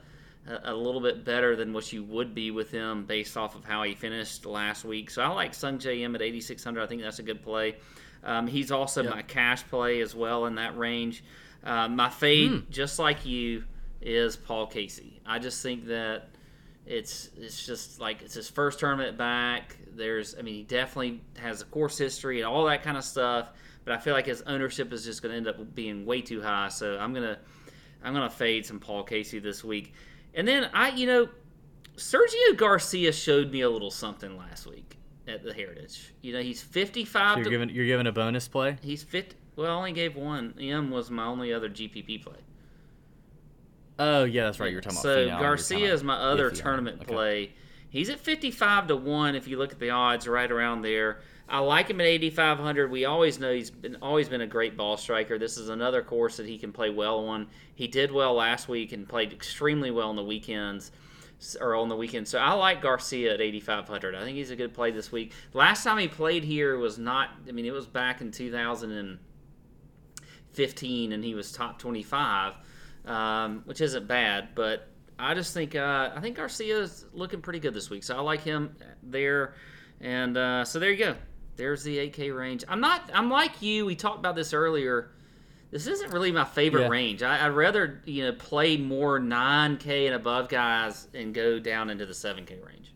a, 0.64 0.74
little 0.74 1.00
bit 1.00 1.24
better 1.24 1.56
than 1.56 1.72
what 1.72 1.92
you 1.92 2.02
would 2.04 2.34
be 2.34 2.50
with 2.50 2.70
him 2.70 3.04
based 3.04 3.36
off 3.36 3.54
of 3.54 3.64
how 3.64 3.82
he 3.82 3.94
finished 3.94 4.46
last 4.46 4.84
week. 4.84 5.10
So 5.10 5.22
I 5.22 5.28
like 5.28 5.54
Sung 5.54 5.78
Jae 5.78 6.00
Im 6.00 6.14
at 6.14 6.22
8600. 6.22 6.82
I 6.82 6.86
think 6.86 7.02
that's 7.02 7.18
a 7.18 7.22
good 7.22 7.42
play. 7.42 7.76
Um, 8.24 8.46
he's 8.46 8.70
also 8.70 9.02
my 9.02 9.22
cash 9.22 9.66
play 9.66 10.00
as 10.00 10.14
well 10.14 10.46
in 10.46 10.56
that 10.56 10.76
range. 10.76 11.24
Uh, 11.64 11.88
my 11.88 12.08
fade, 12.08 12.70
just 12.70 12.98
like 12.98 13.24
you, 13.24 13.64
is 14.00 14.36
Paul 14.36 14.66
Casey. 14.66 15.20
I 15.26 15.38
just 15.38 15.62
think 15.62 15.86
that 15.86 16.29
it's 16.90 17.30
it's 17.36 17.64
just 17.64 18.00
like 18.00 18.20
it's 18.20 18.34
his 18.34 18.50
first 18.50 18.80
tournament 18.80 19.16
back. 19.16 19.76
There's, 19.92 20.34
I 20.36 20.42
mean, 20.42 20.54
he 20.54 20.62
definitely 20.64 21.22
has 21.38 21.62
a 21.62 21.64
course 21.66 21.96
history 21.96 22.40
and 22.40 22.48
all 22.48 22.64
that 22.64 22.82
kind 22.82 22.96
of 22.96 23.04
stuff. 23.04 23.52
But 23.84 23.94
I 23.94 23.98
feel 23.98 24.12
like 24.12 24.26
his 24.26 24.42
ownership 24.42 24.92
is 24.92 25.04
just 25.04 25.22
going 25.22 25.30
to 25.30 25.36
end 25.36 25.48
up 25.48 25.74
being 25.74 26.04
way 26.04 26.20
too 26.20 26.42
high. 26.42 26.68
So 26.68 26.98
I'm 26.98 27.14
gonna 27.14 27.38
I'm 28.02 28.12
gonna 28.12 28.28
fade 28.28 28.66
some 28.66 28.80
Paul 28.80 29.04
Casey 29.04 29.38
this 29.38 29.62
week. 29.62 29.94
And 30.34 30.46
then 30.46 30.68
I, 30.74 30.90
you 30.90 31.06
know, 31.06 31.28
Sergio 31.96 32.56
Garcia 32.56 33.12
showed 33.12 33.52
me 33.52 33.60
a 33.60 33.70
little 33.70 33.90
something 33.90 34.36
last 34.36 34.66
week 34.66 34.96
at 35.28 35.44
the 35.44 35.54
Heritage. 35.54 36.12
You 36.22 36.32
know, 36.32 36.42
he's 36.42 36.60
55 36.60 37.36
you're 37.36 37.44
to 37.44 37.50
giving 37.50 37.68
you're 37.70 37.86
giving 37.86 38.08
a 38.08 38.12
bonus 38.12 38.48
play. 38.48 38.76
He's 38.82 39.04
fit. 39.04 39.36
Well, 39.54 39.70
I 39.70 39.74
only 39.74 39.92
gave 39.92 40.16
one. 40.16 40.54
Im 40.58 40.90
was 40.90 41.08
my 41.08 41.24
only 41.24 41.52
other 41.52 41.70
GPP 41.70 42.24
play. 42.24 42.38
Oh 44.00 44.24
yeah, 44.24 44.44
that's 44.44 44.58
right. 44.58 44.72
You're 44.72 44.80
talking 44.80 44.98
so 44.98 45.24
about 45.24 45.38
Finau, 45.38 45.40
Garcia 45.40 45.92
is 45.92 46.02
my 46.02 46.16
other 46.16 46.50
tournament 46.50 47.02
Okay. 47.02 47.12
play. 47.12 47.52
He's 47.90 48.08
at 48.08 48.18
55 48.18 48.86
to 48.86 48.96
one. 48.96 49.34
If 49.34 49.46
you 49.46 49.58
look 49.58 49.72
at 49.72 49.78
the 49.78 49.90
odds, 49.90 50.26
right 50.26 50.50
around 50.50 50.80
there. 50.82 51.20
I 51.48 51.58
like 51.58 51.90
him 51.90 52.00
at 52.00 52.06
8,500. 52.06 52.90
We 52.90 53.04
always 53.04 53.38
know 53.38 53.52
he's 53.52 53.70
been 53.70 53.96
always 54.00 54.28
been 54.28 54.40
a 54.40 54.46
great 54.46 54.76
ball 54.76 54.96
striker. 54.96 55.38
This 55.38 55.58
is 55.58 55.68
another 55.68 56.02
course 56.02 56.38
that 56.38 56.46
he 56.46 56.56
can 56.56 56.72
play 56.72 56.88
well 56.88 57.26
on. 57.26 57.48
He 57.74 57.88
did 57.88 58.10
well 58.10 58.34
last 58.34 58.68
week 58.68 58.92
and 58.92 59.06
played 59.06 59.32
extremely 59.32 59.90
well 59.90 60.08
on 60.08 60.16
the 60.16 60.24
weekends 60.24 60.92
or 61.60 61.74
on 61.74 61.88
the 61.88 61.96
weekend. 61.96 62.28
So 62.28 62.38
I 62.38 62.52
like 62.52 62.80
Garcia 62.80 63.34
at 63.34 63.40
8,500. 63.40 64.14
I 64.14 64.22
think 64.22 64.36
he's 64.36 64.50
a 64.50 64.56
good 64.56 64.72
play 64.72 64.92
this 64.92 65.10
week. 65.12 65.32
Last 65.52 65.84
time 65.84 65.98
he 65.98 66.08
played 66.08 66.44
here 66.44 66.78
was 66.78 66.98
not. 66.98 67.30
I 67.48 67.52
mean, 67.52 67.66
it 67.66 67.72
was 67.72 67.86
back 67.86 68.20
in 68.22 68.30
2015, 68.30 71.12
and 71.12 71.24
he 71.24 71.34
was 71.34 71.50
top 71.52 71.78
25, 71.80 72.54
um, 73.06 73.62
which 73.64 73.80
isn't 73.80 74.06
bad. 74.06 74.48
But 74.54 74.88
I 75.18 75.34
just 75.34 75.54
think 75.54 75.74
uh, 75.74 76.10
I 76.14 76.20
think 76.20 76.36
Garcia's 76.36 77.06
looking 77.12 77.40
pretty 77.42 77.58
good 77.60 77.74
this 77.74 77.90
week. 77.90 78.04
So 78.04 78.16
I 78.16 78.20
like 78.20 78.42
him 78.42 78.74
there. 79.02 79.54
And 80.00 80.36
uh, 80.36 80.64
so 80.64 80.78
there 80.78 80.90
you 80.90 80.96
go. 81.04 81.14
There's 81.56 81.82
the 81.82 81.98
8K 81.98 82.34
range. 82.34 82.64
I'm 82.68 82.80
not. 82.80 83.10
I'm 83.12 83.28
like 83.30 83.60
you. 83.60 83.84
We 83.84 83.94
talked 83.94 84.18
about 84.18 84.34
this 84.34 84.54
earlier. 84.54 85.10
this 85.70 85.86
isn't 85.86 86.10
really 86.12 86.32
my 86.32 86.44
favorite 86.44 86.82
Yeah. 86.84 86.88
range. 86.88 87.22
I, 87.22 87.44
I'd 87.44 87.50
rather 87.50 88.00
you 88.06 88.24
know 88.24 88.32
play 88.32 88.76
more 88.78 89.20
9K 89.20 90.06
and 90.06 90.14
above 90.14 90.48
guys 90.48 91.06
and 91.12 91.34
go 91.34 91.58
down 91.58 91.90
into 91.90 92.06
the 92.06 92.14
7K 92.14 92.64
range. 92.66 92.94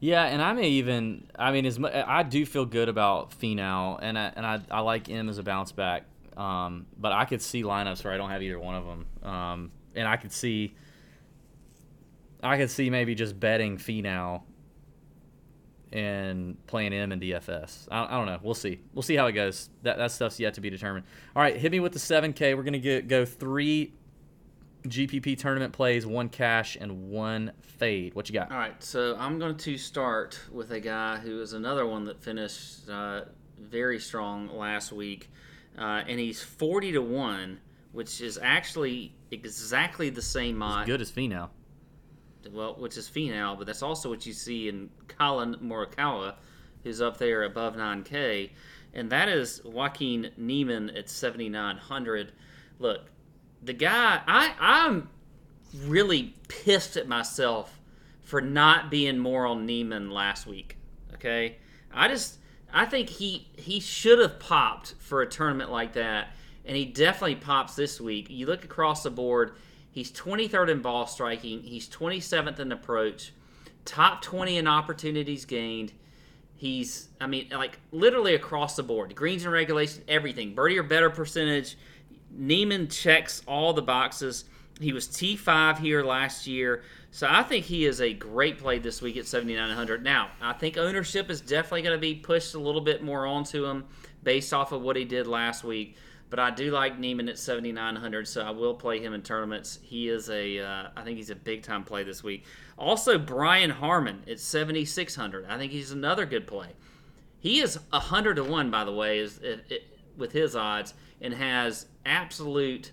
Yeah, 0.00 0.24
and 0.24 0.42
I 0.42 0.52
may 0.52 0.68
even. 0.68 1.26
I 1.38 1.50
mean, 1.50 1.64
as 1.64 1.78
much, 1.78 1.94
I 1.94 2.24
do 2.24 2.44
feel 2.44 2.66
good 2.66 2.90
about 2.90 3.30
Finau, 3.30 3.98
and 4.02 4.18
I 4.18 4.32
and 4.36 4.44
I, 4.44 4.60
I 4.70 4.80
like 4.80 5.08
Im 5.08 5.30
as 5.30 5.38
a 5.38 5.42
bounce 5.42 5.72
back. 5.72 6.04
Um, 6.36 6.86
but 6.98 7.12
I 7.12 7.24
could 7.24 7.40
see 7.40 7.62
lineups 7.62 8.04
where 8.04 8.12
I 8.12 8.16
don't 8.16 8.30
have 8.30 8.42
either 8.42 8.58
one 8.58 8.74
of 8.74 8.84
them, 8.84 9.06
um, 9.22 9.72
and 9.94 10.08
I 10.08 10.16
could 10.16 10.32
see. 10.32 10.74
I 12.42 12.58
could 12.58 12.70
see 12.70 12.90
maybe 12.90 13.14
just 13.14 13.38
betting 13.38 13.78
Finau. 13.78 14.42
And 15.92 16.56
playing 16.66 16.92
Im 16.92 17.12
in 17.12 17.20
DFS. 17.20 17.86
I, 17.88 18.04
I 18.06 18.10
don't 18.10 18.26
know. 18.26 18.40
We'll 18.42 18.54
see. 18.54 18.80
We'll 18.94 19.04
see 19.04 19.14
how 19.14 19.26
it 19.26 19.32
goes. 19.32 19.70
That 19.82 19.96
that 19.98 20.10
stuff's 20.10 20.40
yet 20.40 20.54
to 20.54 20.60
be 20.60 20.68
determined. 20.68 21.06
All 21.36 21.42
right, 21.42 21.56
hit 21.56 21.70
me 21.70 21.78
with 21.78 21.92
the 21.92 22.00
7K. 22.00 22.56
We're 22.56 22.64
gonna 22.64 22.80
get 22.80 23.06
go 23.06 23.24
three 23.24 23.92
GPP 24.88 25.38
tournament 25.38 25.72
plays, 25.72 26.04
one 26.04 26.28
cash, 26.28 26.76
and 26.78 27.10
one 27.10 27.52
fade. 27.62 28.14
What 28.14 28.28
you 28.28 28.34
got? 28.34 28.50
All 28.50 28.58
right, 28.58 28.82
so 28.82 29.16
I'm 29.18 29.38
going 29.38 29.56
to 29.56 29.78
start 29.78 30.38
with 30.52 30.72
a 30.72 30.80
guy 30.80 31.18
who 31.18 31.40
is 31.40 31.54
another 31.54 31.86
one 31.86 32.04
that 32.04 32.22
finished 32.22 32.88
uh, 32.88 33.22
very 33.58 33.98
strong 33.98 34.54
last 34.54 34.92
week, 34.92 35.30
uh, 35.78 36.02
and 36.06 36.18
he's 36.18 36.42
40 36.42 36.92
to 36.92 37.02
one, 37.02 37.60
which 37.92 38.20
is 38.20 38.38
actually 38.40 39.14
exactly 39.30 40.10
the 40.10 40.22
same 40.22 40.56
mod. 40.56 40.86
Good 40.86 41.00
as 41.00 41.10
Finau. 41.10 41.48
well, 42.52 42.74
which 42.74 42.96
is 42.96 43.08
Finau, 43.08 43.56
but 43.56 43.66
that's 43.66 43.82
also 43.82 44.08
what 44.08 44.26
you 44.26 44.32
see 44.32 44.68
in 44.68 44.90
Collin 45.08 45.56
Morikawa, 45.62 46.34
who's 46.82 47.00
up 47.00 47.18
there 47.18 47.44
above 47.44 47.76
9K, 47.76 48.50
and 48.92 49.10
that 49.10 49.28
is 49.28 49.62
Joaquin 49.64 50.30
Niemann 50.36 50.90
at 50.90 51.10
7,900. 51.10 52.32
Look, 52.78 53.10
the 53.62 53.72
guy, 53.72 54.20
I, 54.26 54.54
I'm 54.58 55.08
really 55.86 56.34
pissed 56.48 56.96
at 56.96 57.08
myself 57.08 57.80
for 58.22 58.40
not 58.40 58.90
being 58.90 59.18
more 59.18 59.46
on 59.46 59.66
Niemann 59.66 60.10
last 60.10 60.46
week. 60.46 60.76
Okay, 61.14 61.56
I 61.92 62.08
just, 62.08 62.38
I 62.74 62.86
think 62.86 63.08
he 63.08 63.46
he 63.56 63.78
should 63.78 64.18
have 64.18 64.40
popped 64.40 64.94
for 64.98 65.22
a 65.22 65.26
tournament 65.26 65.70
like 65.70 65.92
that, 65.92 66.30
and 66.66 66.76
he 66.76 66.84
definitely 66.84 67.36
pops 67.36 67.76
this 67.76 68.00
week. 68.00 68.26
You 68.28 68.46
look 68.46 68.64
across 68.64 69.04
the 69.04 69.10
board. 69.10 69.52
He's 69.92 70.10
23rd 70.10 70.70
in 70.70 70.82
ball 70.82 71.06
striking. 71.06 71.62
He's 71.62 71.88
27th 71.88 72.58
in 72.58 72.72
approach. 72.72 73.32
Top 73.84 74.22
20 74.22 74.58
in 74.58 74.66
opportunities 74.66 75.44
gained. 75.44 75.92
He's, 76.56 77.10
I 77.20 77.28
mean, 77.28 77.48
like 77.52 77.78
literally 77.92 78.34
across 78.34 78.74
the 78.74 78.82
board. 78.82 79.14
Greens 79.14 79.44
and 79.44 79.52
regulation, 79.52 80.02
everything. 80.08 80.52
Birdie 80.52 80.78
or 80.80 80.82
better 80.82 81.10
percentage. 81.10 81.76
Niemann 82.32 82.88
checks 82.88 83.42
all 83.46 83.72
the 83.72 83.82
boxes. 83.82 84.46
He 84.80 84.92
was 84.92 85.06
T5 85.06 85.78
here 85.78 86.02
last 86.02 86.48
year. 86.48 86.82
So 87.14 87.28
I 87.30 87.44
think 87.44 87.64
he 87.64 87.86
is 87.86 88.00
a 88.00 88.12
great 88.12 88.58
play 88.58 88.80
this 88.80 89.00
week 89.00 89.16
at 89.16 89.24
7,900. 89.24 90.02
Now, 90.02 90.32
I 90.42 90.52
think 90.52 90.76
ownership 90.76 91.30
is 91.30 91.40
definitely 91.40 91.82
going 91.82 91.96
to 91.96 92.00
be 92.00 92.16
pushed 92.16 92.56
a 92.56 92.58
little 92.58 92.80
bit 92.80 93.04
more 93.04 93.24
onto 93.24 93.64
him 93.66 93.84
based 94.24 94.52
off 94.52 94.72
of 94.72 94.82
what 94.82 94.96
he 94.96 95.04
did 95.04 95.28
last 95.28 95.62
week. 95.62 95.96
But 96.28 96.40
I 96.40 96.50
do 96.50 96.72
like 96.72 96.98
Niemann 96.98 97.28
at 97.28 97.38
7,900, 97.38 98.26
so 98.26 98.42
I 98.42 98.50
will 98.50 98.74
play 98.74 98.98
him 98.98 99.14
in 99.14 99.22
tournaments. 99.22 99.78
He 99.80 100.08
is 100.08 100.28
a, 100.28 100.58
uh, 100.58 100.88
I 100.96 101.02
think 101.02 101.16
he's 101.16 101.30
a 101.30 101.36
big 101.36 101.62
time 101.62 101.84
play 101.84 102.02
this 102.02 102.24
week. 102.24 102.46
Also, 102.76 103.16
Brian 103.16 103.70
Harman 103.70 104.24
at 104.28 104.40
7,600. 104.40 105.46
I 105.46 105.56
think 105.56 105.70
he's 105.70 105.92
another 105.92 106.26
good 106.26 106.48
play. 106.48 106.70
He 107.38 107.60
is 107.60 107.78
100 107.90 108.34
to 108.34 108.42
1, 108.42 108.72
by 108.72 108.82
the 108.82 108.92
way, 108.92 109.20
is 109.20 109.38
it, 109.38 109.64
it, 109.68 109.98
with 110.16 110.32
his 110.32 110.56
odds, 110.56 110.94
and 111.20 111.32
has 111.32 111.86
absolute 112.04 112.90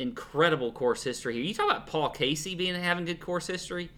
incredible 0.00 0.72
course 0.72 1.02
history 1.02 1.34
here. 1.34 1.42
You 1.42 1.54
talk 1.54 1.66
about 1.66 1.86
Paul 1.86 2.10
Casey 2.10 2.54
being 2.54 2.74
having 2.74 3.04
good 3.04 3.20
course 3.20 3.46
history. 3.46 3.90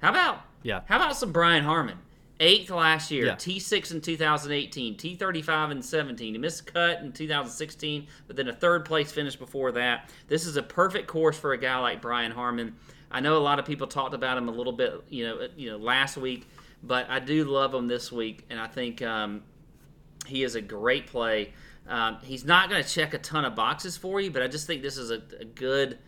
How 0.00 0.10
about 0.10 0.40
Yeah. 0.62 0.80
How 0.86 0.96
about 0.96 1.16
some 1.16 1.32
Brian 1.32 1.64
Harman? 1.64 1.98
Eighth 2.40 2.68
last 2.70 3.10
year, 3.12 3.26
Yeah. 3.26 3.36
T6 3.36 3.92
in 3.92 4.00
2018, 4.00 4.96
T35 4.96 5.70
in 5.70 5.82
17. 5.82 6.34
He 6.34 6.38
missed 6.38 6.68
a 6.68 6.72
cut 6.72 7.00
in 7.00 7.12
2016, 7.12 8.08
but 8.26 8.34
then 8.34 8.48
a 8.48 8.52
third 8.52 8.84
place 8.84 9.12
finish 9.12 9.36
before 9.36 9.70
that. 9.72 10.10
This 10.26 10.44
is 10.44 10.56
a 10.56 10.62
perfect 10.62 11.06
course 11.06 11.38
for 11.38 11.52
a 11.52 11.58
guy 11.58 11.78
like 11.78 12.02
Brian 12.02 12.32
Harman. 12.32 12.74
I 13.10 13.20
know 13.20 13.36
a 13.36 13.38
lot 13.38 13.60
of 13.60 13.64
people 13.64 13.86
talked 13.86 14.14
about 14.14 14.36
him 14.36 14.48
a 14.48 14.52
little 14.52 14.72
bit, 14.72 15.04
you 15.08 15.24
know, 15.24 15.46
you 15.56 15.70
know, 15.70 15.76
last 15.76 16.16
week, 16.16 16.48
but 16.82 17.08
I 17.08 17.20
do 17.20 17.44
love 17.44 17.72
him 17.72 17.86
this 17.86 18.10
week, 18.10 18.44
and 18.50 18.58
I 18.58 18.66
think 18.66 19.00
um, 19.02 19.42
he 20.26 20.42
is 20.42 20.56
a 20.56 20.60
great 20.60 21.06
play. 21.06 21.52
Um, 21.86 22.18
he's 22.22 22.44
not 22.44 22.70
going 22.70 22.82
to 22.82 22.88
check 22.88 23.14
a 23.14 23.18
ton 23.18 23.44
of 23.44 23.54
boxes 23.54 23.96
for 23.96 24.20
you, 24.20 24.30
but 24.30 24.42
I 24.42 24.48
just 24.48 24.66
think 24.66 24.82
this 24.82 24.96
is 24.96 25.10
a, 25.10 25.22
a 25.38 25.44
good 25.44 25.98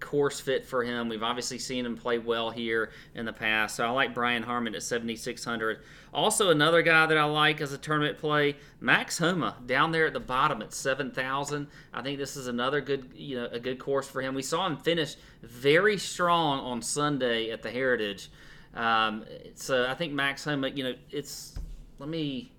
course 0.00 0.40
fit 0.40 0.64
for 0.64 0.84
him. 0.84 1.08
We've 1.08 1.22
obviously 1.22 1.58
seen 1.58 1.86
him 1.86 1.96
play 1.96 2.18
well 2.18 2.50
here 2.50 2.90
in 3.14 3.24
the 3.24 3.32
past, 3.32 3.76
so 3.76 3.86
I 3.86 3.90
like 3.90 4.14
Brian 4.14 4.42
Harman 4.42 4.74
at 4.74 4.82
7,600. 4.82 5.80
Also, 6.12 6.50
another 6.50 6.82
guy 6.82 7.06
that 7.06 7.18
I 7.18 7.24
like 7.24 7.60
as 7.60 7.72
a 7.72 7.78
tournament 7.78 8.18
play, 8.18 8.56
Max 8.80 9.18
Homa, 9.18 9.56
down 9.66 9.92
there 9.92 10.06
at 10.06 10.12
the 10.12 10.20
bottom 10.20 10.62
at 10.62 10.72
7,000. 10.72 11.66
I 11.92 12.02
think 12.02 12.18
this 12.18 12.36
is 12.36 12.46
another 12.46 12.80
good, 12.80 13.10
you 13.14 13.36
know, 13.36 13.48
a 13.50 13.58
good 13.58 13.78
course 13.78 14.08
for 14.08 14.20
him. 14.20 14.34
We 14.34 14.42
saw 14.42 14.66
him 14.66 14.76
finish 14.76 15.16
very 15.42 15.98
strong 15.98 16.60
on 16.60 16.82
Sunday 16.82 17.50
at 17.50 17.62
the 17.62 17.70
Heritage. 17.70 18.30
Um, 18.74 19.24
so 19.54 19.86
I 19.88 19.94
think 19.94 20.12
Max 20.12 20.44
Homa, 20.44 20.68
you 20.68 20.84
know, 20.84 20.94
it's 21.10 21.58
let 21.98 22.08
me 22.08 22.52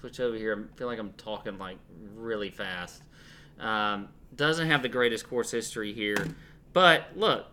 switch 0.00 0.20
over 0.20 0.36
here. 0.36 0.68
I 0.72 0.76
feel 0.78 0.86
like 0.86 0.98
I'm 0.98 1.12
talking 1.12 1.58
like 1.58 1.78
really 2.14 2.50
fast. 2.50 3.02
Um, 3.58 4.08
doesn't 4.34 4.68
have 4.68 4.82
the 4.82 4.88
greatest 4.88 5.28
course 5.28 5.50
history 5.50 5.92
here, 5.92 6.16
but 6.72 7.08
look, 7.14 7.46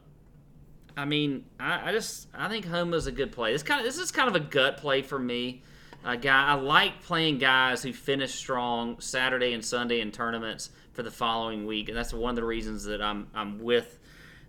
I 0.95 1.05
mean, 1.05 1.45
I, 1.59 1.89
I 1.89 1.91
just 1.91 2.27
I 2.33 2.47
think 2.47 2.65
Homa's 2.65 3.07
a 3.07 3.11
good 3.11 3.31
play. 3.31 3.51
This 3.51 3.63
kind 3.63 3.79
of 3.79 3.85
this 3.85 3.97
is 3.97 4.11
kind 4.11 4.27
of 4.29 4.35
a 4.35 4.39
gut 4.39 4.77
play 4.77 5.01
for 5.01 5.19
me. 5.19 5.63
A 6.05 6.15
guy 6.15 6.47
I 6.47 6.53
like 6.53 7.01
playing 7.03 7.39
guys 7.39 7.83
who 7.83 7.91
finish 7.91 8.33
strong 8.33 8.99
Saturday 8.99 9.53
and 9.53 9.63
Sunday 9.63 9.99
in 9.99 10.11
tournaments 10.11 10.69
for 10.93 11.03
the 11.03 11.11
following 11.11 11.65
week, 11.65 11.89
and 11.89 11.97
that's 11.97 12.13
one 12.13 12.29
of 12.29 12.35
the 12.35 12.45
reasons 12.45 12.85
that 12.85 13.01
I'm 13.01 13.27
I'm 13.35 13.59
with 13.59 13.99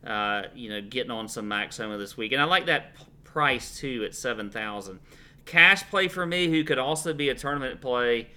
uh, 0.07 0.45
you 0.55 0.71
know 0.71 0.81
getting 0.81 1.11
on 1.11 1.29
some 1.29 1.49
Max 1.49 1.77
Homa 1.79 1.99
this 1.99 2.17
week, 2.17 2.33
and 2.33 2.41
I 2.41 2.45
like 2.45 2.67
that 2.67 2.97
p- 2.97 3.05
price 3.25 3.77
too 3.79 4.05
at 4.05 4.15
seven 4.15 4.51
thousand. 4.51 5.01
Cash 5.49 5.89
play 5.91 6.09
for 6.09 6.25
me, 6.27 6.49
who 6.49 6.63
could 6.63 6.79
also 6.79 7.13
be 7.13 7.31
a 7.31 7.35
tournament 7.35 7.81
play. 7.81 8.29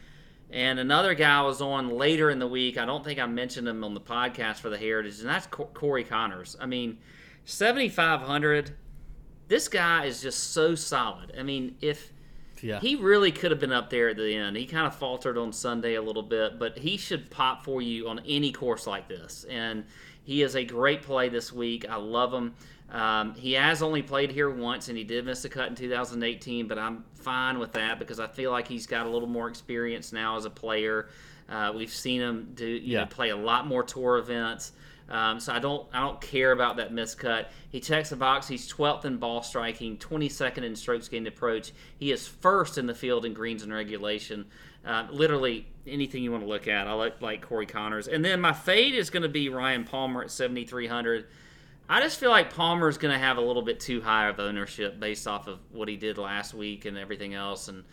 And 0.49 0.79
another 0.79 1.13
guy 1.13 1.41
was 1.43 1.61
on 1.61 1.89
later 1.89 2.29
in 2.29 2.39
the 2.39 2.47
week. 2.47 2.77
I 2.77 2.85
don't 2.85 3.03
think 3.05 3.19
I 3.19 3.25
mentioned 3.25 3.67
him 3.67 3.83
on 3.83 3.93
the 3.93 4.01
podcast 4.01 4.57
for 4.57 4.69
the 4.69 4.77
Heritage, 4.77 5.19
and 5.19 5.29
that's 5.29 5.47
Corey 5.47 6.03
Conners. 6.03 6.57
I 6.59 6.65
mean, 6.65 6.97
7,500. 7.45 8.71
This 9.47 9.67
guy 9.67 10.05
is 10.05 10.21
just 10.21 10.51
so 10.53 10.75
solid. 10.75 11.33
I 11.37 11.43
mean, 11.43 11.75
if 11.81 12.11
Yeah. 12.61 12.79
he 12.79 12.95
really 12.95 13.31
could 13.31 13.51
have 13.51 13.59
been 13.59 13.71
up 13.71 13.89
there 13.89 14.09
at 14.09 14.17
the 14.17 14.33
end, 14.35 14.55
he 14.57 14.65
kind 14.65 14.85
of 14.87 14.95
faltered 14.95 15.37
on 15.37 15.51
Sunday 15.51 15.95
a 15.95 16.01
little 16.01 16.23
bit, 16.23 16.59
but 16.59 16.77
he 16.77 16.97
should 16.97 17.29
pop 17.29 17.63
for 17.63 17.81
you 17.81 18.07
on 18.07 18.19
any 18.27 18.51
course 18.51 18.85
like 18.87 19.07
this. 19.09 19.45
And 19.49 19.85
he 20.23 20.41
is 20.41 20.55
a 20.55 20.63
great 20.63 21.01
play 21.01 21.27
this 21.29 21.51
week. 21.51 21.89
I 21.89 21.95
love 21.95 22.33
him. 22.33 22.53
Um, 22.91 23.35
he 23.35 23.53
has 23.53 23.81
only 23.81 24.01
played 24.01 24.31
here 24.31 24.49
once, 24.49 24.89
and 24.89 24.97
he 24.97 25.03
did 25.05 25.25
miss 25.25 25.45
a 25.45 25.49
cut 25.49 25.69
in 25.69 25.75
2018, 25.75 26.67
but 26.67 26.77
I'm 26.77 27.05
fine 27.15 27.57
with 27.57 27.71
that 27.73 27.99
because 27.99 28.19
I 28.19 28.27
feel 28.27 28.51
like 28.51 28.67
he's 28.67 28.85
got 28.85 29.05
a 29.05 29.09
little 29.09 29.29
more 29.29 29.47
experience 29.47 30.11
now 30.11 30.35
as 30.35 30.43
a 30.45 30.49
player. 30.49 31.07
Uh, 31.49 31.71
we've 31.75 31.89
seen 31.93 32.19
him 32.21 32.51
do 32.53 32.65
you 32.67 32.93
Yeah. 32.93 32.99
know, 33.01 33.05
play 33.05 33.29
a 33.29 33.35
lot 33.37 33.65
more 33.65 33.83
tour 33.83 34.17
events. 34.17 34.73
Um, 35.09 35.41
so 35.41 35.51
I 35.51 35.59
don't 35.59 35.85
I 35.93 35.99
don't 35.99 36.21
care 36.21 36.53
about 36.53 36.77
that 36.77 36.93
miscut. 36.93 37.47
He 37.69 37.81
checks 37.81 38.09
the 38.11 38.15
box. 38.15 38.47
He's 38.47 38.71
12th 38.71 39.03
in 39.03 39.17
ball 39.17 39.41
striking, 39.43 39.97
22nd 39.97 40.63
in 40.63 40.73
strokes 40.75 41.09
gained 41.09 41.27
approach. 41.27 41.71
He 41.97 42.11
is 42.13 42.25
first 42.27 42.77
in 42.77 42.85
the 42.85 42.95
field 42.95 43.25
in 43.25 43.33
greens 43.33 43.63
and 43.63 43.73
regulation. 43.73 44.45
Uh, 44.85 45.07
literally 45.11 45.67
anything 45.85 46.23
you 46.23 46.31
want 46.31 46.43
to 46.43 46.49
look 46.49 46.67
at. 46.67 46.87
I 46.87 46.93
like 46.93 47.21
like 47.21 47.41
Corey 47.41 47.65
Conners. 47.65 48.07
And 48.07 48.23
then 48.23 48.39
my 48.39 48.53
fade 48.53 48.95
is 48.95 49.09
going 49.09 49.23
to 49.23 49.29
be 49.29 49.49
Ryan 49.49 49.83
Palmer 49.83 50.23
at 50.23 50.31
7,300. 50.31 51.25
I 51.91 51.99
just 51.99 52.21
feel 52.21 52.29
like 52.29 52.53
Palmer 52.53 52.87
is 52.87 52.97
going 52.97 53.13
to 53.13 53.19
have 53.19 53.35
a 53.35 53.41
little 53.41 53.61
bit 53.61 53.81
too 53.81 53.99
high 53.99 54.29
of 54.29 54.39
ownership 54.39 54.97
based 54.97 55.27
off 55.27 55.47
of 55.47 55.59
what 55.73 55.89
he 55.89 55.97
did 55.97 56.17
last 56.17 56.53
week 56.53 56.85
and 56.85 56.97
everything 56.97 57.33
else. 57.33 57.67
And 57.67 57.83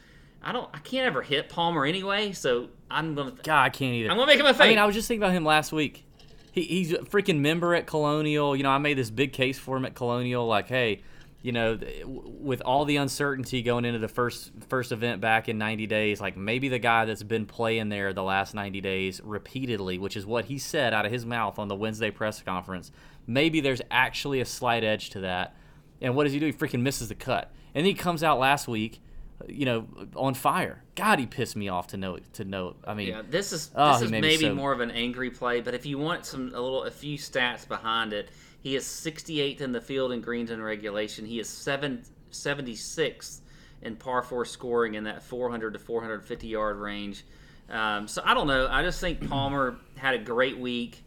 I 0.40 0.52
don't 0.52 0.70
I 0.72 0.78
can't 0.78 1.04
ever 1.04 1.20
hit 1.20 1.48
Palmer 1.48 1.84
anyway, 1.84 2.30
so 2.30 2.68
I'm 2.88 3.16
going 3.16 3.34
to 3.34 3.42
God, 3.42 3.64
I 3.64 3.70
can't 3.70 3.94
either. 3.94 4.08
I'm 4.08 4.16
going 4.16 4.28
to 4.28 4.32
make 4.32 4.40
him 4.40 4.46
a 4.46 4.54
fade. 4.54 4.66
I 4.66 4.68
mean, 4.68 4.78
I 4.78 4.86
was 4.86 4.94
just 4.94 5.08
thinking 5.08 5.24
about 5.24 5.34
him 5.34 5.44
last 5.44 5.72
week. 5.72 6.04
He, 6.52 6.62
he's 6.62 6.92
a 6.92 6.98
freaking 6.98 7.40
member 7.40 7.74
at 7.74 7.88
Colonial. 7.88 8.54
You 8.54 8.62
know, 8.62 8.70
I 8.70 8.78
made 8.78 8.96
this 8.96 9.10
big 9.10 9.32
case 9.32 9.58
for 9.58 9.76
him 9.76 9.84
at 9.84 9.96
Colonial. 9.96 10.46
Like, 10.46 10.68
hey, 10.68 11.02
you 11.42 11.50
know, 11.50 11.76
with 12.04 12.60
all 12.60 12.84
the 12.84 12.98
uncertainty 12.98 13.62
going 13.62 13.84
into 13.84 13.98
the 13.98 14.08
first 14.08 14.52
first 14.68 14.92
event 14.92 15.20
back 15.20 15.48
in 15.48 15.58
90 15.58 15.88
days, 15.88 16.20
like 16.20 16.36
maybe 16.36 16.68
the 16.68 16.78
guy 16.78 17.04
that's 17.04 17.24
been 17.24 17.46
playing 17.46 17.88
there 17.88 18.12
the 18.12 18.22
last 18.22 18.54
90 18.54 18.80
days 18.80 19.20
repeatedly, 19.24 19.98
which 19.98 20.16
is 20.16 20.24
what 20.24 20.44
he 20.44 20.56
said 20.56 20.94
out 20.94 21.04
of 21.04 21.10
his 21.10 21.26
mouth 21.26 21.58
on 21.58 21.66
the 21.66 21.74
Wednesday 21.74 22.12
press 22.12 22.40
conference, 22.42 22.92
maybe 23.28 23.60
there's 23.60 23.82
actually 23.90 24.40
a 24.40 24.44
slight 24.44 24.82
edge 24.82 25.10
to 25.10 25.20
that. 25.20 25.54
And 26.00 26.16
what 26.16 26.24
does 26.24 26.32
he 26.32 26.40
do? 26.40 26.46
He 26.46 26.52
freaking 26.52 26.80
misses 26.80 27.08
the 27.08 27.14
cut. 27.14 27.52
And 27.74 27.84
then 27.84 27.92
he 27.92 27.94
comes 27.94 28.24
out 28.24 28.40
last 28.40 28.66
week 28.66 29.00
you 29.46 29.64
know, 29.64 29.86
on 30.16 30.34
fire. 30.34 30.82
God, 30.96 31.20
he 31.20 31.26
pissed 31.26 31.54
me 31.54 31.68
off 31.68 31.86
to 31.88 31.96
know 31.96 32.18
to 32.32 32.44
know. 32.44 32.74
I 32.84 32.94
mean, 32.94 33.08
Yeah, 33.08 33.22
this 33.28 33.52
is 33.52 33.70
Oh, 33.74 33.92
this 33.92 34.02
is 34.02 34.10
maybe 34.10 34.36
so- 34.36 34.54
more 34.54 34.72
of 34.72 34.80
an 34.80 34.90
angry 34.90 35.30
play, 35.30 35.60
but 35.60 35.74
if 35.74 35.86
you 35.86 35.96
want 35.96 36.26
some 36.26 36.48
a 36.48 36.60
little 36.60 36.82
a 36.82 36.90
few 36.90 37.16
stats 37.16 37.66
behind 37.66 38.12
it, 38.12 38.30
he 38.60 38.74
is 38.74 38.84
68th 38.84 39.60
in 39.60 39.70
the 39.70 39.80
field 39.80 40.10
in 40.10 40.20
greens 40.20 40.50
and 40.50 40.62
regulation. 40.62 41.24
He 41.24 41.38
is 41.38 41.48
seven, 41.48 42.02
76th 42.32 43.40
in 43.82 43.94
par 43.94 44.22
four 44.22 44.44
scoring 44.44 44.94
in 44.94 45.04
that 45.04 45.22
400 45.22 45.74
to 45.74 45.78
450 45.78 46.48
yard 46.48 46.76
range. 46.76 47.24
Um, 47.70 48.08
so 48.08 48.22
I 48.24 48.34
don't 48.34 48.46
know. 48.48 48.66
I 48.68 48.82
just 48.82 49.00
think 49.00 49.28
Palmer 49.28 49.76
had 49.96 50.14
a 50.14 50.18
great 50.18 50.58
week. 50.58 51.04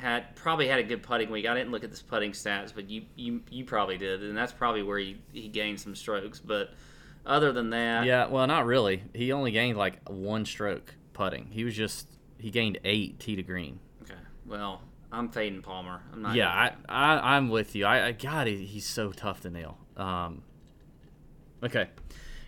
Had 0.00 0.34
probably 0.34 0.66
had 0.66 0.78
a 0.78 0.82
good 0.82 1.02
putting 1.02 1.30
week. 1.30 1.46
I 1.46 1.54
didn't 1.54 1.72
look 1.72 1.84
at 1.84 1.90
this 1.90 2.00
putting 2.00 2.32
stats, 2.32 2.74
but 2.74 2.88
you 2.88 3.02
you, 3.16 3.42
you 3.50 3.66
probably 3.66 3.98
did, 3.98 4.22
and 4.22 4.34
that's 4.34 4.52
probably 4.52 4.82
where 4.82 4.98
he, 4.98 5.18
he 5.32 5.48
gained 5.48 5.78
some 5.78 5.94
strokes. 5.94 6.40
But 6.40 6.70
other 7.26 7.52
than 7.52 7.68
that, 7.70 8.06
yeah, 8.06 8.26
well, 8.26 8.46
not 8.46 8.64
really. 8.64 9.02
He 9.12 9.30
only 9.32 9.50
gained 9.50 9.76
like 9.76 10.08
one 10.08 10.46
stroke 10.46 10.94
putting. 11.12 11.48
He 11.50 11.64
was 11.64 11.76
just 11.76 12.06
he 12.38 12.50
gained 12.50 12.78
eight 12.82 13.20
tee 13.20 13.36
to 13.36 13.42
green. 13.42 13.78
Okay. 14.02 14.14
Well, 14.46 14.80
I'm 15.12 15.28
fading 15.28 15.60
Palmer. 15.60 16.00
I'm 16.12 16.22
not. 16.22 16.34
Yeah, 16.34 16.48
I, 16.48 16.72
I 16.88 17.36
I'm 17.36 17.50
with 17.50 17.74
you. 17.74 17.84
I, 17.84 18.06
I 18.06 18.12
God, 18.12 18.46
he, 18.46 18.64
he's 18.64 18.86
so 18.86 19.12
tough 19.12 19.42
to 19.42 19.50
nail. 19.50 19.76
Um, 19.98 20.42
okay, 21.62 21.88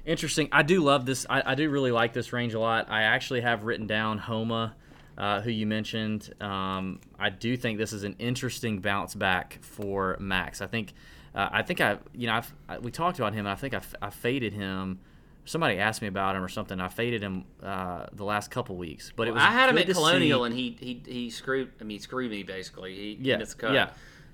interesting. 0.07 0.49
I 0.53 0.63
do 0.63 0.81
love 0.81 1.05
this. 1.05 1.27
I, 1.29 1.43
I 1.53 1.55
do 1.55 1.69
really 1.69 1.93
like 1.93 2.15
this 2.15 2.33
range 2.33 2.55
a 2.55 2.61
lot. 2.61 2.91
I 2.91 3.03
actually 3.03 3.43
have 3.43 3.65
written 3.65 3.87
down 3.87 4.19
Homa, 4.19 4.75
uh, 5.23 5.41
who 5.41 5.51
you 5.51 5.67
mentioned. 5.67 6.23
Um, 6.41 7.01
I 7.19 7.31
do 7.31 7.57
think 7.57 7.79
this 7.79 7.93
is 7.93 8.03
an 8.05 8.17
interesting 8.19 8.81
bounce 8.81 9.15
back 9.15 9.59
for 9.63 10.17
Max. 10.21 10.61
I 10.61 10.67
think. 10.67 10.93
Uh, 11.35 11.49
I 11.51 11.63
think 11.63 11.81
I, 11.81 11.97
you 12.13 12.27
know, 12.27 12.35
I've, 12.35 12.53
I, 12.69 12.77
we 12.79 12.91
talked 12.91 13.19
about 13.19 13.33
him. 13.33 13.47
And 13.47 13.49
I 13.49 13.55
think 13.55 13.73
I, 13.73 13.79
f- 13.79 13.95
I 14.03 14.11
faded 14.11 14.53
him. 14.53 14.99
Somebody 15.47 15.79
asked 15.79 16.03
me 16.03 16.09
about 16.09 16.37
him 16.37 16.43
or 16.45 16.49
something. 16.49 16.79
I 16.79 16.89
faded 16.89 17.23
him 17.23 17.45
uh, 17.63 18.05
the 18.13 18.25
last 18.25 18.51
couple 18.51 18.77
weeks, 18.77 19.13
but 19.17 19.29
it 19.29 19.33
was. 19.33 19.43
I 19.43 19.51
had 19.51 19.71
him 19.71 19.79
at 19.79 19.89
Colonial, 19.89 20.41
see- 20.41 20.47
and 20.47 20.55
he 20.55 20.77
he 20.79 21.03
he 21.07 21.31
screwed. 21.31 21.71
I 21.81 21.85
mean, 21.85 22.01
screwed 22.01 22.31
me 22.31 22.43
basically. 22.43 22.95
He, 22.95 23.19
Yeah, 23.21 23.37
he 23.37 23.39
missed 23.39 23.57
the 23.57 23.63
cut. 23.69 23.73
yeah. 23.73 23.91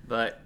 But 0.09 0.41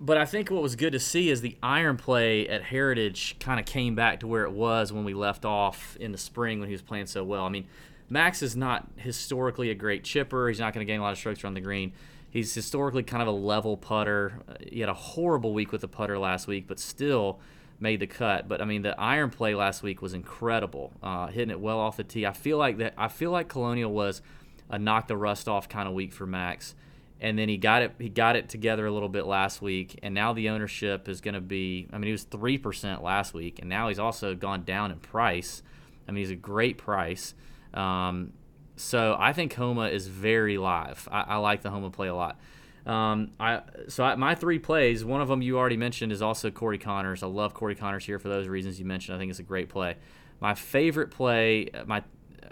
But 0.00 0.16
I 0.18 0.24
think 0.26 0.50
what 0.50 0.62
was 0.62 0.74
good 0.74 0.92
to 0.94 1.00
see 1.00 1.30
is 1.30 1.40
the 1.42 1.56
iron 1.62 1.96
play 1.96 2.48
at 2.48 2.64
Heritage 2.64 3.36
kind 3.38 3.60
of 3.60 3.64
came 3.66 3.94
back 3.94 4.18
to 4.20 4.26
where 4.26 4.42
it 4.44 4.52
was 4.52 4.92
when 4.92 5.04
we 5.04 5.14
left 5.14 5.44
off 5.44 5.96
in 6.00 6.10
the 6.12 6.18
spring 6.18 6.58
when 6.58 6.68
he 6.68 6.74
was 6.74 6.82
playing 6.82 7.06
so 7.06 7.22
well. 7.22 7.44
I 7.44 7.50
mean, 7.50 7.66
Max 8.08 8.42
is 8.42 8.56
not 8.56 8.88
historically 8.96 9.70
a 9.70 9.74
great 9.74 10.04
chipper. 10.04 10.48
He's 10.48 10.60
not 10.60 10.74
going 10.74 10.86
to 10.86 10.90
gain 10.90 11.00
a 11.00 11.02
lot 11.02 11.12
of 11.12 11.18
strokes 11.18 11.42
around 11.42 11.54
the 11.54 11.60
green. 11.60 11.92
He's 12.30 12.52
historically 12.52 13.02
kind 13.02 13.22
of 13.22 13.28
a 13.28 13.32
level 13.32 13.76
putter. 13.76 14.40
He 14.60 14.80
had 14.80 14.88
a 14.88 14.94
horrible 14.94 15.54
week 15.54 15.72
with 15.72 15.80
the 15.80 15.88
putter 15.88 16.18
last 16.18 16.46
week, 16.46 16.66
but 16.66 16.78
still 16.78 17.38
made 17.80 18.00
the 18.00 18.06
cut. 18.06 18.48
But 18.48 18.60
I 18.60 18.64
mean, 18.64 18.82
the 18.82 18.98
iron 19.00 19.30
play 19.30 19.54
last 19.54 19.82
week 19.82 20.02
was 20.02 20.14
incredible, 20.14 20.92
uh, 21.02 21.28
hitting 21.28 21.50
it 21.50 21.60
well 21.60 21.78
off 21.78 21.96
the 21.96 22.04
tee. 22.04 22.26
I 22.26 22.32
feel 22.32 22.58
like 22.58 22.78
that. 22.78 22.94
I 22.98 23.08
feel 23.08 23.30
like 23.30 23.48
Colonial 23.48 23.92
was 23.92 24.20
a 24.68 24.78
knock 24.78 25.08
the 25.08 25.16
rust 25.16 25.48
off 25.48 25.68
kind 25.68 25.88
of 25.88 25.94
week 25.94 26.12
for 26.12 26.26
Max 26.26 26.74
and 27.20 27.38
then 27.38 27.48
he 27.48 27.56
got 27.56 27.82
it 27.82 27.92
he 27.98 28.08
got 28.08 28.36
it 28.36 28.48
together 28.48 28.86
a 28.86 28.92
little 28.92 29.08
bit 29.08 29.26
last 29.26 29.62
week 29.62 29.98
and 30.02 30.14
now 30.14 30.32
the 30.32 30.48
ownership 30.48 31.08
is 31.08 31.20
going 31.20 31.34
to 31.34 31.40
be 31.40 31.86
i 31.92 31.96
mean 31.96 32.06
he 32.06 32.12
was 32.12 32.24
3% 32.26 33.02
last 33.02 33.34
week 33.34 33.58
and 33.60 33.68
now 33.68 33.88
he's 33.88 33.98
also 33.98 34.34
gone 34.34 34.62
down 34.62 34.90
in 34.90 34.98
price 34.98 35.62
i 36.08 36.12
mean 36.12 36.22
he's 36.22 36.30
a 36.30 36.36
great 36.36 36.76
price 36.76 37.34
um, 37.74 38.32
so 38.76 39.16
i 39.18 39.32
think 39.32 39.52
homa 39.54 39.88
is 39.88 40.06
very 40.06 40.58
live 40.58 41.08
i, 41.10 41.20
I 41.20 41.36
like 41.36 41.62
the 41.62 41.70
homa 41.70 41.90
play 41.90 42.08
a 42.08 42.14
lot 42.14 42.38
um, 42.86 43.30
I 43.40 43.62
so 43.88 44.04
I, 44.04 44.14
my 44.14 44.34
three 44.34 44.58
plays. 44.58 45.04
One 45.04 45.20
of 45.20 45.28
them 45.28 45.40
you 45.40 45.58
already 45.58 45.76
mentioned 45.76 46.12
is 46.12 46.20
also 46.20 46.50
Corey 46.50 46.78
Conners. 46.78 47.22
I 47.22 47.26
love 47.26 47.54
Corey 47.54 47.74
Conners 47.74 48.04
here 48.04 48.18
for 48.18 48.28
those 48.28 48.46
reasons 48.46 48.78
you 48.78 48.84
mentioned. 48.84 49.16
I 49.16 49.18
think 49.18 49.30
it's 49.30 49.38
a 49.38 49.44
great 49.44 49.68
play. 49.68 49.96
My 50.40 50.54
favorite 50.54 51.10
play, 51.10 51.70
my 51.86 52.02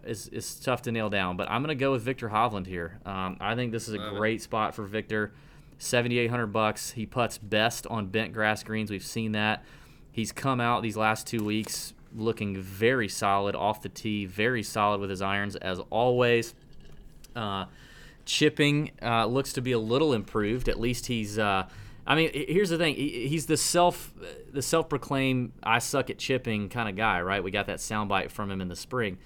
is, 0.04 0.28
is 0.28 0.54
tough 0.56 0.82
to 0.82 0.92
nail 0.92 1.10
down, 1.10 1.36
but 1.36 1.50
I'm 1.50 1.62
gonna 1.62 1.74
go 1.74 1.92
with 1.92 2.02
Viktor 2.02 2.30
Hovland 2.30 2.66
here. 2.66 2.98
Um, 3.04 3.36
I 3.40 3.54
think 3.54 3.72
this 3.72 3.88
is 3.88 3.94
a 3.94 3.98
Love 3.98 4.14
it. 4.14 4.16
great 4.16 4.42
spot 4.42 4.74
for 4.74 4.84
Viktor. 4.84 5.32
7,800 5.78 6.46
bucks. 6.46 6.92
He 6.92 7.06
puts 7.06 7.38
best 7.38 7.86
on 7.88 8.06
bent 8.06 8.32
grass 8.32 8.62
greens. 8.62 8.90
We've 8.90 9.04
seen 9.04 9.32
that. 9.32 9.64
He's 10.12 10.30
come 10.30 10.60
out 10.60 10.82
these 10.82 10.96
last 10.96 11.26
two 11.26 11.44
weeks 11.44 11.92
looking 12.14 12.60
very 12.60 13.08
solid 13.08 13.54
off 13.54 13.82
the 13.82 13.88
tee, 13.88 14.26
very 14.26 14.62
solid 14.62 15.00
with 15.00 15.10
his 15.10 15.22
irons 15.22 15.56
as 15.56 15.80
always. 15.90 16.54
Uh, 17.34 17.66
chipping 18.24 18.90
uh, 19.02 19.26
looks 19.26 19.52
to 19.54 19.60
be 19.60 19.72
a 19.72 19.78
little 19.78 20.12
improved. 20.12 20.68
At 20.68 20.80
least 20.80 21.06
he's. 21.06 21.38
Uh, 21.38 21.68
I 22.04 22.16
mean, 22.16 22.30
here's 22.34 22.70
the 22.70 22.78
thing. 22.78 22.96
He's 22.96 23.46
the 23.46 23.56
self, 23.56 24.12
the 24.52 24.62
self-proclaimed 24.62 25.52
"I 25.62 25.78
suck 25.78 26.10
at 26.10 26.18
chipping" 26.18 26.68
kind 26.68 26.88
of 26.88 26.96
guy, 26.96 27.20
right? 27.22 27.42
We 27.42 27.50
got 27.50 27.66
that 27.66 27.78
soundbite 27.78 28.30
from 28.30 28.50
him 28.50 28.60
in 28.60 28.68
the 28.68 28.76
spring. 28.76 29.18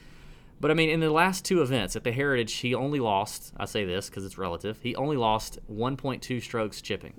But 0.60 0.70
I 0.70 0.74
mean, 0.74 0.88
in 0.88 1.00
the 1.00 1.10
last 1.10 1.44
two 1.44 1.60
events 1.62 1.96
at 1.96 2.04
the 2.04 2.12
Heritage, 2.12 2.52
he 2.54 2.74
only 2.74 3.00
lost. 3.00 3.52
I 3.56 3.66
say 3.66 3.84
this 3.84 4.08
because 4.08 4.24
it's 4.24 4.38
relative. 4.38 4.80
He 4.82 4.94
only 4.96 5.16
lost 5.16 5.58
1.2 5.70 6.42
strokes 6.42 6.80
chipping. 6.80 7.12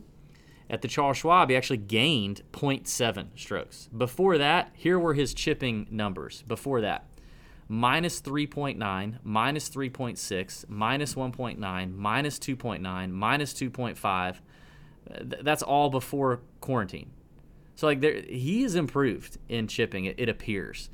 At 0.70 0.82
the 0.82 0.88
Charles 0.88 1.18
Schwab, 1.18 1.50
he 1.50 1.56
actually 1.56 1.78
gained 1.78 2.42
0.7 2.52 3.28
strokes. 3.36 3.88
Before 3.96 4.38
that, 4.38 4.72
here 4.74 5.00
were 5.00 5.14
his 5.14 5.34
chipping 5.34 5.88
numbers. 5.90 6.44
Before 6.46 6.82
that, 6.82 7.06
minus 7.70 8.22
3.9, 8.22 9.20
minus 9.24 9.70
3.6, 9.70 10.70
minus 10.70 11.14
1.9, 11.16 11.96
minus 11.96 12.40
2.9, 12.40 13.12
minus 13.12 13.54
2.5. 13.54 14.36
That's 15.22 15.64
all 15.64 15.90
before 15.90 16.42
quarantine. 16.60 17.12
So 17.76 17.88
like 17.88 18.02
there, 18.02 18.22
he 18.22 18.64
is 18.64 18.76
improved 18.76 19.38
in 19.48 19.68
chipping. 19.68 20.06
It, 20.06 20.16
it 20.18 20.28
appears, 20.28 20.90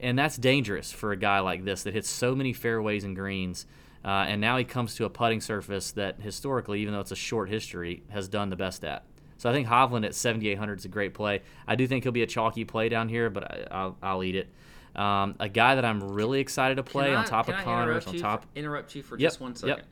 and 0.00 0.18
that's 0.18 0.36
dangerous 0.36 0.90
for 0.90 1.12
a 1.12 1.16
guy 1.16 1.40
like 1.40 1.64
this 1.64 1.84
that 1.84 1.94
hits 1.94 2.08
so 2.08 2.34
many 2.34 2.52
fairways 2.52 3.04
and 3.04 3.14
greens. 3.14 3.66
Uh, 4.04 4.24
and 4.26 4.40
now 4.40 4.56
he 4.56 4.64
comes 4.64 4.96
to 4.96 5.04
a 5.04 5.10
putting 5.10 5.40
surface 5.40 5.92
that 5.92 6.20
historically, 6.20 6.80
even 6.80 6.92
though 6.92 7.00
it's 7.00 7.12
a 7.12 7.16
short 7.16 7.48
history, 7.48 8.02
has 8.08 8.26
done 8.26 8.50
the 8.50 8.56
best 8.56 8.84
at. 8.84 9.04
So 9.42 9.50
I 9.50 9.52
think 9.52 9.66
Hovland 9.66 10.06
at 10.06 10.14
7,800 10.14 10.78
is 10.78 10.84
a 10.84 10.88
great 10.88 11.14
play. 11.14 11.42
I 11.66 11.74
do 11.74 11.88
think 11.88 12.04
he'll 12.04 12.12
be 12.12 12.22
a 12.22 12.28
chalky 12.28 12.64
play 12.64 12.88
down 12.88 13.08
here, 13.08 13.28
but 13.28 13.42
I, 13.42 13.66
I'll, 13.72 13.96
I'll 14.00 14.22
eat 14.22 14.36
it. 14.36 14.48
Um, 14.94 15.34
a 15.40 15.48
guy 15.48 15.74
that 15.74 15.84
I'm 15.84 16.00
really 16.12 16.38
excited 16.38 16.76
to 16.76 16.84
play 16.84 17.06
Can 17.06 17.16
on 17.16 17.24
top 17.24 17.48
of 17.48 17.56
I 17.56 17.64
Conners, 17.64 18.06
on 18.06 18.18
top. 18.18 18.42
For, 18.42 18.48
interrupt 18.54 18.94
you 18.94 19.02
for 19.02 19.18
Yep, 19.18 19.26
just 19.28 19.40
one 19.40 19.56
second. 19.56 19.82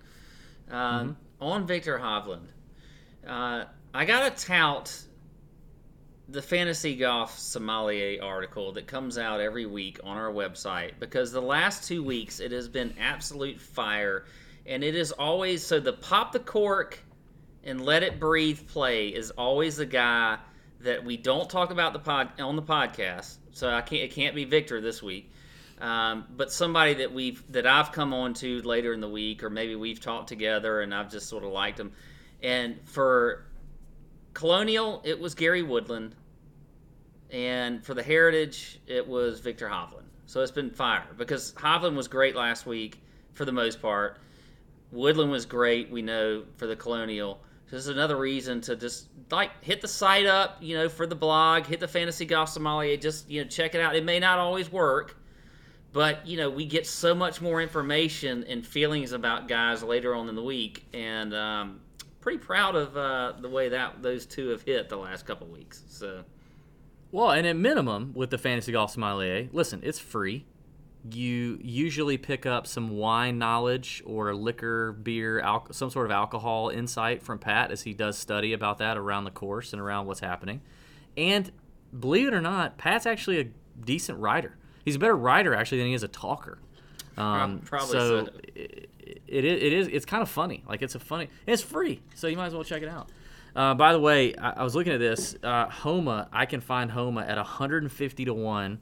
yep. 0.69 0.73
Um, 0.73 1.17
On 1.41 1.67
Viktor 1.67 1.99
Hovland, 1.99 2.47
uh, 3.27 3.65
I 3.93 4.05
got 4.05 4.37
to 4.37 4.47
tout 4.47 4.97
the 6.29 6.41
Fantasy 6.41 6.95
Golf 6.95 7.37
Sommelier 7.37 8.23
article 8.23 8.71
that 8.75 8.87
comes 8.87 9.19
out 9.19 9.41
every 9.41 9.67
week 9.67 9.99
on 10.05 10.17
our 10.17 10.31
website 10.31 10.93
because 11.01 11.33
the 11.33 11.43
last 11.43 11.89
two 11.89 12.05
weeks 12.05 12.39
it 12.39 12.53
has 12.53 12.69
been 12.69 12.95
absolute 13.01 13.61
fire, 13.61 14.27
and 14.65 14.85
it 14.85 14.95
is 14.95 15.11
always 15.11 15.61
so 15.67 15.81
the 15.81 15.95
pop 15.95 16.31
the 16.31 16.39
cork 16.39 17.01
and 17.65 17.85
let 17.85 18.03
it 18.03 18.19
breathe 18.19 18.67
play 18.69 19.09
is 19.09 19.31
always 19.33 19.77
the 19.77 19.87
guy 19.87 20.39
that 20.81 21.05
we 21.05 21.17
don't 21.17 21.49
talk 21.51 21.71
about 21.71 21.93
the 21.93 21.99
pod 21.99 22.41
on 22.41 22.57
the 22.57 22.63
podcast. 22.63 23.37
So 23.53 23.69
I 23.69 23.83
can't 23.83 24.03
it 24.03 24.13
can't 24.13 24.35
be 24.35 24.45
Viktor 24.45 24.81
this 24.81 25.03
week. 25.03 25.31
Um, 25.81 26.27
but 26.37 26.53
somebody 26.53 26.95
that 26.95 27.13
we've 27.13 27.43
that 27.53 27.67
I've 27.67 27.93
come 27.93 28.13
on 28.13 28.35
to 28.35 28.61
later 28.63 28.93
in 28.93 29.01
the 29.01 29.09
week, 29.09 29.43
or 29.43 29.51
maybe 29.51 29.75
we've 29.75 30.01
talked 30.01 30.29
together, 30.29 30.81
and 30.83 30.95
I've 30.95 31.11
just 31.11 31.29
sort 31.29 31.45
of 31.45 31.53
liked 31.53 31.81
him. 31.81 31.93
And 32.43 32.79
for 32.85 33.47
Colonial, 34.35 35.03
it 35.05 35.19
was 35.19 35.35
Gary 35.35 35.63
Woodland, 35.63 36.15
and 37.31 37.85
for 37.85 37.95
the 37.95 38.03
Heritage, 38.03 38.81
it 38.87 39.07
was 39.07 39.41
Viktor 39.41 39.69
Hovland. 39.69 40.05
So 40.27 40.41
it's 40.43 40.53
been 40.53 40.71
fire 40.71 41.07
because 41.17 41.53
Hovland 41.55 41.97
was 41.97 42.09
great 42.09 42.37
last 42.37 42.67
week 42.67 43.01
for 43.35 43.45
the 43.45 43.53
most 43.53 43.83
part. 43.83 44.19
Woodland 44.93 45.31
was 45.31 45.47
great, 45.47 45.91
we 45.91 46.03
know, 46.03 46.45
for 46.57 46.67
the 46.67 46.77
Colonial. 46.77 47.41
So 47.71 47.77
this 47.77 47.85
is 47.85 47.91
another 47.91 48.17
reason 48.17 48.61
to 48.63 48.75
just 48.75 49.07
like 49.31 49.53
hit 49.63 49.81
the 49.81 49.87
site 49.87 50.27
up, 50.27 50.57
you 50.61 50.77
know, 50.77 50.89
for 50.89 51.07
the 51.07 51.15
blog, 51.15 51.67
hit 51.67 51.79
the 51.79 51.87
Fantasy 51.87 52.25
Golf 52.25 52.49
Sommelier, 52.49 52.97
just 52.97 53.31
you 53.31 53.43
know, 53.45 53.49
check 53.49 53.77
it 53.77 53.81
out. 53.81 53.95
It 53.95 54.05
may 54.05 54.19
not 54.19 54.41
always 54.41 54.73
work, 54.73 55.17
but 55.93 56.27
you 56.27 56.37
know, 56.37 56.51
we 56.51 56.67
get 56.67 56.85
so 56.85 57.15
much 57.15 57.41
more 57.41 57.63
information 57.63 58.43
and 58.49 58.67
feelings 58.67 59.13
about 59.13 59.47
guys 59.47 59.85
later 59.85 60.17
on 60.17 60.29
in 60.29 60.35
the 60.35 60.43
week, 60.43 60.85
and 60.93 61.33
um, 61.33 61.81
pretty 62.21 62.39
proud 62.39 62.75
of 62.75 62.97
uh, 62.97 63.35
the 63.41 63.49
way 63.49 63.69
that 63.69 64.03
those 64.03 64.27
two 64.27 64.49
have 64.49 64.63
hit 64.63 64.89
the 64.89 64.97
last 64.97 65.25
couple 65.25 65.47
weeks. 65.47 65.85
So 65.87 66.25
Well, 67.13 67.31
and 67.31 67.47
at 67.47 67.55
minimum 67.55 68.15
with 68.17 68.31
the 68.31 68.39
Fantasy 68.39 68.73
Golf 68.73 68.91
Sommelier, 68.91 69.49
listen, 69.53 69.79
it's 69.85 70.01
free. 70.01 70.45
You 71.09 71.59
usually 71.63 72.19
pick 72.19 72.45
up 72.45 72.67
some 72.67 72.91
wine 72.91 73.39
knowledge 73.39 74.03
or 74.05 74.35
liquor, 74.35 74.93
beer, 74.93 75.41
al- 75.41 75.67
some 75.73 75.89
sort 75.91 76.07
of 76.07 76.13
alcohol 76.13 76.69
insight 76.69 77.23
from 77.23 77.39
Pat 77.39 77.71
as 77.71 77.83
he 77.83 77.95
does 77.95 78.19
study 78.19 78.53
about 78.53 78.79
that 78.79 78.99
around 78.99 79.25
the 79.25 79.31
course 79.31 79.73
and 79.73 79.81
around 79.81 80.07
what's 80.07 80.21
happening. 80.21 80.61
And 81.17 81.51
believe 81.99 82.29
it 82.29 82.35
or 82.35 82.43
not, 82.43 82.77
Pat's 82.77 83.07
actually 83.07 83.41
a 83.41 83.45
decent 83.83 84.19
writer. 84.19 84.57
He's 84.85 84.97
a 84.97 84.99
better 84.99 85.17
writer 85.17 85.55
actually 85.55 85.79
than 85.79 85.87
he 85.89 85.95
is 85.95 86.03
a 86.03 86.09
talker. 86.09 86.59
Um, 87.17 87.61
probably 87.61 87.93
so. 87.93 88.25
so. 88.27 88.33
It, 88.55 88.91
it 89.27 89.45
is. 89.45 89.63
It 89.63 89.73
is. 89.73 89.89
It's 89.89 90.05
kind 90.07 90.23
of 90.23 90.29
funny. 90.29 90.65
Like 90.69 90.83
it's 90.83 90.95
a 90.95 91.01
funny. 91.01 91.25
and 91.47 91.53
It's 91.55 91.63
free, 91.63 92.03
so 92.15 92.27
you 92.27 92.37
might 92.37 92.47
as 92.47 92.55
well 92.55 92.65
check 92.65 92.83
it 92.83 92.89
out. 92.89 93.11
Uh, 93.55 93.75
by 93.75 93.93
the 93.93 94.01
way, 94.01 94.35
I, 94.37 94.51
I 94.51 94.63
was 94.63 94.75
looking 94.75 94.93
at 94.93 95.01
this. 95.01 95.35
Uh, 95.43 95.69
Homa, 95.69 96.29
I 96.33 96.47
can 96.47 96.61
find 96.61 96.91
Homa 96.91 97.23
at 97.23 97.37
150 97.37 98.25
to 98.25 98.35
one. 98.35 98.81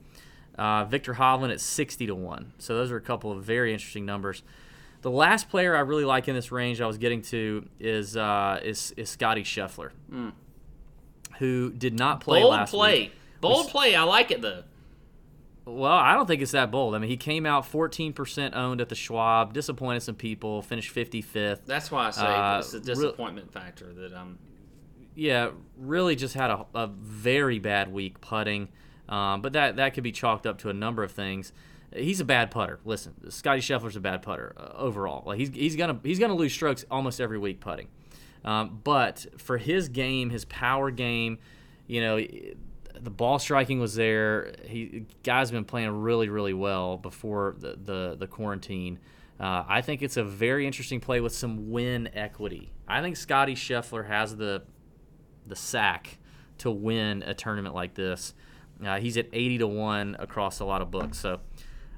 Uh, 0.59 0.85
Viktor 0.85 1.15
Hovland 1.15 1.53
at 1.53 1.61
60 1.61 2.07
to 2.09 2.15
1. 2.17 2.53
So 2.59 2.77
those 2.77 2.91
are 2.91 2.97
a 2.97 3.01
couple 3.01 3.31
of 3.31 3.45
very 3.45 3.73
interesting 3.73 4.05
numbers. 4.05 4.43
The 5.03 5.11
last 5.11 5.49
player 5.49 5.77
I 5.77 5.81
really 5.81 6.05
like 6.05 6.27
in 6.27 6.35
this 6.35 6.51
range 6.51 6.81
I 6.81 6.87
was 6.89 6.99
getting 6.99 7.23
to 7.23 7.69
is 7.79 8.17
uh, 8.17 8.59
is, 8.65 8.93
is 8.97 9.09
Scotty 9.09 9.45
Scheffler, 9.45 9.91
who 11.39 11.71
did 11.71 11.95
not 11.99 12.21
play 12.21 12.41
Bold 12.41 12.51
last 12.51 12.71
play. 12.71 13.01
week. 13.03 13.13
Bold 13.41 13.69
play. 13.69 13.95
I 13.95 14.03
like 14.03 14.31
it 14.33 14.43
though. 14.43 14.65
Well, 15.65 15.93
I 15.93 16.15
don't 16.15 16.27
think 16.27 16.41
it's 16.41 16.53
that 16.53 16.71
bold. 16.71 16.95
I 16.95 16.99
mean, 16.99 17.11
he 17.11 17.19
came 17.19 17.45
out 17.45 17.71
14% 17.71 18.57
owned 18.57 18.81
at 18.81 18.89
the 18.89 18.95
Schwab, 18.95 19.53
disappointed 19.53 20.01
some 20.03 20.15
people, 20.15 20.63
finished 20.63 20.95
55th. 20.95 21.67
That's 21.67 21.91
why 21.91 22.07
I 22.07 22.11
say 22.11 22.23
Uh, 22.27 22.59
it's 22.61 22.73
a 22.73 22.81
disappointment 22.81 23.53
factor 23.53 23.93
that 23.93 24.15
I'm. 24.15 24.39
yeah, 25.15 25.51
really 25.77 26.17
just 26.17 26.35
had 26.35 26.51
a, 26.51 26.65
a 26.75 26.87
very 26.87 27.59
bad 27.59 27.93
week 27.93 28.21
putting. 28.23 28.69
Um, 29.09 29.41
but 29.41 29.53
that 29.55 29.77
that 29.77 29.95
could 29.95 30.05
be 30.05 30.13
chalked 30.13 30.47
up 30.47 30.59
to 30.59 30.69
a 30.69 30.75
number 30.75 31.03
of 31.03 31.13
things. 31.13 31.53
He's 31.95 32.21
a 32.21 32.25
bad 32.25 32.51
putter. 32.51 32.81
Listen, 32.85 33.31
Scotty 33.31 33.61
Scheffler's 33.61 33.97
a 33.97 34.01
bad 34.01 34.21
putter 34.23 34.55
uh, 34.57 34.77
overall. 34.77 35.23
Like 35.27 35.39
he's, 35.39 35.49
he's 35.51 35.77
gonna 35.77 35.99
he's 36.03 36.19
gonna 36.19 36.35
lose 36.35 36.53
strokes 36.53 36.85
almost 36.91 37.21
every 37.21 37.39
week 37.39 37.61
putting. 37.61 37.89
Um, 38.45 38.81
but 38.85 39.27
for 39.39 39.59
his 39.59 39.89
game, 39.89 40.31
his 40.31 40.45
power 40.45 40.91
game, 40.91 41.39
you 41.87 42.01
know, 42.01 42.25
the 43.01 43.11
ball 43.11 43.39
striking 43.39 43.81
was 43.81 43.95
there. 43.95 44.55
He 44.67 45.07
guys 45.23 45.51
been 45.51 45.65
playing 45.65 45.91
really 46.03 46.29
really 46.29 46.55
well 46.55 46.99
before 46.99 47.57
the 47.59 47.79
the, 47.83 48.17
the 48.19 48.27
quarantine. 48.27 48.99
Uh, 49.41 49.65
I 49.69 49.83
think 49.83 50.03
it's 50.03 50.17
a 50.17 50.25
very 50.25 50.67
interesting 50.67 51.01
play 51.01 51.21
with 51.21 51.33
some 51.33 51.71
win 51.71 52.11
equity. 52.13 52.73
I 52.89 53.01
think 53.01 53.17
Scotty 53.17 53.55
Scheffler 53.55 54.07
has 54.07 54.37
the 54.37 54.65
the 55.47 55.57
sack 55.57 56.19
to 56.59 56.71
win 56.71 57.23
a 57.23 57.35
tournament 57.35 57.75
like 57.75 57.95
this. 57.95 58.35
Uh, 58.85 58.99
he's 58.99 59.17
at 59.17 59.27
80 59.33 59.59
to 59.59 59.67
1 59.67 60.17
across 60.19 60.61
a 60.61 60.65
lot 60.65 60.83
of 60.83 60.91
books. 60.91 61.19
So 61.19 61.41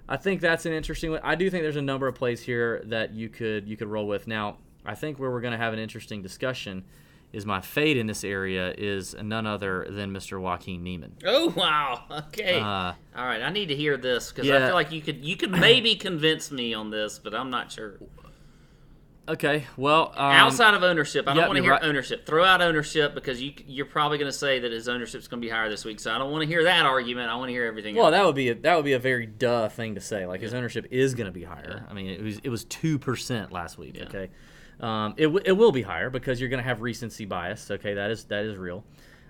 I 0.09 0.17
think 0.17 0.41
that's 0.41 0.67
an 0.67 0.73
interesting 0.73 1.11
one. 1.13 1.21
I 1.23 1.35
do 1.35 1.51
think 1.51 1.63
there's 1.63 1.77
a 1.77 1.83
number 1.83 2.09
of 2.09 2.15
plays 2.15 2.41
here 2.43 2.83
that 2.87 3.13
you 3.15 3.29
could 3.29 3.69
you 3.69 3.77
could 3.77 3.89
roll 3.89 4.07
with. 4.07 4.27
Now, 4.27 4.57
I 4.85 4.95
think 4.95 5.19
where 5.19 5.31
we're 5.31 5.41
going 5.41 5.53
to 5.53 5.59
have 5.59 5.73
an 5.73 5.79
interesting 5.79 6.23
discussion 6.23 6.85
is 7.33 7.47
my 7.47 7.61
fade 7.61 7.97
in 7.97 8.09
this 8.09 8.25
area 8.25 8.75
is 8.77 9.15
none 9.23 9.47
other 9.47 9.87
than 9.89 10.13
Mr. 10.13 10.41
Joaquin 10.41 10.83
Niemann. 10.83 11.17
Oh 11.25 11.53
wow. 11.57 12.05
Okay. 12.29 12.59
Uh, 12.59 12.65
All 13.17 13.25
right. 13.27 13.43
I 13.43 13.51
need 13.51 13.67
to 13.67 13.77
hear 13.77 13.97
this 13.97 14.33
because 14.33 14.51
I 14.51 14.59
feel 14.67 14.75
like 14.75 14.91
you 14.91 15.01
could 15.01 15.25
you 15.25 15.37
could 15.37 15.51
maybe 15.51 15.95
convince 15.95 16.51
me 16.51 16.75
on 16.75 16.91
this, 16.91 17.19
but 17.19 17.35
I'm 17.35 17.51
not 17.51 17.71
sure. 17.71 17.99
Okay, 19.29 19.67
well, 19.77 20.13
um, 20.17 20.33
Outside 20.33 20.75
of 20.75 20.83
ownership, 20.83 21.29
I 21.29 21.35
don't 21.35 21.47
want 21.47 21.57
to 21.59 21.63
hear 21.63 21.73
right. 21.73 21.85
ownership. 21.85 22.27
Throw 22.27 22.45
out 22.45 22.61
ownership 22.61 23.15
because 23.15 23.41
you 23.41 23.53
you're 23.65 23.87
probably 23.87 24.19
going 24.19 24.31
to 24.31 24.37
say 24.37 24.59
that 24.59 24.73
his 24.73 24.89
ownership's 24.89 25.29
going 25.29 25.41
to 25.41 25.47
be 25.47 25.51
higher 25.51 25.69
this 25.69 25.85
week. 25.85 26.01
So 26.01 26.13
I 26.13 26.19
don't 26.19 26.33
want 26.33 26.43
to 26.43 26.49
hear 26.49 26.65
that 26.65 26.85
argument. 26.85 27.31
I 27.31 27.37
want 27.37 27.49
to 27.49 27.53
hear 27.53 27.65
everything. 27.65 27.95
Well, 27.95 28.07
else. 28.07 28.15
that 28.15 28.27
would 28.27 28.35
be 28.35 28.49
a, 28.49 28.55
that 28.57 28.75
would 28.75 28.85
be 28.85 28.95
a 28.95 28.99
very 28.99 29.27
duh 29.27 29.69
thing 29.69 29.95
to 29.95 30.01
say. 30.01 30.27
Like 30.27 30.41
his 30.41 30.53
ownership 30.53 30.87
is 30.91 31.15
going 31.15 31.27
to 31.27 31.33
be 31.33 31.45
higher. 31.45 31.87
I 31.89 31.95
mean, 31.95 32.09
it 32.09 32.23
was 32.23 32.41
it 32.43 32.49
was 32.49 32.65
two 32.65 32.99
percent 32.99 33.53
last 33.53 33.79
week. 33.79 33.99
Yeah. 33.99 34.05
Okay, 34.05 34.31
um, 34.81 35.15
it 35.17 35.25
w- 35.25 35.43
it 35.45 35.53
will 35.53 35.73
be 35.73 35.83
higher 35.83 36.11
because 36.11 36.41
you're 36.41 36.51
going 36.51 36.63
to 36.63 36.69
have 36.69 36.81
recency 36.81 37.25
bias. 37.25 37.71
Okay, 37.71 37.95
that 37.95 38.11
is 38.11 38.25
that 38.25 38.45
is 38.45 38.57
real. 38.57 38.85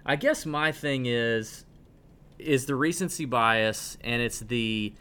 I 0.07 0.17
guess 0.17 0.47
my 0.47 0.73
thing 0.73 1.07
is 1.07 1.67
is 2.39 2.65
the 2.65 2.75
recency 2.75 3.27
bias, 3.27 3.99
and 4.03 4.23
it's 4.23 4.41
the 4.41 4.95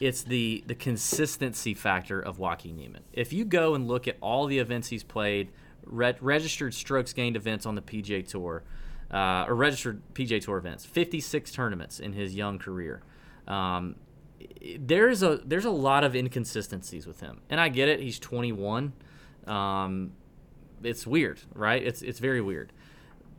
it's 0.00 0.22
the 0.22 0.62
the 0.66 0.74
consistency 0.74 1.74
factor 1.74 2.20
of 2.20 2.38
Joaquin 2.38 2.76
Niemann. 2.76 3.02
If 3.12 3.32
you 3.32 3.44
go 3.44 3.74
and 3.74 3.88
look 3.88 4.06
at 4.06 4.16
all 4.20 4.46
the 4.46 4.58
events 4.58 4.88
he's 4.88 5.02
played, 5.02 5.50
re- 5.84 6.14
registered 6.20 6.74
strokes 6.74 7.12
gained 7.12 7.36
events 7.36 7.66
on 7.66 7.74
the 7.74 7.82
PGA 7.82 8.26
Tour, 8.26 8.62
uh, 9.10 9.46
or 9.48 9.54
registered 9.54 10.02
PGA 10.14 10.42
Tour 10.42 10.58
events, 10.58 10.84
56 10.84 11.50
tournaments 11.52 11.98
in 12.00 12.12
his 12.12 12.34
young 12.34 12.58
career. 12.58 13.02
Um, 13.48 13.96
there's 14.78 15.22
a 15.22 15.40
there's 15.44 15.64
a 15.64 15.70
lot 15.70 16.04
of 16.04 16.14
inconsistencies 16.14 17.06
with 17.06 17.20
him, 17.20 17.40
and 17.48 17.60
I 17.60 17.68
get 17.68 17.88
it. 17.88 18.00
He's 18.00 18.18
21. 18.18 18.92
Um, 19.46 20.12
it's 20.82 21.06
weird, 21.06 21.40
right? 21.54 21.82
It's 21.82 22.02
it's 22.02 22.18
very 22.18 22.40
weird. 22.40 22.72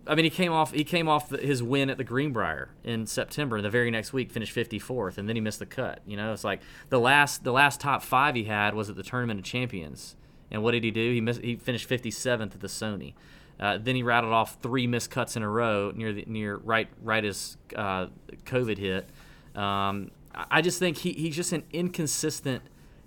I 0.08 0.16
mean, 0.16 0.26
he 0.26 0.30
came 0.30 0.52
off 0.52 0.72
he 0.72 0.84
came 0.84 1.08
off 1.08 1.30
the, 1.30 1.38
his 1.38 1.62
win 1.62 1.90
at 1.90 1.98
the 1.98 2.04
Greenbrier 2.04 2.70
in 2.84 3.06
September. 3.06 3.58
and 3.58 3.66
The 3.66 3.70
very 3.70 3.92
next 3.92 4.14
week, 4.14 4.32
finished 4.32 4.56
54th, 4.56 5.18
and 5.18 5.28
then 5.28 5.36
he 5.36 5.42
missed 5.42 5.60
the 5.60 5.66
cut. 5.66 6.02
You 6.06 6.18
know, 6.18 6.34
it's 6.34 6.44
like 6.44 6.62
the 6.90 7.00
last 7.00 7.44
the 7.44 7.52
last 7.52 7.82
top 7.82 8.02
five 8.02 8.36
he 8.36 8.46
had 8.46 8.74
was 8.74 8.90
at 8.90 8.96
the 8.96 9.04
Tournament 9.04 9.40
of 9.40 9.46
Champions. 9.46 10.16
And 10.50 10.64
what 10.64 10.72
did 10.72 10.84
he 10.84 10.92
do? 10.92 11.12
He 11.12 11.20
missed, 11.20 11.42
he 11.42 11.58
finished 11.58 11.90
57th 11.90 12.54
at 12.54 12.62
the 12.62 12.68
Sony. 12.68 13.14
Uh, 13.60 13.78
then 13.78 13.96
he 13.96 14.04
rattled 14.04 14.34
off 14.34 14.58
three 14.62 14.88
missed 14.88 15.12
cuts 15.12 15.36
in 15.36 15.44
a 15.44 15.50
row 15.50 15.92
near 15.94 16.14
the 16.14 16.24
near 16.28 16.58
right 16.58 16.88
right 17.02 17.26
as 17.26 17.58
uh, 17.76 18.08
COVID 18.46 18.78
hit. 18.78 19.10
Um, 19.56 20.12
I 20.34 20.62
just 20.62 20.78
think 20.78 20.98
he, 20.98 21.14
he's 21.14 21.36
just 21.36 21.52
an 21.52 21.64
inconsistent 21.72 22.62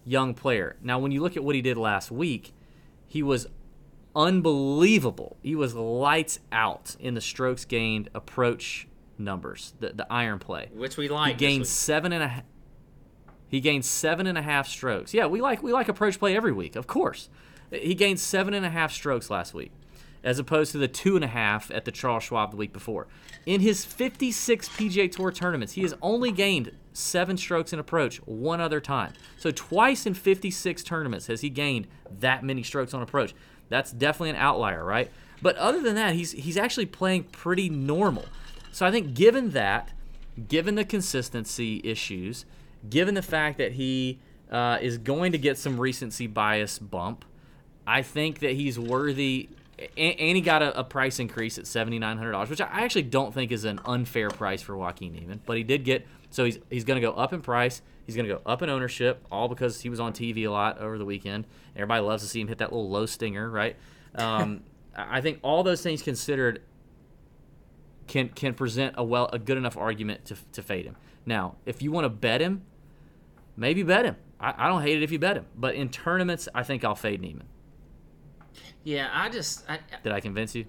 young 0.04 0.34
player. 0.34 0.76
Now, 0.82 0.98
when 0.98 1.12
you 1.12 1.22
look 1.22 1.36
at 1.36 1.44
what 1.44 1.54
he 1.54 1.62
did 1.62 1.76
last 1.76 2.10
week, 2.10 2.52
he 3.06 3.22
was 3.22 3.46
unbelievable. 4.14 5.36
He 5.42 5.54
was 5.54 5.74
lights 5.74 6.38
out 6.52 6.96
in 6.98 7.14
the 7.14 7.20
strokes 7.20 7.64
gained 7.64 8.08
approach 8.14 8.88
numbers, 9.18 9.74
the, 9.80 9.90
the 9.90 10.06
iron 10.10 10.38
play. 10.38 10.68
which 10.74 10.96
we 10.96 11.08
like. 11.08 11.38
this 11.38 11.40
gained 11.40 11.66
seven 11.66 12.12
and 12.12 12.22
a. 12.24 12.44
He 13.48 13.60
gained 13.60 13.84
seven 13.84 14.26
and 14.26 14.38
a 14.38 14.42
half 14.42 14.68
strokes. 14.68 15.12
Yeah, 15.12 15.26
we 15.26 15.40
like 15.40 15.62
we 15.62 15.72
like 15.72 15.88
approach 15.88 16.18
play 16.18 16.36
every 16.36 16.52
week, 16.52 16.76
of 16.76 16.86
course. 16.86 17.28
He 17.70 17.94
gained 17.94 18.18
seven 18.20 18.54
and 18.54 18.64
a 18.66 18.70
half 18.70 18.92
strokes 18.92 19.30
last 19.30 19.54
week, 19.54 19.72
as 20.24 20.38
opposed 20.38 20.72
to 20.72 20.78
the 20.78 20.88
two 20.88 21.14
and 21.14 21.24
a 21.24 21.28
half 21.28 21.70
at 21.70 21.84
the 21.84 21.92
Charles 21.92 22.24
Schwab 22.24 22.50
the 22.50 22.56
week 22.56 22.72
before. 22.72 23.06
In 23.46 23.60
his 23.60 23.84
56 23.84 24.68
PGA 24.70 25.10
Tour 25.10 25.30
tournaments, 25.30 25.74
he 25.74 25.82
has 25.82 25.94
only 26.02 26.32
gained 26.32 26.72
seven 26.92 27.36
strokes 27.36 27.72
in 27.72 27.78
approach 27.78 28.18
one 28.18 28.60
other 28.60 28.80
time. 28.80 29.12
So 29.36 29.50
twice 29.50 30.06
in 30.06 30.14
56 30.14 30.82
tournaments 30.82 31.26
has 31.28 31.40
he 31.40 31.48
gained 31.48 31.86
that 32.18 32.42
many 32.44 32.62
strokes 32.62 32.92
on 32.92 33.02
approach. 33.02 33.34
That's 33.70 33.92
definitely 33.92 34.30
an 34.30 34.36
outlier, 34.36 34.84
right? 34.84 35.10
But 35.40 35.56
other 35.56 35.80
than 35.80 35.94
that, 35.94 36.14
he's 36.14 36.32
he's 36.32 36.58
actually 36.58 36.86
playing 36.86 37.24
pretty 37.24 37.70
normal. 37.70 38.26
So 38.72 38.84
I 38.84 38.90
think 38.90 39.14
given 39.14 39.52
that, 39.52 39.92
given 40.48 40.74
the 40.74 40.84
consistency 40.84 41.80
issues, 41.82 42.44
given 42.90 43.14
the 43.14 43.22
fact 43.22 43.56
that 43.56 43.72
he 43.72 44.18
uh, 44.50 44.78
is 44.82 44.98
going 44.98 45.32
to 45.32 45.38
get 45.38 45.56
some 45.56 45.80
recency 45.80 46.26
bias 46.26 46.78
bump, 46.78 47.24
I 47.86 48.02
think 48.02 48.40
that 48.40 48.52
he's 48.52 48.78
worthy. 48.78 49.48
And, 49.96 50.20
and 50.20 50.36
he 50.36 50.42
got 50.42 50.60
a, 50.60 50.78
a 50.78 50.84
price 50.84 51.18
increase 51.18 51.56
at 51.56 51.66
seventy 51.66 51.98
nine 51.98 52.18
hundred 52.18 52.32
dollars, 52.32 52.50
which 52.50 52.60
I 52.60 52.82
actually 52.82 53.04
don't 53.04 53.32
think 53.32 53.50
is 53.50 53.64
an 53.64 53.80
unfair 53.86 54.28
price 54.28 54.60
for 54.60 54.76
Joaquin 54.76 55.14
Niemann. 55.14 55.40
But 55.46 55.56
he 55.56 55.62
did 55.62 55.84
get 55.84 56.06
so 56.28 56.44
he's 56.44 56.58
he's 56.68 56.84
going 56.84 57.00
to 57.00 57.06
go 57.06 57.14
up 57.14 57.32
in 57.32 57.40
price. 57.40 57.80
He's 58.10 58.16
going 58.16 58.28
to 58.28 58.34
go 58.34 58.42
up 58.44 58.60
in 58.60 58.68
ownership, 58.68 59.24
all 59.30 59.46
because 59.46 59.80
he 59.82 59.88
was 59.88 60.00
on 60.00 60.12
TV 60.12 60.44
a 60.46 60.50
lot 60.50 60.78
over 60.78 60.98
the 60.98 61.04
weekend. 61.04 61.46
Everybody 61.76 62.00
loves 62.02 62.24
to 62.24 62.28
see 62.28 62.40
him 62.40 62.48
hit 62.48 62.58
that 62.58 62.72
little 62.72 62.90
low 62.90 63.06
stinger, 63.06 63.48
right? 63.48 63.76
Um, 64.16 64.64
I 64.96 65.20
think 65.20 65.38
all 65.42 65.62
those 65.62 65.80
things 65.80 66.02
considered, 66.02 66.60
can 68.08 68.28
can 68.30 68.54
present 68.54 68.96
a 68.98 69.04
well 69.04 69.30
a 69.32 69.38
good 69.38 69.56
enough 69.56 69.76
argument 69.76 70.24
to, 70.24 70.36
to 70.54 70.60
fade 70.60 70.86
him. 70.86 70.96
Now, 71.24 71.54
if 71.66 71.82
you 71.82 71.92
want 71.92 72.04
to 72.06 72.08
bet 72.08 72.40
him, 72.40 72.62
maybe 73.56 73.84
bet 73.84 74.04
him. 74.04 74.16
I, 74.40 74.66
I 74.66 74.68
don't 74.68 74.82
hate 74.82 74.96
it 74.96 75.04
if 75.04 75.12
you 75.12 75.20
bet 75.20 75.36
him, 75.36 75.46
but 75.56 75.76
in 75.76 75.88
tournaments, 75.88 76.48
I 76.52 76.64
think 76.64 76.84
I'll 76.84 76.96
fade 76.96 77.20
Niemann. 77.20 77.46
Yeah, 78.82 79.08
I 79.12 79.28
just 79.28 79.62
I, 79.70 79.74
I- 79.74 79.78
Did 80.02 80.10
I 80.10 80.18
convince 80.18 80.56
you? 80.56 80.64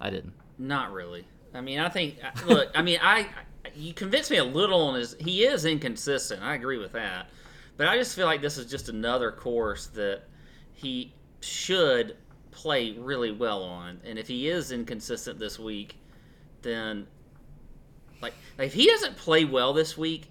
I 0.00 0.10
didn't. 0.10 0.34
not 0.56 0.92
really. 0.92 1.26
I 1.52 1.60
mean, 1.60 1.80
I 1.80 1.88
think 1.88 2.18
look. 2.46 2.68
I 2.76 2.82
mean, 2.82 3.00
I 3.02 3.26
you 3.74 3.94
convinced 3.94 4.30
me 4.30 4.38
a 4.38 4.44
little 4.44 4.82
on 4.82 4.94
his. 4.94 5.16
He 5.20 5.44
is 5.44 5.64
inconsistent. 5.64 6.42
I 6.42 6.54
agree 6.54 6.78
with 6.78 6.92
that, 6.92 7.28
but 7.76 7.88
I 7.88 7.96
just 7.96 8.14
feel 8.16 8.26
like 8.26 8.42
this 8.42 8.58
is 8.58 8.66
just 8.66 8.88
another 8.88 9.32
course 9.32 9.86
that 9.88 10.22
he 10.72 11.12
should 11.40 12.16
play 12.50 12.92
really 12.92 13.32
well 13.32 13.62
on. 13.62 14.00
And 14.04 14.18
if 14.18 14.28
he 14.28 14.48
is 14.48 14.72
inconsistent 14.72 15.38
this 15.38 15.58
week, 15.58 15.96
then 16.62 17.06
like, 18.20 18.34
like 18.58 18.68
if 18.68 18.74
he 18.74 18.86
doesn't 18.86 19.16
play 19.16 19.44
well 19.44 19.72
this 19.72 19.96
week, 19.98 20.30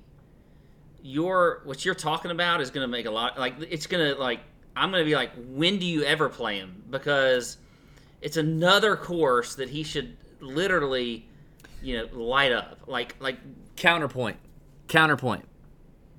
your 1.02 1.62
what 1.66 1.84
you're 1.84 1.96
talking 1.96 2.32
about 2.32 2.62
is 2.62 2.72
going 2.72 2.84
to 2.84 2.92
make 2.92 3.06
a 3.06 3.12
lot. 3.12 3.38
Like 3.38 3.56
it's 3.70 3.88
going 3.88 4.14
to 4.14 4.20
like 4.20 4.40
I'm 4.76 4.92
going 4.92 5.04
to 5.04 5.10
be 5.10 5.16
like, 5.16 5.32
when 5.50 5.78
do 5.78 5.86
you 5.86 6.04
ever 6.04 6.30
play 6.30 6.58
him? 6.58 6.84
Because 6.90 7.58
it's 8.22 8.38
another 8.38 8.96
course 8.96 9.56
that 9.56 9.70
he 9.70 9.84
should 9.84 10.18
literally, 10.40 11.28
you 11.84 11.98
know, 11.98 12.08
light 12.14 12.52
up. 12.52 12.80
Like 12.88 13.16
like 13.20 13.38
Counterpoint. 13.76 14.38
Counterpoint. 14.88 15.46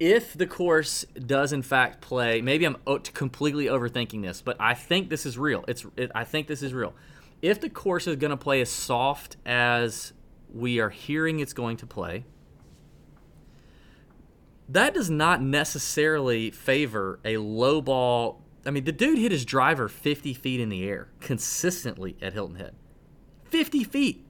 If 0.00 0.34
the 0.34 0.46
course 0.46 1.04
does 1.14 1.52
in 1.52 1.62
fact 1.62 2.00
play, 2.00 2.40
maybe 2.40 2.64
I'm 2.64 2.76
completely 3.14 3.66
overthinking 3.66 4.22
this, 4.22 4.42
but 4.42 4.56
I 4.60 4.74
think 4.74 5.08
this 5.08 5.24
is 5.24 5.38
real. 5.38 5.64
It's 5.68 5.86
it, 5.96 6.10
I 6.14 6.24
think 6.24 6.46
this 6.46 6.62
is 6.62 6.74
real. 6.74 6.94
If 7.42 7.60
the 7.60 7.70
course 7.70 8.06
is 8.06 8.16
going 8.16 8.30
to 8.30 8.36
play 8.36 8.60
as 8.60 8.70
soft 8.70 9.36
as 9.44 10.12
we 10.52 10.80
are 10.80 10.90
hearing 10.90 11.40
it's 11.40 11.52
going 11.52 11.76
to 11.78 11.86
play, 11.86 12.24
that 14.68 14.94
does 14.94 15.10
not 15.10 15.42
necessarily 15.42 16.50
favor 16.50 17.20
a 17.24 17.36
low 17.36 17.80
ball. 17.80 18.42
I 18.66 18.70
mean, 18.70 18.84
the 18.84 18.92
dude 18.92 19.18
hit 19.18 19.30
his 19.30 19.44
driver 19.44 19.88
50 19.88 20.32
feet 20.34 20.60
in 20.60 20.70
the 20.70 20.88
air 20.88 21.08
consistently 21.20 22.16
at 22.22 22.32
Hilton 22.32 22.56
Head. 22.56 22.74
50 23.44 23.84
feet. 23.84 24.23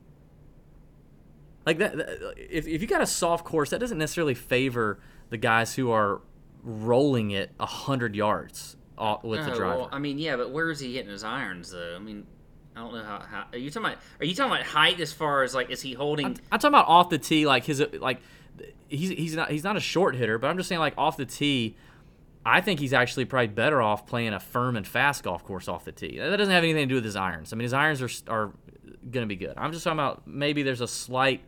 Like 1.66 1.78
that, 1.78 1.94
if 2.36 2.66
if 2.66 2.80
you 2.82 2.86
got 2.86 3.00
a 3.00 3.06
soft 3.06 3.44
course, 3.44 3.70
that 3.70 3.78
doesn't 3.80 3.98
necessarily 3.98 4.34
favor 4.34 5.00
the 5.30 5.36
guys 5.38 5.74
who 5.74 5.90
are 5.90 6.20
rolling 6.62 7.30
it 7.30 7.52
hundred 7.60 8.14
yards 8.14 8.76
uh, 8.98 9.16
with 9.22 9.40
the 9.40 9.48
No, 9.48 9.54
driver. 9.56 9.78
well, 9.80 9.88
I 9.92 9.98
mean, 9.98 10.18
yeah, 10.18 10.36
but 10.36 10.50
where 10.50 10.70
is 10.70 10.80
he 10.80 10.94
hitting 10.94 11.10
his 11.10 11.24
irons 11.24 11.70
though? 11.70 11.94
I 11.96 11.98
mean, 11.98 12.26
I 12.76 12.80
don't 12.80 12.92
know 12.94 13.02
how. 13.02 13.20
how 13.20 13.44
are 13.52 13.58
you 13.58 13.70
talking 13.70 13.86
about? 13.86 13.98
Are 14.20 14.24
you 14.26 14.34
talking 14.34 14.52
about 14.52 14.66
height 14.66 15.00
as 15.00 15.12
far 15.12 15.42
as 15.42 15.54
like 15.54 15.70
is 15.70 15.80
he 15.82 15.94
holding? 15.94 16.26
I'm 16.26 16.34
talking 16.58 16.68
about 16.68 16.86
off 16.88 17.08
the 17.10 17.18
tee, 17.18 17.46
like 17.46 17.64
his 17.64 17.82
like 18.00 18.20
he's 18.88 19.10
he's 19.10 19.34
not 19.34 19.50
he's 19.50 19.64
not 19.64 19.76
a 19.76 19.80
short 19.80 20.16
hitter, 20.16 20.38
but 20.38 20.48
I'm 20.48 20.56
just 20.56 20.68
saying 20.68 20.80
like 20.80 20.94
off 20.98 21.16
the 21.16 21.26
tee. 21.26 21.76
I 22.46 22.60
think 22.60 22.78
he's 22.78 22.92
actually 22.92 23.24
probably 23.24 23.46
better 23.48 23.80
off 23.80 24.06
playing 24.06 24.34
a 24.34 24.38
firm 24.40 24.76
and 24.76 24.86
fast 24.86 25.22
golf 25.24 25.42
course 25.44 25.66
off 25.66 25.86
the 25.86 25.92
tee. 25.92 26.18
That 26.18 26.36
doesn't 26.36 26.52
have 26.52 26.62
anything 26.62 26.82
to 26.82 26.86
do 26.86 26.96
with 26.96 27.04
his 27.04 27.16
irons. 27.16 27.54
I 27.54 27.56
mean, 27.56 27.62
his 27.62 27.72
irons 27.72 28.02
are 28.02 28.10
are 28.30 28.52
going 29.10 29.22
to 29.22 29.26
be 29.26 29.36
good. 29.36 29.54
I'm 29.56 29.72
just 29.72 29.82
talking 29.82 29.98
about 29.98 30.26
maybe 30.26 30.62
there's 30.62 30.82
a 30.82 30.88
slight, 30.88 31.42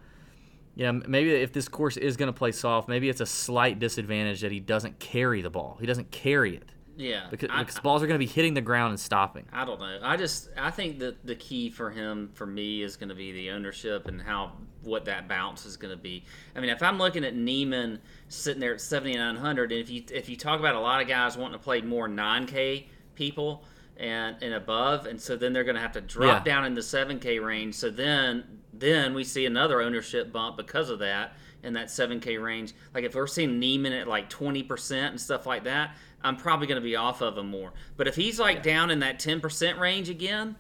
know, 0.85 1.01
maybe 1.07 1.31
if 1.31 1.53
this 1.53 1.69
course 1.69 1.97
is 1.97 2.17
going 2.17 2.29
to 2.29 2.37
play 2.39 2.53
soft, 2.53 2.89
maybe 2.89 3.09
it's 3.09 3.21
a 3.21 3.27
slight 3.27 3.79
disadvantage 3.79 4.43
that 4.43 4.53
he 4.53 4.61
doesn't 4.61 4.99
carry 4.99 5.41
the 5.43 5.51
ball. 5.51 5.79
He 5.81 5.87
doesn't 5.87 6.11
carry 6.11 6.55
it 6.57 6.71
yeah, 6.97 7.27
because, 7.31 7.51
I, 7.53 7.61
because 7.61 7.79
balls 7.81 8.03
are 8.03 8.07
going 8.07 8.19
to 8.19 8.27
be 8.27 8.31
hitting 8.31 8.55
the 8.55 8.61
ground 8.61 8.91
and 8.91 9.01
stopping. 9.01 9.47
I 9.53 9.65
don't 9.65 9.79
know. 9.79 9.99
I 10.03 10.17
just 10.17 10.49
I 10.57 10.71
think 10.71 10.99
that 11.01 11.27
the 11.27 11.35
key 11.35 11.71
for 11.71 11.91
him 11.91 12.31
for 12.35 12.47
me 12.47 12.83
is 12.83 12.97
going 12.97 13.11
to 13.11 13.15
be 13.15 13.33
the 13.33 13.51
ownership 13.51 14.09
and 14.09 14.21
how 14.21 14.53
what 14.83 15.05
that 15.07 15.29
bounce 15.29 15.67
is 15.67 15.77
going 15.77 15.91
to 15.95 16.03
be. 16.03 16.25
I 16.55 16.61
mean, 16.61 16.71
if 16.71 16.83
I'm 16.83 16.99
looking 16.99 17.25
at 17.25 17.35
Niemann 17.35 18.01
sitting 18.29 18.61
there 18.61 18.75
at 18.75 18.81
7900 18.81 19.73
and 19.73 19.81
if 19.81 19.91
you 19.91 20.05
if 20.11 20.29
you 20.29 20.37
talk 20.37 20.59
about 20.59 20.75
a 20.75 20.81
lot 20.81 21.03
of 21.03 21.09
guys 21.09 21.37
wanting 21.37 21.59
to 21.59 21.63
play 21.63 21.81
more 21.83 22.09
9k 22.09 22.87
people 23.15 23.65
and 23.99 24.37
and 24.43 24.55
above 24.55 25.07
and 25.07 25.21
so 25.21 25.37
then 25.37 25.53
they're 25.53 25.65
going 25.65 25.75
to 25.77 25.81
have 25.81 25.93
to 25.93 26.01
drop 26.01 26.47
Yeah. 26.47 26.53
down 26.55 26.65
in 26.65 26.75
the 26.75 26.81
7k 26.81 27.45
range. 27.45 27.75
So 27.75 27.91
then 27.91 28.56
then 28.81 29.15
we 29.15 29.25
see 29.25 29.47
another 29.47 29.81
ownership 29.81 30.33
bump 30.33 30.57
because 30.57 30.91
of 30.91 30.99
that 31.01 31.35
in 31.63 31.73
that 31.75 31.89
7k 31.89 32.43
range. 32.43 32.75
Like 32.95 33.05
if 33.05 33.15
we're 33.15 33.27
seeing 33.27 33.59
Niemann 33.59 33.93
at 33.93 34.09
like 34.09 34.31
20% 34.31 35.11
and 35.11 35.21
stuff 35.21 35.47
like 35.47 35.65
that, 35.65 35.97
I'm 36.23 36.37
probably 36.37 36.67
going 36.67 36.81
to 36.81 36.85
be 36.85 36.97
off 36.97 37.21
of 37.21 37.37
him 37.39 37.49
more. 37.49 37.73
But 37.97 38.09
if 38.09 38.17
he's 38.17 38.39
like 38.39 38.63
down 38.63 38.91
in 38.91 39.01
that 39.01 39.19
10% 39.19 39.79
range 39.79 40.09
again, 40.09 40.57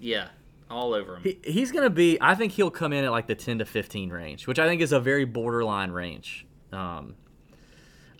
yeah, 0.00 0.28
all 0.70 0.94
over 0.94 1.16
him. 1.16 1.22
He, 1.22 1.38
he's 1.44 1.72
going 1.72 1.84
to 1.84 1.90
be. 1.90 2.18
I 2.20 2.34
think 2.34 2.52
he'll 2.52 2.70
come 2.70 2.92
in 2.92 3.04
at 3.04 3.10
like 3.10 3.26
the 3.26 3.34
10 3.34 3.58
to 3.58 3.64
15 3.64 4.10
range, 4.10 4.46
which 4.46 4.58
I 4.58 4.66
think 4.66 4.82
is 4.82 4.92
a 4.92 5.00
very 5.00 5.24
borderline 5.24 5.90
range. 5.90 6.46
Um, 6.72 7.16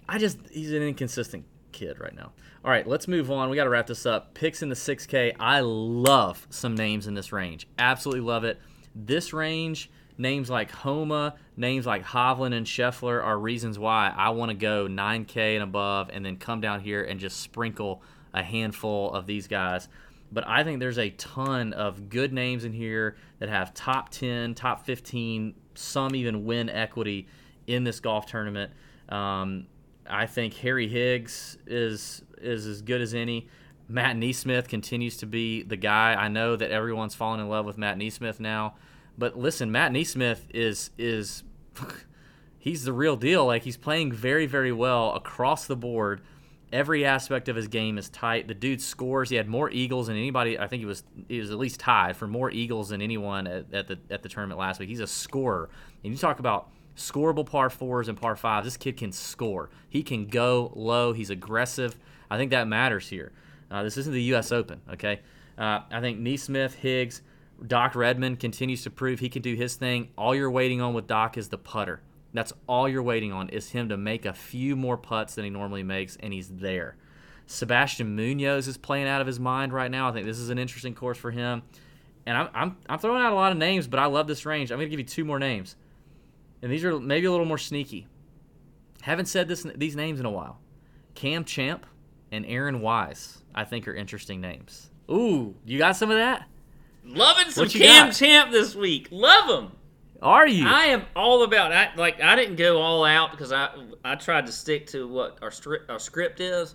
I 0.09 0.19
just 0.19 0.39
he's 0.51 0.73
an 0.73 0.83
inconsistent 0.83 1.45
kid 1.73 1.99
right 2.01 2.15
now. 2.15 2.33
All 2.65 2.71
right, 2.71 2.87
let's 2.87 3.07
move 3.07 3.31
on. 3.31 3.51
We 3.51 3.57
got 3.57 3.65
to 3.65 3.71
wrap 3.71 3.87
this 3.87 4.07
up. 4.07 4.33
Picks 4.33 4.63
in 4.63 4.71
the 4.71 4.75
6K. 4.75 5.37
I 5.39 5.61
love 5.61 6.47
some 6.49 6.75
names 6.75 7.07
in 7.07 7.13
this 7.13 7.31
range. 7.31 7.67
Absolutely 7.79 8.23
love 8.23 8.45
it. 8.45 8.59
This 8.95 9.33
range, 9.33 9.91
names 10.17 10.49
like 10.49 10.71
Homa, 10.71 11.35
names 11.57 11.87
like 11.87 12.05
Hovland 12.05 12.55
and 12.55 12.67
Scheffler 12.67 13.23
are 13.23 13.39
reasons 13.39 13.79
why 13.79 14.13
I 14.17 14.31
want 14.31 14.51
to 14.51 14.57
go 14.57 14.87
9K 14.87 15.55
and 15.55 15.63
above 15.63 16.11
and 16.13 16.25
then 16.25 16.37
come 16.37 16.61
down 16.61 16.81
here 16.81 17.03
and 17.03 17.19
just 17.19 17.41
sprinkle 17.41 18.03
a 18.33 18.43
handful 18.43 19.13
of 19.13 19.27
these 19.27 19.47
guys. 19.47 19.89
But 20.33 20.47
I 20.47 20.65
think 20.65 20.81
there's 20.81 20.99
a 20.99 21.11
ton 21.11 21.73
of 21.73 22.09
good 22.09 22.33
names 22.33 22.65
in 22.65 22.73
here 22.73 23.17
that 23.39 23.49
have 23.49 23.75
top 23.75 24.09
10, 24.11 24.55
top 24.55 24.85
15, 24.85 25.55
some 25.75 26.15
even 26.15 26.45
win 26.45 26.69
equity 26.69 27.29
in 27.67 27.85
this 27.85 28.01
golf 28.01 28.27
tournament. 28.27 28.73
Um, 29.09 29.67
I 30.09 30.27
think 30.27 30.55
Harry 30.55 30.89
Higgs 30.89 31.57
is 31.67 32.23
is 32.39 32.67
as 32.67 32.83
good 32.83 33.01
as 33.01 33.15
any. 33.15 33.49
Matt 33.89 34.17
NeSmith 34.17 34.69
continues 34.69 35.17
to 35.19 35.27
be 35.27 35.63
the 35.63 35.77
guy. 35.77 36.15
I 36.15 36.29
know 36.29 36.57
that 36.57 36.71
everyone's 36.71 37.15
fallen 37.15 37.41
in 37.41 37.49
love 37.49 37.67
with 37.67 37.79
Matt 37.79 37.99
NeSmith 37.99 38.41
now, 38.41 38.75
but 39.19 39.39
listen, 39.39 39.71
Matt 39.71 39.93
NeSmith 39.93 40.41
is 40.51 40.91
is 40.97 41.45
he's 42.59 42.85
the 42.85 42.93
real 42.93 43.17
deal. 43.17 43.47
Like 43.47 43.63
he's 43.63 43.77
playing 43.77 44.13
very 44.13 44.47
very 44.47 44.73
well 44.73 45.15
across 45.15 45.67
the 45.67 45.77
board. 45.77 46.23
Every 46.73 47.05
aspect 47.05 47.49
of 47.49 47.55
his 47.55 47.69
game 47.69 47.99
is 47.99 48.09
tight. 48.09 48.49
The 48.49 48.55
dude 48.55 48.81
scores. 48.83 49.31
He 49.31 49.37
had 49.37 49.47
more 49.47 49.71
eagles 49.71 50.09
than 50.09 50.17
anybody. 50.17 50.59
I 50.59 50.67
think 50.67 50.81
he 50.81 50.87
was 50.87 51.05
he 51.29 51.39
was 51.39 51.51
at 51.51 51.59
least 51.59 51.79
tied 51.79 52.17
for 52.17 52.27
more 52.27 52.51
eagles 52.51 52.89
than 52.89 53.03
anyone 53.03 53.47
at, 53.47 53.73
at 53.73 53.87
the 53.87 53.99
at 54.11 54.23
the 54.23 54.29
tournament 54.29 54.59
last 54.59 54.81
week. 54.81 54.89
He's 54.89 55.01
a 55.01 55.07
scorer. 55.07 55.69
And 56.03 56.13
you 56.13 56.19
talk 56.19 56.41
about 56.41 56.71
scoreable 56.97 57.47
par 57.47 57.71
fours 57.71 58.09
and 58.09 58.19
par 58.21 58.35
fives. 58.35 58.65
This 58.65 58.77
kid 58.77 58.97
can 58.97 59.13
score. 59.13 59.69
He 59.89 60.03
can 60.03 60.27
go 60.27 60.73
low. 60.75 61.13
He's 61.13 61.31
aggressive. 61.31 61.97
I 62.31 62.39
think 62.39 62.51
that 62.51 62.67
matters 62.67 63.09
here. 63.09 63.33
Uh, 63.75 63.83
this 63.83 63.97
isn't 63.97 64.13
the 64.13 64.23
U.S. 64.23 64.53
Open, 64.53 64.81
okay? 64.93 65.19
Uh, 65.59 65.81
I 65.91 66.01
think 66.01 66.21
NeSmith, 66.21 66.75
Higgs, 66.75 67.23
Doc 67.67 67.97
Redmond 67.97 68.39
continues 68.39 68.85
to 68.85 68.91
prove 68.91 69.19
he 69.19 69.29
can 69.29 69.43
do 69.43 69.57
his 69.57 69.75
thing. 69.75 70.11
All 70.17 70.33
you're 70.33 70.51
waiting 70.51 70.81
on 70.81 70.95
with 70.95 71.09
Doc 71.09 71.37
is 71.37 71.49
the 71.49 71.59
putter. 71.59 72.01
That's 72.33 72.53
all 72.69 72.89
you're 72.89 73.03
waiting 73.03 73.33
on 73.33 73.49
is 73.49 73.71
him 73.71 73.89
to 73.89 73.97
make 73.97 74.27
a 74.27 74.33
few 74.33 74.77
more 74.77 74.97
putts 74.97 75.35
than 75.35 75.43
he 75.43 75.51
normally 75.51 75.83
makes, 75.83 76.17
and 76.21 76.33
he's 76.33 76.51
there. 76.51 76.97
Sebastian 77.47 78.15
Munoz 78.15 78.69
is 78.69 78.77
playing 78.77 79.09
out 79.09 79.21
of 79.21 79.27
his 79.27 79.41
mind 79.41 79.73
right 79.73 79.91
now. 79.91 80.09
I 80.09 80.13
think 80.13 80.25
this 80.25 80.39
is 80.39 80.51
an 80.51 80.59
interesting 80.59 80.95
course 80.95 81.19
for 81.19 81.33
him. 81.33 81.63
And 82.27 82.39
I'm, 82.39 82.49
I'm, 82.55 82.77
I'm 82.89 82.99
throwing 83.01 83.23
out 83.23 83.33
a 83.33 83.37
lot 83.37 83.51
of 83.51 83.59
names, 83.59 83.89
but 83.89 83.99
I 83.99 84.07
love 84.07 84.29
this 84.29 84.47
range. 84.47 84.71
I'm 84.71 84.79
going 84.79 84.87
to 84.87 84.91
give 84.91 85.01
you 85.01 85.05
two 85.05 85.25
more 85.25 85.41
names. 85.41 85.75
And 86.63 86.71
these 86.71 86.85
are 86.85 87.01
maybe 87.01 87.27
a 87.27 87.31
little 87.33 87.45
more 87.45 87.59
sneaky. 87.59 88.07
Haven't 89.03 89.27
said 89.27 89.49
this 89.49 89.67
these 89.75 89.97
names 89.97 90.21
in 90.21 90.27
a 90.27 90.31
while. 90.31 90.61
Cam 91.17 91.45
Champ 91.45 91.87
and 92.33 92.47
Aaron 92.47 92.81
Wise, 92.81 93.44
I 93.55 93.65
think, 93.65 93.87
are 93.89 93.95
interesting 93.95 94.41
names. 94.41 94.91
Ooh, 95.11 95.55
you 95.65 95.79
got 95.79 95.97
some 95.97 96.11
of 96.11 96.17
that? 96.17 96.49
Loving 97.05 97.51
some 97.51 97.69
Cam 97.69 98.07
got? 98.09 98.15
Champ 98.15 98.51
this 98.51 98.75
week. 98.75 99.09
Love 99.11 99.65
him. 99.65 99.73
Are 100.23 100.47
you? 100.47 100.67
I 100.67 100.87
am 100.87 101.05
all 101.15 101.43
about 101.43 101.71
I 101.71 101.91
like 101.97 102.23
I 102.23 102.35
didn't 102.35 102.57
go 102.57 102.81
all 102.81 103.05
out 103.05 103.31
because 103.33 103.53
I 103.53 103.69
I 104.03 104.15
tried 104.15 104.47
to 104.47 104.53
stick 104.53 104.87
to 104.89 105.07
what 105.07 105.39
our 105.43 105.51
script 105.51 105.91
our 105.91 105.99
script 105.99 106.41
is, 106.41 106.75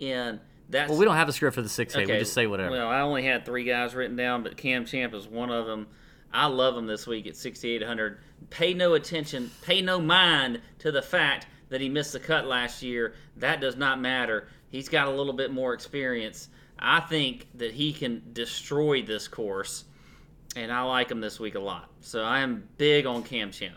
and 0.00 0.40
that's 0.68 0.90
well, 0.90 0.98
we 0.98 1.04
don't 1.04 1.14
have 1.14 1.28
a 1.28 1.32
script 1.32 1.54
for 1.54 1.62
the 1.62 1.68
6A. 1.68 1.98
We 1.98 2.06
just 2.18 2.32
say 2.32 2.48
whatever. 2.48 2.72
Well, 2.72 2.88
I 2.88 3.02
only 3.02 3.24
had 3.24 3.44
three 3.44 3.62
guys 3.64 3.94
written 3.94 4.16
down, 4.16 4.42
but 4.42 4.56
Cam 4.56 4.84
Champ 4.84 5.14
is 5.14 5.28
one 5.28 5.50
of 5.50 5.66
them. 5.66 5.86
I 6.32 6.46
love 6.46 6.76
him 6.76 6.86
this 6.86 7.06
week 7.06 7.26
at 7.26 7.36
6,800. 7.36 8.18
Pay 8.50 8.74
no 8.74 8.94
attention, 8.94 9.50
pay 9.62 9.82
no 9.82 10.00
mind 10.00 10.60
to 10.78 10.90
the 10.90 11.02
fact 11.02 11.46
that 11.68 11.80
he 11.80 11.88
missed 11.88 12.14
the 12.14 12.20
cut 12.20 12.46
last 12.46 12.82
year. 12.82 13.14
That 13.36 13.60
does 13.60 13.76
not 13.76 14.00
matter. 14.00 14.48
He's 14.72 14.88
got 14.88 15.06
a 15.06 15.10
little 15.10 15.34
bit 15.34 15.52
more 15.52 15.74
experience. 15.74 16.48
I 16.78 17.00
think 17.00 17.46
that 17.54 17.72
he 17.72 17.92
can 17.92 18.22
destroy 18.32 19.02
this 19.02 19.28
course, 19.28 19.84
and 20.56 20.72
I 20.72 20.82
like 20.82 21.10
him 21.10 21.20
this 21.20 21.38
week 21.38 21.54
a 21.54 21.60
lot. 21.60 21.90
So 22.00 22.22
I 22.22 22.40
am 22.40 22.66
big 22.78 23.06
on 23.06 23.22
Cam 23.22 23.52
Champ. 23.52 23.76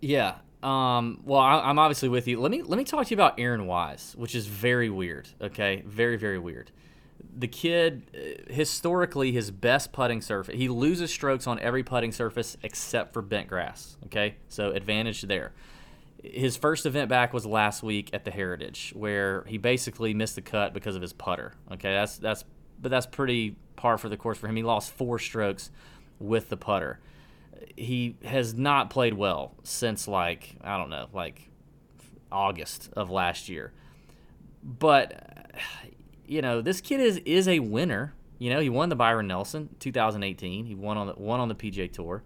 Yeah. 0.00 0.36
Um, 0.62 1.20
well, 1.24 1.40
I, 1.40 1.60
I'm 1.60 1.78
obviously 1.80 2.08
with 2.08 2.28
you. 2.28 2.40
Let 2.40 2.50
me 2.52 2.62
let 2.62 2.78
me 2.78 2.84
talk 2.84 3.06
to 3.06 3.10
you 3.10 3.16
about 3.16 3.38
Aaron 3.38 3.66
Wise, 3.66 4.14
which 4.16 4.34
is 4.34 4.46
very 4.46 4.88
weird. 4.88 5.28
Okay, 5.40 5.82
very 5.84 6.16
very 6.16 6.38
weird. 6.38 6.70
The 7.36 7.48
kid, 7.48 8.02
uh, 8.14 8.52
historically, 8.52 9.32
his 9.32 9.50
best 9.50 9.92
putting 9.92 10.20
surface, 10.20 10.54
he 10.56 10.68
loses 10.68 11.12
strokes 11.12 11.46
on 11.46 11.58
every 11.60 11.82
putting 11.82 12.12
surface 12.12 12.56
except 12.62 13.12
for 13.12 13.22
bent 13.22 13.48
grass. 13.48 13.96
Okay, 14.06 14.36
so 14.48 14.70
advantage 14.70 15.22
there. 15.22 15.52
His 16.22 16.56
first 16.56 16.84
event 16.84 17.08
back 17.08 17.32
was 17.32 17.46
last 17.46 17.82
week 17.82 18.10
at 18.12 18.24
the 18.24 18.30
Heritage, 18.30 18.92
where 18.96 19.44
he 19.46 19.56
basically 19.58 20.14
missed 20.14 20.34
the 20.34 20.42
cut 20.42 20.74
because 20.74 20.96
of 20.96 21.02
his 21.02 21.12
putter. 21.12 21.52
Okay, 21.72 21.92
that's 21.92 22.18
that's 22.18 22.44
but 22.80 22.90
that's 22.90 23.06
pretty 23.06 23.56
par 23.76 23.98
for 23.98 24.08
the 24.08 24.16
course 24.16 24.38
for 24.38 24.48
him. 24.48 24.56
He 24.56 24.62
lost 24.62 24.90
four 24.90 25.18
strokes 25.18 25.70
with 26.18 26.48
the 26.48 26.56
putter 26.56 26.98
he 27.76 28.16
has 28.24 28.54
not 28.54 28.90
played 28.90 29.14
well 29.14 29.54
since 29.62 30.08
like 30.08 30.56
I 30.62 30.76
don't 30.76 30.90
know, 30.90 31.08
like 31.12 31.50
August 32.30 32.90
of 32.94 33.10
last 33.10 33.48
year. 33.48 33.72
But 34.62 35.54
you 36.26 36.42
know, 36.42 36.60
this 36.60 36.80
kid 36.80 37.00
is 37.00 37.18
is 37.24 37.48
a 37.48 37.60
winner. 37.60 38.14
You 38.38 38.50
know, 38.50 38.60
he 38.60 38.68
won 38.68 38.88
the 38.88 38.96
Byron 38.96 39.26
Nelson 39.26 39.70
2018. 39.80 40.66
He 40.66 40.74
won 40.74 40.96
on 40.96 41.06
the 41.08 41.14
won 41.16 41.40
on 41.40 41.48
the 41.48 41.54
PGA 41.54 41.92
Tour. 41.92 42.22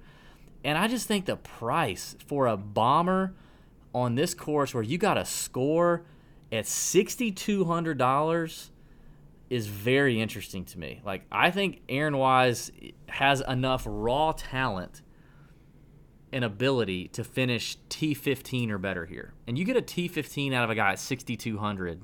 And 0.64 0.78
I 0.78 0.86
just 0.86 1.08
think 1.08 1.26
the 1.26 1.36
price 1.36 2.14
for 2.26 2.46
a 2.46 2.56
bomber 2.56 3.34
on 3.94 4.14
this 4.14 4.34
course 4.34 4.74
where 4.74 4.82
you 4.82 4.98
got 4.98 5.14
to 5.14 5.24
score 5.24 6.04
at 6.50 6.64
$6200 6.64 8.68
is 9.50 9.66
very 9.66 10.20
interesting 10.20 10.64
to 10.64 10.78
me. 10.78 11.00
Like 11.04 11.24
I 11.30 11.50
think 11.50 11.82
Aaron 11.88 12.16
Wise 12.16 12.72
has 13.08 13.42
enough 13.42 13.82
raw 13.86 14.32
talent 14.32 15.02
and 16.32 16.44
ability 16.44 17.08
to 17.08 17.22
finish 17.22 17.76
T15 17.90 18.70
or 18.70 18.78
better 18.78 19.04
here. 19.04 19.34
And 19.46 19.58
you 19.58 19.66
get 19.66 19.76
a 19.76 19.82
T15 19.82 20.54
out 20.54 20.64
of 20.64 20.70
a 20.70 20.74
guy 20.74 20.92
at 20.92 20.98
6200, 20.98 22.00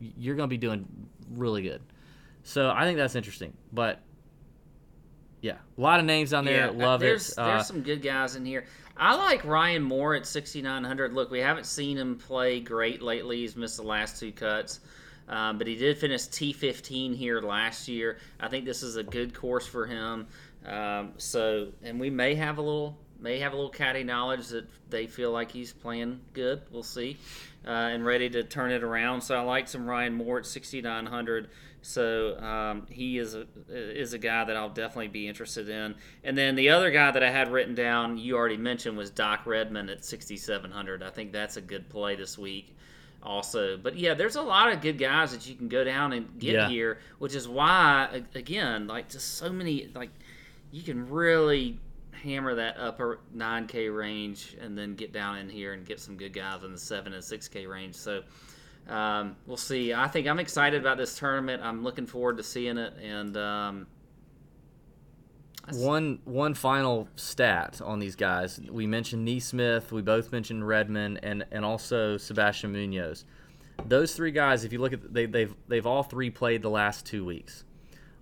you're 0.00 0.34
going 0.34 0.48
to 0.48 0.52
be 0.52 0.58
doing 0.58 0.86
really 1.30 1.62
good. 1.62 1.80
So 2.42 2.70
I 2.70 2.84
think 2.84 2.98
that's 2.98 3.14
interesting. 3.14 3.52
But 3.72 4.02
yeah, 5.40 5.58
a 5.76 5.80
lot 5.80 6.00
of 6.00 6.06
names 6.06 6.32
on 6.32 6.44
there. 6.44 6.72
Yeah, 6.72 6.86
Love 6.86 7.00
there's, 7.00 7.30
it. 7.30 7.38
Uh, 7.38 7.46
There's 7.46 7.66
some 7.66 7.82
good 7.82 8.02
guys 8.02 8.34
in 8.34 8.44
here. 8.44 8.64
I 8.98 9.14
like 9.14 9.44
Ryan 9.44 9.82
Moore 9.82 10.14
at 10.16 10.26
6,900. 10.26 11.12
Look, 11.12 11.30
we 11.30 11.38
haven't 11.38 11.66
seen 11.66 11.96
him 11.96 12.16
play 12.16 12.58
great 12.60 13.00
lately. 13.00 13.38
He's 13.38 13.54
missed 13.54 13.76
the 13.76 13.84
last 13.84 14.18
two 14.18 14.32
cuts. 14.32 14.80
Um, 15.28 15.58
but 15.58 15.66
he 15.66 15.76
did 15.76 15.98
finish 15.98 16.22
T15 16.22 17.14
here 17.14 17.40
last 17.40 17.86
year. 17.86 18.18
I 18.40 18.48
think 18.48 18.64
this 18.64 18.82
is 18.82 18.96
a 18.96 19.02
good 19.02 19.34
course 19.34 19.66
for 19.66 19.86
him. 19.86 20.26
Um, 20.66 21.12
so, 21.18 21.68
and 21.82 22.00
we 22.00 22.10
may 22.10 22.34
have 22.34 22.58
a 22.58 22.62
little 22.62 22.98
may 23.20 23.40
have 23.40 23.52
a 23.52 23.56
little 23.56 23.70
caddy 23.70 24.04
knowledge 24.04 24.48
that 24.48 24.64
they 24.90 25.06
feel 25.06 25.32
like 25.32 25.50
he's 25.50 25.72
playing 25.72 26.20
good. 26.34 26.62
We'll 26.70 26.84
see, 26.84 27.16
uh, 27.66 27.70
and 27.70 28.04
ready 28.06 28.30
to 28.30 28.44
turn 28.44 28.70
it 28.70 28.84
around. 28.84 29.22
So 29.22 29.36
I 29.36 29.40
like 29.40 29.68
some 29.68 29.86
Ryan 29.86 30.14
Moore 30.14 30.38
at 30.38 30.46
6,900. 30.46 31.48
So 31.82 32.38
um, 32.40 32.86
he 32.90 33.18
is 33.18 33.34
a 33.34 33.46
is 33.70 34.12
a 34.12 34.18
guy 34.18 34.44
that 34.44 34.56
I'll 34.56 34.68
definitely 34.68 35.08
be 35.08 35.28
interested 35.28 35.68
in. 35.68 35.94
And 36.24 36.36
then 36.36 36.54
the 36.56 36.70
other 36.70 36.90
guy 36.90 37.10
that 37.10 37.22
I 37.22 37.30
had 37.30 37.50
written 37.52 37.74
down, 37.74 38.18
you 38.18 38.36
already 38.36 38.56
mentioned, 38.56 38.96
was 38.98 39.10
Doc 39.10 39.46
Redmond 39.46 39.88
at 39.90 40.04
6,700. 40.04 41.02
I 41.02 41.10
think 41.10 41.32
that's 41.32 41.56
a 41.56 41.60
good 41.60 41.88
play 41.88 42.16
this 42.16 42.36
week. 42.36 42.74
Also, 43.22 43.76
but 43.76 43.96
yeah, 43.96 44.14
there's 44.14 44.36
a 44.36 44.42
lot 44.42 44.72
of 44.72 44.80
good 44.80 44.96
guys 44.98 45.32
that 45.32 45.48
you 45.48 45.54
can 45.56 45.68
go 45.68 45.82
down 45.84 46.12
and 46.12 46.38
get 46.38 46.54
Yeah. 46.54 46.68
here, 46.68 46.98
which 47.18 47.34
is 47.34 47.48
why, 47.48 48.22
again, 48.34 48.86
like 48.86 49.08
just 49.08 49.36
so 49.38 49.50
many, 49.52 49.88
like 49.94 50.10
you 50.70 50.82
can 50.82 51.08
really 51.10 51.78
hammer 52.12 52.54
that 52.54 52.76
upper 52.78 53.18
9K 53.36 53.94
range 53.94 54.56
and 54.60 54.76
then 54.78 54.94
get 54.94 55.12
down 55.12 55.38
in 55.38 55.48
here 55.48 55.72
and 55.72 55.84
get 55.86 55.98
some 56.00 56.16
good 56.16 56.32
guys 56.32 56.62
in 56.64 56.72
the 56.72 56.78
7 56.78 57.12
and 57.12 57.22
6K 57.22 57.68
range. 57.68 57.94
So 57.96 58.22
um, 58.88 59.36
we'll 59.46 59.56
see. 59.56 59.92
I 59.92 60.08
think 60.08 60.26
I'm 60.26 60.38
excited 60.38 60.80
about 60.80 60.96
this 60.96 61.18
tournament. 61.18 61.62
I'm 61.62 61.82
looking 61.82 62.06
forward 62.06 62.38
to 62.38 62.42
seeing 62.42 62.78
it. 62.78 62.94
And 63.02 63.36
um, 63.36 63.86
One 65.72 66.20
one 66.24 66.54
final 66.54 67.08
stat 67.16 67.80
on 67.84 67.98
these 67.98 68.16
guys. 68.16 68.60
We 68.70 68.86
mentioned 68.86 69.28
NeSmith. 69.28 69.92
We 69.92 70.02
both 70.02 70.32
mentioned 70.32 70.66
Redmond 70.66 71.20
and 71.22 71.44
and 71.50 71.64
also 71.64 72.16
Sebastian 72.16 72.72
Munoz. 72.72 73.24
Those 73.86 74.14
three 74.14 74.32
guys, 74.32 74.64
if 74.64 74.72
you 74.72 74.78
look 74.80 74.92
at 74.92 75.12
they 75.12 75.26
they've 75.26 75.54
they've 75.68 75.86
all 75.86 76.02
three 76.02 76.30
played 76.30 76.62
the 76.62 76.70
last 76.70 77.04
two 77.04 77.24
weeks. 77.24 77.64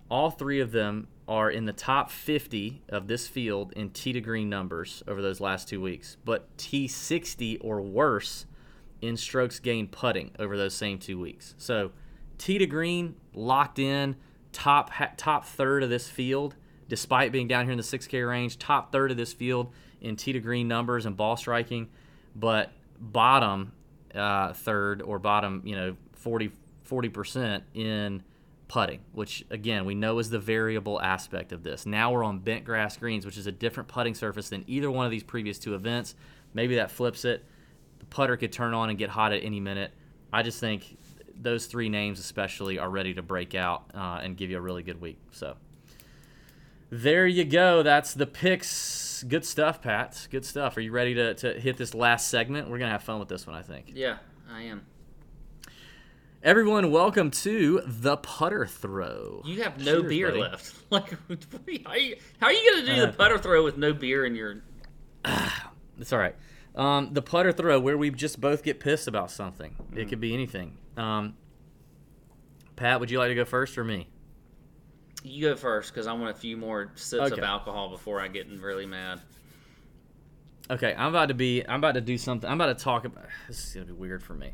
All 0.09 0.31
three 0.31 0.59
of 0.61 0.71
them 0.71 1.07
are 1.27 1.51
in 1.51 1.65
the 1.65 1.73
top 1.73 2.09
50 2.09 2.81
of 2.87 3.07
this 3.07 3.27
field 3.27 3.73
in 3.75 3.89
tee 3.89 4.13
to 4.13 4.21
green 4.21 4.49
numbers 4.49 5.03
over 5.05 5.21
those 5.21 5.41
last 5.41 5.67
two 5.67 5.81
weeks, 5.81 6.15
but 6.23 6.55
T60 6.57 7.57
or 7.59 7.81
worse 7.81 8.45
in 9.01 9.17
strokes 9.17 9.59
gained 9.59 9.91
putting 9.91 10.31
over 10.39 10.57
those 10.57 10.73
same 10.73 10.97
two 10.97 11.19
weeks. 11.19 11.55
So 11.57 11.91
tee 12.37 12.57
to 12.57 12.65
green 12.65 13.15
locked 13.33 13.79
in 13.79 14.15
top 14.51 14.91
top 15.17 15.45
third 15.45 15.83
of 15.83 15.89
this 15.89 16.09
field, 16.09 16.55
despite 16.87 17.31
being 17.31 17.47
down 17.47 17.65
here 17.65 17.71
in 17.71 17.77
the 17.77 17.83
6K 17.83 18.27
range, 18.27 18.57
top 18.57 18.91
third 18.91 19.11
of 19.11 19.17
this 19.17 19.33
field 19.33 19.71
in 20.01 20.15
tee 20.15 20.33
to 20.33 20.39
green 20.39 20.67
numbers 20.67 21.05
and 21.05 21.15
ball 21.17 21.37
striking, 21.37 21.89
but 22.35 22.71
bottom 22.99 23.73
uh, 24.15 24.53
third 24.53 25.01
or 25.01 25.19
bottom, 25.19 25.61
you 25.65 25.75
know, 25.75 25.95
40 26.13 26.51
percent 27.09 27.63
in 27.73 28.23
putting, 28.67 28.99
which 29.13 29.45
again 29.49 29.85
we 29.85 29.95
know 29.95 30.19
is 30.19 30.29
the 30.29 30.39
variable 30.39 31.01
aspect 31.01 31.51
of 31.51 31.63
this. 31.63 31.85
Now 31.85 32.11
we're 32.11 32.23
on 32.23 32.39
bent 32.39 32.65
grass 32.65 32.97
greens, 32.97 33.25
which 33.25 33.37
is 33.37 33.47
a 33.47 33.51
different 33.51 33.87
putting 33.87 34.13
surface 34.13 34.49
than 34.49 34.63
either 34.67 34.91
one 34.91 35.05
of 35.05 35.11
these 35.11 35.23
previous 35.23 35.59
two 35.59 35.75
events. 35.75 36.15
Maybe 36.53 36.75
that 36.75 36.91
flips 36.91 37.25
it. 37.25 37.45
Putter 38.09 38.37
could 38.37 38.51
turn 38.51 38.73
on 38.73 38.89
and 38.89 38.97
get 38.97 39.09
hot 39.09 39.31
at 39.33 39.43
any 39.43 39.59
minute. 39.59 39.91
I 40.31 40.43
just 40.43 40.59
think 40.59 40.97
those 41.39 41.65
three 41.67 41.89
names, 41.89 42.19
especially, 42.19 42.79
are 42.79 42.89
ready 42.89 43.13
to 43.13 43.21
break 43.21 43.53
out 43.55 43.83
uh, 43.93 44.19
and 44.23 44.35
give 44.35 44.49
you 44.49 44.57
a 44.57 44.61
really 44.61 44.83
good 44.83 44.99
week. 45.01 45.17
So 45.31 45.55
there 46.89 47.27
you 47.27 47.43
go. 47.45 47.83
That's 47.83 48.13
the 48.13 48.25
picks. 48.25 49.23
Good 49.27 49.45
stuff, 49.45 49.81
Pat. 49.81 50.27
Good 50.31 50.45
stuff. 50.45 50.77
Are 50.77 50.81
you 50.81 50.91
ready 50.91 51.13
to, 51.15 51.33
to 51.35 51.59
hit 51.59 51.77
this 51.77 51.93
last 51.93 52.29
segment? 52.29 52.69
We're 52.69 52.77
gonna 52.79 52.91
have 52.91 53.03
fun 53.03 53.19
with 53.19 53.27
this 53.29 53.45
one, 53.47 53.55
I 53.55 53.61
think. 53.61 53.91
yeah, 53.93 54.17
I 54.51 54.63
am. 54.63 54.85
Everyone, 56.43 56.91
welcome 56.91 57.31
to 57.31 57.81
the 57.85 58.15
putter 58.17 58.65
throw. 58.65 59.41
You 59.43 59.63
have 59.63 59.79
no 59.79 59.99
Cheers, 60.01 60.09
beer 60.09 60.27
buddy. 60.29 60.41
left. 60.41 60.73
Like, 60.89 61.09
how 61.85 61.91
are 61.91 61.97
you, 61.97 62.15
how 62.39 62.47
are 62.47 62.53
you 62.53 62.71
going 62.71 62.85
to 62.85 62.95
do 62.95 63.01
Uh, 63.01 63.05
the 63.07 63.13
putter 63.13 63.37
throw 63.37 63.63
with 63.63 63.77
no 63.77 63.91
beer 63.93 64.25
in 64.25 64.35
your. 64.35 64.61
It's 65.99 66.13
all 66.13 66.19
right. 66.19 66.35
Um, 66.77 67.11
the 67.11 67.23
putter 67.23 67.51
throw, 67.51 67.79
where 67.79 67.97
we 67.97 68.11
just 68.11 68.39
both 68.39 68.63
get 68.63 68.79
pissed 68.79 69.07
about 69.07 69.31
something. 69.31 69.75
Mm. 69.91 69.97
It 69.97 70.09
could 70.09 70.19
be 70.19 70.33
anything. 70.33 70.77
Um, 70.95 71.35
Pat, 72.75 72.99
would 72.99 73.09
you 73.09 73.17
like 73.17 73.29
to 73.29 73.35
go 73.35 73.45
first 73.45 73.77
or 73.77 73.83
me? 73.83 74.07
You 75.23 75.49
go 75.49 75.55
first 75.55 75.91
because 75.91 76.05
I 76.05 76.13
want 76.13 76.29
a 76.29 76.39
few 76.39 76.55
more 76.55 76.91
sips 76.95 77.31
of 77.31 77.39
alcohol 77.39 77.89
before 77.89 78.21
I 78.21 78.27
get 78.27 78.47
really 78.49 78.85
mad. 78.85 79.19
Okay, 80.69 80.93
I'm 80.95 81.07
about 81.07 81.29
to 81.29 81.33
be. 81.33 81.63
I'm 81.67 81.79
about 81.79 81.95
to 81.95 82.01
do 82.01 82.17
something. 82.17 82.47
I'm 82.47 82.61
about 82.61 82.77
to 82.77 82.83
talk 82.83 83.05
about. 83.05 83.25
This 83.47 83.67
is 83.67 83.73
gonna 83.73 83.87
be 83.87 83.93
weird 83.93 84.21
for 84.21 84.35
me. 84.35 84.53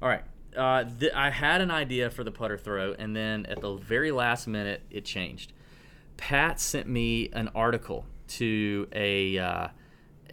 All 0.00 0.08
right. 0.08 0.22
Uh, 0.56 0.84
th- 1.00 1.12
I 1.12 1.30
had 1.30 1.60
an 1.60 1.72
idea 1.72 2.10
for 2.10 2.22
the 2.22 2.30
putter 2.30 2.56
throw, 2.56 2.92
and 2.92 3.16
then 3.16 3.46
at 3.46 3.60
the 3.60 3.74
very 3.74 4.12
last 4.12 4.46
minute, 4.46 4.82
it 4.90 5.04
changed. 5.04 5.52
Pat 6.16 6.60
sent 6.60 6.86
me 6.86 7.28
an 7.32 7.48
article 7.56 8.06
to 8.28 8.86
a 8.92 9.38
uh, 9.38 9.68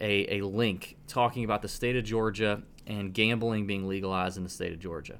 a, 0.00 0.38
a 0.38 0.46
link 0.46 0.96
talking 1.06 1.44
about 1.44 1.62
the 1.62 1.68
state 1.68 1.96
of 1.96 2.04
Georgia 2.04 2.62
and 2.86 3.12
gambling 3.14 3.66
being 3.66 3.86
legalized 3.86 4.36
in 4.36 4.44
the 4.44 4.50
state 4.50 4.72
of 4.72 4.78
Georgia. 4.78 5.18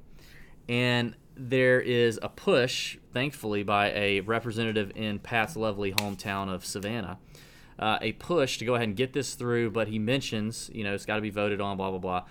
And 0.69 1.15
there 1.35 1.81
is 1.81 2.19
a 2.23 2.29
push, 2.29 2.99
thankfully, 3.13 3.63
by 3.63 3.91
a 3.93 4.21
representative 4.21 4.93
in 4.95 5.19
Pat's 5.19 5.57
lovely 5.57 5.93
hometown 5.93 6.53
of 6.53 6.65
Savannah, 6.65 7.19
uh, 7.79 7.99
a 8.01 8.13
push 8.13 8.59
to 8.59 8.65
go 8.65 8.75
ahead 8.75 8.89
and 8.89 8.97
get 8.97 9.13
this 9.13 9.35
through. 9.35 9.71
But 9.71 9.89
he 9.89 9.99
mentions, 9.99 10.71
you 10.73 10.85
know, 10.85 10.95
it's 10.95 11.07
got 11.07 11.17
to 11.17 11.23
be 11.23 11.31
voted 11.31 11.61
on, 11.61 11.77
blah 11.77 11.91
blah 11.91 11.99
blah. 11.99 12.25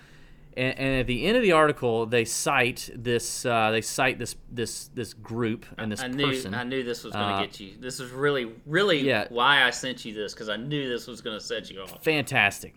And, 0.56 0.78
and 0.78 1.00
at 1.00 1.06
the 1.06 1.24
end 1.26 1.36
of 1.36 1.42
the 1.42 1.52
article, 1.52 2.04
they 2.06 2.24
cite 2.24 2.90
this. 2.94 3.46
Uh, 3.46 3.70
they 3.70 3.80
cite 3.80 4.18
this 4.18 4.36
this 4.50 4.90
this 4.94 5.14
group 5.14 5.64
and 5.78 5.90
this 5.90 6.00
I 6.02 6.08
knew 6.08 6.26
person. 6.26 6.54
I 6.54 6.64
knew 6.64 6.82
this 6.82 7.04
was 7.04 7.12
going 7.14 7.28
to 7.28 7.34
Uh, 7.34 7.40
get 7.40 7.58
you. 7.60 7.72
This 7.80 8.00
is 8.00 8.10
really, 8.10 8.52
really 8.66 9.00
Yeah. 9.00 9.26
why 9.30 9.64
I 9.64 9.70
sent 9.70 10.04
you 10.04 10.12
this 10.12 10.34
because 10.34 10.48
I 10.48 10.56
knew 10.56 10.88
this 10.88 11.06
was 11.06 11.20
going 11.20 11.38
to 11.38 11.44
set 11.44 11.70
you 11.70 11.80
off. 11.80 12.02
fantastic. 12.04 12.74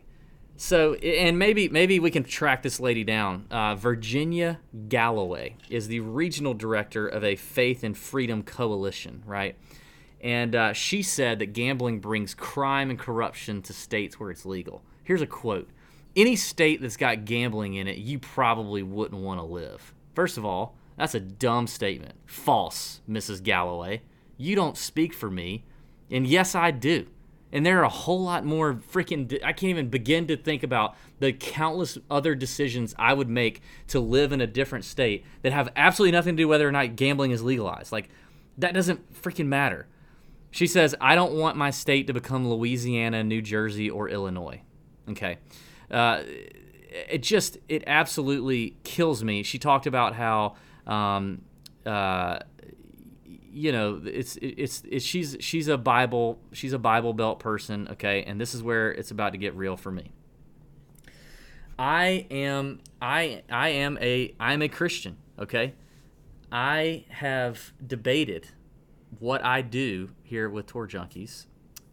So, 0.57 0.93
and 0.93 1.37
maybe 1.37 1.67
maybe 1.67 1.99
we 1.99 2.09
can 2.11 2.23
track 2.23 2.63
this 2.63 2.79
lady 2.79 3.03
down. 3.03 3.45
Uh, 3.51 3.75
Virginia 3.75 4.59
Galloway 4.87 5.57
is 5.69 5.89
the 5.89 5.99
regional 5.99 6.53
director 6.53 7.05
of 7.07 7.25
a 7.25 7.35
Faith 7.35 7.83
and 7.83 7.97
Freedom 7.97 8.41
Coalition, 8.41 9.21
right? 9.25 9.57
And 10.21 10.55
uh, 10.55 10.71
she 10.71 11.01
said 11.03 11.39
that 11.39 11.47
gambling 11.47 11.99
brings 11.99 12.33
crime 12.33 12.89
and 12.89 12.97
corruption 12.97 13.61
to 13.63 13.73
states 13.73 14.17
where 14.17 14.31
it's 14.31 14.45
legal. 14.45 14.81
Here's 15.03 15.21
a 15.21 15.27
quote: 15.27 15.69
"Any 16.15 16.35
state 16.35 16.81
that's 16.81 16.97
got 16.97 17.25
gambling 17.25 17.73
in 17.73 17.87
it, 17.87 17.97
you 17.97 18.19
probably 18.19 18.83
wouldn't 18.83 19.21
want 19.21 19.39
to 19.39 19.45
live." 19.45 19.93
First 20.13 20.37
of 20.37 20.45
all, 20.45 20.75
that's 20.97 21.15
a 21.15 21.19
dumb 21.19 21.67
statement. 21.67 22.15
False, 22.25 23.01
Mrs. 23.09 23.43
Galloway. 23.43 24.01
You 24.37 24.55
don't 24.55 24.77
speak 24.77 25.13
for 25.13 25.29
me, 25.29 25.65
and 26.09 26.25
yes, 26.25 26.55
I 26.55 26.71
do. 26.71 27.07
And 27.51 27.65
there 27.65 27.79
are 27.79 27.85
a 27.85 27.89
whole 27.89 28.21
lot 28.21 28.43
more 28.43 28.73
freaking. 28.73 29.31
I 29.43 29.53
can't 29.53 29.69
even 29.69 29.89
begin 29.89 30.27
to 30.27 30.35
think 30.35 30.63
about 30.63 30.95
the 31.19 31.31
countless 31.31 31.97
other 32.09 32.35
decisions 32.35 32.93
I 32.97 33.13
would 33.13 33.29
make 33.29 33.61
to 33.87 33.99
live 33.99 34.31
in 34.31 34.41
a 34.41 34.47
different 34.47 34.83
state 34.83 35.23
that 35.41 35.53
have 35.53 35.69
absolutely 35.75 36.11
nothing 36.11 36.35
to 36.35 36.43
do 36.43 36.47
whether 36.47 36.67
or 36.67 36.71
not 36.71 36.95
gambling 36.95 37.31
is 37.31 37.43
legalized. 37.43 37.91
Like, 37.91 38.09
that 38.57 38.73
doesn't 38.73 39.13
freaking 39.13 39.47
matter. 39.47 39.87
She 40.51 40.67
says, 40.67 40.95
I 40.99 41.15
don't 41.15 41.33
want 41.33 41.57
my 41.57 41.69
state 41.69 42.07
to 42.07 42.13
become 42.13 42.49
Louisiana, 42.49 43.23
New 43.23 43.41
Jersey, 43.41 43.89
or 43.89 44.09
Illinois. 44.09 44.61
Okay. 45.09 45.37
Uh, 45.89 46.21
it 47.09 47.21
just, 47.21 47.57
it 47.67 47.83
absolutely 47.87 48.77
kills 48.83 49.23
me. 49.23 49.43
She 49.43 49.59
talked 49.59 49.85
about 49.85 50.15
how, 50.15 50.55
um, 50.87 51.41
uh, 51.85 52.39
you 53.55 53.71
know, 53.71 54.01
it's 54.03 54.37
it's 54.41 54.83
it's 54.85 55.05
she's 55.05 55.37
she's 55.39 55.69
a 55.69 55.77
Bible 55.77 56.39
she's 56.51 56.73
a 56.73 56.79
Bible 56.79 57.13
Belt 57.13 57.39
person, 57.39 57.87
okay, 57.91 58.21
and 58.23 58.39
this 58.39 58.53
is 58.53 58.61
where 58.61 58.91
it's 58.91 59.11
about 59.11 59.31
to 59.31 59.37
get 59.37 59.55
real 59.55 59.77
for 59.77 59.91
me. 59.91 60.11
I 61.79 62.27
am 62.29 62.81
I 63.01 63.43
I 63.49 63.69
am 63.69 63.97
a 64.01 64.33
I'm 64.41 64.61
a 64.61 64.67
Christian, 64.67 65.15
okay? 65.39 65.73
I 66.51 67.05
have 67.09 67.71
debated 67.85 68.49
what 69.19 69.43
I 69.43 69.61
do 69.61 70.09
here 70.23 70.49
with 70.49 70.67
Tour 70.67 70.87
Junkies, 70.87 71.45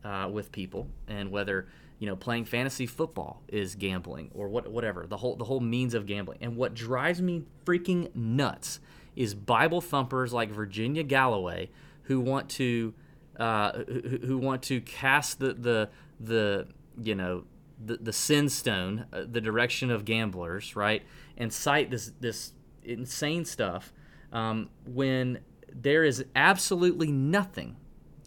uh, 0.05 0.29
with 0.33 0.51
people, 0.51 0.89
and 1.07 1.31
whether 1.31 1.69
you 2.03 2.09
know 2.09 2.17
playing 2.17 2.45
fantasy 2.45 2.85
football 2.85 3.45
is 3.47 3.77
gambling 3.77 4.29
or 4.35 4.49
what 4.49 4.67
whatever 4.67 5.07
the 5.07 5.19
whole 5.19 5.37
the 5.37 5.45
whole 5.45 5.61
means 5.61 5.95
of 5.95 6.05
gambling. 6.05 6.39
And 6.41 6.57
what 6.57 6.75
drives 6.75 7.23
me 7.23 7.45
freaking 7.65 8.13
nuts 8.13 8.81
is 9.15 9.37
Bible 9.37 9.81
thumpers 9.81 10.33
like 10.33 10.51
Virginia 10.51 11.05
Galloway 11.05 11.71
who 12.03 12.19
want 12.19 12.49
to 12.51 12.93
uh, 13.39 13.85
who, 13.85 14.19
who 14.27 14.39
want 14.39 14.65
to 14.65 14.81
cast 14.81 15.39
the 15.39 15.55
the 15.55 15.91
the 16.19 16.67
you 17.01 17.15
know 17.15 17.45
the, 17.85 17.99
the 17.99 18.13
sin 18.13 18.49
stone, 18.49 19.07
uh, 19.13 19.23
the 19.31 19.41
direction 19.41 19.89
of 19.93 20.05
gamblers, 20.05 20.75
right, 20.75 21.05
and 21.37 21.53
cite 21.53 21.89
this 21.93 22.11
this 22.19 22.53
insane 22.83 23.45
stuff 23.45 23.93
um, 24.33 24.71
when 24.85 25.39
there 25.73 26.03
is 26.03 26.25
absolutely 26.35 27.13
nothing 27.13 27.77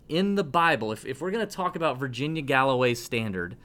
in 0.10 0.36
the 0.36 0.44
Bible. 0.44 0.92
If, 0.92 1.06
if 1.06 1.22
we're 1.22 1.32
going 1.32 1.46
to 1.46 1.54
talk 1.54 1.76
about 1.76 1.98
Virginia 1.98 2.42
Galloway's 2.42 3.04
standard, 3.04 3.56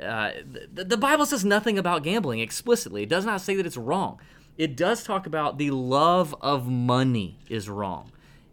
uh, 0.00 0.32
the, 0.72 0.84
the 0.84 0.96
Bible 0.96 1.26
says 1.26 1.44
nothing 1.44 1.78
about 1.78 2.02
gambling 2.02 2.40
explicitly. 2.40 3.02
It 3.02 3.08
does 3.08 3.24
not 3.24 3.40
say 3.40 3.54
that 3.56 3.66
it's 3.66 3.76
wrong. 3.76 4.20
It 4.58 4.76
does 4.76 5.04
talk 5.04 5.26
about 5.26 5.58
the 5.58 5.70
love 5.70 6.34
of 6.40 6.66
money 6.66 7.38
is 7.48 7.68
wrong. 7.68 8.12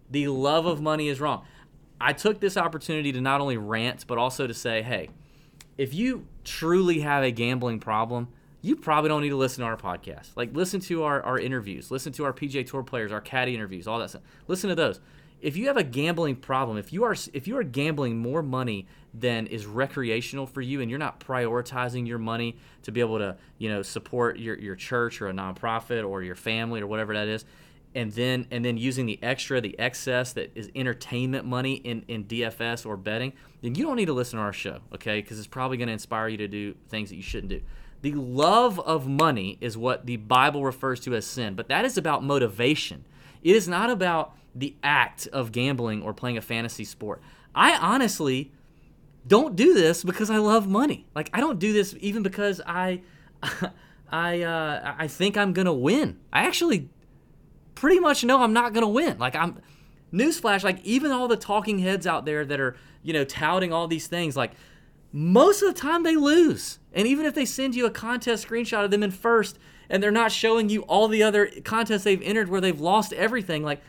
The 0.10 0.28
love 0.28 0.66
of 0.66 0.82
money 0.82 1.08
is 1.08 1.20
wrong. 1.20 1.46
I 2.00 2.14
took 2.14 2.40
this 2.40 2.58
opportunity 2.58 3.12
to 3.14 3.22
not 3.22 3.40
only 3.40 3.58
rant, 3.58 4.06
but 4.08 4.18
also 4.18 4.46
to 4.46 4.54
say, 4.54 4.82
hey, 4.82 5.10
if 5.78 5.94
you 5.94 6.28
truly 6.44 7.00
have 7.00 7.24
a 7.24 7.32
gambling 7.32 7.80
problem, 7.80 8.28
you 8.62 8.76
probably 8.76 9.10
don't 9.10 9.22
need 9.22 9.30
to 9.30 9.38
listen 9.38 9.62
to 9.62 9.68
our 9.68 9.78
podcast. 9.78 10.32
Like, 10.36 10.56
listen 10.56 10.80
to 10.82 11.04
our, 11.04 11.22
our 11.22 11.40
interviews, 11.40 11.92
listen 11.92 12.14
to 12.14 12.26
our 12.26 12.34
PGA 12.34 12.66
Tour 12.66 12.84
players, 12.84 13.12
our 13.12 13.22
caddy 13.22 13.56
interviews, 13.56 13.88
all 13.88 14.00
that 14.00 14.10
stuff. 14.10 14.22
Listen 14.48 14.70
to 14.70 14.76
those. 14.76 15.00
If 15.44 15.58
you 15.58 15.68
have 15.68 15.76
a 15.76 15.84
gambling 15.84 16.38
problem, 16.38 16.78
if 16.78 16.94
you 16.94 17.04
are 17.04 17.16
if 17.34 17.50
you 17.50 17.58
are 17.58 17.64
gambling 17.64 18.18
more 18.18 18.42
money 18.42 18.88
than 19.14 19.46
is 19.48 19.66
recreational 19.66 20.48
for 20.48 20.62
you, 20.62 20.80
and 20.80 20.90
you're 20.90 20.98
not 20.98 21.20
prioritizing 21.20 22.08
your 22.08 22.18
money 22.18 22.56
to 22.84 22.94
be 22.94 23.02
able 23.02 23.20
to 23.20 23.36
you 23.58 23.68
know 23.68 23.82
support 23.82 24.40
your, 24.40 24.58
your 24.58 24.78
church 24.78 25.22
or 25.22 25.28
a 25.28 25.34
nonprofit 25.34 26.08
or 26.08 26.24
your 26.24 26.36
family 26.36 26.80
or 26.80 26.88
whatever 26.88 27.14
that 27.14 27.28
is, 27.28 27.44
and 27.94 28.14
then 28.14 28.48
and 28.52 28.64
then 28.64 28.78
using 28.78 29.06
the 29.06 29.20
extra, 29.22 29.60
the 29.60 29.78
excess 29.78 30.32
that 30.32 30.50
is 30.56 30.72
entertainment 30.76 31.46
money 31.46 31.74
in, 31.74 32.06
in 32.08 32.24
DFS 32.24 32.86
or 32.86 32.96
betting, 32.96 33.34
then 33.62 33.76
you 33.76 33.84
don't 33.84 33.98
need 33.98 34.06
to 34.06 34.14
listen 34.14 34.40
to 34.40 34.44
our 34.44 34.54
show, 34.54 34.80
okay? 34.94 35.20
Because 35.20 35.40
it's 35.40 35.48
probably 35.48 35.76
going 35.76 35.88
to 35.88 35.94
inspire 35.94 36.30
you 36.30 36.38
to 36.38 36.48
do 36.48 36.74
things 36.88 37.10
that 37.10 37.18
you 37.18 37.22
shouldn't 37.22 37.50
do. 37.50 37.62
The 38.02 38.14
love 38.14 38.80
of 38.80 39.08
money 39.08 39.58
is 39.60 39.78
what 39.78 40.06
the 40.06 40.16
Bible 40.16 40.64
refers 40.64 41.02
to 41.02 41.16
as 41.16 41.26
sin, 41.26 41.56
but 41.56 41.68
that 41.68 41.84
is 41.84 41.98
about 41.98 42.24
motivation. 42.24 43.04
It 43.44 43.58
is 43.58 43.68
not 43.68 43.90
about 43.90 44.38
the 44.56 44.76
act 44.84 45.28
of 45.28 45.52
gambling 45.52 46.02
or 46.02 46.14
playing 46.14 46.38
a 46.38 46.42
fantasy 46.42 46.86
sport. 46.86 47.22
I 47.56 47.78
honestly 47.78 48.52
don't 49.26 49.56
do 49.56 49.74
this 49.74 50.04
because 50.04 50.30
I 50.30 50.38
love 50.38 50.68
money. 50.68 51.06
Like 51.16 51.30
I 51.34 51.40
don't 51.40 51.60
do 51.60 51.74
this 51.74 51.96
even 52.00 52.24
because 52.24 52.62
I 52.66 53.02
I 54.12 54.42
uh, 54.42 54.96
I 54.98 55.08
think 55.08 55.38
I'm 55.38 55.54
gonna 55.54 55.74
win. 55.74 56.20
I 56.32 56.46
actually 56.46 56.90
pretty 57.76 58.00
much 58.00 58.24
know 58.24 58.42
I'm 58.42 58.54
not 58.54 58.74
gonna 58.74 58.90
win. 58.90 59.18
Like 59.18 59.36
I'm 59.36 59.62
newsflash. 60.12 60.64
Like 60.64 60.84
even 60.84 61.12
all 61.12 61.28
the 61.28 61.38
talking 61.38 61.80
heads 61.80 62.06
out 62.06 62.26
there 62.26 62.46
that 62.46 62.60
are 62.60 62.76
you 63.02 63.14
know 63.14 63.24
touting 63.24 63.74
all 63.74 63.88
these 63.88 64.08
things, 64.08 64.36
like 64.36 64.52
most 65.12 65.62
of 65.62 65.74
the 65.74 65.80
time 65.80 66.04
they 66.04 66.16
lose. 66.16 66.80
And 66.92 67.08
even 67.08 67.26
if 67.26 67.34
they 67.34 67.46
send 67.46 67.76
you 67.76 67.86
a 67.86 67.92
contest 67.92 68.48
screenshot 68.48 68.84
of 68.84 68.92
them 68.92 69.04
in 69.04 69.12
first 69.12 69.58
and 69.90 70.02
they're 70.02 70.12
not 70.12 70.32
showing 70.32 70.70
you 70.70 70.82
all 70.84 71.08
the 71.08 71.24
other 71.24 71.50
contests 71.64 72.04
they've 72.04 72.22
entered 72.22 72.50
where 72.50 72.62
they've 72.62 72.80
lost 72.80 73.14
everything, 73.14 73.64
like 73.64 73.82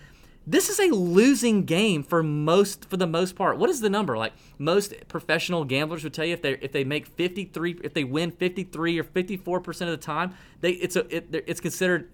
this 0.46 0.68
is 0.68 0.78
a 0.78 0.94
losing 0.94 1.64
game 1.64 2.02
for 2.02 2.22
most 2.22 2.84
for 2.86 2.96
the 2.96 3.06
most 3.06 3.34
part. 3.34 3.58
What 3.58 3.70
is 3.70 3.80
the 3.80 3.88
number? 3.88 4.16
Like 4.16 4.34
most 4.58 4.94
professional 5.08 5.64
gamblers 5.64 6.04
would 6.04 6.12
tell 6.12 6.24
you 6.24 6.34
if 6.34 6.42
they 6.42 6.52
if 6.54 6.72
they 6.72 6.84
make 6.84 7.06
53 7.06 7.80
if 7.82 7.94
they 7.94 8.04
win 8.04 8.30
53 8.30 8.98
or 8.98 9.04
54% 9.04 9.66
of 9.82 9.88
the 9.88 9.96
time, 9.96 10.34
they 10.60 10.72
it's 10.72 10.96
a 10.96 11.14
it, 11.14 11.44
it's 11.46 11.60
considered 11.60 12.10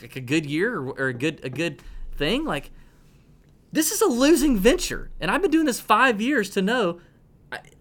like 0.00 0.16
a 0.16 0.20
good 0.20 0.46
year 0.46 0.76
or, 0.76 0.90
or 0.98 1.08
a 1.08 1.14
good 1.14 1.40
a 1.44 1.50
good 1.50 1.82
thing. 2.14 2.44
Like 2.44 2.70
this 3.72 3.90
is 3.90 4.00
a 4.00 4.06
losing 4.06 4.56
venture. 4.56 5.10
And 5.20 5.30
I've 5.30 5.42
been 5.42 5.50
doing 5.50 5.66
this 5.66 5.80
5 5.80 6.20
years 6.20 6.50
to 6.50 6.62
know 6.62 7.00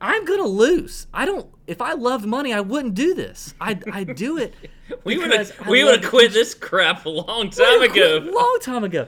I, 0.01 0.15
am 0.15 0.25
gonna 0.25 0.47
lose. 0.47 1.07
I 1.13 1.25
don't. 1.25 1.47
If 1.65 1.81
I 1.81 1.93
loved 1.93 2.25
money, 2.25 2.53
I 2.53 2.59
wouldn't 2.59 2.93
do 2.93 3.13
this. 3.13 3.53
I 3.61 3.79
I 3.91 4.03
do 4.03 4.37
it. 4.37 4.53
we 5.05 5.17
would 5.17 5.31
we 5.69 5.83
would 5.83 6.01
have 6.01 6.09
quit 6.09 6.33
this 6.33 6.53
crap 6.53 7.05
a 7.05 7.09
long 7.09 7.49
time 7.49 7.81
ago. 7.81 8.19
Long 8.21 8.57
time 8.61 8.83
ago. 8.83 9.07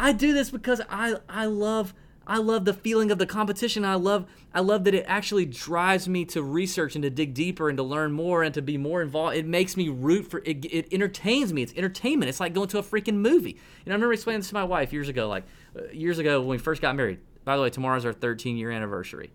I 0.00 0.12
do 0.12 0.32
this 0.32 0.50
because 0.50 0.80
I 0.88 1.16
I 1.28 1.44
love 1.44 1.94
I 2.26 2.38
love 2.38 2.64
the 2.64 2.72
feeling 2.72 3.10
of 3.10 3.18
the 3.18 3.26
competition. 3.26 3.84
I 3.84 3.94
love 3.94 4.26
I 4.54 4.60
love 4.60 4.84
that 4.84 4.94
it 4.94 5.04
actually 5.06 5.44
drives 5.44 6.08
me 6.08 6.24
to 6.26 6.42
research 6.42 6.94
and 6.94 7.02
to 7.02 7.10
dig 7.10 7.34
deeper 7.34 7.68
and 7.68 7.76
to 7.76 7.82
learn 7.82 8.12
more 8.12 8.42
and 8.42 8.54
to 8.54 8.62
be 8.62 8.78
more 8.78 9.02
involved. 9.02 9.36
It 9.36 9.46
makes 9.46 9.76
me 9.76 9.88
root 9.88 10.30
for 10.30 10.38
it. 10.38 10.64
It 10.64 10.92
entertains 10.92 11.52
me. 11.52 11.62
It's 11.62 11.74
entertainment. 11.74 12.28
It's 12.28 12.40
like 12.40 12.54
going 12.54 12.68
to 12.68 12.78
a 12.78 12.82
freaking 12.82 13.16
movie. 13.16 13.58
And 13.84 13.92
I 13.92 13.94
remember 13.94 14.14
explaining 14.14 14.40
this 14.40 14.48
to 14.48 14.54
my 14.54 14.64
wife 14.64 14.92
years 14.92 15.08
ago, 15.08 15.28
like 15.28 15.44
uh, 15.76 15.90
years 15.92 16.18
ago 16.18 16.40
when 16.40 16.48
we 16.48 16.58
first 16.58 16.80
got 16.80 16.96
married. 16.96 17.18
By 17.44 17.56
the 17.56 17.62
way, 17.62 17.70
tomorrow's 17.70 18.04
our 18.06 18.12
13 18.12 18.56
year 18.56 18.70
anniversary. 18.70 19.30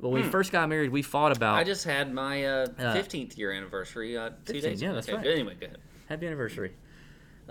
When 0.00 0.12
we 0.12 0.22
hmm. 0.22 0.30
first 0.30 0.50
got 0.50 0.68
married, 0.68 0.90
we 0.90 1.02
fought 1.02 1.34
about. 1.34 1.54
I 1.54 1.64
just 1.64 1.84
had 1.84 2.12
my 2.12 2.44
uh, 2.44 2.66
15th 2.66 3.38
year 3.38 3.52
anniversary 3.52 4.16
uh, 4.16 4.30
two 4.44 4.54
15, 4.54 4.62
days. 4.62 4.82
Yeah, 4.82 4.92
that's 4.92 5.08
okay, 5.08 5.16
right. 5.16 5.26
Anyway, 5.26 5.56
go 5.60 5.66
ahead. 5.66 5.78
Happy 6.08 6.26
anniversary. 6.26 6.72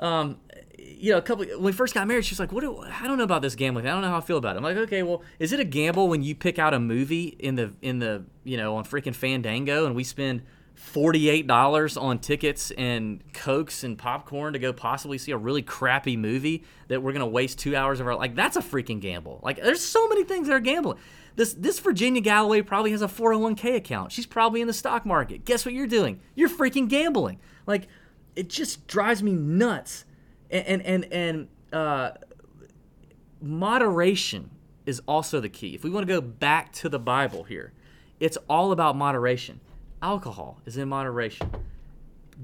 Um, 0.02 0.38
you 0.78 1.11
know, 1.11 1.18
a 1.18 1.22
couple 1.22 1.45
when 1.45 1.64
we 1.64 1.72
first 1.72 1.94
got 1.94 2.07
married, 2.07 2.26
she's 2.26 2.40
like, 2.40 2.52
"What? 2.52 2.61
Do, 2.61 2.80
I 2.80 3.07
don't 3.07 3.18
know 3.18 3.23
about 3.23 3.41
this 3.41 3.56
gambling. 3.56 3.88
I 3.88 3.91
don't 3.91 4.02
know 4.02 4.10
how 4.10 4.18
I 4.18 4.22
feel 4.22 4.38
about 4.38 4.56
it." 4.56 4.57
I'm 4.57 4.64
like, 4.64 4.78
"Okay, 4.78 5.03
well, 5.03 5.23
is 5.40 5.52
it 5.52 5.60
a 5.60 5.64
gamble 5.64 6.10
when 6.10 6.22
you 6.22 6.36
pick 6.36 6.60
out 6.60 6.73
a 6.73 6.80
movie 6.80 7.36
in 7.40 7.56
the 7.56 7.73
in 7.82 7.99
the 7.99 8.23
you 8.44 8.57
know 8.57 8.76
on 8.76 8.84
freaking 8.84 9.15
Fandango 9.15 9.86
and 9.86 9.95
we 9.95 10.03
spend 10.03 10.44
forty 10.76 11.30
eight 11.30 11.48
dollars 11.48 11.98
on 11.98 12.19
tickets 12.19 12.72
and 12.72 13.22
cokes 13.34 13.84
and 13.84 13.98
popcorn 13.98 14.53
to 14.53 14.60
go 14.60 14.73
possibly 14.73 15.18
see 15.18 15.32
a 15.32 15.38
really 15.38 15.61
crappy 15.61 16.18
movie 16.18 16.64
that 16.88 17.02
we're 17.02 17.14
gonna 17.14 17.28
waste 17.28 17.60
two 17.60 17.76
hours 17.76 17.99
of 17.99 18.07
our 18.07 18.15
like 18.15 18.36
that's 18.36 18.57
a 18.57 18.61
freaking 18.61 18.99
gamble. 18.99 19.40
Like, 19.44 19.57
there's 19.61 19.84
so 19.84 20.07
many 20.07 20.23
things 20.23 20.48
that 20.48 20.53
are 20.53 20.60
gambling." 20.60 20.98
This 21.36 21.53
this 21.53 21.80
Virginia 21.80 22.22
Galloway 22.22 22.61
probably 22.61 22.91
has 22.91 23.02
a 23.02 23.07
401k 23.07 23.76
account. 23.76 24.11
She's 24.11 24.26
probably 24.26 24.61
in 24.61 24.68
the 24.68 24.73
stock 24.73 25.06
market. 25.06 25.45
Guess 25.45 25.65
what 25.65 25.73
you're 25.73 25.88
doing? 25.88 26.19
You're 26.36 26.49
freaking 26.49 26.90
gambling. 26.90 27.40
Like 27.65 27.88
it 28.36 28.49
just 28.49 28.88
drives 28.88 29.22
me 29.22 29.34
nuts. 29.34 30.06
And 30.49 30.82
and 30.82 31.06
and, 31.14 31.48
uh, 31.72 32.12
moderation 33.41 34.52
is 34.86 35.02
also 35.08 35.40
the 35.40 35.49
key. 35.49 35.74
If 35.76 35.84
we 35.84 35.90
want 35.90 36.08
to 36.08 36.14
go 36.14 36.22
back 36.22 36.74
to 36.74 36.90
the 36.90 36.99
Bible 36.99 37.44
here, 37.44 37.74
it's 38.20 38.38
all 38.49 38.72
about 38.72 38.95
moderation. 38.95 39.60
Alcohol 40.02 40.60
is 40.66 40.78
in 40.78 40.90
moderation. 40.90 41.49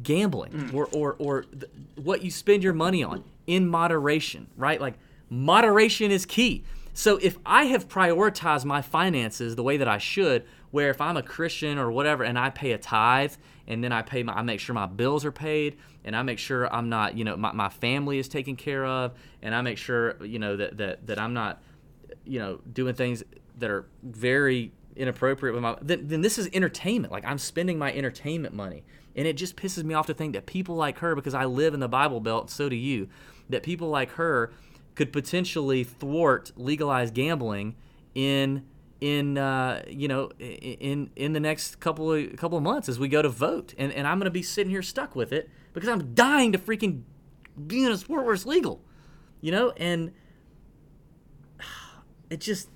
Gambling 0.04 0.52
mm. 0.52 0.74
or 0.74 0.88
or 0.94 1.16
or 1.20 1.42
th- 1.44 1.72
what 1.96 2.24
you 2.24 2.30
spend 2.30 2.64
your 2.64 2.74
money 2.74 3.04
on 3.04 3.24
in 3.48 3.68
moderation, 3.68 4.48
right? 4.56 4.80
Like 4.80 4.96
moderation 5.30 6.12
is 6.12 6.26
key. 6.26 6.64
So 6.94 7.18
if 7.18 7.38
I 7.46 7.66
have 7.66 7.88
prioritized 7.88 8.66
my 8.66 8.82
finances 8.82 9.56
the 9.56 9.64
way 9.64 9.78
that 9.78 9.88
I 9.88 9.98
should, 9.98 10.46
where 10.72 10.90
if 10.90 11.00
I'm 11.00 11.18
a 11.18 11.24
Christian 11.24 11.78
or 11.78 11.92
whatever 11.92 12.24
and 12.24 12.38
I 12.38 12.50
pay 12.50 12.72
a 12.72 12.78
tithe 12.78 13.34
and 13.68 13.84
then 13.84 13.91
I 13.91 14.02
pay 14.02 14.23
my 14.23 14.34
I 14.34 14.41
make 14.41 14.60
sure 14.60 14.73
my 14.73 14.85
bills 14.85 15.26
are 15.26 15.31
paid 15.31 15.77
and 16.03 16.15
I 16.15 16.23
make 16.23 16.39
sure 16.39 16.73
I'm 16.73 16.89
not, 16.89 17.18
you 17.18 17.23
know, 17.23 17.35
my, 17.35 17.52
my 17.52 17.69
family 17.69 18.18
is 18.18 18.27
taken 18.27 18.56
care 18.56 18.85
of 18.85 19.14
and 19.41 19.53
I 19.53 19.61
make 19.61 19.77
sure, 19.77 20.23
you 20.23 20.39
know, 20.39 20.56
that 20.57 20.77
that, 20.77 21.07
that 21.07 21.19
I'm 21.19 21.34
not, 21.34 21.61
you 22.26 22.39
know, 22.39 22.60
doing 22.72 22.95
things 22.95 23.23
that 23.57 23.69
are 23.69 23.88
very 24.03 24.72
inappropriate 24.95 25.53
with 25.53 25.61
my 25.64 25.76
then, 25.81 26.07
then 26.07 26.22
this 26.22 26.38
is 26.38 26.49
entertainment. 26.53 27.11
Like 27.11 27.26
I'm 27.26 27.38
spending 27.38 27.77
my 27.77 27.94
entertainment 27.94 28.53
money. 28.53 28.84
And 29.15 29.26
it 29.26 29.34
just 29.34 29.56
pisses 29.56 29.84
me 29.84 29.95
off 29.95 30.06
to 30.07 30.14
think 30.14 30.34
that 30.34 30.45
people 30.45 30.76
like 30.76 30.99
her, 30.99 31.15
because 31.15 31.34
I 31.34 31.45
live 31.45 31.73
in 31.73 31.80
the 31.80 31.88
Bible 31.88 32.19
Belt, 32.19 32.52
so 32.52 32.69
do 32.69 32.76
you, 32.76 33.10
that 33.49 33.64
people 33.64 33.89
like 33.89 34.11
her 34.11 34.53
could 34.94 35.11
potentially 35.11 35.84
thwart 35.84 36.52
legalized 36.56 37.15
gambling 37.15 37.76
in 38.14 38.64
in 38.99 39.38
uh, 39.38 39.84
you 39.88 40.07
know 40.07 40.30
in 40.40 41.10
in 41.15 41.34
the 41.34 41.40
next 41.40 41.80
couple 41.80 42.11
of 42.11 42.36
couple 42.36 42.57
of 42.57 42.64
months 42.64 42.90
as 42.90 42.99
we 42.99 43.07
go 43.07 43.22
to 43.22 43.30
vote. 43.30 43.74
And, 43.78 43.91
and 43.91 44.07
I'm 44.07 44.19
gonna 44.19 44.30
be 44.30 44.44
sitting 44.44 44.72
here 44.72 44.82
stuck 44.82 45.15
with 45.15 45.32
it 45.32 45.49
because 45.74 45.90
I'm 45.90 46.14
dying 46.14 46.52
to 46.52 46.57
freaking 46.57 47.03
be 47.68 47.84
in 47.84 47.91
a 47.91 47.98
sport 47.98 48.26
where 48.26 48.34
it's 48.34 48.45
legal 48.45 48.82
you 49.41 49.52
know? 49.52 49.72
And 49.78 50.11
it 52.30 52.40
just 52.40 52.69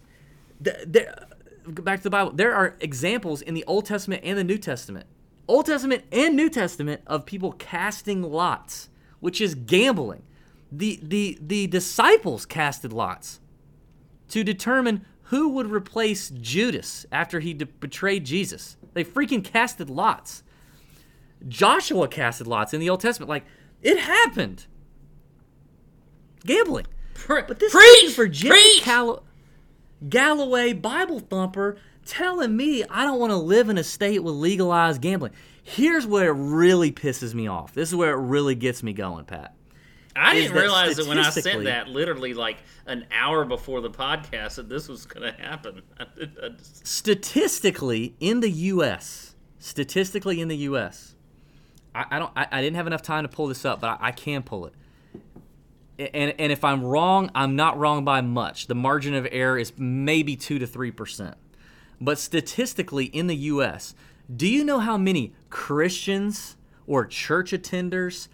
there 0.60 1.28
back 1.68 2.00
to 2.00 2.04
the 2.04 2.10
Bible 2.10 2.32
there 2.32 2.54
are 2.54 2.76
examples 2.80 3.42
in 3.42 3.54
the 3.54 3.64
Old 3.66 3.86
Testament 3.86 4.22
and 4.24 4.38
the 4.38 4.44
New 4.44 4.58
Testament. 4.58 5.08
Old 5.48 5.66
Testament 5.66 6.06
and 6.12 6.36
New 6.36 6.50
Testament 6.50 7.02
of 7.08 7.26
people 7.26 7.52
casting 7.54 8.22
lots 8.22 8.90
which 9.20 9.40
is 9.40 9.54
gambling. 9.54 10.24
The, 10.72 11.00
the, 11.04 11.38
the 11.40 11.68
disciples 11.68 12.46
casted 12.46 12.92
lots 12.92 13.40
to 14.30 14.44
determine 14.44 15.06
who 15.32 15.48
would 15.48 15.72
replace 15.72 16.30
Judas 16.30 17.06
after 17.10 17.40
he 17.40 17.54
de- 17.54 17.66
betrayed 17.66 18.26
Jesus. 18.26 18.76
They 18.94 19.06
freaking 19.06 19.42
casted 19.42 19.90
lots. 19.90 20.44
Joshua 21.48 22.10
casted 22.10 22.48
lots 22.48 22.74
in 22.74 22.82
the 22.82 22.90
Old 22.90 23.00
Testament. 23.00 23.30
Like, 23.30 23.46
it 23.82 23.98
happened. 23.98 24.66
Gambling. 26.46 26.86
but 27.30 27.60
this 27.60 27.72
preach, 27.72 28.20
is 28.20 28.38
Jimmy 28.38 28.82
Call- 28.82 29.24
Galloway 30.10 30.74
Bible 30.74 31.22
thumper 31.22 31.78
telling 32.06 32.58
me 32.58 32.84
I 32.90 33.06
don't 33.06 33.20
want 33.20 33.32
to 33.32 33.38
live 33.38 33.70
in 33.70 33.78
a 33.78 33.86
state 33.86 34.20
with 34.22 34.36
legalized 34.36 35.02
gambling. 35.02 35.32
Here's 35.64 36.06
where 36.06 36.32
it 36.32 36.36
really 36.36 36.92
pisses 36.92 37.34
me 37.34 37.48
off. 37.48 37.74
This 37.74 37.88
is 37.88 37.96
where 37.96 38.12
it 38.12 38.22
really 38.22 38.56
gets 38.56 38.84
me 38.84 38.92
going, 38.92 39.24
Pat. 39.24 39.56
I 40.16 40.34
didn't 40.34 40.56
realize 40.56 40.98
that 40.98 41.08
when 41.08 41.18
I 41.18 41.30
sent 41.30 41.64
that 41.66 41.88
literally 41.88 42.34
like 42.34 42.58
an 42.86 43.06
hour 43.12 43.46
before 43.46 43.82
the 43.82 43.90
podcast 43.90 44.56
that 44.56 44.70
this 44.70 44.88
was 44.88 45.06
going 45.06 45.32
to 45.32 45.42
happen. 45.42 45.82
just... 46.58 46.88
Statistically, 46.88 48.16
in 48.20 48.42
the 48.42 48.50
U.S., 48.50 49.36
statistically 49.60 50.42
in 50.42 50.48
the 50.48 50.58
U.S., 50.58 51.16
I, 51.94 52.06
I 52.12 52.20
don't. 52.20 52.32
I, 52.36 52.48
I, 52.52 52.62
didn't 52.62 52.78
have 52.78 52.88
enough 52.88 53.02
time 53.02 53.24
to 53.24 53.30
pull 53.30 53.48
this 53.48 53.66
up, 53.66 53.82
but 53.82 54.00
I, 54.02 54.08
I 54.08 54.12
can 54.12 54.44
pull 54.44 54.66
it. 54.66 54.74
And, 56.14 56.34
and 56.40 56.52
if 56.52 56.64
I'm 56.64 56.84
wrong, 56.84 57.30
I'm 57.36 57.56
not 57.56 57.78
wrong 57.78 58.04
by 58.04 58.22
much. 58.22 58.68
The 58.68 58.76
margin 58.76 59.14
of 59.14 59.28
error 59.32 59.58
is 59.58 59.74
maybe 59.78 60.36
two 60.36 60.58
to 60.60 60.68
three 60.68 60.92
percent. 60.92 61.36
But 62.00 62.18
statistically, 62.18 63.06
in 63.06 63.28
the 63.28 63.36
U.S., 63.36 63.94
do 64.34 64.48
you 64.48 64.64
know 64.64 64.80
how 64.80 64.98
many 64.98 65.34
Christians 65.50 66.58
or 66.88 67.06
church 67.06 67.52
attenders 67.52 68.28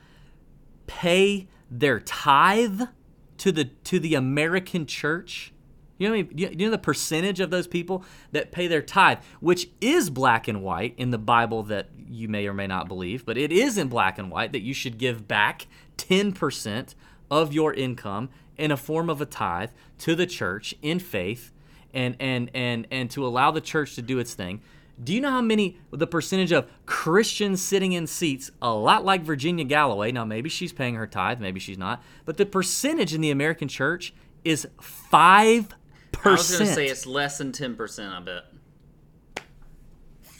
pay 0.86 1.48
their 1.70 2.00
tithe 2.00 2.82
to 3.38 3.52
the 3.52 3.66
to 3.66 4.00
the 4.00 4.16
American 4.16 4.86
church 4.86 5.54
You 5.98 6.08
know, 6.08 6.14
I 6.14 6.24
mean? 6.24 6.32
you 6.38 6.50
you 6.50 6.66
know 6.66 6.72
the 6.72 6.78
percentage 6.78 7.40
of 7.40 7.50
those 7.50 7.68
people 7.68 8.04
that 8.32 8.52
pay 8.52 8.68
their 8.68 8.82
tithe, 8.82 9.20
which 9.40 9.70
is 9.82 10.10
black 10.10 10.48
and 10.48 10.62
white 10.62 10.94
in 10.98 11.12
the 11.12 11.18
Bible 11.18 11.64
that 11.64 11.90
you 12.10 12.28
may 12.28 12.48
or 12.48 12.54
may 12.54 12.68
not 12.68 12.88
believe, 12.88 13.26
but 13.26 13.38
it 13.38 13.52
is 13.52 13.78
in 13.78 13.88
black 13.90 14.18
and 14.18 14.32
white 14.32 14.52
that 14.54 14.62
you 14.62 14.74
should 14.74 14.98
give 14.98 15.28
back 15.28 15.68
10% 15.98 16.96
of 17.30 17.54
your 17.54 17.74
income 17.74 18.30
in 18.58 18.72
a 18.72 18.78
form 18.78 19.10
of 19.10 19.20
a 19.22 19.26
tithe 19.26 19.72
to 20.00 20.16
the 20.16 20.26
church 20.26 20.74
in 20.82 21.00
faith 21.00 21.52
and 21.94 22.16
and 22.20 22.50
and 22.54 22.88
and 22.92 23.10
to 23.12 23.26
allow 23.26 23.52
the 23.52 23.62
church 23.62 23.96
to 23.96 24.02
do 24.02 24.20
its 24.20 24.34
thing. 24.34 24.62
Do 25.04 25.14
you 25.14 25.22
know 25.22 25.30
how 25.30 25.42
many 25.42 25.78
the 25.92 26.08
percentage 26.08 26.52
of 26.52 26.68
Christians 26.86 27.62
sitting 27.62 27.92
in 27.92 28.08
seats 28.08 28.50
a 28.62 28.72
lot 28.72 29.06
like 29.06 29.22
Virginia 29.22 29.64
Galloway? 29.64 30.12
Now 30.12 30.26
maybe 30.26 30.50
she's 30.50 30.74
paying 30.74 30.96
her 30.96 31.06
tithe, 31.06 31.40
maybe 31.40 31.60
she's 31.60 31.78
not, 31.78 32.04
but 32.26 32.38
the 32.38 32.46
percentage 32.46 33.14
in 33.14 33.22
the 33.22 33.30
American 33.30 33.68
church 33.68 34.14
is 34.44 34.68
5%. 34.82 35.72
I 36.26 36.32
was 36.32 36.50
going 36.50 36.68
to 36.68 36.74
say 36.74 36.88
it's 36.88 37.06
less 37.06 37.38
than 37.38 37.52
10%, 37.52 38.12
I 38.12 38.20
bet. 38.22 38.44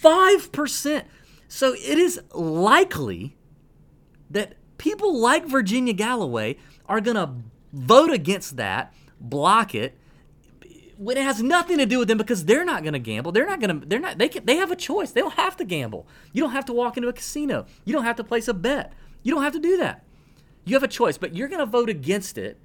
5%. 0.02 1.04
So 1.48 1.74
it 1.74 1.98
is 1.98 2.20
likely 2.34 3.38
that 4.30 4.56
people 4.78 5.18
like 5.18 5.46
Virginia 5.46 5.94
Galloway 5.94 6.58
are 6.88 7.00
going 7.00 7.16
to 7.16 7.36
vote 7.74 8.12
against 8.12 8.58
that, 8.58 8.94
block 9.20 9.76
it, 9.76 9.98
when 10.98 11.18
it 11.18 11.24
has 11.24 11.42
nothing 11.42 11.78
to 11.78 11.86
do 11.86 12.00
with 12.00 12.08
them 12.08 12.18
because 12.18 12.46
they're 12.46 12.66
not 12.66 12.84
going 12.84 12.94
to 12.94 13.00
gamble. 13.00 13.32
They're 13.32 13.46
not 13.46 13.60
going 13.60 13.82
to. 13.82 13.86
They're 13.86 14.00
not. 14.00 14.18
They 14.18 14.30
can, 14.30 14.46
They 14.46 14.56
have 14.58 14.72
a 14.72 14.76
choice. 14.76 15.12
They 15.12 15.22
don't 15.22 15.34
have 15.36 15.56
to 15.58 15.66
gamble. 15.66 16.08
You 16.34 16.44
don't 16.44 16.52
have 16.52 16.66
to 16.66 16.74
walk 16.74 16.98
into 16.98 17.10
a 17.10 17.14
casino. 17.14 17.66
You 17.86 17.94
don't 17.94 18.04
have 18.04 18.16
to 18.18 18.24
place 18.24 18.48
a 18.48 18.54
bet. 18.54 18.94
You 19.24 19.34
don't 19.34 19.44
have 19.44 19.54
to 19.54 19.60
do 19.60 19.78
that. 19.78 20.04
You 20.66 20.76
have 20.76 20.84
a 20.84 20.88
choice, 20.88 21.18
but 21.18 21.36
you're 21.36 21.48
going 21.48 21.60
to 21.60 21.66
vote 21.66 21.90
against 21.90 22.38
it 22.38 22.60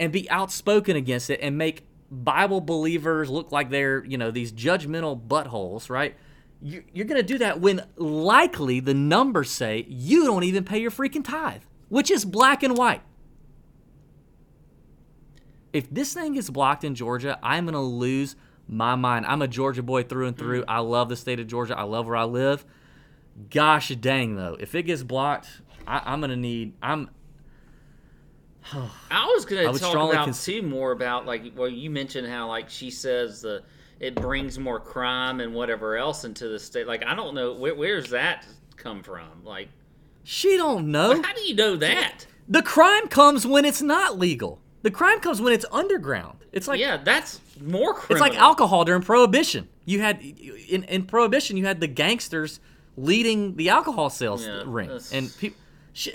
and 0.00 0.12
be 0.12 0.28
outspoken 0.30 0.96
against 0.96 1.30
it 1.30 1.40
and 1.42 1.56
make 1.56 1.84
Bible 2.10 2.60
believers 2.60 3.28
look 3.28 3.52
like 3.52 3.70
they're 3.70 4.04
you 4.04 4.16
know 4.16 4.30
these 4.30 4.52
judgmental 4.52 5.20
buttholes, 5.20 5.90
right? 5.90 6.16
You're, 6.60 6.84
you're 6.92 7.06
going 7.06 7.20
to 7.20 7.26
do 7.26 7.38
that 7.38 7.60
when 7.60 7.84
likely 7.96 8.80
the 8.80 8.94
numbers 8.94 9.50
say 9.50 9.86
you 9.88 10.24
don't 10.24 10.42
even 10.42 10.64
pay 10.64 10.80
your 10.80 10.90
freaking 10.90 11.22
tithe, 11.22 11.62
which 11.88 12.10
is 12.10 12.24
black 12.24 12.62
and 12.62 12.76
white 12.76 13.02
if 15.72 15.90
this 15.90 16.14
thing 16.14 16.34
gets 16.34 16.50
blocked 16.50 16.84
in 16.84 16.94
Georgia, 16.94 17.38
I'm 17.42 17.66
gonna 17.66 17.82
lose 17.82 18.36
my 18.66 18.94
mind. 18.94 19.26
I'm 19.26 19.42
a 19.42 19.48
Georgia 19.48 19.82
boy 19.82 20.02
through 20.02 20.28
and 20.28 20.36
through. 20.36 20.62
Mm. 20.62 20.66
I 20.68 20.78
love 20.80 21.08
the 21.08 21.16
state 21.16 21.40
of 21.40 21.46
Georgia. 21.46 21.76
I 21.78 21.82
love 21.82 22.06
where 22.06 22.16
I 22.16 22.24
live. 22.24 22.64
Gosh 23.50 23.88
dang 23.88 24.36
though, 24.36 24.56
if 24.58 24.74
it 24.74 24.82
gets 24.82 25.02
blocked, 25.02 25.48
I, 25.86 26.12
am 26.12 26.20
gonna 26.20 26.36
need. 26.36 26.74
I'm. 26.82 27.10
I 29.10 29.32
was 29.34 29.44
gonna 29.44 29.68
I 29.68 29.72
talk 29.72 29.94
about 29.94 30.24
cons- 30.26 30.44
too 30.44 30.62
more 30.62 30.92
about 30.92 31.26
like 31.26 31.52
well 31.56 31.68
you 31.68 31.90
mentioned 31.90 32.28
how 32.28 32.48
like 32.48 32.68
she 32.68 32.90
says 32.90 33.42
the 33.42 33.62
it 34.00 34.14
brings 34.14 34.58
more 34.58 34.78
crime 34.78 35.40
and 35.40 35.54
whatever 35.54 35.96
else 35.96 36.24
into 36.24 36.48
the 36.48 36.58
state. 36.58 36.86
Like 36.86 37.04
I 37.04 37.14
don't 37.14 37.34
know 37.34 37.54
where, 37.54 37.74
where's 37.74 38.10
that 38.10 38.46
come 38.76 39.02
from. 39.02 39.44
Like 39.44 39.68
she 40.24 40.56
don't 40.56 40.88
know. 40.88 41.22
How 41.22 41.32
do 41.34 41.40
you 41.42 41.54
know 41.54 41.76
that? 41.76 42.26
The 42.48 42.62
crime 42.62 43.08
comes 43.08 43.46
when 43.46 43.64
it's 43.64 43.82
not 43.82 44.18
legal. 44.18 44.60
The 44.82 44.90
crime 44.90 45.20
comes 45.20 45.40
when 45.40 45.52
it's 45.52 45.66
underground. 45.72 46.38
It's 46.52 46.68
like 46.68 46.80
yeah, 46.80 46.98
that's 46.98 47.40
more 47.60 47.94
criminal. 47.94 48.26
It's 48.26 48.34
like 48.34 48.40
alcohol 48.40 48.84
during 48.84 49.02
Prohibition. 49.02 49.68
You 49.84 50.00
had 50.00 50.20
in, 50.22 50.84
in 50.84 51.04
Prohibition, 51.04 51.56
you 51.56 51.66
had 51.66 51.80
the 51.80 51.86
gangsters 51.86 52.60
leading 52.96 53.56
the 53.56 53.68
alcohol 53.70 54.10
sales 54.10 54.46
yeah, 54.46 54.62
ring, 54.66 54.88
that's... 54.88 55.12
and 55.12 55.34
people. 55.36 55.58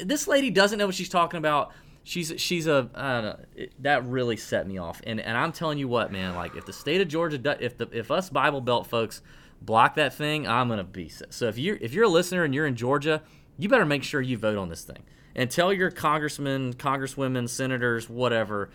this 0.03 0.27
lady 0.27 0.49
doesn't 0.49 0.79
know 0.79 0.85
what 0.85 0.95
she's 0.95 1.09
talking 1.09 1.37
about. 1.37 1.71
She's 2.03 2.33
she's 2.37 2.67
a 2.67 2.89
I 2.95 3.13
don't 3.13 3.23
know. 3.23 3.45
It, 3.55 3.83
that 3.83 4.05
really 4.05 4.37
set 4.37 4.67
me 4.67 4.77
off. 4.77 5.01
And 5.05 5.19
and 5.19 5.37
I'm 5.37 5.51
telling 5.51 5.77
you 5.77 5.87
what, 5.87 6.11
man. 6.11 6.35
Like 6.35 6.55
if 6.55 6.65
the 6.65 6.73
state 6.73 7.01
of 7.01 7.07
Georgia, 7.07 7.57
if 7.59 7.77
the 7.77 7.87
if 7.91 8.11
us 8.11 8.29
Bible 8.29 8.61
Belt 8.61 8.87
folks 8.87 9.21
block 9.61 9.95
that 9.95 10.13
thing, 10.13 10.47
I'm 10.47 10.69
gonna 10.69 10.83
be 10.83 11.09
so. 11.09 11.47
If 11.47 11.57
you 11.57 11.77
if 11.81 11.93
you're 11.93 12.05
a 12.05 12.09
listener 12.09 12.43
and 12.43 12.53
you're 12.53 12.67
in 12.67 12.75
Georgia, 12.75 13.21
you 13.57 13.69
better 13.69 13.85
make 13.85 14.03
sure 14.03 14.21
you 14.21 14.37
vote 14.37 14.57
on 14.57 14.69
this 14.69 14.83
thing 14.83 15.03
and 15.35 15.49
tell 15.49 15.73
your 15.73 15.91
congressmen, 15.91 16.73
congresswomen, 16.73 17.49
senators, 17.49 18.09
whatever, 18.09 18.69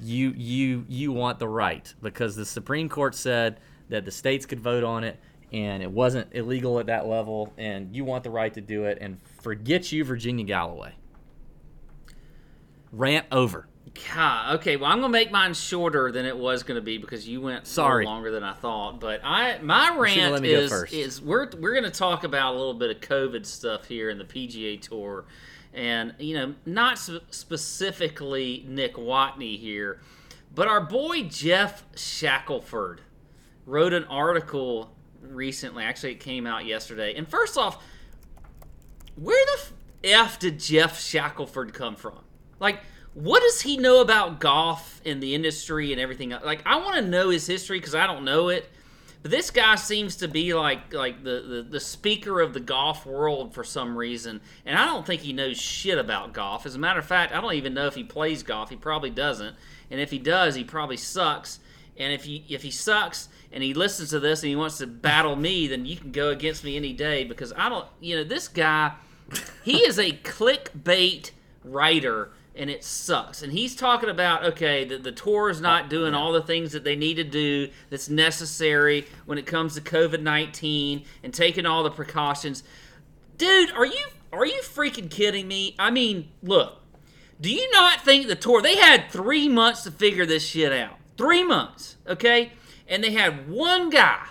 you 0.00 0.32
you 0.36 0.84
you 0.88 1.12
want 1.12 1.38
the 1.38 1.48
right 1.48 1.94
because 2.02 2.36
the 2.36 2.44
Supreme 2.44 2.88
Court 2.88 3.14
said 3.14 3.60
that 3.88 4.04
the 4.04 4.10
states 4.10 4.46
could 4.46 4.60
vote 4.60 4.84
on 4.84 5.04
it 5.04 5.20
and 5.52 5.82
it 5.82 5.90
wasn't 5.90 6.28
illegal 6.32 6.80
at 6.80 6.86
that 6.86 7.06
level 7.06 7.52
and 7.56 7.94
you 7.94 8.04
want 8.04 8.24
the 8.24 8.30
right 8.30 8.52
to 8.54 8.60
do 8.60 8.84
it 8.84 8.98
and 9.00 9.20
forget 9.40 9.92
you 9.92 10.04
Virginia 10.04 10.44
Galloway. 10.44 10.94
Rant 12.92 13.26
over. 13.30 13.68
God, 14.14 14.56
okay, 14.56 14.76
well 14.76 14.90
I'm 14.90 15.00
gonna 15.00 15.10
make 15.10 15.30
mine 15.30 15.54
shorter 15.54 16.10
than 16.10 16.26
it 16.26 16.36
was 16.36 16.64
gonna 16.64 16.80
be 16.80 16.98
because 16.98 17.28
you 17.28 17.40
went 17.40 17.66
sorry 17.66 18.04
longer 18.04 18.32
than 18.32 18.42
I 18.42 18.54
thought. 18.54 18.98
But 18.98 19.20
I 19.22 19.58
my 19.58 19.96
rant 19.96 20.44
is 20.44 20.72
is 20.92 21.22
we're 21.22 21.48
we're 21.58 21.74
gonna 21.74 21.90
talk 21.90 22.24
about 22.24 22.54
a 22.54 22.56
little 22.56 22.74
bit 22.74 22.90
of 22.90 23.00
COVID 23.00 23.46
stuff 23.46 23.84
here 23.84 24.10
in 24.10 24.18
the 24.18 24.24
PGA 24.24 24.80
Tour 24.80 25.24
and 25.74 26.14
you 26.18 26.34
know 26.34 26.54
not 26.64 26.98
specifically 26.98 28.64
Nick 28.68 28.94
Watney 28.94 29.58
here, 29.58 30.00
but 30.54 30.68
our 30.68 30.80
boy 30.80 31.24
Geoff 31.24 31.84
Shackelford 31.96 33.00
wrote 33.66 33.92
an 33.92 34.04
article 34.04 34.94
recently. 35.20 35.84
Actually, 35.84 36.12
it 36.12 36.20
came 36.20 36.46
out 36.46 36.64
yesterday. 36.64 37.14
And 37.14 37.28
first 37.28 37.56
off, 37.56 37.82
where 39.16 39.44
the 39.56 40.10
f 40.10 40.38
did 40.38 40.60
Geoff 40.60 41.00
Shackelford 41.00 41.72
come 41.72 41.96
from? 41.96 42.18
Like, 42.60 42.80
what 43.14 43.42
does 43.42 43.60
he 43.60 43.76
know 43.76 44.00
about 44.00 44.40
golf 44.40 45.00
and 45.04 45.22
the 45.22 45.34
industry 45.34 45.92
and 45.92 46.00
everything? 46.00 46.30
Like, 46.30 46.62
I 46.66 46.76
want 46.76 46.96
to 46.96 47.02
know 47.02 47.30
his 47.30 47.46
history 47.46 47.78
because 47.78 47.94
I 47.94 48.06
don't 48.06 48.24
know 48.24 48.48
it. 48.48 48.70
But 49.24 49.30
this 49.30 49.50
guy 49.50 49.76
seems 49.76 50.16
to 50.16 50.28
be 50.28 50.52
like 50.52 50.92
like 50.92 51.24
the, 51.24 51.40
the, 51.40 51.62
the 51.62 51.80
speaker 51.80 52.42
of 52.42 52.52
the 52.52 52.60
golf 52.60 53.06
world 53.06 53.54
for 53.54 53.64
some 53.64 53.96
reason, 53.96 54.42
and 54.66 54.78
I 54.78 54.84
don't 54.84 55.06
think 55.06 55.22
he 55.22 55.32
knows 55.32 55.58
shit 55.58 55.96
about 55.96 56.34
golf. 56.34 56.66
As 56.66 56.74
a 56.74 56.78
matter 56.78 56.98
of 56.98 57.06
fact, 57.06 57.34
I 57.34 57.40
don't 57.40 57.54
even 57.54 57.72
know 57.72 57.86
if 57.86 57.94
he 57.94 58.04
plays 58.04 58.42
golf. 58.42 58.68
He 58.68 58.76
probably 58.76 59.08
doesn't, 59.08 59.56
and 59.90 59.98
if 59.98 60.10
he 60.10 60.18
does, 60.18 60.56
he 60.56 60.62
probably 60.62 60.98
sucks. 60.98 61.58
And 61.96 62.12
if 62.12 62.24
he 62.24 62.44
if 62.50 62.62
he 62.62 62.70
sucks 62.70 63.30
and 63.50 63.62
he 63.62 63.72
listens 63.72 64.10
to 64.10 64.20
this 64.20 64.42
and 64.42 64.50
he 64.50 64.56
wants 64.56 64.76
to 64.76 64.86
battle 64.86 65.36
me, 65.36 65.68
then 65.68 65.86
you 65.86 65.96
can 65.96 66.12
go 66.12 66.28
against 66.28 66.62
me 66.62 66.76
any 66.76 66.92
day 66.92 67.24
because 67.24 67.50
I 67.56 67.70
don't. 67.70 67.86
You 68.00 68.16
know, 68.16 68.24
this 68.24 68.46
guy, 68.46 68.92
he 69.64 69.78
is 69.86 69.98
a 69.98 70.12
clickbait 70.12 71.30
writer 71.64 72.30
and 72.56 72.70
it 72.70 72.84
sucks. 72.84 73.42
And 73.42 73.52
he's 73.52 73.74
talking 73.74 74.08
about 74.08 74.44
okay, 74.44 74.84
the, 74.84 74.98
the 74.98 75.12
tour 75.12 75.50
is 75.50 75.60
not 75.60 75.90
doing 75.90 76.14
all 76.14 76.32
the 76.32 76.42
things 76.42 76.72
that 76.72 76.84
they 76.84 76.96
need 76.96 77.14
to 77.14 77.24
do 77.24 77.68
that's 77.90 78.08
necessary 78.08 79.06
when 79.26 79.38
it 79.38 79.46
comes 79.46 79.74
to 79.74 79.80
COVID 79.80 80.20
nineteen 80.20 81.04
and 81.22 81.32
taking 81.32 81.66
all 81.66 81.82
the 81.82 81.90
precautions. 81.90 82.62
Dude, 83.36 83.70
are 83.72 83.86
you 83.86 84.06
are 84.32 84.46
you 84.46 84.60
freaking 84.62 85.10
kidding 85.10 85.48
me? 85.48 85.74
I 85.78 85.90
mean, 85.90 86.28
look, 86.42 86.80
do 87.40 87.52
you 87.52 87.70
not 87.70 88.00
think 88.02 88.26
the 88.26 88.34
tour 88.34 88.62
they 88.62 88.76
had 88.76 89.10
three 89.10 89.48
months 89.48 89.82
to 89.84 89.90
figure 89.90 90.26
this 90.26 90.46
shit 90.46 90.72
out? 90.72 90.96
Three 91.16 91.44
months, 91.44 91.96
okay? 92.06 92.52
And 92.88 93.02
they 93.02 93.12
had 93.12 93.48
one 93.48 93.90
guy, 93.90 94.26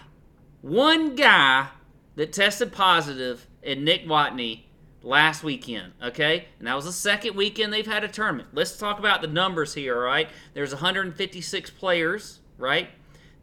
one 0.61 1.15
guy 1.15 1.67
that 2.15 2.33
tested 2.33 2.71
positive, 2.71 3.47
and 3.63 3.85
Nick 3.85 4.05
Watney 4.05 4.63
last 5.03 5.43
weekend, 5.43 5.93
okay? 6.01 6.45
And 6.59 6.67
that 6.67 6.75
was 6.75 6.85
the 6.85 6.91
second 6.91 7.35
weekend 7.35 7.71
they've 7.71 7.85
had 7.85 8.03
a 8.03 8.07
tournament. 8.07 8.49
Let's 8.53 8.77
talk 8.77 8.99
about 8.99 9.21
the 9.21 9.27
numbers 9.27 9.73
here, 9.73 9.97
all 9.97 10.03
right? 10.03 10.29
There's 10.53 10.71
156 10.71 11.69
players, 11.71 12.39
right? 12.57 12.89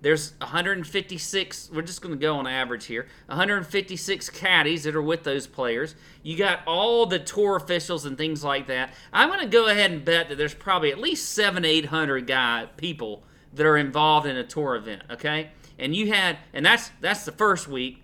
There's 0.02 0.32
156, 0.38 1.70
we're 1.74 1.82
just 1.82 2.00
going 2.00 2.14
to 2.14 2.20
go 2.20 2.36
on 2.36 2.46
average 2.46 2.86
here, 2.86 3.06
156 3.26 4.30
caddies 4.30 4.84
that 4.84 4.96
are 4.96 5.02
with 5.02 5.24
those 5.24 5.46
players. 5.46 5.94
You 6.22 6.38
got 6.38 6.60
all 6.66 7.04
the 7.04 7.18
tour 7.18 7.56
officials 7.56 8.06
and 8.06 8.16
things 8.16 8.42
like 8.42 8.66
that. 8.68 8.94
I'm 9.12 9.28
going 9.28 9.40
to 9.40 9.46
go 9.46 9.68
ahead 9.68 9.90
and 9.90 10.02
bet 10.02 10.30
that 10.30 10.38
there's 10.38 10.54
probably 10.54 10.90
at 10.90 10.98
least 10.98 11.28
seven, 11.28 11.66
800 11.66 12.26
guy 12.26 12.68
people 12.78 13.24
that 13.52 13.66
are 13.66 13.76
involved 13.76 14.26
in 14.26 14.36
a 14.36 14.44
tour 14.44 14.74
event, 14.74 15.02
okay? 15.10 15.50
And 15.78 15.94
you 15.94 16.12
had, 16.12 16.38
and 16.54 16.64
that's 16.64 16.90
that's 17.00 17.24
the 17.24 17.32
first 17.32 17.68
week. 17.68 18.02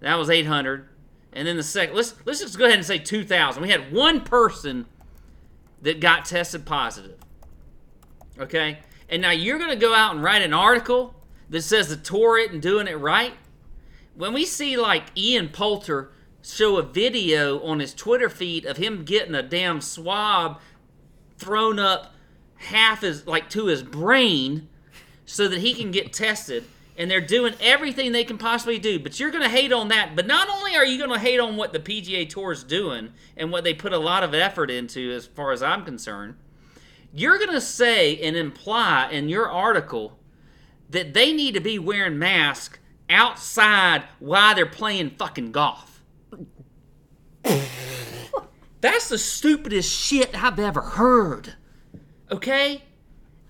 That 0.00 0.16
was 0.16 0.30
800. 0.30 0.88
And 1.32 1.48
then 1.48 1.56
the 1.56 1.62
second, 1.62 1.96
let's 1.96 2.14
let's 2.24 2.40
just 2.40 2.58
go 2.58 2.66
ahead 2.66 2.78
and 2.78 2.86
say 2.86 2.98
2,000. 2.98 3.62
We 3.62 3.70
had 3.70 3.92
one 3.92 4.20
person 4.20 4.86
that 5.80 6.00
got 6.00 6.24
tested 6.24 6.66
positive. 6.66 7.18
Okay, 8.38 8.78
and 9.08 9.22
now 9.22 9.30
you're 9.30 9.58
going 9.58 9.70
to 9.70 9.76
go 9.76 9.94
out 9.94 10.14
and 10.14 10.22
write 10.22 10.42
an 10.42 10.52
article 10.52 11.14
that 11.50 11.62
says 11.62 11.88
the 11.88 11.96
tour 11.96 12.38
it 12.38 12.52
and 12.52 12.60
doing 12.60 12.86
it 12.86 12.94
right. 12.94 13.34
When 14.14 14.32
we 14.32 14.44
see 14.44 14.76
like 14.76 15.04
Ian 15.16 15.48
Poulter 15.48 16.10
show 16.42 16.76
a 16.76 16.82
video 16.82 17.62
on 17.62 17.80
his 17.80 17.94
Twitter 17.94 18.28
feed 18.28 18.66
of 18.66 18.76
him 18.76 19.04
getting 19.04 19.34
a 19.34 19.42
damn 19.42 19.80
swab 19.80 20.60
thrown 21.38 21.78
up 21.78 22.14
half 22.56 23.02
as 23.02 23.26
like 23.26 23.48
to 23.50 23.66
his 23.66 23.82
brain 23.82 24.68
so 25.24 25.48
that 25.48 25.60
he 25.60 25.74
can 25.74 25.90
get 25.90 26.12
tested 26.12 26.64
and 26.96 27.10
they're 27.10 27.20
doing 27.20 27.54
everything 27.60 28.12
they 28.12 28.24
can 28.24 28.38
possibly 28.38 28.78
do. 28.78 28.98
But 28.98 29.18
you're 29.18 29.30
going 29.30 29.42
to 29.42 29.48
hate 29.48 29.72
on 29.72 29.88
that. 29.88 30.14
But 30.14 30.26
not 30.26 30.48
only 30.48 30.76
are 30.76 30.84
you 30.84 30.98
going 30.98 31.10
to 31.10 31.18
hate 31.18 31.40
on 31.40 31.56
what 31.56 31.72
the 31.72 31.80
PGA 31.80 32.28
Tour 32.28 32.52
is 32.52 32.64
doing 32.64 33.12
and 33.36 33.50
what 33.50 33.64
they 33.64 33.74
put 33.74 33.92
a 33.92 33.98
lot 33.98 34.22
of 34.22 34.34
effort 34.34 34.70
into, 34.70 35.10
as 35.12 35.26
far 35.26 35.52
as 35.52 35.62
I'm 35.62 35.84
concerned, 35.84 36.34
You're 37.14 37.38
gonna 37.38 37.60
say 37.60 38.16
and 38.20 38.36
imply 38.36 39.10
in 39.10 39.28
your 39.28 39.50
article 39.50 40.18
that 40.90 41.14
they 41.14 41.32
need 41.32 41.54
to 41.54 41.60
be 41.60 41.78
wearing 41.78 42.18
masks 42.18 42.78
outside 43.10 44.04
while 44.18 44.54
they're 44.54 44.66
playing 44.66 45.10
fucking 45.10 45.52
golf. 45.52 46.02
That's 48.80 49.08
the 49.08 49.18
stupidest 49.18 49.92
shit 49.92 50.30
I've 50.42 50.58
ever 50.58 50.80
heard. 50.80 51.54
Okay? 52.30 52.82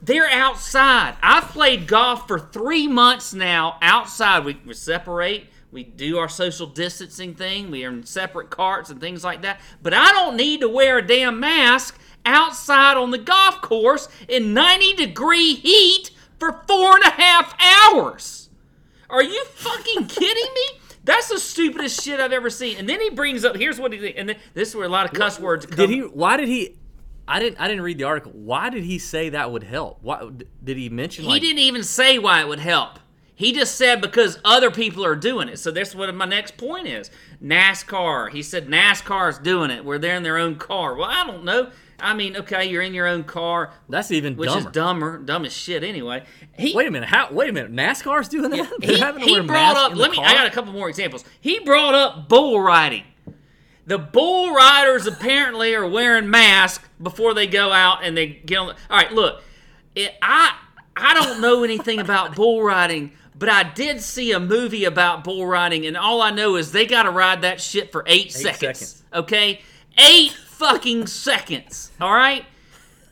They're 0.03 0.29
outside. 0.29 1.17
I've 1.23 1.45
played 1.45 1.87
golf 1.87 2.27
for 2.27 2.41
three 2.41 2.89
months 2.89 3.33
now 3.33 3.79
outside. 3.81 4.45
We, 4.45 4.59
we 4.67 4.75
separate. 4.75 5.47
We 5.71 5.85
do 5.85 6.19
our 6.19 6.29
social 6.29 6.67
distancing 6.67 7.35
thing. 7.35 7.71
We 7.71 7.85
are 7.85 7.91
in 7.91 8.05
separate 8.05 8.51
carts 8.51 8.91
and 8.91 9.01
things 9.01 9.23
like 9.23 9.43
that. 9.43 9.61
But 9.81 9.95
I 9.95 10.11
don't 10.11 10.37
need 10.37 10.61
to 10.61 10.69
wear 10.69 10.99
a 10.99 11.07
damn 11.07 11.39
mask 11.39 11.99
outside 12.27 12.97
on 12.97 13.13
the 13.13 13.19
golf 13.19 13.63
course 13.63 14.09
in 14.29 14.53
90 14.53 14.95
degree 14.95 15.55
heat 15.55 16.11
for 16.39 16.65
four 16.67 16.97
and 16.97 17.05
a 17.05 17.11
half 17.11 17.55
hours. 17.61 18.51
Are 19.09 19.23
you 19.23 19.45
fucking 19.45 20.07
kidding 20.09 20.55
me? 20.55 20.81
That's 21.05 21.29
the 21.29 21.39
stupidest 21.39 22.03
shit 22.03 22.21
I've 22.21 22.33
ever 22.33 22.51
seen. 22.51 22.77
And 22.77 22.89
then 22.89 23.01
he 23.01 23.11
brings 23.11 23.45
up 23.45 23.57
here's 23.57 23.79
what 23.79 23.93
he 23.93 24.17
and 24.17 24.29
then, 24.29 24.37
this 24.55 24.71
is 24.71 24.77
where 24.77 24.87
a 24.87 24.89
lot 24.89 25.07
of 25.07 25.13
cuss 25.13 25.39
words 25.39 25.67
come. 25.67 25.77
Did 25.77 25.91
he? 25.91 26.01
Why 26.01 26.37
did 26.37 26.49
he? 26.49 26.77
I 27.27 27.39
didn't. 27.39 27.61
I 27.61 27.69
didn't 27.69 27.83
read 27.83 27.99
the 27.99 28.05
article. 28.05 28.33
Why 28.35 28.71
did 28.71 28.85
he 28.85 28.99
say 28.99 29.29
that 29.31 29.53
would 29.53 29.63
help? 29.63 29.99
Why 30.03 30.29
did 30.63 30.77
he 30.77 30.89
mention? 30.89 31.25
He 31.25 31.31
like, 31.31 31.43
didn't 31.43 31.61
even 31.61 31.83
say 31.83 32.19
why 32.19 32.41
it 32.41 32.49
would 32.49 32.59
help. 32.59 32.99
He 33.35 33.53
just 33.53 33.75
said 33.77 34.01
because 34.01 34.39
other 34.45 34.71
people 34.71 35.05
are 35.05 35.17
doing 35.17 35.49
it. 35.49 35.59
So 35.59 35.71
that's 35.71 35.95
what 35.95 36.15
my 36.15 36.27
next 36.27 36.57
point 36.57 36.87
is. 36.87 37.11
NASCAR. 37.43 38.31
He 38.31 38.43
said 38.43 38.69
NASCAR's 38.69 39.39
doing 39.39 39.71
it 39.71 39.85
where 39.85 39.99
they're 39.99 40.17
in 40.17 40.23
their 40.23 40.39
own 40.39 40.57
car. 40.57 40.95
Well, 40.95 41.09
I 41.11 41.27
don't 41.27 41.45
know. 41.45 41.71
I 41.99 42.15
mean, 42.15 42.37
okay, 42.37 42.69
you're 42.69 42.83
in 42.83 42.95
your 42.95 43.07
own 43.07 43.23
car, 43.23 43.73
That's 43.89 44.11
even 44.11 44.37
which 44.37 44.49
dumber. 44.49 44.69
is 44.69 44.73
dumber, 44.73 45.19
dumb 45.19 45.45
as 45.45 45.53
shit 45.53 45.85
anyway. 45.85 46.25
He, 46.59 46.75
Wait 46.75 46.89
a 46.89 46.91
minute. 46.91 47.09
How? 47.09 47.33
Wait 47.33 47.49
a 47.49 47.53
minute. 47.53 47.73
NASCAR's 47.73 48.29
doing 48.29 48.51
that? 48.51 48.73
They're 48.81 49.19
he, 49.19 49.35
he 49.35 49.41
brought 49.41 49.77
up. 49.77 49.95
Let 49.97 50.11
me. 50.11 50.17
car? 50.17 50.27
I 50.27 50.35
got 50.35 50.47
a 50.49 50.51
couple 50.51 50.73
more 50.73 50.89
examples. 50.89 51.25
He 51.41 51.61
brought 51.61 51.95
up 51.95 52.29
bull 52.29 52.61
riding. 52.61 53.05
The 53.87 53.99
bull 53.99 54.55
riders 54.55 55.07
apparently 55.07 55.75
are 55.75 55.87
wearing 55.87 56.31
masks 56.31 56.89
before 57.03 57.35
they 57.35 57.47
go 57.47 57.73
out 57.73 58.05
and 58.05 58.17
they 58.17 58.27
get 58.27 58.59
on. 58.59 58.67
The, 58.69 58.75
all 58.89 58.97
right, 58.97 59.13
look, 59.13 59.43
it, 59.95 60.15
I 60.23 60.57
I 60.97 61.15
don't 61.15 61.41
know 61.41 61.65
anything 61.65 61.99
about 61.99 62.37
bull 62.37 62.63
riding, 62.63 63.13
but 63.37 63.49
I 63.49 63.65
did 63.65 64.01
see 64.01 64.33
a 64.33 64.39
movie 64.41 64.85
about 64.85 65.25
bull 65.25 65.47
riding, 65.47 65.85
and 65.87 65.97
all 65.97 66.23
I 66.23 66.31
know 66.31 66.57
is 66.57 66.71
they 66.71 66.87
got 66.87 67.05
to 67.05 67.11
ride 67.11 67.43
that 67.43 67.61
shit 67.61 67.91
for 67.91 68.05
eight, 68.07 68.33
seconds. 68.33 68.79
seconds. 68.79 69.03
Okay, 69.13 69.61
eight 69.99 70.33
fucking 70.33 71.09
seconds. 71.09 71.91
All 72.01 72.13
right. 72.13 72.45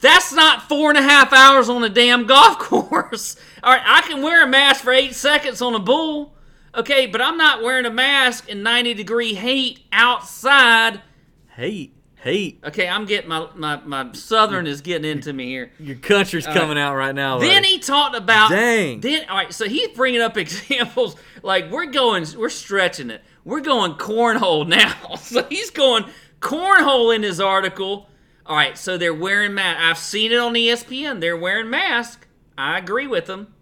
That's 0.01 0.33
not 0.33 0.67
four 0.67 0.89
and 0.89 0.99
a 0.99 1.03
half 1.03 1.31
hours 1.33 1.69
on 1.69 1.85
a 1.85 1.89
damn 1.91 2.27
golf 2.27 2.59
course. 2.61 3.37
All 3.63 3.73
right, 3.73 3.83
I 3.85 4.01
can 4.03 4.23
wear 4.23 4.43
a 4.43 4.47
mask 4.47 4.83
for 4.83 4.93
eight 4.93 5.15
seconds 5.15 5.61
on 5.61 5.75
a 5.75 5.79
bull. 5.79 6.33
Okay, 6.75 7.07
but 7.07 7.21
I'm 7.21 7.37
not 7.37 7.63
wearing 7.63 7.85
a 7.85 7.91
mask 7.91 8.49
in 8.49 8.63
90 8.63 8.95
degree 8.95 9.35
heat 9.35 9.81
outside. 9.93 11.01
Hate. 11.49 11.95
Hate. 12.17 12.61
Okay, 12.63 12.87
I'm 12.87 13.07
getting 13.07 13.31
my, 13.31 13.49
my, 13.55 13.81
my 13.81 14.13
southern 14.13 14.67
is 14.67 14.83
getting 14.83 15.11
into 15.11 15.33
me 15.33 15.47
here. 15.47 15.73
Your 15.79 15.97
country's 15.97 16.47
coming 16.47 16.77
out 16.77 16.95
right 16.95 17.15
now. 17.15 17.39
Then 17.39 17.63
buddy. 17.63 17.69
he 17.69 17.79
talked 17.79 18.15
about 18.15 18.51
Dang. 18.51 19.01
Then 19.01 19.27
all 19.29 19.37
right, 19.37 19.53
so 19.53 19.67
he's 19.67 19.89
bringing 19.89 20.21
up 20.21 20.37
examples 20.37 21.17
like 21.43 21.71
we're 21.71 21.87
going, 21.87 22.27
we're 22.37 22.51
stretching 22.51 23.11
it. 23.11 23.23
We're 23.45 23.63
going 23.63 23.95
cornhole 23.95 24.69
now. 24.69 25.15
So 25.17 25.45
he's 25.45 25.71
going 25.71 26.05
cornhole 26.41 27.15
in 27.15 27.23
his 27.23 27.41
article. 27.41 28.11
All 28.45 28.57
right, 28.57 28.77
so 28.77 28.99
they're 28.99 29.15
wearing 29.15 29.55
masks. 29.55 29.83
I've 29.83 29.99
seen 29.99 30.33
it 30.33 30.39
on 30.39 30.53
ESPN. 30.53 31.21
They're 31.21 31.39
wearing 31.39 31.71
masks. 31.71 32.27
I 32.59 32.77
agree 32.77 33.07
with 33.07 33.27
them, 33.27 33.55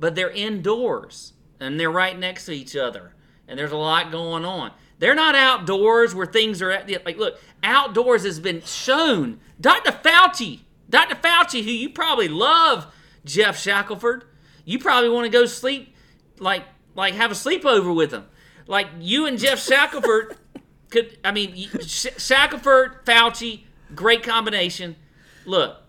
but 0.00 0.16
they're 0.16 0.30
indoors 0.30 1.34
and 1.62 1.78
they're 1.78 1.90
right 1.90 2.18
next 2.18 2.46
to 2.46 2.52
each 2.52 2.76
other, 2.76 3.14
and 3.48 3.58
there's 3.58 3.72
a 3.72 3.76
lot 3.76 4.10
going 4.10 4.44
on. 4.44 4.72
They're 4.98 5.14
not 5.14 5.34
outdoors 5.34 6.14
where 6.14 6.26
things 6.26 6.62
are 6.62 6.70
at. 6.70 6.88
Like, 7.04 7.18
look, 7.18 7.40
outdoors 7.62 8.24
has 8.24 8.38
been 8.38 8.62
shown. 8.62 9.40
Dr. 9.60 9.90
Fauci, 9.92 10.60
Dr. 10.88 11.16
Fauci, 11.16 11.64
who 11.64 11.70
you 11.70 11.90
probably 11.90 12.28
love, 12.28 12.86
Geoff 13.24 13.58
Shackelford. 13.58 14.24
You 14.64 14.78
probably 14.78 15.10
want 15.10 15.24
to 15.24 15.30
go 15.30 15.44
sleep, 15.46 15.94
like, 16.38 16.64
like 16.94 17.14
have 17.14 17.32
a 17.32 17.34
sleepover 17.34 17.94
with 17.94 18.12
him. 18.12 18.26
Like 18.66 18.86
you 19.00 19.26
and 19.26 19.38
Geoff 19.38 19.58
Shackelford 19.58 20.36
could. 20.88 21.18
I 21.24 21.32
mean, 21.32 21.68
Shackelford, 21.80 23.04
Fauci, 23.04 23.62
great 23.94 24.22
combination. 24.22 24.96
Look, 25.44 25.81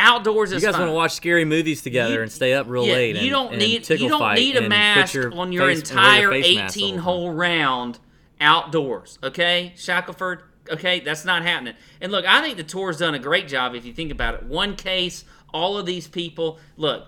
outdoors 0.00 0.50
you 0.52 0.60
guys 0.60 0.72
fine. 0.72 0.80
want 0.82 0.90
to 0.90 0.94
watch 0.94 1.12
scary 1.12 1.44
movies 1.44 1.82
together 1.82 2.14
You- 2.14 2.22
and 2.22 2.32
stay 2.32 2.52
up 2.54 2.66
real 2.68 2.86
Yeah, 2.86 2.92
late. 2.94 3.16
you 3.16 3.20
and- 3.22 3.30
don't 3.30 3.48
and 3.52 3.58
need 3.58 3.88
you 3.90 4.08
don't 4.08 4.34
need 4.34 4.56
a 4.56 4.68
mask 4.68 5.14
your 5.14 5.32
on 5.34 5.52
your 5.52 5.66
face- 5.68 5.90
your 5.90 5.98
entire 5.98 6.30
face 6.30 6.56
mask 6.56 6.76
all 6.76 6.80
the 6.80 6.84
18 6.84 6.94
time. 6.96 7.04
hole 7.04 7.30
round 7.32 7.98
outdoors. 8.40 9.18
Okay, 9.22 9.72
Shackelford. 9.76 10.42
Okay, 10.70 11.00
that's 11.00 11.24
not 11.24 11.42
happening. 11.42 11.74
And 12.00 12.12
look, 12.12 12.24
I 12.26 12.40
think 12.42 12.56
the 12.56 12.62
tour's 12.62 12.98
done 12.98 13.14
a 13.14 13.18
great 13.18 13.48
job. 13.48 13.74
If 13.74 13.84
you 13.84 13.92
think 13.92 14.12
about 14.12 14.34
it, 14.34 14.42
one 14.44 14.76
case, 14.76 15.24
all 15.52 15.76
of 15.78 15.86
these 15.86 16.06
people. 16.06 16.58
Look, 16.76 17.06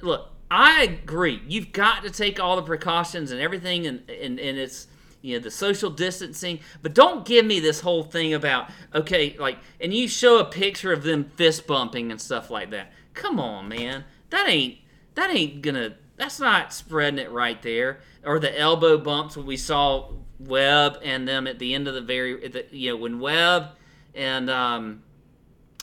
look. 0.00 0.28
I 0.54 0.82
agree. 0.82 1.40
You've 1.48 1.72
got 1.72 2.02
to 2.04 2.10
take 2.10 2.38
all 2.38 2.56
the 2.56 2.62
precautions 2.62 3.30
and 3.30 3.40
everything, 3.40 3.86
and 3.86 4.02
and, 4.10 4.38
and 4.38 4.58
it's 4.58 4.86
you 5.22 5.38
know 5.38 5.42
the 5.42 5.50
social 5.50 5.90
distancing. 5.90 6.60
But 6.82 6.94
don't 6.94 7.24
give 7.24 7.46
me 7.46 7.60
this 7.60 7.80
whole 7.80 8.02
thing 8.02 8.34
about 8.34 8.70
okay, 8.94 9.36
like, 9.38 9.58
and 9.80 9.94
you 9.94 10.08
show 10.08 10.38
a 10.38 10.44
picture 10.44 10.92
of 10.92 11.02
them 11.04 11.24
fist 11.36 11.66
bumping 11.66 12.10
and 12.10 12.20
stuff 12.20 12.50
like 12.50 12.70
that. 12.70 12.92
Come 13.14 13.40
on, 13.40 13.68
man. 13.68 14.04
That 14.30 14.48
ain't 14.48 14.78
that 15.14 15.30
ain't 15.30 15.62
gonna. 15.62 15.96
That's 16.16 16.38
not 16.38 16.72
spreading 16.72 17.18
it 17.18 17.30
right 17.30 17.60
there. 17.62 18.00
Or 18.24 18.38
the 18.38 18.56
elbow 18.56 18.98
bumps 18.98 19.36
when 19.36 19.46
we 19.46 19.56
saw 19.56 20.12
Webb 20.38 20.98
and 21.02 21.26
them 21.26 21.46
at 21.46 21.58
the 21.58 21.74
end 21.74 21.88
of 21.88 21.94
the 21.94 22.00
very, 22.00 22.48
the, 22.48 22.66
you 22.70 22.90
know, 22.90 22.96
when 22.96 23.18
Webb 23.18 23.70
and 24.14 24.48
um, 24.48 25.02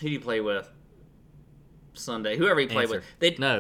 who 0.01 0.07
do 0.07 0.13
you 0.13 0.19
play 0.19 0.39
with? 0.39 0.69
Sunday, 1.93 2.37
whoever 2.37 2.59
he 2.59 2.67
played 2.67 2.83
Ancer. 2.83 2.95
with. 2.95 3.05
They 3.19 3.35
No. 3.37 3.59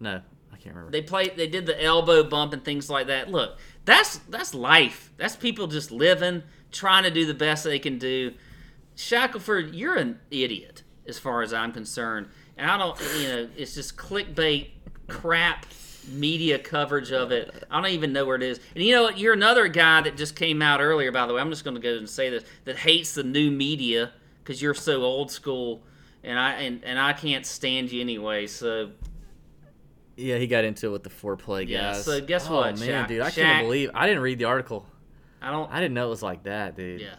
No. 0.00 0.22
I 0.52 0.56
can't 0.56 0.74
remember. 0.74 0.90
they 0.90 1.02
played 1.02 1.36
they 1.36 1.48
did 1.48 1.66
the 1.66 1.82
elbow 1.82 2.24
bump 2.24 2.54
and 2.54 2.64
things 2.64 2.88
like 2.88 3.08
that 3.08 3.30
look 3.30 3.58
that's 3.86 4.18
that's 4.28 4.52
life. 4.52 5.12
That's 5.16 5.36
people 5.36 5.68
just 5.68 5.90
living 5.90 6.42
trying 6.72 7.04
to 7.04 7.10
do 7.10 7.24
the 7.24 7.34
best 7.34 7.64
they 7.64 7.78
can 7.78 7.98
do. 7.98 8.34
Shackelford 8.96 9.74
you're 9.74 9.96
an 9.96 10.18
idiot 10.30 10.82
as 11.06 11.18
far 11.18 11.40
as 11.40 11.54
i'm 11.54 11.72
concerned. 11.72 12.28
And 12.58 12.70
i 12.70 12.76
don't 12.76 13.00
you 13.18 13.28
know 13.28 13.48
it's 13.56 13.74
just 13.74 13.96
clickbait 13.96 14.68
crap 15.08 15.64
media 16.08 16.58
coverage 16.58 17.12
of 17.12 17.32
it. 17.32 17.64
I 17.70 17.80
don't 17.80 17.90
even 17.90 18.12
know 18.12 18.24
where 18.24 18.36
it 18.36 18.42
is. 18.42 18.60
And 18.74 18.84
you 18.84 18.94
know 18.94 19.02
what? 19.02 19.18
You're 19.18 19.32
another 19.32 19.66
guy 19.66 20.02
that 20.02 20.16
just 20.16 20.36
came 20.36 20.62
out 20.62 20.80
earlier 20.80 21.12
by 21.12 21.26
the 21.26 21.34
way. 21.34 21.40
I'm 21.40 21.50
just 21.50 21.64
going 21.64 21.74
to 21.76 21.80
go 21.80 21.96
and 21.96 22.08
say 22.08 22.28
this 22.28 22.44
that 22.64 22.76
hates 22.76 23.14
the 23.14 23.22
new 23.22 23.50
media 23.50 24.12
because 24.42 24.60
you're 24.60 24.74
so 24.74 25.02
old 25.02 25.30
school. 25.30 25.82
And 26.24 26.38
i 26.38 26.52
and, 26.54 26.84
and 26.84 26.98
i 26.98 27.12
can't 27.12 27.46
stand 27.46 27.92
you 27.92 28.00
anyway 28.00 28.48
so 28.48 28.90
Yeah, 30.16 30.38
he 30.38 30.46
got 30.46 30.64
into 30.64 30.86
it 30.86 30.90
with 30.90 31.02
the 31.02 31.10
foreplay 31.10 31.60
guys. 31.60 31.70
Yeah, 31.70 31.92
so 31.92 32.20
guess 32.20 32.48
oh, 32.48 32.56
what, 32.56 32.78
man, 32.78 33.04
Shaq- 33.04 33.08
dude, 33.08 33.20
I 33.20 33.30
Shaq- 33.30 33.34
can't 33.34 33.66
believe 33.66 33.90
I 33.94 34.06
didn't 34.06 34.22
read 34.22 34.38
the 34.38 34.46
article. 34.46 34.86
i 35.42 35.50
don't 35.50 35.70
I 35.70 35.80
didn't 35.80 35.94
know 35.94 36.06
it 36.06 36.10
was 36.10 36.22
like 36.22 36.44
that, 36.44 36.76
dude. 36.76 37.00
Yeah. 37.00 37.16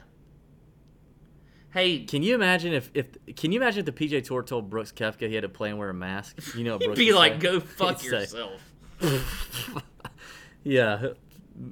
Hey, 1.72 2.06
Can 2.06 2.24
you 2.24 2.34
imagine 2.34 2.74
if, 2.74 2.90
if 2.95 3.06
can 3.36 3.52
you 3.52 3.60
imagine 3.60 3.86
if 3.88 3.95
the 3.95 4.07
PGA 4.07 4.24
Tour 4.24 4.41
told 4.41 4.69
Brooks 4.69 4.91
Koepka 4.91 5.28
he 5.28 5.36
had 5.36 5.44
to 5.44 5.49
play 5.49 5.69
and 5.69 5.78
wear 5.78 5.90
a 5.90 5.94
mask? 5.94 6.56
You 6.56 6.64
know, 6.64 6.78
he'd 6.80 6.95
be 6.95 7.14
like, 7.14 7.34
say? 7.34 7.40
"Go 7.40 7.60
fuck 7.78 7.99
He'd 8.02 8.10
say, 8.10 8.19
yourself." 8.22 8.61
Yeah, 10.64 11.10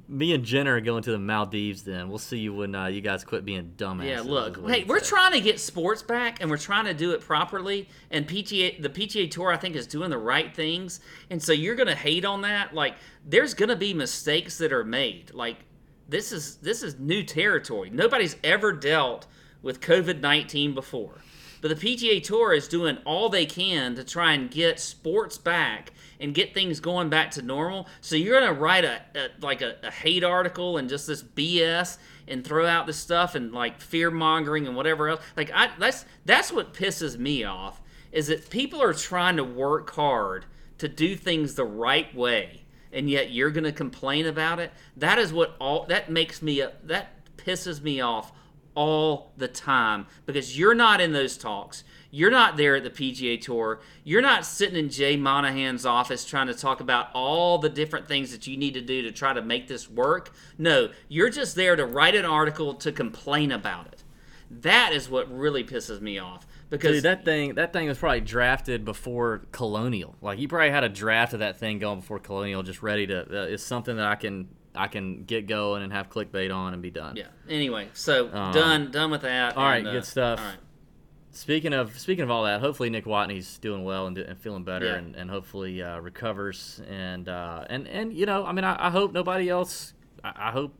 me 0.08 0.32
and 0.34 0.44
Jena 0.44 0.72
are 0.72 0.80
going 0.80 1.02
to 1.04 1.12
the 1.12 1.18
Maldives. 1.18 1.82
Then 1.82 2.08
we'll 2.08 2.18
see 2.18 2.38
you 2.38 2.54
when 2.54 2.74
uh, 2.74 2.86
you 2.86 3.00
guys 3.00 3.24
quit 3.24 3.44
being 3.44 3.74
dumbasses. 3.76 4.08
Yeah, 4.08 4.20
look, 4.20 4.68
hey, 4.68 4.84
we're 4.84 5.00
trying 5.00 5.32
to 5.32 5.40
get 5.40 5.60
sports 5.60 6.02
back, 6.02 6.40
and 6.40 6.50
we're 6.50 6.56
trying 6.56 6.86
to 6.86 6.94
do 6.94 7.12
it 7.12 7.20
properly. 7.20 7.88
And 8.10 8.26
PTA, 8.26 8.82
the 8.82 8.88
PGA 8.88 9.30
Tour, 9.30 9.52
I 9.52 9.56
think, 9.56 9.76
is 9.76 9.86
doing 9.86 10.10
the 10.10 10.18
right 10.18 10.54
things. 10.54 11.00
And 11.30 11.42
so 11.42 11.52
you're 11.52 11.76
gonna 11.76 11.94
hate 11.94 12.24
on 12.24 12.42
that. 12.42 12.74
Like, 12.74 12.96
there's 13.24 13.54
gonna 13.54 13.76
be 13.76 13.94
mistakes 13.94 14.58
that 14.58 14.72
are 14.72 14.84
made. 14.84 15.32
Like, 15.32 15.58
this 16.08 16.32
is 16.32 16.56
this 16.56 16.82
is 16.82 16.98
new 16.98 17.22
territory. 17.22 17.90
Nobody's 17.90 18.36
ever 18.42 18.72
dealt 18.72 19.26
with 19.62 19.80
COVID 19.80 20.20
nineteen 20.20 20.74
before. 20.74 21.20
But 21.60 21.68
the 21.78 21.96
PGA 21.96 22.22
Tour 22.22 22.52
is 22.52 22.68
doing 22.68 22.98
all 23.04 23.28
they 23.28 23.46
can 23.46 23.94
to 23.94 24.04
try 24.04 24.32
and 24.32 24.50
get 24.50 24.78
sports 24.78 25.38
back 25.38 25.92
and 26.20 26.34
get 26.34 26.54
things 26.54 26.80
going 26.80 27.08
back 27.08 27.30
to 27.32 27.42
normal. 27.42 27.86
So 28.00 28.16
you're 28.16 28.40
gonna 28.40 28.52
write 28.52 28.84
a, 28.84 29.00
a 29.14 29.28
like 29.40 29.62
a, 29.62 29.76
a 29.82 29.90
hate 29.90 30.24
article 30.24 30.76
and 30.76 30.88
just 30.88 31.06
this 31.06 31.22
BS 31.22 31.98
and 32.28 32.44
throw 32.44 32.66
out 32.66 32.86
this 32.86 32.96
stuff 32.96 33.34
and 33.34 33.52
like 33.52 33.80
fear 33.80 34.10
mongering 34.10 34.66
and 34.66 34.76
whatever 34.76 35.08
else. 35.08 35.20
Like 35.36 35.50
I 35.54 35.70
that's 35.78 36.04
that's 36.24 36.52
what 36.52 36.74
pisses 36.74 37.18
me 37.18 37.44
off 37.44 37.80
is 38.12 38.28
that 38.28 38.50
people 38.50 38.82
are 38.82 38.94
trying 38.94 39.36
to 39.36 39.44
work 39.44 39.90
hard 39.94 40.46
to 40.78 40.88
do 40.88 41.16
things 41.16 41.54
the 41.54 41.64
right 41.64 42.14
way 42.14 42.62
and 42.92 43.10
yet 43.10 43.30
you're 43.30 43.50
gonna 43.50 43.72
complain 43.72 44.26
about 44.26 44.58
it. 44.58 44.72
That 44.96 45.18
is 45.18 45.32
what 45.32 45.56
all 45.60 45.86
that 45.86 46.10
makes 46.10 46.40
me 46.42 46.64
that 46.84 47.36
pisses 47.36 47.82
me 47.82 48.00
off 48.00 48.32
all 48.76 49.32
the 49.36 49.48
time 49.48 50.06
because 50.24 50.56
you're 50.56 50.74
not 50.74 51.00
in 51.00 51.12
those 51.12 51.36
talks. 51.36 51.82
You're 52.10 52.30
not 52.30 52.56
there 52.56 52.76
at 52.76 52.84
the 52.84 52.90
PGA 52.90 53.40
Tour. 53.40 53.80
You're 54.04 54.22
not 54.22 54.46
sitting 54.46 54.76
in 54.76 54.88
Jay 54.88 55.16
Monahan's 55.16 55.84
office 55.84 56.24
trying 56.24 56.46
to 56.46 56.54
talk 56.54 56.80
about 56.80 57.08
all 57.12 57.58
the 57.58 57.68
different 57.68 58.06
things 58.06 58.30
that 58.30 58.46
you 58.46 58.56
need 58.56 58.74
to 58.74 58.80
do 58.80 59.02
to 59.02 59.10
try 59.10 59.32
to 59.32 59.42
make 59.42 59.66
this 59.66 59.90
work. 59.90 60.32
No, 60.56 60.90
you're 61.08 61.30
just 61.30 61.56
there 61.56 61.74
to 61.74 61.84
write 61.84 62.14
an 62.14 62.24
article 62.24 62.74
to 62.74 62.92
complain 62.92 63.50
about 63.50 63.88
it. 63.88 64.04
That 64.50 64.92
is 64.92 65.10
what 65.10 65.30
really 65.36 65.64
pisses 65.64 66.00
me 66.00 66.18
off 66.18 66.46
because 66.70 66.96
Dude, 66.96 67.04
that 67.04 67.24
thing 67.24 67.54
that 67.54 67.72
thing 67.72 67.88
was 67.88 67.98
probably 67.98 68.20
drafted 68.20 68.84
before 68.84 69.42
Colonial. 69.52 70.16
Like 70.20 70.38
you 70.38 70.48
probably 70.48 70.70
had 70.70 70.84
a 70.84 70.88
draft 70.88 71.32
of 71.32 71.40
that 71.40 71.58
thing 71.58 71.78
going 71.78 72.00
before 72.00 72.18
Colonial, 72.18 72.62
just 72.62 72.82
ready 72.82 73.06
to. 73.06 73.22
Uh, 73.22 73.46
it's 73.46 73.62
something 73.62 73.96
that 73.96 74.06
I 74.06 74.16
can 74.16 74.48
I 74.76 74.88
can 74.88 75.24
get 75.24 75.46
going 75.46 75.82
and 75.82 75.92
have 75.92 76.10
clickbait 76.10 76.54
on 76.54 76.72
and 76.72 76.82
be 76.82 76.90
done. 76.90 77.16
yeah. 77.16 77.26
Anyway, 77.48 77.88
so 77.92 78.30
Um, 78.32 78.52
done 78.52 78.90
done 78.90 79.10
with 79.10 79.22
that. 79.22 79.56
all 79.56 79.64
right, 79.64 79.78
and, 79.78 79.88
uh, 79.88 79.92
good 79.92 80.04
stuff. 80.04 80.38
All 80.40 80.44
right. 80.46 80.56
Speaking 81.32 81.74
of 81.74 81.98
speaking 81.98 82.24
of 82.24 82.30
all 82.30 82.44
that, 82.44 82.60
hopefully 82.60 82.88
Nick 82.88 83.04
Watney's 83.04 83.58
doing 83.58 83.84
well 83.84 84.06
and, 84.06 84.16
and 84.16 84.38
feeling 84.38 84.64
better, 84.64 84.86
Yeah. 84.86 84.94
and, 84.94 85.14
and 85.16 85.28
hopefully 85.30 85.82
uh, 85.82 85.98
recovers. 85.98 86.80
And 86.88 87.28
uh, 87.28 87.64
and 87.68 87.86
and 87.88 88.12
you 88.14 88.24
know, 88.24 88.46
I 88.46 88.52
mean, 88.52 88.64
I, 88.64 88.86
I 88.86 88.90
hope 88.90 89.12
nobody 89.12 89.50
else. 89.50 89.92
I, 90.24 90.32
I 90.48 90.50
hope 90.52 90.72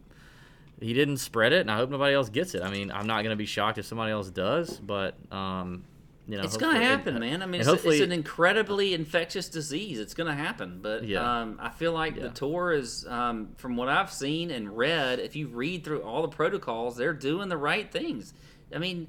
he 0.80 0.94
didn't 0.94 1.18
spread 1.18 1.52
it, 1.52 1.60
and 1.60 1.70
I 1.70 1.76
hope 1.76 1.90
nobody 1.90 2.14
else 2.14 2.30
gets 2.30 2.54
it. 2.54 2.62
I 2.62 2.70
mean, 2.70 2.90
I'm 2.90 3.06
not 3.06 3.22
gonna 3.22 3.36
be 3.36 3.44
shocked 3.44 3.76
if 3.76 3.84
somebody 3.84 4.12
else 4.12 4.30
does, 4.30 4.80
but 4.80 5.14
um, 5.30 5.84
you 6.28 6.36
know, 6.36 6.42
It's 6.42 6.56
gonna 6.56 6.80
happen, 6.82 7.14
and- 7.16 7.20
man. 7.20 7.42
I 7.42 7.46
mean, 7.46 7.60
it's, 7.60 7.68
hopefully, 7.70 7.96
it's 7.96 8.04
an 8.04 8.10
incredibly 8.12 8.94
infectious 8.94 9.48
disease. 9.48 10.00
It's 10.00 10.14
gonna 10.14 10.34
happen, 10.34 10.80
but 10.82 11.04
Yeah. 11.06 11.40
um, 11.42 11.58
I 11.60 11.70
feel 11.70 11.92
like 11.92 12.16
Yeah. 12.16 12.24
the 12.24 12.30
tour 12.30 12.72
is, 12.72 13.06
um, 13.06 13.50
from 13.56 13.76
what 13.76 13.88
I've 13.88 14.10
seen 14.12 14.50
and 14.50 14.76
read, 14.76 15.20
if 15.20 15.36
you 15.36 15.46
read 15.48 15.84
through 15.84 16.02
all 16.02 16.22
the 16.22 16.28
protocols, 16.28 16.96
they're 16.96 17.12
doing 17.12 17.48
the 17.48 17.56
right 17.56 17.90
things. 17.90 18.34
I 18.74 18.78
mean, 18.78 19.06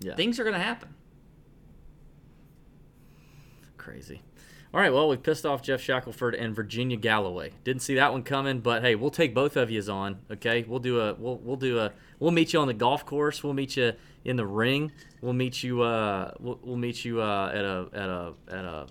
yeah. 0.00 0.14
things 0.14 0.38
are 0.38 0.44
gonna 0.44 0.58
happen. 0.60 0.90
Crazy. 3.76 4.22
All 4.74 4.80
right, 4.80 4.92
well, 4.92 5.08
we 5.08 5.16
pissed 5.18 5.44
off 5.44 5.60
Geoff 5.62 5.82
Shackelford 5.82 6.34
and 6.34 6.54
Virginia 6.54 6.96
Galloway. 6.96 7.52
Didn't 7.62 7.82
see 7.82 7.96
that 7.96 8.10
one 8.12 8.22
coming, 8.22 8.60
but 8.60 8.82
hey, 8.82 8.94
we'll 8.94 9.10
take 9.10 9.34
both 9.34 9.56
of 9.56 9.70
yous 9.70 9.88
on. 9.88 10.20
Okay, 10.30 10.64
we'll 10.66 10.78
do 10.78 10.98
a 11.00 11.14
we'll 11.14 11.36
we'll 11.38 11.56
do 11.56 11.78
a 11.78 11.92
we'll 12.22 12.30
meet 12.30 12.52
you 12.52 12.60
on 12.60 12.68
the 12.68 12.74
golf 12.74 13.04
course. 13.04 13.42
We'll 13.42 13.52
meet 13.54 13.76
you 13.76 13.92
in 14.24 14.36
the 14.36 14.46
ring. 14.46 14.92
We'll 15.20 15.32
meet 15.32 15.62
you 15.62 15.82
uh 15.82 16.30
we'll, 16.38 16.58
we'll 16.62 16.76
meet 16.76 17.04
you 17.04 17.20
uh 17.20 17.50
at 17.52 17.64
a 17.64 17.88
at 17.92 18.08
a 18.08 18.32
at 18.48 18.64
a 18.64 18.86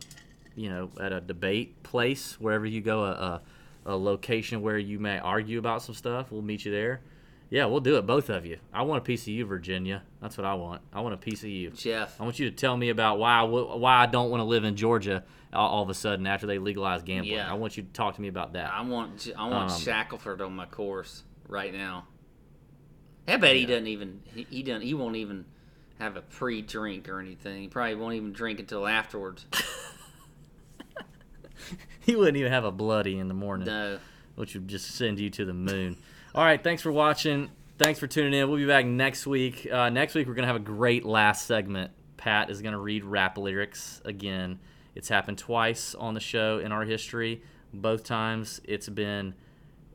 you 0.55 0.69
know 0.69 0.89
at 0.99 1.13
a 1.13 1.21
debate 1.21 1.81
place 1.83 2.39
wherever 2.39 2.65
you 2.65 2.81
go 2.81 3.05
a 3.05 3.11
a, 3.11 3.41
a 3.85 3.95
location 3.95 4.61
where 4.61 4.77
you 4.77 4.99
may 4.99 5.17
argue 5.17 5.57
about 5.59 5.81
some 5.81 5.95
stuff. 5.95 6.31
We'll 6.31 6.41
meet 6.41 6.65
you 6.65 6.71
there. 6.71 7.01
Yeah, 7.49 7.65
we'll 7.65 7.81
do 7.81 7.97
it, 7.97 8.05
both 8.05 8.29
of 8.29 8.45
you. 8.45 8.59
I 8.73 8.83
want 8.83 9.01
a 9.01 9.03
piece 9.03 9.23
of 9.23 9.27
you, 9.29 9.45
Virginia. 9.45 10.03
That's 10.21 10.37
what 10.37 10.45
I 10.45 10.53
want. 10.53 10.81
I 10.93 11.01
want 11.01 11.15
a 11.15 11.17
piece 11.17 11.43
of 11.43 11.49
you. 11.49 11.71
Jeff, 11.71 12.19
I 12.19 12.23
want 12.23 12.39
you 12.39 12.49
to 12.49 12.55
tell 12.55 12.77
me 12.77 12.89
about 12.89 13.19
why 13.19 13.41
why 13.43 13.95
I 13.97 14.05
don't 14.05 14.29
want 14.29 14.39
to 14.39 14.45
live 14.45 14.63
in 14.63 14.75
Georgia 14.77 15.23
all, 15.53 15.69
all 15.69 15.83
of 15.83 15.89
a 15.89 15.93
sudden 15.93 16.27
after 16.27 16.47
they 16.47 16.59
legalize 16.59 17.01
gambling. 17.03 17.35
Yeah. 17.35 17.51
I 17.51 17.55
want 17.55 17.75
you 17.75 17.83
to 17.83 17.89
talk 17.91 18.15
to 18.15 18.21
me 18.21 18.29
about 18.29 18.53
that. 18.53 18.71
I 18.71 18.81
want 18.81 19.29
I 19.37 19.49
want 19.49 19.71
Um, 19.71 19.79
Shackelford 19.79 20.41
on 20.41 20.55
my 20.55 20.65
course 20.65 21.23
right 21.47 21.73
now. 21.73 22.07
I 23.33 23.37
bet 23.37 23.55
he 23.55 23.65
doesn't 23.65 23.87
even 23.87 24.21
he, 24.33 24.45
he 24.49 24.63
doesn't 24.63 24.81
he 24.81 24.93
won't 24.93 25.15
even 25.15 25.45
have 25.99 26.17
a 26.17 26.21
pre-drink 26.21 27.07
or 27.09 27.19
anything. 27.19 27.61
He 27.61 27.67
probably 27.67 27.95
won't 27.95 28.15
even 28.15 28.33
drink 28.33 28.59
until 28.59 28.87
afterwards. 28.87 29.45
he 31.99 32.15
wouldn't 32.15 32.37
even 32.37 32.51
have 32.51 32.65
a 32.65 32.71
bloody 32.71 33.17
in 33.19 33.27
the 33.27 33.33
morning, 33.33 33.67
No. 33.67 33.99
which 34.35 34.53
would 34.55 34.67
just 34.67 34.95
send 34.95 35.19
you 35.19 35.29
to 35.31 35.45
the 35.45 35.53
moon. 35.53 35.97
all 36.33 36.43
right, 36.43 36.61
thanks 36.63 36.81
for 36.81 36.91
watching. 36.91 37.49
Thanks 37.77 37.99
for 37.99 38.07
tuning 38.07 38.33
in. 38.39 38.47
We'll 38.49 38.57
be 38.59 38.65
back 38.67 38.85
next 38.85 39.25
week. 39.25 39.67
Uh, 39.71 39.89
next 39.89 40.13
week 40.15 40.27
we're 40.27 40.33
gonna 40.33 40.47
have 40.47 40.55
a 40.55 40.59
great 40.59 41.05
last 41.05 41.45
segment. 41.47 41.91
Pat 42.17 42.49
is 42.49 42.61
gonna 42.61 42.79
read 42.79 43.03
rap 43.03 43.37
lyrics 43.37 44.01
again. 44.05 44.59
It's 44.93 45.07
happened 45.09 45.37
twice 45.37 45.95
on 45.95 46.13
the 46.13 46.19
show 46.19 46.59
in 46.59 46.71
our 46.71 46.83
history. 46.83 47.41
Both 47.73 48.03
times 48.03 48.59
it's 48.65 48.89
been 48.89 49.33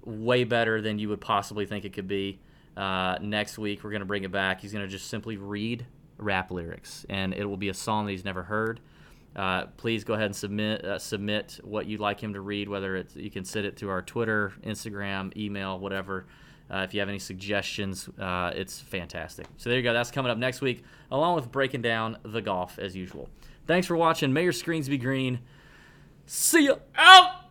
way 0.05 0.45
better 0.45 0.81
than 0.81 0.99
you 0.99 1.09
would 1.11 1.21
possibly 1.21 1.67
think 1.67 1.85
it 1.85 1.93
could 1.93 2.09
be. 2.09 2.39
Uh, 2.77 3.17
next 3.21 3.59
week, 3.59 3.83
we're 3.83 3.91
going 3.91 4.01
to 4.01 4.07
bring 4.07 4.25
it 4.25 4.33
back. 4.33 4.61
He's 4.61 4.73
going 4.73 4.85
to 4.85 4.91
just 4.91 5.09
simply 5.09 5.37
read 5.37 5.87
rap 6.19 6.51
lyrics, 6.51 7.07
and 7.09 7.33
it 7.35 7.45
will 7.45 7.57
be 7.57 7.69
a 7.69 7.75
song 7.75 8.07
that 8.07 8.13
he's 8.13 8.25
never 8.25 8.43
heard. 8.43 8.81
Uh, 9.35 9.67
please 9.77 10.03
go 10.03 10.15
ahead 10.15 10.27
and 10.27 10.37
submit 10.37 10.83
uh, 10.85 10.99
submit 10.99 11.61
what 11.63 11.87
you'd 11.87 12.01
like 12.01 12.21
him 12.21 12.33
to 12.33 12.41
read. 12.41 12.69
Whether 12.69 12.97
it's 12.97 13.15
you 13.17 13.31
can 13.31 13.45
send 13.45 13.67
it 13.67 13.77
to 13.79 13.91
our 13.91 14.01
Twitter, 14.01 14.53
Instagram, 14.65 15.37
email, 15.37 15.79
whatever. 15.79 16.27
Uh, 16.71 16.79
if 16.79 16.95
you 16.95 17.01
have 17.01 17.09
any 17.09 17.19
suggestions, 17.19 18.09
uh, 18.19 18.51
it's 18.55 18.81
fantastic. 18.81 19.47
So 19.57 19.69
there 19.69 19.79
you 19.79 19.85
go. 19.85 19.93
That's 19.93 20.11
coming 20.11 20.33
up 20.33 20.39
next 20.39 20.61
week, 20.61 20.83
along 21.11 21.37
with 21.37 21.53
breaking 21.53 21.83
down 21.83 22.17
the 22.25 22.43
golf 22.43 22.79
as 22.79 22.97
usual. 22.97 23.29
Thanks 23.67 23.87
for 23.87 23.97
watching. 23.97 24.33
May 24.33 24.43
your 24.43 24.53
screens 24.53 24.89
be 24.89 24.99
green. 24.99 25.41
See 26.27 26.67
ya. 26.67 26.77
Out. 26.97 27.46